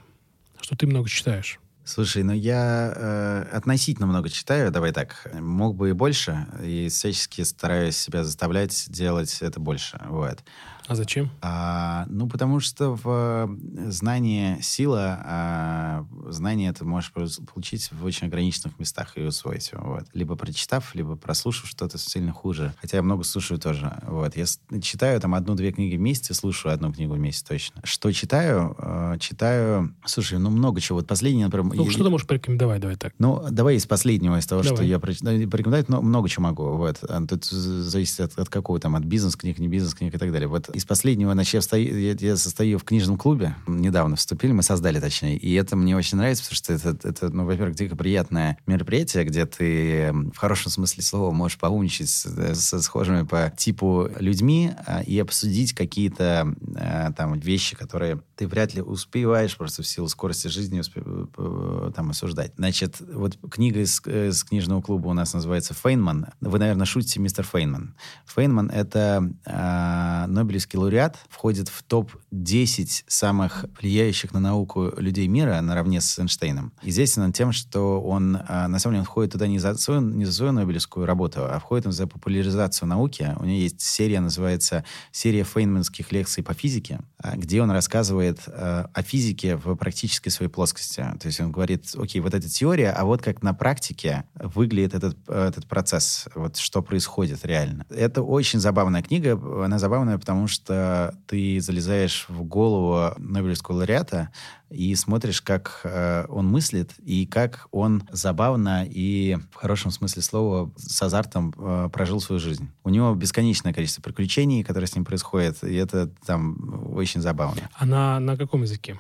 что 0.61 0.76
ты 0.76 0.86
много 0.86 1.09
читаешь. 1.09 1.61
Слушай, 1.84 2.22
ну 2.22 2.32
я 2.32 2.92
э, 2.94 3.56
относительно 3.56 4.06
много 4.06 4.28
читаю, 4.28 4.70
давай 4.70 4.92
так. 4.92 5.26
Мог 5.40 5.74
бы 5.74 5.88
и 5.88 5.92
больше, 5.92 6.46
и 6.62 6.88
всячески 6.90 7.40
стараюсь 7.42 7.96
себя 7.96 8.24
заставлять 8.24 8.86
делать 8.90 9.38
это 9.40 9.59
больше. 9.59 9.98
Вот. 10.06 10.40
А 10.89 10.95
зачем? 10.95 11.30
А, 11.43 12.07
ну, 12.09 12.28
потому 12.28 12.61
что 12.61 12.99
в 13.03 13.51
знание 13.91 14.59
сила, 14.62 15.20
а 15.22 16.07
знание 16.28 16.70
это 16.70 16.86
можешь 16.86 17.12
получить 17.12 17.91
в 17.93 18.05
очень 18.05 18.28
ограниченных 18.28 18.78
местах 18.78 19.12
и 19.16 19.22
усвоить 19.22 19.70
его. 19.70 19.84
Вот. 19.84 20.07
Либо 20.14 20.34
прочитав, 20.34 20.95
либо 20.95 21.16
прослушав 21.16 21.68
что-то 21.68 21.99
сильно 21.99 22.32
хуже. 22.32 22.74
Хотя 22.80 22.97
я 22.97 23.03
много 23.03 23.22
слушаю 23.24 23.61
тоже. 23.61 24.01
Вот. 24.07 24.34
Я 24.36 24.47
читаю 24.80 25.20
там 25.20 25.34
одну-две 25.34 25.72
книги 25.72 25.97
в 25.97 26.01
месяц 26.01 26.30
и 26.30 26.34
слушаю 26.34 26.72
одну 26.72 26.91
книгу 26.91 27.14
в 27.14 27.18
месяц 27.18 27.43
точно. 27.43 27.82
Что 27.84 28.11
читаю? 28.12 28.74
А, 28.78 29.18
читаю... 29.18 29.95
Слушай, 30.07 30.39
ну 30.39 30.49
много 30.49 30.80
чего. 30.80 30.99
Вот 30.99 31.07
последний, 31.07 31.45
например... 31.45 31.74
Ну, 31.74 31.84
я... 31.84 31.91
что 31.91 32.05
ты 32.05 32.09
можешь 32.09 32.26
порекомендовать? 32.26 32.80
Давай 32.80 32.97
так. 32.97 33.12
Ну, 33.18 33.45
давай 33.51 33.76
из 33.76 33.86
последнего, 33.86 34.39
из 34.39 34.47
того, 34.47 34.62
давай. 34.62 34.76
что 34.76 34.84
я 34.84 34.99
прочитаю. 34.99 35.51
Порекомендовать 35.51 35.91
но 35.91 36.01
много 36.01 36.30
чего 36.30 36.45
могу. 36.45 36.76
Вот. 36.76 37.05
А 37.07 37.26
тут 37.26 37.45
зависит 37.45 38.20
от, 38.20 38.39
от 38.39 38.49
какого 38.49 38.80
там, 38.80 38.97
от 38.97 39.05
бизнес-книг, 39.05 39.59
не 39.59 39.68
бизнес-книг 39.68 40.14
и 40.14 40.18
так 40.18 40.32
далее. 40.32 40.49
Вот 40.49 40.70
из 40.79 40.85
последнего, 40.85 41.33
значит, 41.33 41.55
я, 41.55 41.61
встаю, 41.61 41.99
я, 41.99 42.16
я 42.18 42.37
состою 42.37 42.79
в 42.79 42.85
книжном 42.85 43.18
клубе, 43.18 43.55
недавно 43.66 44.16
вступили, 44.16 44.53
мы 44.53 44.62
создали, 44.62 45.01
точнее, 45.01 45.37
и 45.37 45.53
это 45.55 45.76
мне 45.76 45.97
очень 45.97 46.16
нравится, 46.16 46.45
потому 46.45 46.57
что 46.57 46.72
это, 46.72 47.09
это 47.09 47.29
ну, 47.31 47.45
во-первых, 47.45 47.74
дико 47.74 47.97
приятное 47.97 48.59
мероприятие, 48.66 49.24
где 49.24 49.45
ты 49.45 50.12
в 50.12 50.37
хорошем 50.37 50.70
смысле 50.70 51.03
слова 51.03 51.33
можешь 51.33 51.59
поумничать 51.59 52.09
с, 52.09 52.55
со 52.55 52.81
схожими 52.81 53.22
по 53.22 53.53
типу 53.57 54.09
людьми 54.18 54.72
а, 54.87 55.03
и 55.03 55.18
обсудить 55.18 55.72
какие-то 55.72 56.55
а, 56.76 57.12
там 57.12 57.39
вещи, 57.39 57.76
которые 57.76 58.22
ты 58.39 58.47
вряд 58.47 58.72
ли 58.72 58.80
успеваешь 58.80 59.57
просто 59.57 59.82
в 59.82 59.86
силу 59.86 60.07
скорости 60.07 60.47
жизни 60.47 60.78
успе- 60.78 61.28
э, 61.36 61.91
там 61.93 62.11
осуждать. 62.11 62.53
Значит, 62.57 63.01
вот 63.01 63.36
книга 63.51 63.80
из, 63.80 64.01
из 64.07 64.45
книжного 64.45 64.80
клуба 64.80 65.09
у 65.09 65.12
нас 65.12 65.34
называется 65.34 65.74
«Фейнман». 65.74 66.28
Вы, 66.41 66.61
наверное, 66.61 66.86
шутите, 66.86 67.18
мистер 67.18 67.45
Фейнман. 67.45 67.97
Фейнман— 68.26 68.70
это 68.72 69.28
э, 69.45 70.26
Нобелевский 70.28 70.78
лауреат, 70.78 71.16
входит 71.28 71.68
в 71.68 71.82
топ-10 71.82 73.05
самых 73.09 73.64
влияющих 73.80 74.32
на 74.32 74.39
науку 74.39 74.93
людей 74.97 75.26
мира 75.26 75.61
наравне 75.61 76.01
с 76.01 76.16
Эйнштейном. 76.16 76.72
Известен 76.82 77.22
он 77.22 77.32
тем, 77.32 77.51
что 77.51 78.01
он, 78.01 78.36
э, 78.36 78.66
на 78.68 78.78
самом 78.78 78.95
деле, 78.95 79.01
он 79.01 79.07
входит 79.07 79.32
туда 79.32 79.49
не 79.49 79.59
за, 79.59 79.76
свою, 79.78 80.01
не 80.01 80.24
за 80.24 80.32
свою 80.32 80.53
Нобелевскую 80.53 81.07
работу, 81.07 81.41
а 81.45 81.59
входит 81.59 81.86
он 81.86 81.93
за 81.93 82.07
популяризацию 82.07 82.89
науки. 82.89 83.34
У 83.41 83.45
него 83.45 83.59
есть 83.59 83.80
серия, 83.80 84.20
называется 84.20 84.84
«Серия 85.11 85.43
фейнманских 85.43 86.12
лекций 86.12 86.45
по 86.45 86.55
физике», 86.55 87.01
где 87.34 87.61
он 87.61 87.72
рассказывает 87.72 88.28
э, 88.47 88.87
о 88.93 89.03
физике 89.03 89.57
в 89.57 89.74
практической 89.76 90.31
своей 90.31 90.51
плоскости. 90.51 91.05
То 91.20 91.26
есть 91.26 91.41
он 91.41 91.53
говорит, 91.53 91.87
окей, 91.97 92.20
вот 92.20 92.35
эта 92.35 92.49
теория, 92.49 92.91
а 92.91 93.05
вот 93.05 93.22
как 93.22 93.43
на 93.43 93.55
практике 93.55 94.24
выглядит 94.35 94.95
этот, 94.95 95.16
этот 95.29 95.66
процесс, 95.66 96.29
вот 96.35 96.57
что 96.57 96.83
происходит 96.83 97.45
реально. 97.45 97.87
Это 97.91 98.22
очень 98.22 98.61
забавная 98.61 99.03
книга. 99.03 99.41
Она 99.64 99.79
забавная, 99.79 100.18
потому 100.18 100.49
что 100.49 101.14
ты 101.26 101.61
залезаешь 101.61 102.26
в 102.29 102.43
голову 102.43 103.14
Нобелевского 103.18 103.76
лауреата 103.76 104.31
и 104.70 104.95
смотришь, 104.95 105.41
как 105.41 105.81
э, 105.85 106.26
он 106.29 106.47
мыслит 106.47 106.93
и 106.99 107.26
как 107.26 107.68
он 107.70 108.03
забавно 108.12 108.85
и 108.87 109.39
в 109.51 109.55
хорошем 109.55 109.91
смысле 109.91 110.22
слова 110.22 110.70
с 110.76 111.01
азартом 111.01 111.55
э, 111.57 111.89
прожил 111.93 112.20
свою 112.20 112.39
жизнь. 112.39 112.68
У 112.85 112.91
него 112.91 113.14
бесконечное 113.14 113.72
количество 113.72 114.03
приключений, 114.03 114.62
которые 114.62 114.89
с 114.89 114.95
ним 114.95 115.05
происходят, 115.05 115.62
и 115.64 115.74
это 115.74 116.09
там 116.26 116.95
очень 116.95 117.20
забавно. 117.20 117.62
А 117.74 117.87
на, 118.18 118.32
на 118.32 118.36
каком 118.36 118.62
языке? 118.62 118.98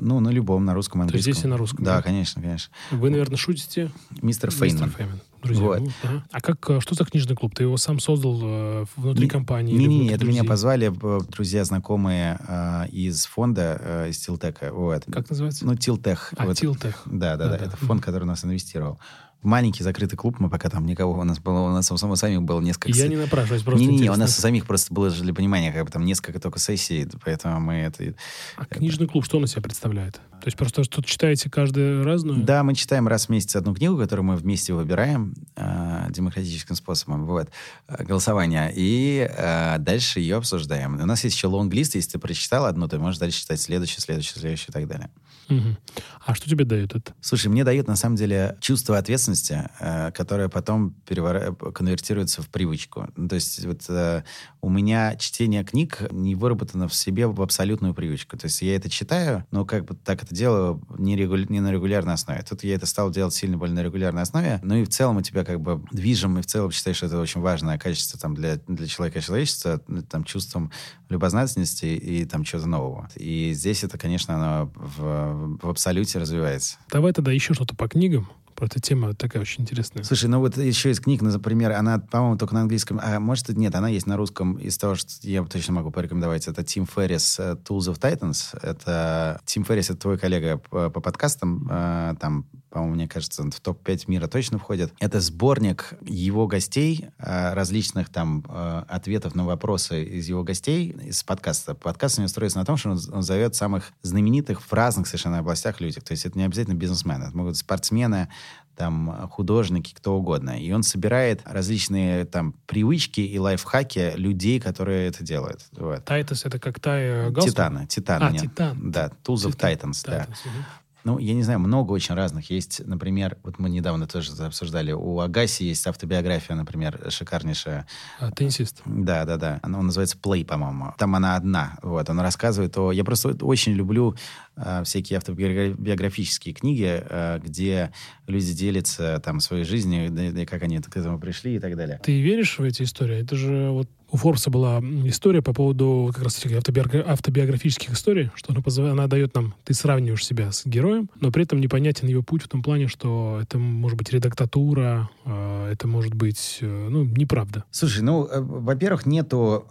Ну, 0.00 0.20
на 0.20 0.30
любом, 0.30 0.64
на 0.64 0.74
русском, 0.74 1.02
английском. 1.02 1.22
То 1.24 1.28
есть 1.28 1.38
здесь 1.38 1.44
и 1.44 1.48
на 1.48 1.56
русском? 1.56 1.84
Да, 1.84 1.96
да, 1.96 2.02
конечно, 2.02 2.40
конечно. 2.40 2.72
Вы, 2.90 3.10
наверное, 3.10 3.36
шутите? 3.36 3.90
Мистер 4.22 4.50
Фейнман. 4.50 4.86
Мистер 4.86 4.96
Фейнман. 4.96 5.20
Друзья, 5.42 5.64
вот. 5.64 5.80
ну, 5.80 5.90
ага. 6.04 6.24
А 6.30 6.40
как, 6.40 6.70
э, 6.70 6.80
что 6.80 6.94
за 6.94 7.04
книжный 7.04 7.34
клуб? 7.34 7.54
Ты 7.54 7.64
его 7.64 7.76
сам 7.76 7.98
создал 7.98 8.40
э, 8.42 8.84
внутри 8.96 9.24
не, 9.24 9.28
компании? 9.28 9.74
Не, 9.74 9.86
не, 9.86 9.98
не, 9.98 10.08
это 10.10 10.24
меня 10.24 10.44
позвали 10.44 10.92
друзья, 11.30 11.64
знакомые 11.64 12.38
э, 12.46 12.88
из 12.90 13.26
фонда, 13.26 13.76
э, 13.80 14.10
из 14.10 14.18
Тилтека. 14.18 14.72
Вот. 14.72 15.04
Как 15.10 15.28
называется? 15.28 15.66
Ну, 15.66 15.74
Тилтех. 15.74 16.32
А, 16.36 16.46
вот. 16.46 16.56
Тилтех. 16.56 17.02
Да, 17.06 17.36
да, 17.36 17.48
да, 17.48 17.58
да. 17.58 17.64
Это 17.66 17.76
фонд, 17.76 18.02
который 18.02 18.24
нас 18.24 18.44
инвестировал 18.44 19.00
маленький 19.42 19.82
закрытый 19.82 20.16
клуб, 20.16 20.36
мы 20.38 20.48
пока 20.48 20.68
там 20.70 20.86
никого, 20.86 21.18
у 21.18 21.24
нас 21.24 21.38
было, 21.38 21.60
у 21.60 21.70
нас 21.70 21.90
у 21.90 22.16
самих 22.16 22.42
было 22.42 22.60
несколько... 22.60 22.96
Я 22.96 23.08
не 23.08 23.16
напрашиваюсь, 23.16 23.62
просто 23.62 23.80
Не-не-не, 23.80 24.10
у 24.10 24.16
нас 24.16 24.34
самих 24.36 24.66
просто 24.66 24.92
было 24.94 25.10
для 25.10 25.34
понимания, 25.34 25.72
как 25.72 25.84
бы 25.84 25.90
там 25.90 26.04
несколько 26.04 26.40
только 26.40 26.58
сессий, 26.58 27.08
поэтому 27.24 27.60
мы 27.60 27.74
это... 27.74 28.14
А 28.56 28.64
это... 28.64 28.76
книжный 28.76 29.06
клуб 29.06 29.24
что 29.24 29.38
он 29.38 29.44
из 29.44 29.52
себя 29.52 29.62
представляет? 29.62 30.20
То 30.42 30.48
есть 30.48 30.56
просто 30.56 30.82
что-то 30.82 31.06
читаете 31.06 31.48
каждый 31.48 32.02
разную? 32.02 32.42
Да, 32.42 32.64
мы 32.64 32.74
читаем 32.74 33.06
раз 33.06 33.26
в 33.26 33.28
месяц 33.28 33.54
одну 33.54 33.74
книгу, 33.74 33.96
которую 33.96 34.26
мы 34.26 34.34
вместе 34.34 34.74
выбираем 34.74 35.34
э, 35.54 36.06
демократическим 36.10 36.74
способом, 36.74 37.26
вот, 37.26 37.48
э, 37.86 38.04
голосования, 38.04 38.72
и 38.74 39.28
э, 39.30 39.78
дальше 39.78 40.18
ее 40.18 40.36
обсуждаем. 40.36 41.00
У 41.00 41.06
нас 41.06 41.22
есть 41.22 41.36
еще 41.36 41.46
лонг-лист, 41.46 41.94
если 41.94 42.12
ты 42.12 42.18
прочитал 42.18 42.64
одну, 42.64 42.88
ты 42.88 42.98
можешь 42.98 43.20
дальше 43.20 43.40
читать 43.40 43.60
следующую, 43.60 44.00
следующую, 44.00 44.40
следующую 44.40 44.70
и 44.70 44.72
так 44.72 44.88
далее. 44.88 45.10
Угу. 45.48 45.76
А 46.24 46.34
что 46.34 46.48
тебе 46.48 46.64
дает 46.64 46.94
это? 46.94 47.14
Слушай, 47.20 47.48
мне 47.48 47.64
дает, 47.64 47.88
на 47.88 47.96
самом 47.96 48.16
деле, 48.16 48.56
чувство 48.60 48.96
ответственности, 48.98 49.68
э, 49.80 50.12
которое 50.12 50.48
потом 50.48 50.94
перевор... 51.06 51.54
конвертируется 51.72 52.42
в 52.42 52.48
привычку. 52.48 53.08
Ну, 53.16 53.28
то 53.28 53.34
есть 53.34 53.64
вот 53.64 53.82
э, 53.88 54.22
у 54.60 54.70
меня 54.70 55.16
чтение 55.16 55.64
книг 55.64 56.02
не 56.10 56.34
выработано 56.34 56.88
в 56.88 56.94
себе 56.94 57.26
в 57.26 57.42
абсолютную 57.42 57.94
привычку. 57.94 58.36
То 58.38 58.46
есть 58.46 58.62
я 58.62 58.76
это 58.76 58.88
читаю, 58.88 59.44
но 59.50 59.64
как 59.64 59.84
бы 59.84 59.94
так 59.94 60.22
это 60.22 60.34
делаю 60.34 60.82
не, 60.96 61.16
регуля... 61.16 61.46
не 61.48 61.60
на 61.60 61.72
регулярной 61.72 62.14
основе. 62.14 62.42
Тут 62.48 62.62
я 62.64 62.74
это 62.74 62.86
стал 62.86 63.10
делать 63.10 63.34
сильно 63.34 63.56
более 63.56 63.74
на 63.74 63.82
регулярной 63.82 64.22
основе. 64.22 64.60
Ну 64.62 64.76
и 64.76 64.84
в 64.84 64.88
целом 64.88 65.16
у 65.16 65.22
тебя 65.22 65.44
как 65.44 65.60
бы 65.60 65.82
движем, 65.90 66.38
и 66.38 66.42
в 66.42 66.46
целом 66.46 66.70
считаешь, 66.70 66.98
что 66.98 67.06
это 67.06 67.18
очень 67.18 67.40
важное 67.40 67.78
качество 67.78 68.18
там, 68.18 68.34
для, 68.34 68.56
для 68.68 68.86
человека 68.86 69.18
и 69.18 69.22
человечества, 69.22 69.78
там, 70.08 70.24
чувством 70.24 70.70
любознательности 71.08 71.86
и 71.86 72.24
там 72.24 72.44
чего-то 72.44 72.68
нового. 72.68 73.08
И 73.16 73.52
здесь 73.52 73.84
это, 73.84 73.98
конечно, 73.98 74.34
оно 74.34 74.72
в, 74.74 75.31
в 75.32 75.68
абсолюте 75.68 76.18
развивается. 76.18 76.76
Давай 76.90 77.12
тогда 77.12 77.32
еще 77.32 77.54
что-то 77.54 77.74
по 77.74 77.88
книгам. 77.88 78.28
Эта 78.64 78.80
тема 78.80 79.12
такая 79.14 79.42
очень 79.42 79.62
интересная. 79.62 80.04
Слушай, 80.04 80.26
ну 80.26 80.38
вот 80.38 80.56
еще 80.56 80.90
из 80.90 81.00
книг, 81.00 81.20
например, 81.20 81.72
она, 81.72 81.98
по-моему, 81.98 82.38
только 82.38 82.54
на 82.54 82.62
английском, 82.62 83.00
а 83.02 83.18
может, 83.18 83.48
нет, 83.48 83.74
она 83.74 83.88
есть 83.88 84.06
на 84.06 84.16
русском. 84.16 84.56
Из 84.56 84.78
того, 84.78 84.94
что 84.94 85.10
я 85.22 85.42
точно 85.44 85.74
могу 85.74 85.90
порекомендовать, 85.90 86.46
это 86.46 86.62
Тим 86.62 86.86
Феррис 86.86 87.38
«Tools 87.40 87.92
of 87.92 87.98
Titans». 87.98 88.56
Это 88.62 89.40
Тим 89.44 89.64
Феррис, 89.64 89.90
это 89.90 89.98
твой 89.98 90.18
коллега 90.18 90.58
по, 90.58 90.90
по 90.90 91.00
подкастам, 91.00 91.68
э, 91.70 92.14
там, 92.20 92.46
по-моему, 92.70 92.94
мне 92.94 93.08
кажется, 93.08 93.42
в 93.42 93.60
топ-5 93.60 94.04
мира 94.06 94.28
точно 94.28 94.58
входит. 94.58 94.94
Это 95.00 95.20
сборник 95.20 95.94
его 96.00 96.46
гостей, 96.46 97.06
э, 97.18 97.54
различных 97.54 98.08
там 98.10 98.44
э, 98.48 98.84
ответов 98.88 99.34
на 99.34 99.44
вопросы 99.44 100.04
из 100.04 100.28
его 100.28 100.44
гостей 100.44 100.96
из 101.04 101.22
подкаста. 101.24 101.74
Подкаст 101.74 102.18
у 102.18 102.22
него 102.22 102.28
строится 102.28 102.58
на 102.58 102.64
том, 102.64 102.76
что 102.76 102.90
он, 102.90 103.00
он 103.12 103.22
зовет 103.22 103.54
самых 103.54 103.92
знаменитых 104.02 104.60
в 104.62 104.72
разных 104.72 105.06
совершенно 105.06 105.38
областях 105.38 105.80
людей. 105.80 106.00
То 106.00 106.12
есть 106.12 106.24
это 106.24 106.38
не 106.38 106.44
обязательно 106.44 106.74
бизнесмены, 106.74 107.24
это 107.24 107.36
могут 107.36 107.52
быть 107.52 107.58
спортсмены, 107.58 108.28
там, 108.76 109.28
художники, 109.30 109.94
кто 109.94 110.16
угодно. 110.16 110.58
И 110.58 110.72
он 110.72 110.82
собирает 110.82 111.42
различные 111.44 112.24
там 112.24 112.54
привычки 112.66 113.20
и 113.20 113.38
лайфхаки 113.38 114.12
людей, 114.16 114.60
которые 114.60 115.08
это 115.08 115.22
делают. 115.22 115.66
Вот. 115.72 116.04
Тайтас— 116.04 116.44
это 116.46 116.58
как 116.58 116.80
Тай 116.80 117.30
Галстон? 117.30 117.52
Титаны. 117.52 117.86
Титаны. 117.86 118.36
А, 118.36 118.38
Титан. 118.38 118.90
Да, 118.90 119.10
Tools 119.24 119.46
of 119.48 119.56
Titans, 119.56 120.02
да. 120.04 120.26
Угу. 120.28 120.64
Ну, 121.04 121.18
я 121.18 121.34
не 121.34 121.42
знаю, 121.42 121.58
много 121.58 121.92
очень 121.92 122.14
разных. 122.14 122.50
Есть, 122.50 122.82
например, 122.86 123.36
вот 123.42 123.58
мы 123.58 123.70
недавно 123.70 124.06
тоже 124.06 124.32
обсуждали, 124.44 124.92
у 124.92 125.18
Агаси 125.20 125.64
есть 125.64 125.86
автобиография, 125.86 126.54
например, 126.54 127.06
шикарнейшая. 127.08 127.86
А, 128.20 128.30
теннисист. 128.30 128.82
Да, 128.84 129.24
да, 129.24 129.36
да. 129.36 129.60
Она 129.62 129.82
называется 129.82 130.16
Play, 130.16 130.44
по-моему. 130.44 130.94
Там 130.98 131.14
она 131.14 131.36
одна. 131.36 131.78
Вот, 131.82 132.08
она 132.08 132.22
рассказывает 132.22 132.76
о... 132.78 132.92
Я 132.92 133.04
просто 133.04 133.36
очень 133.44 133.72
люблю 133.72 134.14
э, 134.56 134.82
всякие 134.84 135.18
автобиографические 135.18 136.54
книги, 136.54 137.02
э, 137.08 137.40
где 137.42 137.92
люди 138.26 138.52
делятся 138.52 139.20
там 139.24 139.40
своей 139.40 139.64
жизнью, 139.64 140.10
да, 140.10 140.30
да, 140.30 140.46
как 140.46 140.62
они 140.62 140.78
к 140.80 140.96
этому 140.96 141.18
пришли 141.18 141.56
и 141.56 141.58
так 141.58 141.76
далее. 141.76 142.00
Ты 142.02 142.20
веришь 142.20 142.58
в 142.58 142.62
эти 142.62 142.82
истории? 142.82 143.18
Это 143.18 143.36
же 143.36 143.70
вот 143.70 143.88
у 144.12 144.18
Форбса 144.18 144.50
была 144.50 144.80
история 145.06 145.40
по 145.40 145.54
поводу 145.54 146.10
как 146.14 146.24
раз 146.24 146.38
этих 146.38 146.52
автобиографических 146.58 147.92
историй, 147.92 148.30
что 148.34 148.52
она, 148.52 148.92
она 148.92 149.06
дает 149.06 149.34
нам, 149.34 149.54
ты 149.64 149.72
сравниваешь 149.72 150.24
себя 150.24 150.52
с 150.52 150.66
героем, 150.66 151.08
но 151.18 151.32
при 151.32 151.44
этом 151.44 151.60
непонятен 151.60 152.06
ее 152.06 152.22
путь 152.22 152.42
в 152.42 152.48
том 152.48 152.62
плане, 152.62 152.88
что 152.88 153.38
это 153.42 153.58
может 153.58 153.96
быть 153.96 154.12
редактатура, 154.12 155.08
это 155.24 155.88
может 155.88 156.14
быть, 156.14 156.58
ну, 156.60 157.04
неправда. 157.04 157.64
Слушай, 157.70 158.02
ну, 158.02 158.26
э, 158.26 158.40
во-первых, 158.40 159.06
нету, 159.06 159.66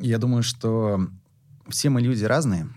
я 0.00 0.18
думаю, 0.18 0.42
что 0.42 1.06
все 1.68 1.90
мы 1.90 2.00
люди 2.00 2.24
разные, 2.24 2.68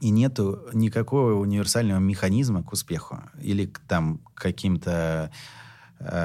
и 0.00 0.10
нету 0.10 0.60
никакого 0.72 1.34
универсального 1.34 2.00
механизма 2.00 2.62
к 2.62 2.72
успеху 2.72 3.20
или 3.40 3.66
к 3.66 3.78
там 3.78 4.20
каким-то 4.34 4.90
Э, 4.90 5.30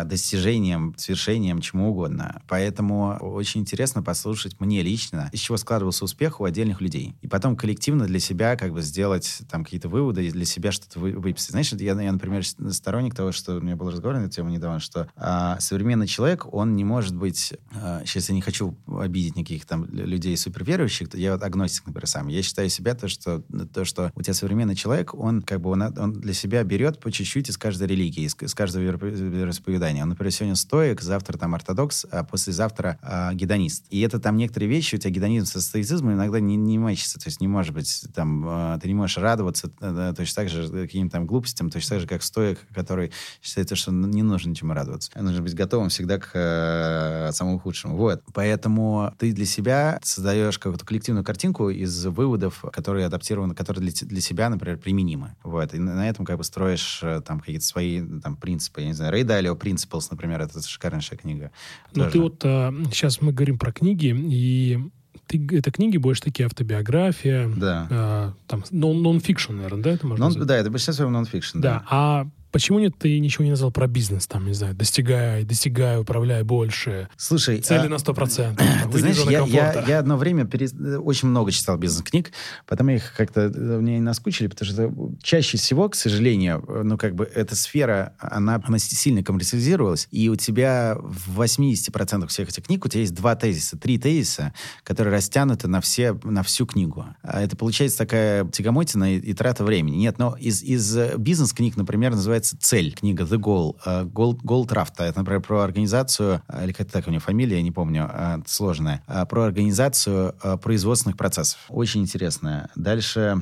достижением, 0.05 0.93
свершением, 0.97 1.61
чему 1.61 1.91
угодно. 1.91 2.41
Поэтому 2.47 3.17
очень 3.19 3.61
интересно 3.61 4.03
послушать 4.03 4.59
мне 4.59 4.81
лично, 4.81 5.29
из 5.31 5.39
чего 5.39 5.57
складывался 5.57 6.05
успех 6.05 6.39
у 6.41 6.45
отдельных 6.45 6.81
людей. 6.81 7.15
И 7.21 7.27
потом 7.27 7.55
коллективно 7.55 8.05
для 8.05 8.19
себя 8.19 8.55
как 8.55 8.73
бы 8.73 8.81
сделать 8.81 9.41
там 9.49 9.63
какие-то 9.63 9.89
выводы 9.89 10.27
и 10.27 10.31
для 10.31 10.45
себя 10.45 10.71
что-то 10.71 10.99
вы, 10.99 11.11
выписать. 11.13 11.51
Знаешь, 11.51 11.71
я, 11.73 11.99
я, 11.99 12.11
например, 12.11 12.43
сторонник 12.45 13.15
того, 13.15 13.31
что 13.31 13.55
у 13.55 13.61
меня 13.61 13.75
был 13.75 13.89
разговор 13.89 14.17
на 14.17 14.29
тему 14.29 14.49
недавно, 14.49 14.79
что 14.79 15.07
а, 15.15 15.59
современный 15.59 16.07
человек, 16.07 16.51
он 16.53 16.75
не 16.75 16.83
может 16.83 17.15
быть... 17.15 17.53
А, 17.73 18.03
сейчас 18.05 18.29
я 18.29 18.35
не 18.35 18.41
хочу 18.41 18.75
обидеть 18.87 19.35
никаких 19.35 19.65
там 19.65 19.85
людей 19.85 20.35
суперверующих, 20.37 21.13
я 21.13 21.33
вот 21.33 21.43
агностик, 21.43 21.87
например, 21.87 22.07
сам. 22.07 22.27
Я 22.27 22.41
считаю 22.41 22.69
себя 22.69 22.95
то, 22.95 23.07
что, 23.07 23.41
то, 23.73 23.85
что 23.85 24.11
у 24.15 24.21
тебя 24.21 24.33
современный 24.33 24.75
человек, 24.75 25.13
он 25.13 25.41
как 25.41 25.61
бы 25.61 25.69
он, 25.69 25.81
он 25.81 26.13
для 26.13 26.33
себя 26.33 26.63
берет 26.63 26.99
по 26.99 27.11
чуть-чуть 27.11 27.49
из 27.49 27.57
каждой 27.57 27.87
религии, 27.87 28.23
из, 28.23 28.35
из 28.39 28.53
каждого 28.53 28.83
вероисповедания 28.83 29.60
вероисповедания. 29.61 30.03
Он, 30.03 30.09
например, 30.09 30.31
сегодня 30.31 30.55
стоик, 30.55 31.01
завтра 31.01 31.37
там 31.37 31.55
ортодокс, 31.55 32.05
а 32.11 32.23
послезавтра 32.23 32.97
э, 33.01 33.33
гедонист. 33.33 33.85
И 33.89 34.01
это 34.01 34.19
там 34.19 34.37
некоторые 34.37 34.69
вещи, 34.69 34.95
у 34.95 34.97
тебя 34.97 35.11
гедонизм 35.11 35.45
со 35.45 35.61
стоицизмом 35.61 36.13
иногда 36.13 36.39
не, 36.39 36.55
не 36.55 36.77
мачится. 36.77 37.19
То 37.19 37.27
есть 37.27 37.41
не 37.41 37.47
может 37.47 37.73
быть, 37.73 38.05
там, 38.13 38.75
э, 38.75 38.79
ты 38.81 38.87
не 38.87 38.93
можешь 38.93 39.17
радоваться 39.17 39.71
э, 39.79 40.13
точно 40.15 40.35
так 40.35 40.49
же 40.49 40.67
каким-то 40.69 41.13
там 41.13 41.25
глупостям, 41.25 41.69
точно 41.69 41.95
так 41.95 42.01
же, 42.01 42.07
как 42.07 42.23
стоик, 42.23 42.59
который 42.73 43.11
считает, 43.41 43.75
что 43.77 43.91
не 43.91 44.23
нужно 44.23 44.49
ничему 44.49 44.73
радоваться. 44.73 45.11
Нужно 45.15 45.41
быть 45.41 45.55
готовым 45.55 45.89
всегда 45.89 46.17
к 46.17 46.31
э, 46.33 47.31
самому 47.33 47.59
худшему. 47.59 47.95
Вот. 47.95 48.23
Поэтому 48.33 49.13
ты 49.17 49.31
для 49.31 49.45
себя 49.45 49.99
создаешь 50.03 50.57
какую-то 50.57 50.85
коллективную 50.85 51.23
картинку 51.23 51.69
из 51.69 52.05
выводов, 52.05 52.63
которые 52.71 53.05
адаптированы, 53.05 53.55
которые 53.55 53.89
для, 53.89 54.07
для 54.07 54.21
себя, 54.21 54.49
например, 54.49 54.77
применимы. 54.77 55.35
Вот. 55.43 55.73
И 55.73 55.79
на, 55.79 56.09
этом 56.09 56.25
как 56.25 56.37
бы 56.37 56.43
строишь 56.43 56.99
э, 57.03 57.21
там 57.25 57.39
какие-то 57.39 57.65
свои 57.65 58.01
там 58.21 58.35
принципы. 58.35 58.81
Я 58.81 58.87
не 58.87 58.93
знаю, 58.93 59.11
Рэй 59.11 59.23
Principles, 59.55 60.07
например, 60.09 60.41
это 60.41 60.61
шикарнейшая 60.61 61.17
книга. 61.17 61.51
Ну, 61.93 62.09
ты 62.09 62.19
вот 62.19 62.41
а, 62.43 62.73
сейчас 62.91 63.21
мы 63.21 63.31
говорим 63.31 63.57
про 63.57 63.71
книги, 63.71 64.15
и 64.15 64.79
ты, 65.27 65.47
это 65.57 65.71
книги 65.71 65.97
больше 65.97 66.21
такие 66.21 66.45
автобиография, 66.45 67.49
да. 67.55 67.87
а, 67.89 68.33
там 68.47 68.63
нон-фикшн, 68.71 69.53
наверное, 69.53 69.83
да, 69.83 69.91
это 69.91 70.07
можно 70.07 70.25
non, 70.25 70.45
Да, 70.45 70.57
это 70.57 70.69
большинство 70.69 71.09
нон-фикшн. 71.09 71.59
Да. 71.59 71.73
да, 71.79 71.85
а 71.89 72.27
Почему 72.51 72.79
нет, 72.79 72.93
ты 72.97 73.19
ничего 73.19 73.45
не 73.45 73.51
назвал 73.51 73.71
про 73.71 73.87
бизнес, 73.87 74.27
там, 74.27 74.45
не 74.45 74.53
знаю, 74.53 74.75
достигай, 74.75 75.43
достигай, 75.43 75.99
управляй 75.99 76.43
больше. 76.43 77.07
Слушай, 77.17 77.61
цели 77.61 77.85
а... 77.85 77.89
на 77.89 77.95
100%. 77.95 78.91
Ты 78.91 78.99
знаешь, 78.99 79.17
я, 79.29 79.45
я, 79.45 79.85
я 79.87 79.99
одно 79.99 80.17
время 80.17 80.45
перес... 80.45 80.73
очень 80.73 81.29
много 81.29 81.51
читал 81.51 81.77
бизнес-книг, 81.77 82.31
потом 82.67 82.89
их 82.89 83.13
как-то 83.15 83.41
э, 83.41 83.49
мне 83.49 84.01
наскучили, 84.01 84.47
потому 84.47 84.69
что 84.69 84.91
чаще 85.21 85.57
всего, 85.57 85.87
к 85.87 85.95
сожалению, 85.95 86.63
э, 86.67 86.81
ну, 86.83 86.97
как 86.97 87.15
бы 87.15 87.23
эта 87.23 87.55
сфера, 87.55 88.13
она, 88.19 88.61
она 88.63 88.79
сильно 88.79 89.23
коммерциализировалась, 89.23 90.07
и 90.11 90.27
у 90.27 90.35
тебя 90.35 90.97
в 90.99 91.41
80% 91.41 92.27
всех 92.27 92.49
этих 92.49 92.63
книг 92.63 92.85
у 92.85 92.89
тебя 92.89 93.01
есть 93.01 93.15
два 93.15 93.35
тезиса, 93.35 93.77
три 93.77 93.97
тезиса, 93.97 94.53
которые 94.83 95.13
растянуты 95.13 95.67
на, 95.69 95.79
все, 95.79 96.19
на 96.23 96.43
всю 96.43 96.65
книгу. 96.65 97.05
А 97.21 97.41
это 97.41 97.55
получается 97.55 97.99
такая 97.99 98.45
тягомотина 98.45 99.15
и, 99.15 99.19
и 99.19 99.33
трата 99.33 99.63
времени. 99.63 99.95
Нет, 99.95 100.17
но 100.17 100.35
из, 100.37 100.61
из 100.63 100.97
э, 100.97 101.15
бизнес-книг, 101.17 101.77
например, 101.77 102.11
называется 102.11 102.40
называется 102.41 102.57
«Цель», 102.59 102.93
книга 102.93 103.23
«The 103.23 103.37
Goal». 103.37 103.75
Gold, 104.11 104.41
Gold 104.41 104.69
Raft, 104.69 104.93
это, 104.97 105.19
например, 105.19 105.41
про 105.41 105.61
организацию, 105.61 106.41
э, 106.47 106.63
или 106.63 106.71
как 106.73 106.89
так 106.89 107.07
у 107.07 107.11
нее 107.11 107.19
фамилия, 107.19 107.57
я 107.57 107.61
не 107.61 107.71
помню, 107.71 108.09
э, 108.11 108.37
сложная, 108.47 109.03
э, 109.07 109.25
про 109.27 109.45
организацию 109.45 110.33
производственных 110.61 111.17
процессов. 111.17 111.59
Очень 111.69 112.01
интересная. 112.01 112.69
Дальше 112.75 113.41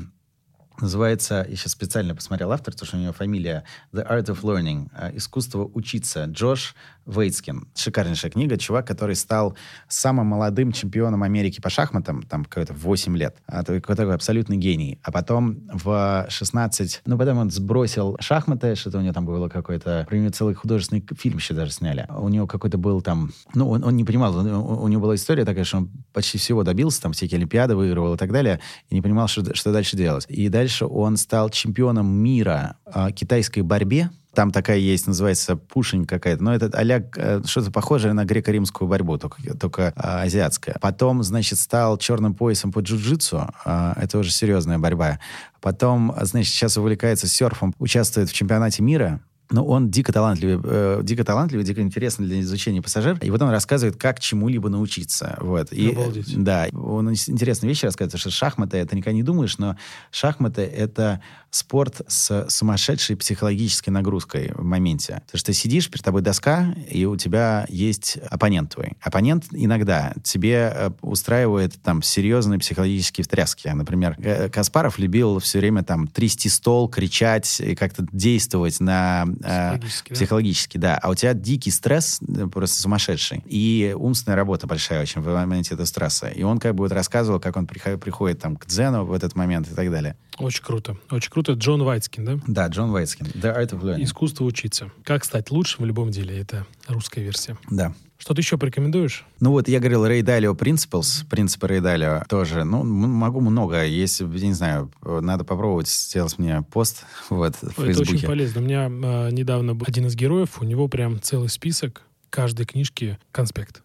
Называется, 0.82 1.46
я 1.50 1.58
сейчас 1.58 1.74
специально 1.74 2.16
посмотрел 2.16 2.54
автор, 2.54 2.74
потому 2.74 2.88
что 2.88 2.96
у 2.96 3.02
него 3.02 3.12
фамилия 3.12 3.66
The 3.92 4.10
Art 4.10 4.28
of 4.28 4.42
Learning, 4.44 4.88
искусство 5.14 5.70
учиться. 5.74 6.24
Джош 6.24 6.74
Вейтскин. 7.10 7.68
Шикарнейшая 7.76 8.32
книга. 8.32 8.58
Чувак, 8.58 8.88
который 8.88 9.16
стал 9.16 9.56
самым 9.88 10.28
молодым 10.28 10.72
чемпионом 10.72 11.24
Америки 11.24 11.60
по 11.60 11.70
шахматам, 11.70 12.24
там 12.24 12.46
какой-то 12.46 12.74
8 12.74 13.18
лет. 13.18 13.38
А, 13.48 13.64
такой, 13.64 14.14
абсолютный 14.14 14.58
гений. 14.58 15.00
А 15.04 15.12
потом 15.12 15.60
в 15.74 16.26
16... 16.30 17.02
Ну, 17.06 17.18
потом 17.18 17.38
он 17.40 17.50
сбросил 17.52 18.18
шахматы, 18.20 18.76
что-то 18.76 19.00
у 19.00 19.02
него 19.02 19.14
там 19.14 19.26
было 19.26 19.50
какой-то... 19.50 20.06
Про 20.08 20.18
него 20.18 20.30
целый 20.30 20.54
художественный 20.54 21.06
фильм 21.18 21.38
еще 21.38 21.54
даже 21.54 21.72
сняли. 21.72 22.06
У 22.10 22.30
него 22.30 22.48
какой-то 22.48 22.78
был 22.78 23.02
там... 23.02 23.32
Ну, 23.54 23.70
он, 23.70 23.84
он 23.84 23.96
не 23.96 24.04
понимал, 24.04 24.36
у, 24.36 24.84
у 24.84 24.88
него 24.88 25.02
была 25.02 25.16
история 25.16 25.46
такая, 25.46 25.64
что 25.64 25.78
он 25.78 25.92
почти 26.14 26.38
всего 26.38 26.64
добился, 26.64 27.02
там 27.02 27.14
всякие 27.14 27.38
олимпиады 27.38 27.76
выигрывал 27.76 28.14
и 28.14 28.18
так 28.18 28.32
далее, 28.32 28.60
и 28.90 28.96
не 28.96 29.02
понимал, 29.02 29.28
что, 29.28 29.56
что 29.56 29.72
дальше 29.72 29.98
делать. 29.98 30.26
И 30.30 30.50
дальше 30.50 30.86
он 30.86 31.18
стал 31.18 31.50
чемпионом 31.50 32.08
мира 32.08 32.78
э, 32.86 33.12
китайской 33.12 33.62
борьбе, 33.62 34.10
там 34.34 34.52
такая 34.52 34.78
есть, 34.78 35.08
называется 35.08 35.56
пушень 35.56 36.06
какая-то. 36.06 36.44
Но 36.44 36.54
это 36.54 36.70
а 36.74 37.42
что-то 37.46 37.72
похожее 37.72 38.14
на 38.14 38.26
греко-римскую 38.26 38.88
борьбу, 38.88 39.18
только, 39.18 39.58
только 39.58 39.94
а, 39.96 40.22
азиатская. 40.22 40.78
Потом, 40.80 41.24
значит, 41.24 41.60
стал 41.60 41.98
черным 41.98 42.36
поясом 42.36 42.72
по 42.72 42.80
джиу-джитсу. 42.80 43.54
А, 43.66 43.94
это 44.00 44.20
уже 44.20 44.32
серьезная 44.32 44.78
борьба. 44.78 45.20
Потом, 45.62 46.16
значит, 46.22 46.54
сейчас 46.54 46.78
увлекается 46.78 47.28
серфом, 47.28 47.74
участвует 47.80 48.30
в 48.30 48.34
чемпионате 48.34 48.84
мира 48.84 49.22
но 49.52 49.66
он 49.66 49.90
дико 49.90 50.14
талантливый, 50.14 50.62
э, 50.64 51.02
дико 51.04 51.24
талантливый, 51.24 51.66
дико 51.66 51.82
интересный 51.82 52.28
для 52.28 52.40
изучения 52.42 52.82
пассажир. 52.82 53.18
И 53.22 53.32
вот 53.32 53.42
он 53.42 53.50
рассказывает, 53.50 53.98
как 53.98 54.20
чему-либо 54.20 54.70
научиться. 54.70 55.38
Вот. 55.42 55.72
И, 55.72 55.92
Обалдеть. 55.92 56.44
Да, 56.44 56.68
он 56.74 57.12
интересные 57.12 57.70
вещи 57.70 57.86
рассказывает, 57.86 58.20
что 58.20 58.30
шахматы, 58.30 58.78
это 58.78 58.96
никогда 58.96 59.16
не 59.16 59.24
думаешь, 59.24 59.58
но 59.58 59.76
шахматы— 60.12 60.62
это 60.64 61.22
спорт 61.52 62.02
с 62.08 62.48
сумасшедшей 62.50 63.16
психологической 63.16 63.92
нагрузкой 63.92 64.52
в 64.54 64.64
моменте. 64.64 65.22
Потому 65.26 65.40
что 65.40 65.48
ты 65.48 65.54
сидишь, 65.54 65.90
перед 65.90 66.04
тобой 66.04 66.22
доска, 66.22 66.76
и 66.90 67.06
у 67.06 67.16
тебя 67.16 67.66
есть 67.70 68.18
оппонент 68.30 68.74
твой. 68.74 68.94
Оппонент 69.02 69.46
иногда 69.52 70.14
тебе 70.24 70.72
э, 70.74 70.92
устраивает 71.02 71.82
там 71.82 72.02
серьезные 72.02 72.60
психологические 72.60 73.24
встряски. 73.24 73.68
Например, 73.68 74.18
Каспаров 74.52 75.00
любил 75.00 75.40
все 75.40 75.60
время 75.60 75.84
там 75.84 76.08
трясти 76.08 76.50
стол, 76.50 76.90
кричать 76.90 77.60
и 77.60 77.76
как-то 77.76 78.06
действовать 78.12 78.80
на 78.80 79.26
Психологически, 79.26 80.12
э, 80.12 80.16
психологически 80.16 80.78
да. 80.78 80.94
да. 80.94 81.00
А 81.02 81.10
у 81.10 81.16
тебя 81.16 81.34
дикий 81.34 81.72
стресс, 81.72 82.20
э, 82.28 82.48
просто 82.48 82.82
сумасшедший. 82.82 83.44
И 83.46 83.94
умственная 83.98 84.36
работа 84.36 84.68
большая 84.68 85.02
очень 85.02 85.22
в 85.22 85.28
моменте 85.28 85.74
этого 85.74 85.86
стресса. 85.86 86.28
И 86.28 86.44
он 86.44 86.60
как 86.60 86.76
бы 86.76 86.84
вот 86.84 86.92
рассказывал, 86.92 87.40
как 87.40 87.58
он 87.58 87.68
приходит, 87.68 88.02
приходит 88.02 88.40
там 88.40 88.56
к 88.56 88.66
дзену 88.66 89.06
в 89.06 89.14
этот 89.14 89.36
момент 89.36 89.70
и 89.72 89.76
так 89.76 89.90
далее. 89.92 90.16
Очень 90.38 90.64
круто. 90.64 90.98
Очень 91.12 91.32
круто. 91.32 91.39
Джон 91.48 91.84
Вайтскин, 91.84 92.26
да? 92.26 92.40
Да, 92.48 92.68
Джон 92.68 92.92
Вайтскин. 92.92 93.26
The 93.28 93.58
Art 93.58 93.70
of 93.70 93.82
Learning. 93.82 94.04
Искусство 94.04 94.46
учиться. 94.46 94.92
Как 95.04 95.24
стать 95.26 95.52
лучшим 95.52 95.84
в 95.84 95.88
любом 95.88 96.12
деле. 96.12 96.40
Это 96.40 96.66
русская 96.88 97.22
версия. 97.22 97.58
Да. 97.70 97.94
Что 98.18 98.34
ты 98.34 98.42
еще 98.42 98.58
порекомендуешь? 98.58 99.26
Ну 99.40 99.52
вот 99.52 99.70
я 99.70 99.80
говорил 99.80 100.06
Рэй 100.06 100.22
Далио 100.22 100.54
Principles, 100.54 101.26
принципы 101.30 101.68
Рэй 101.68 101.80
Далио 101.80 102.24
тоже. 102.28 102.66
Ну, 102.66 102.84
могу 102.84 103.40
много. 103.40 103.86
Если, 103.86 104.26
не 104.26 104.54
знаю, 104.54 104.92
надо 105.02 105.46
попробовать 105.46 105.88
сделать 105.88 106.38
мне 106.38 106.62
пост 106.64 107.06
вот, 107.30 107.56
в 107.56 107.64
Это 107.64 107.82
Фейсбуке. 107.82 108.16
очень 108.16 108.28
полезно. 108.28 108.62
У 108.62 108.64
меня 108.66 108.88
э, 108.88 109.32
недавно 109.32 109.74
был 109.74 109.86
один 109.88 110.08
из 110.08 110.16
героев, 110.16 110.62
у 110.62 110.66
него 110.66 110.90
прям 110.90 111.22
целый 111.22 111.48
список 111.48 112.02
каждой 112.30 112.66
книжки 112.66 113.18
конспект. 113.32 113.84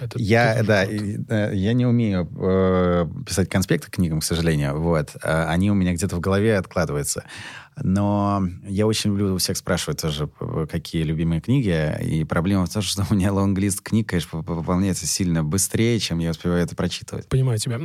Это 0.00 0.18
я, 0.18 0.62
да, 0.62 0.84
и, 0.84 1.18
я 1.28 1.72
не 1.72 1.86
умею 1.86 2.28
э, 2.38 3.06
писать 3.26 3.48
конспекты 3.48 3.90
к 3.90 3.94
книгам, 3.94 4.20
к 4.20 4.24
сожалению. 4.24 4.80
Вот. 4.80 5.16
А 5.22 5.50
они 5.50 5.70
у 5.70 5.74
меня 5.74 5.92
где-то 5.94 6.16
в 6.16 6.20
голове 6.20 6.56
откладываются. 6.56 7.24
Но 7.82 8.46
я 8.66 8.86
очень 8.86 9.10
люблю 9.10 9.34
у 9.34 9.38
всех 9.38 9.56
спрашивать 9.56 10.00
тоже, 10.00 10.28
какие 10.70 11.02
любимые 11.02 11.40
книги. 11.40 11.96
И 12.02 12.24
проблема 12.24 12.66
в 12.66 12.72
том, 12.72 12.82
что 12.82 13.04
у 13.10 13.14
меня 13.14 13.32
лонглист 13.32 13.80
книг, 13.80 14.08
конечно, 14.08 14.40
выполняется 14.40 15.06
сильно 15.06 15.42
быстрее, 15.42 15.98
чем 15.98 16.18
я 16.18 16.30
успеваю 16.30 16.62
это 16.62 16.76
прочитывать. 16.76 17.28
Понимаю 17.28 17.58
тебя. 17.58 17.80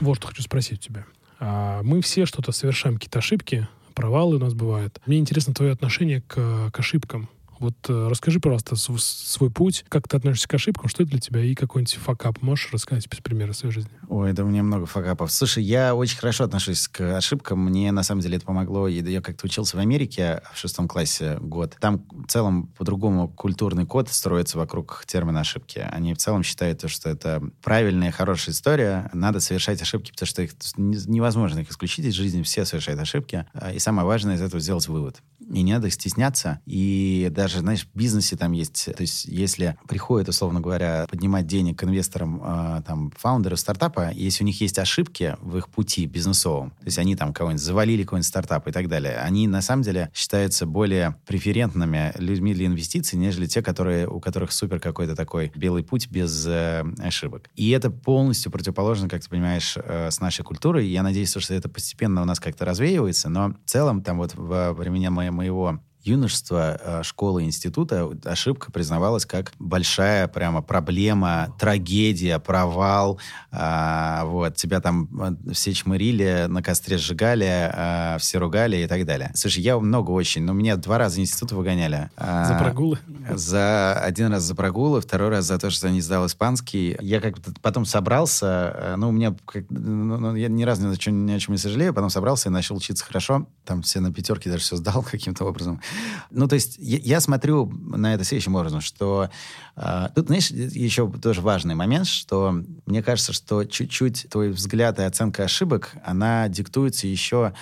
Вот 0.00 0.16
что 0.16 0.28
хочу 0.28 0.42
спросить 0.42 0.78
у 0.78 0.82
тебя. 0.82 1.04
А 1.38 1.82
мы 1.82 2.02
все 2.02 2.26
что-то 2.26 2.52
совершаем, 2.52 2.96
какие-то 2.96 3.18
ошибки, 3.18 3.68
провалы 3.94 4.36
у 4.36 4.38
нас 4.38 4.54
бывают. 4.54 5.00
Мне 5.06 5.18
интересно 5.18 5.54
твое 5.54 5.72
отношение 5.72 6.22
к, 6.22 6.70
к 6.70 6.78
ошибкам. 6.78 7.28
Вот 7.60 7.74
э, 7.88 8.08
расскажи, 8.08 8.40
пожалуйста, 8.40 8.74
свой 8.76 9.50
путь, 9.50 9.84
как 9.90 10.08
ты 10.08 10.16
относишься 10.16 10.48
к 10.48 10.54
ошибкам, 10.54 10.88
что 10.88 11.02
это 11.02 11.12
для 11.12 11.20
тебя, 11.20 11.44
и 11.44 11.54
какой-нибудь 11.54 11.94
факап 11.94 12.40
можешь 12.40 12.72
рассказать 12.72 13.06
без 13.08 13.18
примера 13.18 13.52
своей 13.52 13.74
жизни? 13.74 13.90
Ой, 14.08 14.32
да 14.32 14.44
у 14.44 14.48
меня 14.48 14.62
много 14.62 14.86
факапов. 14.86 15.30
Слушай, 15.30 15.62
я 15.62 15.94
очень 15.94 16.16
хорошо 16.16 16.44
отношусь 16.44 16.88
к 16.88 17.18
ошибкам. 17.18 17.60
Мне, 17.66 17.92
на 17.92 18.02
самом 18.02 18.22
деле, 18.22 18.38
это 18.38 18.46
помогло. 18.46 18.88
Я 18.88 19.20
как-то 19.20 19.44
учился 19.44 19.76
в 19.76 19.80
Америке 19.80 20.40
в 20.54 20.58
шестом 20.58 20.88
классе 20.88 21.36
год. 21.38 21.76
Там 21.80 22.06
в 22.10 22.26
целом 22.28 22.68
по-другому 22.78 23.28
культурный 23.28 23.84
код 23.84 24.08
строится 24.08 24.56
вокруг 24.56 25.04
термина 25.06 25.40
ошибки. 25.40 25.86
Они 25.90 26.14
в 26.14 26.16
целом 26.16 26.42
считают, 26.42 26.88
что 26.88 27.10
это 27.10 27.42
правильная, 27.62 28.10
хорошая 28.10 28.54
история. 28.54 29.10
Надо 29.12 29.40
совершать 29.40 29.82
ошибки, 29.82 30.12
потому 30.12 30.26
что 30.26 30.40
их 30.40 30.52
невозможно 30.76 31.58
их 31.58 31.70
исключить 31.70 32.06
из 32.06 32.14
жизни. 32.14 32.42
Все 32.42 32.64
совершают 32.64 33.00
ошибки. 33.00 33.44
И 33.74 33.78
самое 33.78 34.06
важное 34.06 34.36
из 34.36 34.40
этого 34.40 34.60
сделать 34.60 34.88
вывод. 34.88 35.20
И 35.52 35.62
не 35.62 35.74
надо 35.74 35.90
стесняться. 35.90 36.60
И 36.64 37.28
даже 37.30 37.49
даже, 37.50 37.60
знаешь, 37.60 37.86
в 37.92 37.98
бизнесе 37.98 38.36
там 38.36 38.52
есть, 38.52 38.84
то 38.84 39.00
есть 39.00 39.24
если 39.24 39.76
приходят, 39.88 40.28
условно 40.28 40.60
говоря, 40.60 41.06
поднимать 41.10 41.46
денег 41.46 41.80
к 41.80 41.84
инвесторам, 41.84 42.40
э, 42.42 42.82
там, 42.86 43.12
фаундеры 43.16 43.56
стартапа, 43.56 44.12
если 44.12 44.44
у 44.44 44.46
них 44.46 44.60
есть 44.60 44.78
ошибки 44.78 45.36
в 45.40 45.56
их 45.56 45.68
пути 45.68 46.06
бизнесовом, 46.06 46.70
то 46.70 46.86
есть 46.86 46.98
они 46.98 47.16
там 47.16 47.32
кого-нибудь 47.32 47.62
завалили, 47.62 48.04
какой-нибудь 48.04 48.28
стартап 48.28 48.68
и 48.68 48.72
так 48.72 48.88
далее, 48.88 49.16
они 49.16 49.48
на 49.48 49.62
самом 49.62 49.82
деле 49.82 50.10
считаются 50.14 50.64
более 50.64 51.16
преферентными 51.26 52.12
людьми 52.18 52.54
для 52.54 52.66
инвестиций, 52.66 53.18
нежели 53.18 53.46
те, 53.46 53.62
которые, 53.62 54.06
у 54.06 54.20
которых 54.20 54.52
супер 54.52 54.78
какой-то 54.78 55.16
такой 55.16 55.50
белый 55.56 55.82
путь 55.82 56.08
без 56.08 56.46
э, 56.46 56.84
ошибок. 56.98 57.50
И 57.56 57.70
это 57.70 57.90
полностью 57.90 58.52
противоположно, 58.52 59.08
как 59.08 59.22
ты 59.22 59.28
понимаешь, 59.28 59.76
э, 59.76 60.10
с 60.12 60.20
нашей 60.20 60.44
культурой. 60.44 60.86
Я 60.86 61.02
надеюсь, 61.02 61.34
что 61.36 61.54
это 61.54 61.68
постепенно 61.68 62.22
у 62.22 62.24
нас 62.24 62.38
как-то 62.38 62.64
развеивается, 62.64 63.28
но 63.28 63.54
в 63.64 63.68
целом 63.68 64.02
там 64.02 64.18
вот 64.18 64.34
во 64.36 64.72
времена 64.72 65.10
моего 65.10 65.80
юношества, 66.02 66.78
э, 66.80 67.02
школы, 67.02 67.44
института 67.44 68.10
ошибка 68.24 68.72
признавалась 68.72 69.26
как 69.26 69.52
большая 69.58 70.28
прямо 70.28 70.62
проблема, 70.62 71.54
трагедия, 71.58 72.38
провал. 72.38 73.18
А, 73.52 74.24
вот, 74.24 74.56
тебя 74.56 74.80
там 74.80 75.08
э, 75.46 75.52
все 75.52 75.72
чмырили, 75.72 76.46
на 76.48 76.62
костре 76.62 76.98
сжигали, 76.98 77.70
а, 77.72 78.16
все 78.18 78.38
ругали 78.38 78.78
и 78.78 78.86
так 78.86 79.04
далее. 79.04 79.30
Слушай, 79.34 79.62
я 79.62 79.78
много 79.78 80.10
очень, 80.10 80.42
но 80.42 80.52
меня 80.52 80.76
два 80.76 80.98
раза 80.98 81.20
института 81.20 81.54
выгоняли. 81.56 82.10
А, 82.16 82.44
за 82.44 82.54
прогулы? 82.54 82.98
За 83.30 83.94
один 83.94 84.32
раз 84.32 84.42
за 84.44 84.54
прогулы, 84.54 85.00
второй 85.00 85.28
раз 85.28 85.44
за 85.44 85.58
то, 85.58 85.70
что 85.70 85.90
не 85.90 86.00
сдал 86.00 86.26
испанский. 86.26 86.96
Я 87.00 87.20
как-то 87.20 87.52
потом 87.60 87.84
собрался, 87.84 88.72
э, 88.74 88.94
ну, 88.96 89.10
у 89.10 89.12
меня, 89.12 89.34
ну, 89.68 90.18
ну, 90.18 90.34
я 90.34 90.48
ни 90.48 90.62
разу 90.62 90.86
ни 90.86 90.92
о, 90.92 90.96
чем, 90.96 91.26
ни 91.26 91.32
о 91.32 91.38
чем 91.38 91.52
не 91.52 91.58
сожалею, 91.58 91.92
потом 91.92 92.10
собрался 92.10 92.48
и 92.48 92.52
начал 92.52 92.76
учиться 92.76 93.04
хорошо. 93.04 93.46
Там 93.64 93.82
все 93.82 94.00
на 94.00 94.12
пятерке 94.12 94.50
даже 94.50 94.62
все 94.62 94.76
сдал 94.76 95.02
каким-то 95.10 95.44
образом. 95.44 95.80
Ну, 96.30 96.48
то 96.48 96.54
есть 96.54 96.76
я, 96.78 97.20
смотрю 97.20 97.66
на 97.66 98.14
это 98.14 98.24
следующим 98.24 98.54
образом, 98.54 98.80
что 98.80 99.30
э, 99.76 100.08
тут, 100.14 100.26
знаешь, 100.26 100.50
еще 100.50 101.10
тоже 101.10 101.40
важный 101.40 101.74
момент, 101.74 102.06
что 102.06 102.62
мне 102.86 103.02
кажется, 103.02 103.32
что 103.32 103.64
чуть-чуть 103.64 104.26
твой 104.30 104.50
взгляд 104.50 104.98
и 104.98 105.02
оценка 105.02 105.44
ошибок, 105.44 105.92
она 106.04 106.48
диктуется 106.48 107.06
еще 107.06 107.46
а, 107.46 107.54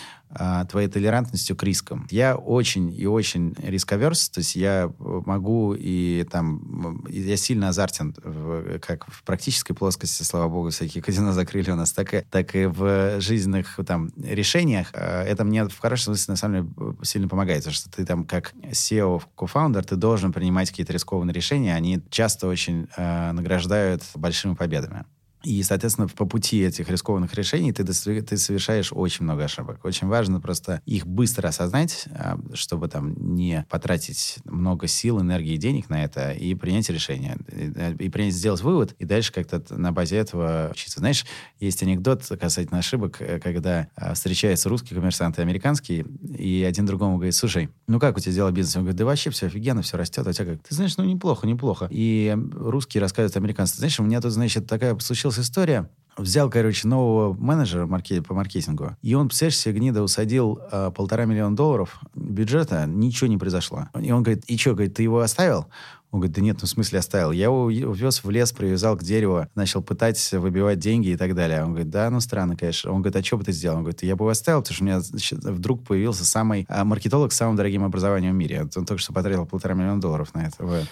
твоей 0.68 0.88
толерантностью 0.88 1.56
к 1.56 1.62
рискам. 1.62 2.06
Я 2.10 2.36
очень 2.36 2.94
и 2.94 3.06
очень 3.06 3.54
рисковерс, 3.58 4.28
то 4.28 4.38
есть 4.40 4.56
я 4.56 4.92
могу 4.98 5.74
и 5.74 6.26
там, 6.30 7.04
я 7.08 7.36
сильно 7.36 7.68
азартен 7.68 8.14
в, 8.22 8.78
как 8.80 9.10
в 9.10 9.22
практической 9.24 9.74
плоскости, 9.74 10.22
слава 10.22 10.48
богу, 10.48 10.70
всякие 10.70 11.02
казино 11.02 11.32
закрыли 11.32 11.70
у 11.70 11.76
нас, 11.76 11.92
так 11.92 12.14
и, 12.14 12.24
так 12.30 12.54
и 12.54 12.66
в 12.66 13.20
жизненных 13.20 13.78
там 13.86 14.10
решениях. 14.22 14.88
А, 14.92 15.22
это 15.22 15.44
мне 15.44 15.66
в 15.66 15.78
хорошем 15.78 16.14
смысле 16.14 16.32
на 16.32 16.36
самом 16.36 16.74
деле 16.74 16.96
сильно 17.02 17.28
помогает, 17.28 17.60
потому 17.60 17.74
что 17.74 17.90
ты 17.90 18.04
там 18.04 18.24
как 18.24 18.54
SEO, 18.70 19.22
кофаундер, 19.36 19.84
ты 19.84 19.96
должен 19.96 20.32
принимать 20.32 20.70
какие-то 20.70 20.92
рискованные 20.92 21.34
решения, 21.34 21.74
они 21.74 22.02
часто 22.10 22.48
очень 22.48 22.88
э, 22.96 23.32
награждают 23.32 24.02
большими 24.14 24.54
победами. 24.54 25.04
И, 25.48 25.62
соответственно, 25.62 26.08
по 26.08 26.26
пути 26.26 26.60
этих 26.60 26.90
рискованных 26.90 27.32
решений 27.32 27.72
ты, 27.72 27.82
ты 27.82 28.36
совершаешь 28.36 28.92
очень 28.92 29.24
много 29.24 29.44
ошибок. 29.44 29.82
Очень 29.82 30.06
важно 30.06 30.42
просто 30.42 30.82
их 30.84 31.06
быстро 31.06 31.48
осознать, 31.48 32.04
а, 32.10 32.38
чтобы 32.52 32.88
там 32.88 33.14
не 33.34 33.64
потратить 33.70 34.40
много 34.44 34.86
сил, 34.88 35.22
энергии 35.22 35.54
и 35.54 35.56
денег 35.56 35.88
на 35.88 36.04
это, 36.04 36.32
и 36.32 36.54
принять 36.54 36.90
решение. 36.90 37.38
И, 37.50 38.04
и 38.04 38.10
принять, 38.10 38.34
сделать 38.34 38.60
вывод, 38.60 38.94
и 38.98 39.06
дальше 39.06 39.32
как-то 39.32 39.62
на 39.74 39.90
базе 39.90 40.18
этого 40.18 40.68
учиться. 40.72 40.98
Знаешь, 40.98 41.24
есть 41.60 41.82
анекдот 41.82 42.26
касательно 42.38 42.80
ошибок, 42.80 43.22
э, 43.22 43.40
когда 43.40 43.88
а, 43.96 44.12
встречается 44.12 44.68
русский 44.68 44.94
коммерсант 44.94 45.38
и 45.38 45.40
американский, 45.40 46.04
и 46.36 46.62
один 46.62 46.84
другому 46.84 47.14
говорит, 47.14 47.34
слушай, 47.34 47.70
ну 47.86 47.98
как 47.98 48.18
у 48.18 48.20
тебя 48.20 48.34
дела 48.34 48.50
бизнес? 48.50 48.76
Он 48.76 48.82
говорит, 48.82 48.98
да 48.98 49.06
вообще 49.06 49.30
все 49.30 49.46
офигенно, 49.46 49.80
все 49.80 49.96
растет. 49.96 50.26
А 50.26 50.30
у 50.30 50.32
тебя 50.34 50.44
как? 50.44 50.62
Ты 50.68 50.74
знаешь, 50.74 50.98
ну 50.98 51.04
неплохо, 51.04 51.46
неплохо. 51.46 51.88
И 51.90 52.36
русский 52.52 53.00
рассказывает 53.00 53.34
американцу, 53.38 53.76
знаешь, 53.78 53.98
у 53.98 54.02
меня 54.02 54.20
тут, 54.20 54.32
значит, 54.32 54.66
такая 54.66 54.94
случилась 54.98 55.37
случилась 55.38 55.48
история. 55.48 55.88
Взял, 56.16 56.50
короче, 56.50 56.88
нового 56.88 57.32
менеджера 57.32 57.86
маркет, 57.86 58.26
по 58.26 58.34
маркетингу, 58.34 58.96
и 59.02 59.14
он, 59.14 59.28
представляешь 59.28 59.56
себе, 59.56 59.74
гнида 59.74 60.02
усадил 60.02 60.58
э, 60.72 60.90
полтора 60.92 61.26
миллиона 61.26 61.54
долларов 61.54 62.00
бюджета, 62.12 62.86
ничего 62.86 63.28
не 63.28 63.36
произошло. 63.36 63.86
И 64.02 64.10
он 64.10 64.24
говорит, 64.24 64.44
и 64.46 64.58
что, 64.58 64.72
говорит, 64.72 64.94
ты 64.94 65.04
его 65.04 65.20
оставил? 65.20 65.66
Он 66.10 66.18
говорит, 66.18 66.34
да 66.34 66.42
нет, 66.42 66.56
ну 66.60 66.66
в 66.66 66.70
смысле 66.70 66.98
оставил. 66.98 67.30
Я 67.30 67.44
его 67.44 67.66
увез 67.66 68.24
в 68.24 68.30
лес, 68.30 68.50
привязал 68.50 68.96
к 68.96 69.04
дереву, 69.04 69.46
начал 69.54 69.80
пытать 69.80 70.32
выбивать 70.32 70.80
деньги 70.80 71.10
и 71.10 71.16
так 71.16 71.36
далее. 71.36 71.62
Он 71.62 71.68
говорит, 71.68 71.90
да, 71.90 72.10
ну 72.10 72.18
странно, 72.18 72.56
конечно. 72.56 72.90
Он 72.90 73.00
говорит, 73.00 73.14
а 73.14 73.24
что 73.24 73.36
бы 73.36 73.44
ты 73.44 73.52
сделал? 73.52 73.76
Он 73.76 73.82
говорит, 73.84 74.02
я 74.02 74.16
бы 74.16 74.24
его 74.24 74.30
оставил, 74.30 74.62
потому 74.62 74.74
что 74.74 74.82
у 74.82 74.86
меня 74.86 75.00
значит, 75.00 75.44
вдруг 75.44 75.84
появился 75.84 76.24
самый 76.24 76.66
а, 76.68 76.84
маркетолог 76.84 77.32
с 77.32 77.36
самым 77.36 77.54
дорогим 77.54 77.84
образованием 77.84 78.32
в 78.32 78.36
мире. 78.36 78.62
Он 78.62 78.86
только 78.86 78.98
что 78.98 79.12
потратил 79.12 79.46
полтора 79.46 79.74
миллиона 79.74 80.00
долларов 80.00 80.34
на 80.34 80.46
это. 80.46 80.86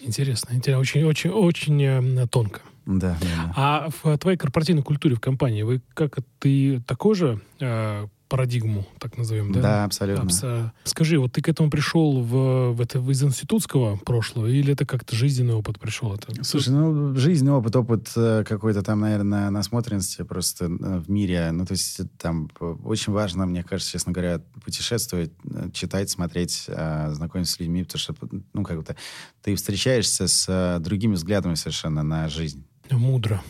Интересно, 0.00 0.54
интересно, 0.54 0.80
очень, 0.80 1.04
очень, 1.04 1.30
очень 1.30 1.82
э, 1.84 2.26
тонко. 2.26 2.62
Да, 2.86 3.16
да, 3.20 3.26
да. 3.36 3.52
А 3.56 3.88
в 4.02 4.18
твоей 4.18 4.36
корпоративной 4.36 4.82
культуре 4.82 5.14
в 5.14 5.20
компании 5.20 5.62
вы 5.62 5.80
как 5.94 6.18
ты 6.38 6.80
такой 6.86 7.14
же 7.14 7.40
э, 7.60 8.06
парадигму, 8.32 8.86
так 8.98 9.18
назовем, 9.18 9.52
да? 9.52 9.60
Да, 9.60 9.84
абсолютно. 9.84 10.24
Абс... 10.24 10.42
Скажи, 10.84 11.18
вот 11.18 11.32
ты 11.32 11.42
к 11.42 11.50
этому 11.50 11.68
пришел 11.68 12.22
в, 12.22 12.72
в 12.72 12.80
это 12.80 12.98
из 12.98 13.22
институтского 13.22 13.96
прошлого, 13.96 14.46
или 14.46 14.72
это 14.72 14.86
как-то 14.86 15.14
жизненный 15.14 15.52
опыт 15.52 15.78
пришел? 15.78 16.14
Это... 16.14 16.42
Слушай, 16.42 16.70
ну, 16.70 17.14
жизненный 17.14 17.52
опыт, 17.52 17.76
опыт 17.76 18.10
э, 18.16 18.44
какой-то 18.48 18.82
там, 18.82 19.00
наверное, 19.00 19.50
насмотренности 19.50 20.22
просто 20.22 20.64
э, 20.64 20.68
в 20.68 21.10
мире. 21.10 21.50
Ну, 21.52 21.66
то 21.66 21.72
есть 21.72 22.00
там 22.16 22.50
очень 22.58 23.12
важно, 23.12 23.44
мне 23.44 23.62
кажется, 23.62 23.92
честно 23.92 24.12
говоря, 24.12 24.40
путешествовать, 24.64 25.32
э, 25.44 25.68
читать, 25.74 26.08
смотреть, 26.08 26.70
знакомиться 27.10 27.52
с 27.52 27.60
людьми, 27.60 27.84
потому 27.84 27.98
что, 27.98 28.14
ну, 28.54 28.64
как 28.64 28.82
то 28.82 28.96
ты 29.42 29.54
встречаешься 29.56 30.26
с 30.26 30.78
другими 30.80 31.16
взглядами 31.16 31.54
совершенно 31.54 32.02
на 32.02 32.30
жизнь. 32.30 32.64
Мудро. 32.96 33.42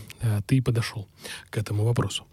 Ты 0.47 0.63
подошел 0.63 1.09
к 1.51 1.59
этому 1.59 1.85
вопросу. 1.85 2.25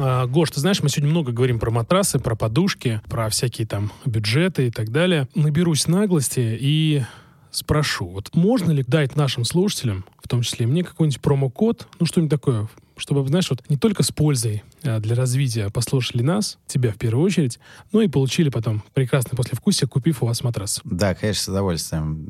А, 0.00 0.26
Гош, 0.26 0.50
ты 0.50 0.60
знаешь, 0.60 0.82
мы 0.82 0.88
сегодня 0.88 1.10
много 1.10 1.32
говорим 1.32 1.58
про 1.58 1.70
матрасы, 1.70 2.18
про 2.18 2.36
подушки, 2.36 3.00
про 3.08 3.28
всякие 3.28 3.66
там 3.66 3.92
бюджеты 4.04 4.68
и 4.68 4.70
так 4.70 4.90
далее. 4.90 5.28
Наберусь 5.34 5.88
наглости 5.88 6.56
и 6.60 7.02
спрошу, 7.50 8.08
вот 8.08 8.34
можно 8.34 8.70
ли 8.70 8.84
дать 8.86 9.16
нашим 9.16 9.44
слушателям, 9.44 10.04
в 10.22 10.28
том 10.28 10.42
числе 10.42 10.66
мне, 10.66 10.84
какой-нибудь 10.84 11.20
промокод, 11.20 11.88
ну 11.98 12.06
что-нибудь 12.06 12.30
такое, 12.30 12.68
чтобы, 12.96 13.26
знаешь, 13.26 13.50
вот 13.50 13.68
не 13.68 13.76
только 13.76 14.02
с 14.02 14.12
пользой 14.12 14.62
а, 14.84 15.00
для 15.00 15.16
развития 15.16 15.70
послушали 15.70 16.22
нас, 16.22 16.58
тебя 16.66 16.92
в 16.92 16.96
первую 16.96 17.24
очередь, 17.24 17.58
но 17.90 18.00
и 18.02 18.08
получили 18.08 18.50
потом 18.50 18.84
прекрасное 18.94 19.36
послевкусие, 19.36 19.88
купив 19.88 20.22
у 20.22 20.26
вас 20.26 20.44
матрас. 20.44 20.80
Да, 20.84 21.14
конечно, 21.14 21.42
с 21.42 21.48
удовольствием. 21.48 22.28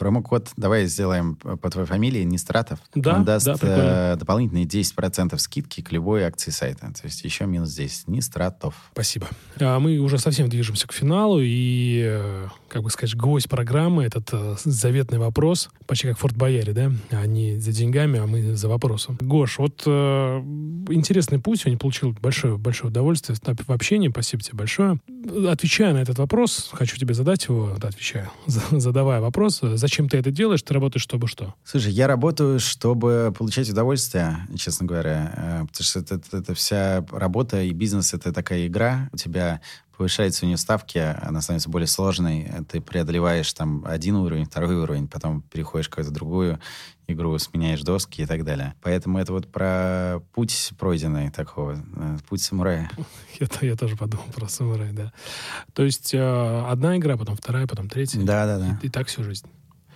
Промокод 0.00 0.48
давай 0.56 0.86
сделаем 0.86 1.36
по 1.36 1.68
твоей 1.68 1.86
фамилии 1.86 2.22
Нестратов. 2.22 2.78
Да, 2.94 3.16
Он 3.16 3.24
даст 3.26 3.44
да, 3.44 4.14
э, 4.14 4.16
дополнительные 4.16 4.64
10% 4.64 5.36
скидки 5.38 5.82
к 5.82 5.92
любой 5.92 6.24
акции 6.24 6.50
сайта. 6.50 6.90
То 6.98 7.04
есть 7.04 7.22
еще 7.22 7.44
минус 7.44 7.74
10. 7.74 8.08
Нестратов. 8.08 8.74
Спасибо. 8.92 9.28
А 9.60 9.78
мы 9.78 9.98
уже 9.98 10.16
совсем 10.18 10.48
движемся 10.48 10.88
к 10.88 10.94
финалу. 10.94 11.40
И, 11.42 12.02
э, 12.02 12.48
как 12.68 12.82
бы 12.82 12.88
сказать, 12.88 13.14
гвоздь 13.14 13.50
программы, 13.50 14.04
этот 14.04 14.30
э, 14.32 14.56
заветный 14.64 15.18
вопрос, 15.18 15.68
почти 15.86 16.08
как 16.08 16.16
Форт 16.16 16.34
Бояре, 16.34 16.72
да? 16.72 16.90
Они 17.10 17.58
за 17.58 17.70
деньгами, 17.70 18.20
а 18.20 18.26
мы 18.26 18.56
за 18.56 18.68
вопросом. 18.70 19.18
Гош, 19.20 19.58
вот 19.58 19.82
э, 19.84 19.90
интересный 20.88 21.40
путь. 21.40 21.60
Сегодня 21.60 21.78
получил 21.78 22.16
большое, 22.22 22.56
большое 22.56 22.90
удовольствие 22.90 23.36
в 23.44 23.70
общении. 23.70 24.08
Спасибо 24.08 24.42
тебе 24.42 24.56
большое. 24.56 24.98
Отвечая 25.46 25.92
на 25.92 25.98
этот 25.98 26.18
вопрос, 26.18 26.70
хочу 26.72 26.96
тебе 26.96 27.12
задать 27.12 27.44
его, 27.44 27.76
да, 27.78 27.88
отвечаю, 27.88 28.30
задавая 28.46 29.20
вопрос, 29.20 29.60
зачем 29.60 29.89
ты 29.90 30.18
это 30.18 30.30
делаешь? 30.30 30.62
Ты 30.62 30.74
работаешь, 30.74 31.02
чтобы 31.02 31.28
что? 31.28 31.54
Слушай, 31.64 31.92
я 31.92 32.06
работаю, 32.06 32.60
чтобы 32.60 33.34
получать 33.36 33.68
удовольствие, 33.68 34.46
честно 34.56 34.86
говоря. 34.86 35.32
Э, 35.36 35.66
потому 35.66 35.84
что 35.84 35.98
это, 36.00 36.14
это, 36.16 36.36
это 36.38 36.54
вся 36.54 37.04
работа 37.10 37.62
и 37.62 37.72
бизнес— 37.72 38.14
это 38.14 38.32
такая 38.32 38.66
игра. 38.66 39.08
У 39.12 39.16
тебя 39.16 39.60
повышается 40.00 40.46
у 40.46 40.48
нее 40.48 40.56
ставки, 40.56 40.96
она 40.96 41.42
становится 41.42 41.68
более 41.68 41.86
сложной. 41.86 42.50
Ты 42.70 42.80
преодолеваешь 42.80 43.52
там 43.52 43.84
один 43.86 44.16
уровень, 44.16 44.46
второй 44.46 44.76
уровень, 44.76 45.06
потом 45.06 45.42
переходишь 45.42 45.88
в 45.88 45.90
какую-то 45.90 46.10
другую 46.10 46.58
игру, 47.06 47.36
сменяешь 47.38 47.82
доски 47.82 48.22
и 48.22 48.26
так 48.26 48.44
далее. 48.44 48.74
Поэтому 48.80 49.18
это 49.18 49.34
вот 49.34 49.52
про 49.52 50.20
путь 50.32 50.72
пройденный 50.78 51.30
такого, 51.30 51.76
э, 51.96 52.16
путь 52.26 52.40
самурая. 52.40 52.90
Я, 53.38 53.46
я 53.60 53.76
тоже 53.76 53.94
подумал 53.96 54.24
про 54.34 54.48
самурая, 54.48 54.92
да. 54.92 55.12
То 55.74 55.84
есть 55.84 56.14
э, 56.14 56.64
одна 56.66 56.96
игра, 56.96 57.18
потом 57.18 57.36
вторая, 57.36 57.66
потом 57.66 57.90
третья. 57.90 58.20
Да, 58.22 58.46
да, 58.46 58.58
да. 58.58 58.78
И, 58.82 58.86
и 58.86 58.88
так 58.88 59.08
всю 59.08 59.22
жизнь. 59.22 59.46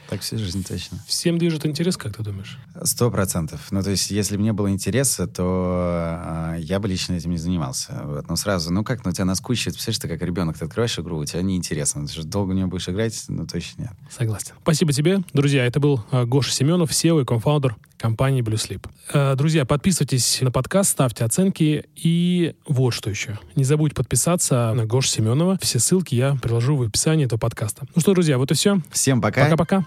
Так 0.08 0.20
всю 0.20 0.38
жизнь 0.38 0.64
точно. 0.64 0.98
Всем 1.06 1.38
движет 1.38 1.66
интерес, 1.66 1.96
как 1.96 2.16
ты 2.16 2.22
думаешь? 2.22 2.58
Сто 2.82 3.10
процентов. 3.10 3.60
Ну, 3.70 3.82
то 3.82 3.90
есть, 3.90 4.10
если 4.10 4.36
бы 4.36 4.42
не 4.42 4.52
было 4.52 4.70
интереса, 4.70 5.26
то 5.26 6.54
э, 6.54 6.60
я 6.60 6.78
бы 6.78 6.88
лично 6.88 7.14
этим 7.14 7.30
не 7.30 7.38
занимался. 7.38 8.02
Вот. 8.04 8.28
Но 8.28 8.36
сразу, 8.36 8.72
ну 8.72 8.84
как, 8.84 9.04
ну 9.04 9.12
тебя 9.12 9.24
наскучивает, 9.24 9.74
представляешь, 9.74 9.98
ты 10.00 10.08
как 10.08 10.22
ребенок, 10.26 10.58
ты 10.58 10.64
открываешь 10.64 10.98
игру, 10.98 11.18
у 11.18 11.24
тебя 11.24 11.42
неинтересно. 11.42 12.06
Ты 12.06 12.12
же 12.12 12.24
долго 12.24 12.50
в 12.50 12.54
нее 12.54 12.66
будешь 12.66 12.88
играть, 12.88 13.24
ну 13.28 13.46
точно 13.46 13.82
нет. 13.82 13.92
Согласен. 14.10 14.52
Спасибо 14.62 14.92
тебе. 14.92 15.20
Друзья, 15.32 15.64
это 15.64 15.80
был 15.80 16.04
э, 16.10 16.24
Гоша 16.24 16.52
Семенов, 16.52 16.90
SEO 16.90 17.22
и 17.22 17.24
кофаундер 17.24 17.76
компании 18.04 18.42
Blue 18.42 18.56
Sleep. 18.56 18.86
Э, 19.14 19.34
друзья, 19.34 19.64
подписывайтесь 19.64 20.42
на 20.42 20.50
подкаст, 20.50 20.90
ставьте 20.90 21.24
оценки 21.24 21.86
и 21.96 22.54
вот 22.66 22.90
что 22.90 23.08
еще. 23.08 23.38
Не 23.56 23.64
забудь 23.64 23.94
подписаться 23.94 24.74
на 24.74 24.84
Гош 24.84 25.08
Семенова. 25.08 25.58
Все 25.62 25.78
ссылки 25.78 26.14
я 26.14 26.36
приложу 26.42 26.76
в 26.76 26.82
описании 26.82 27.24
этого 27.24 27.38
подкаста. 27.38 27.86
Ну 27.94 28.02
что, 28.02 28.12
друзья, 28.12 28.36
вот 28.36 28.50
и 28.50 28.54
все. 28.54 28.82
Всем 28.90 29.22
пока. 29.22 29.44
Пока-пока. 29.44 29.86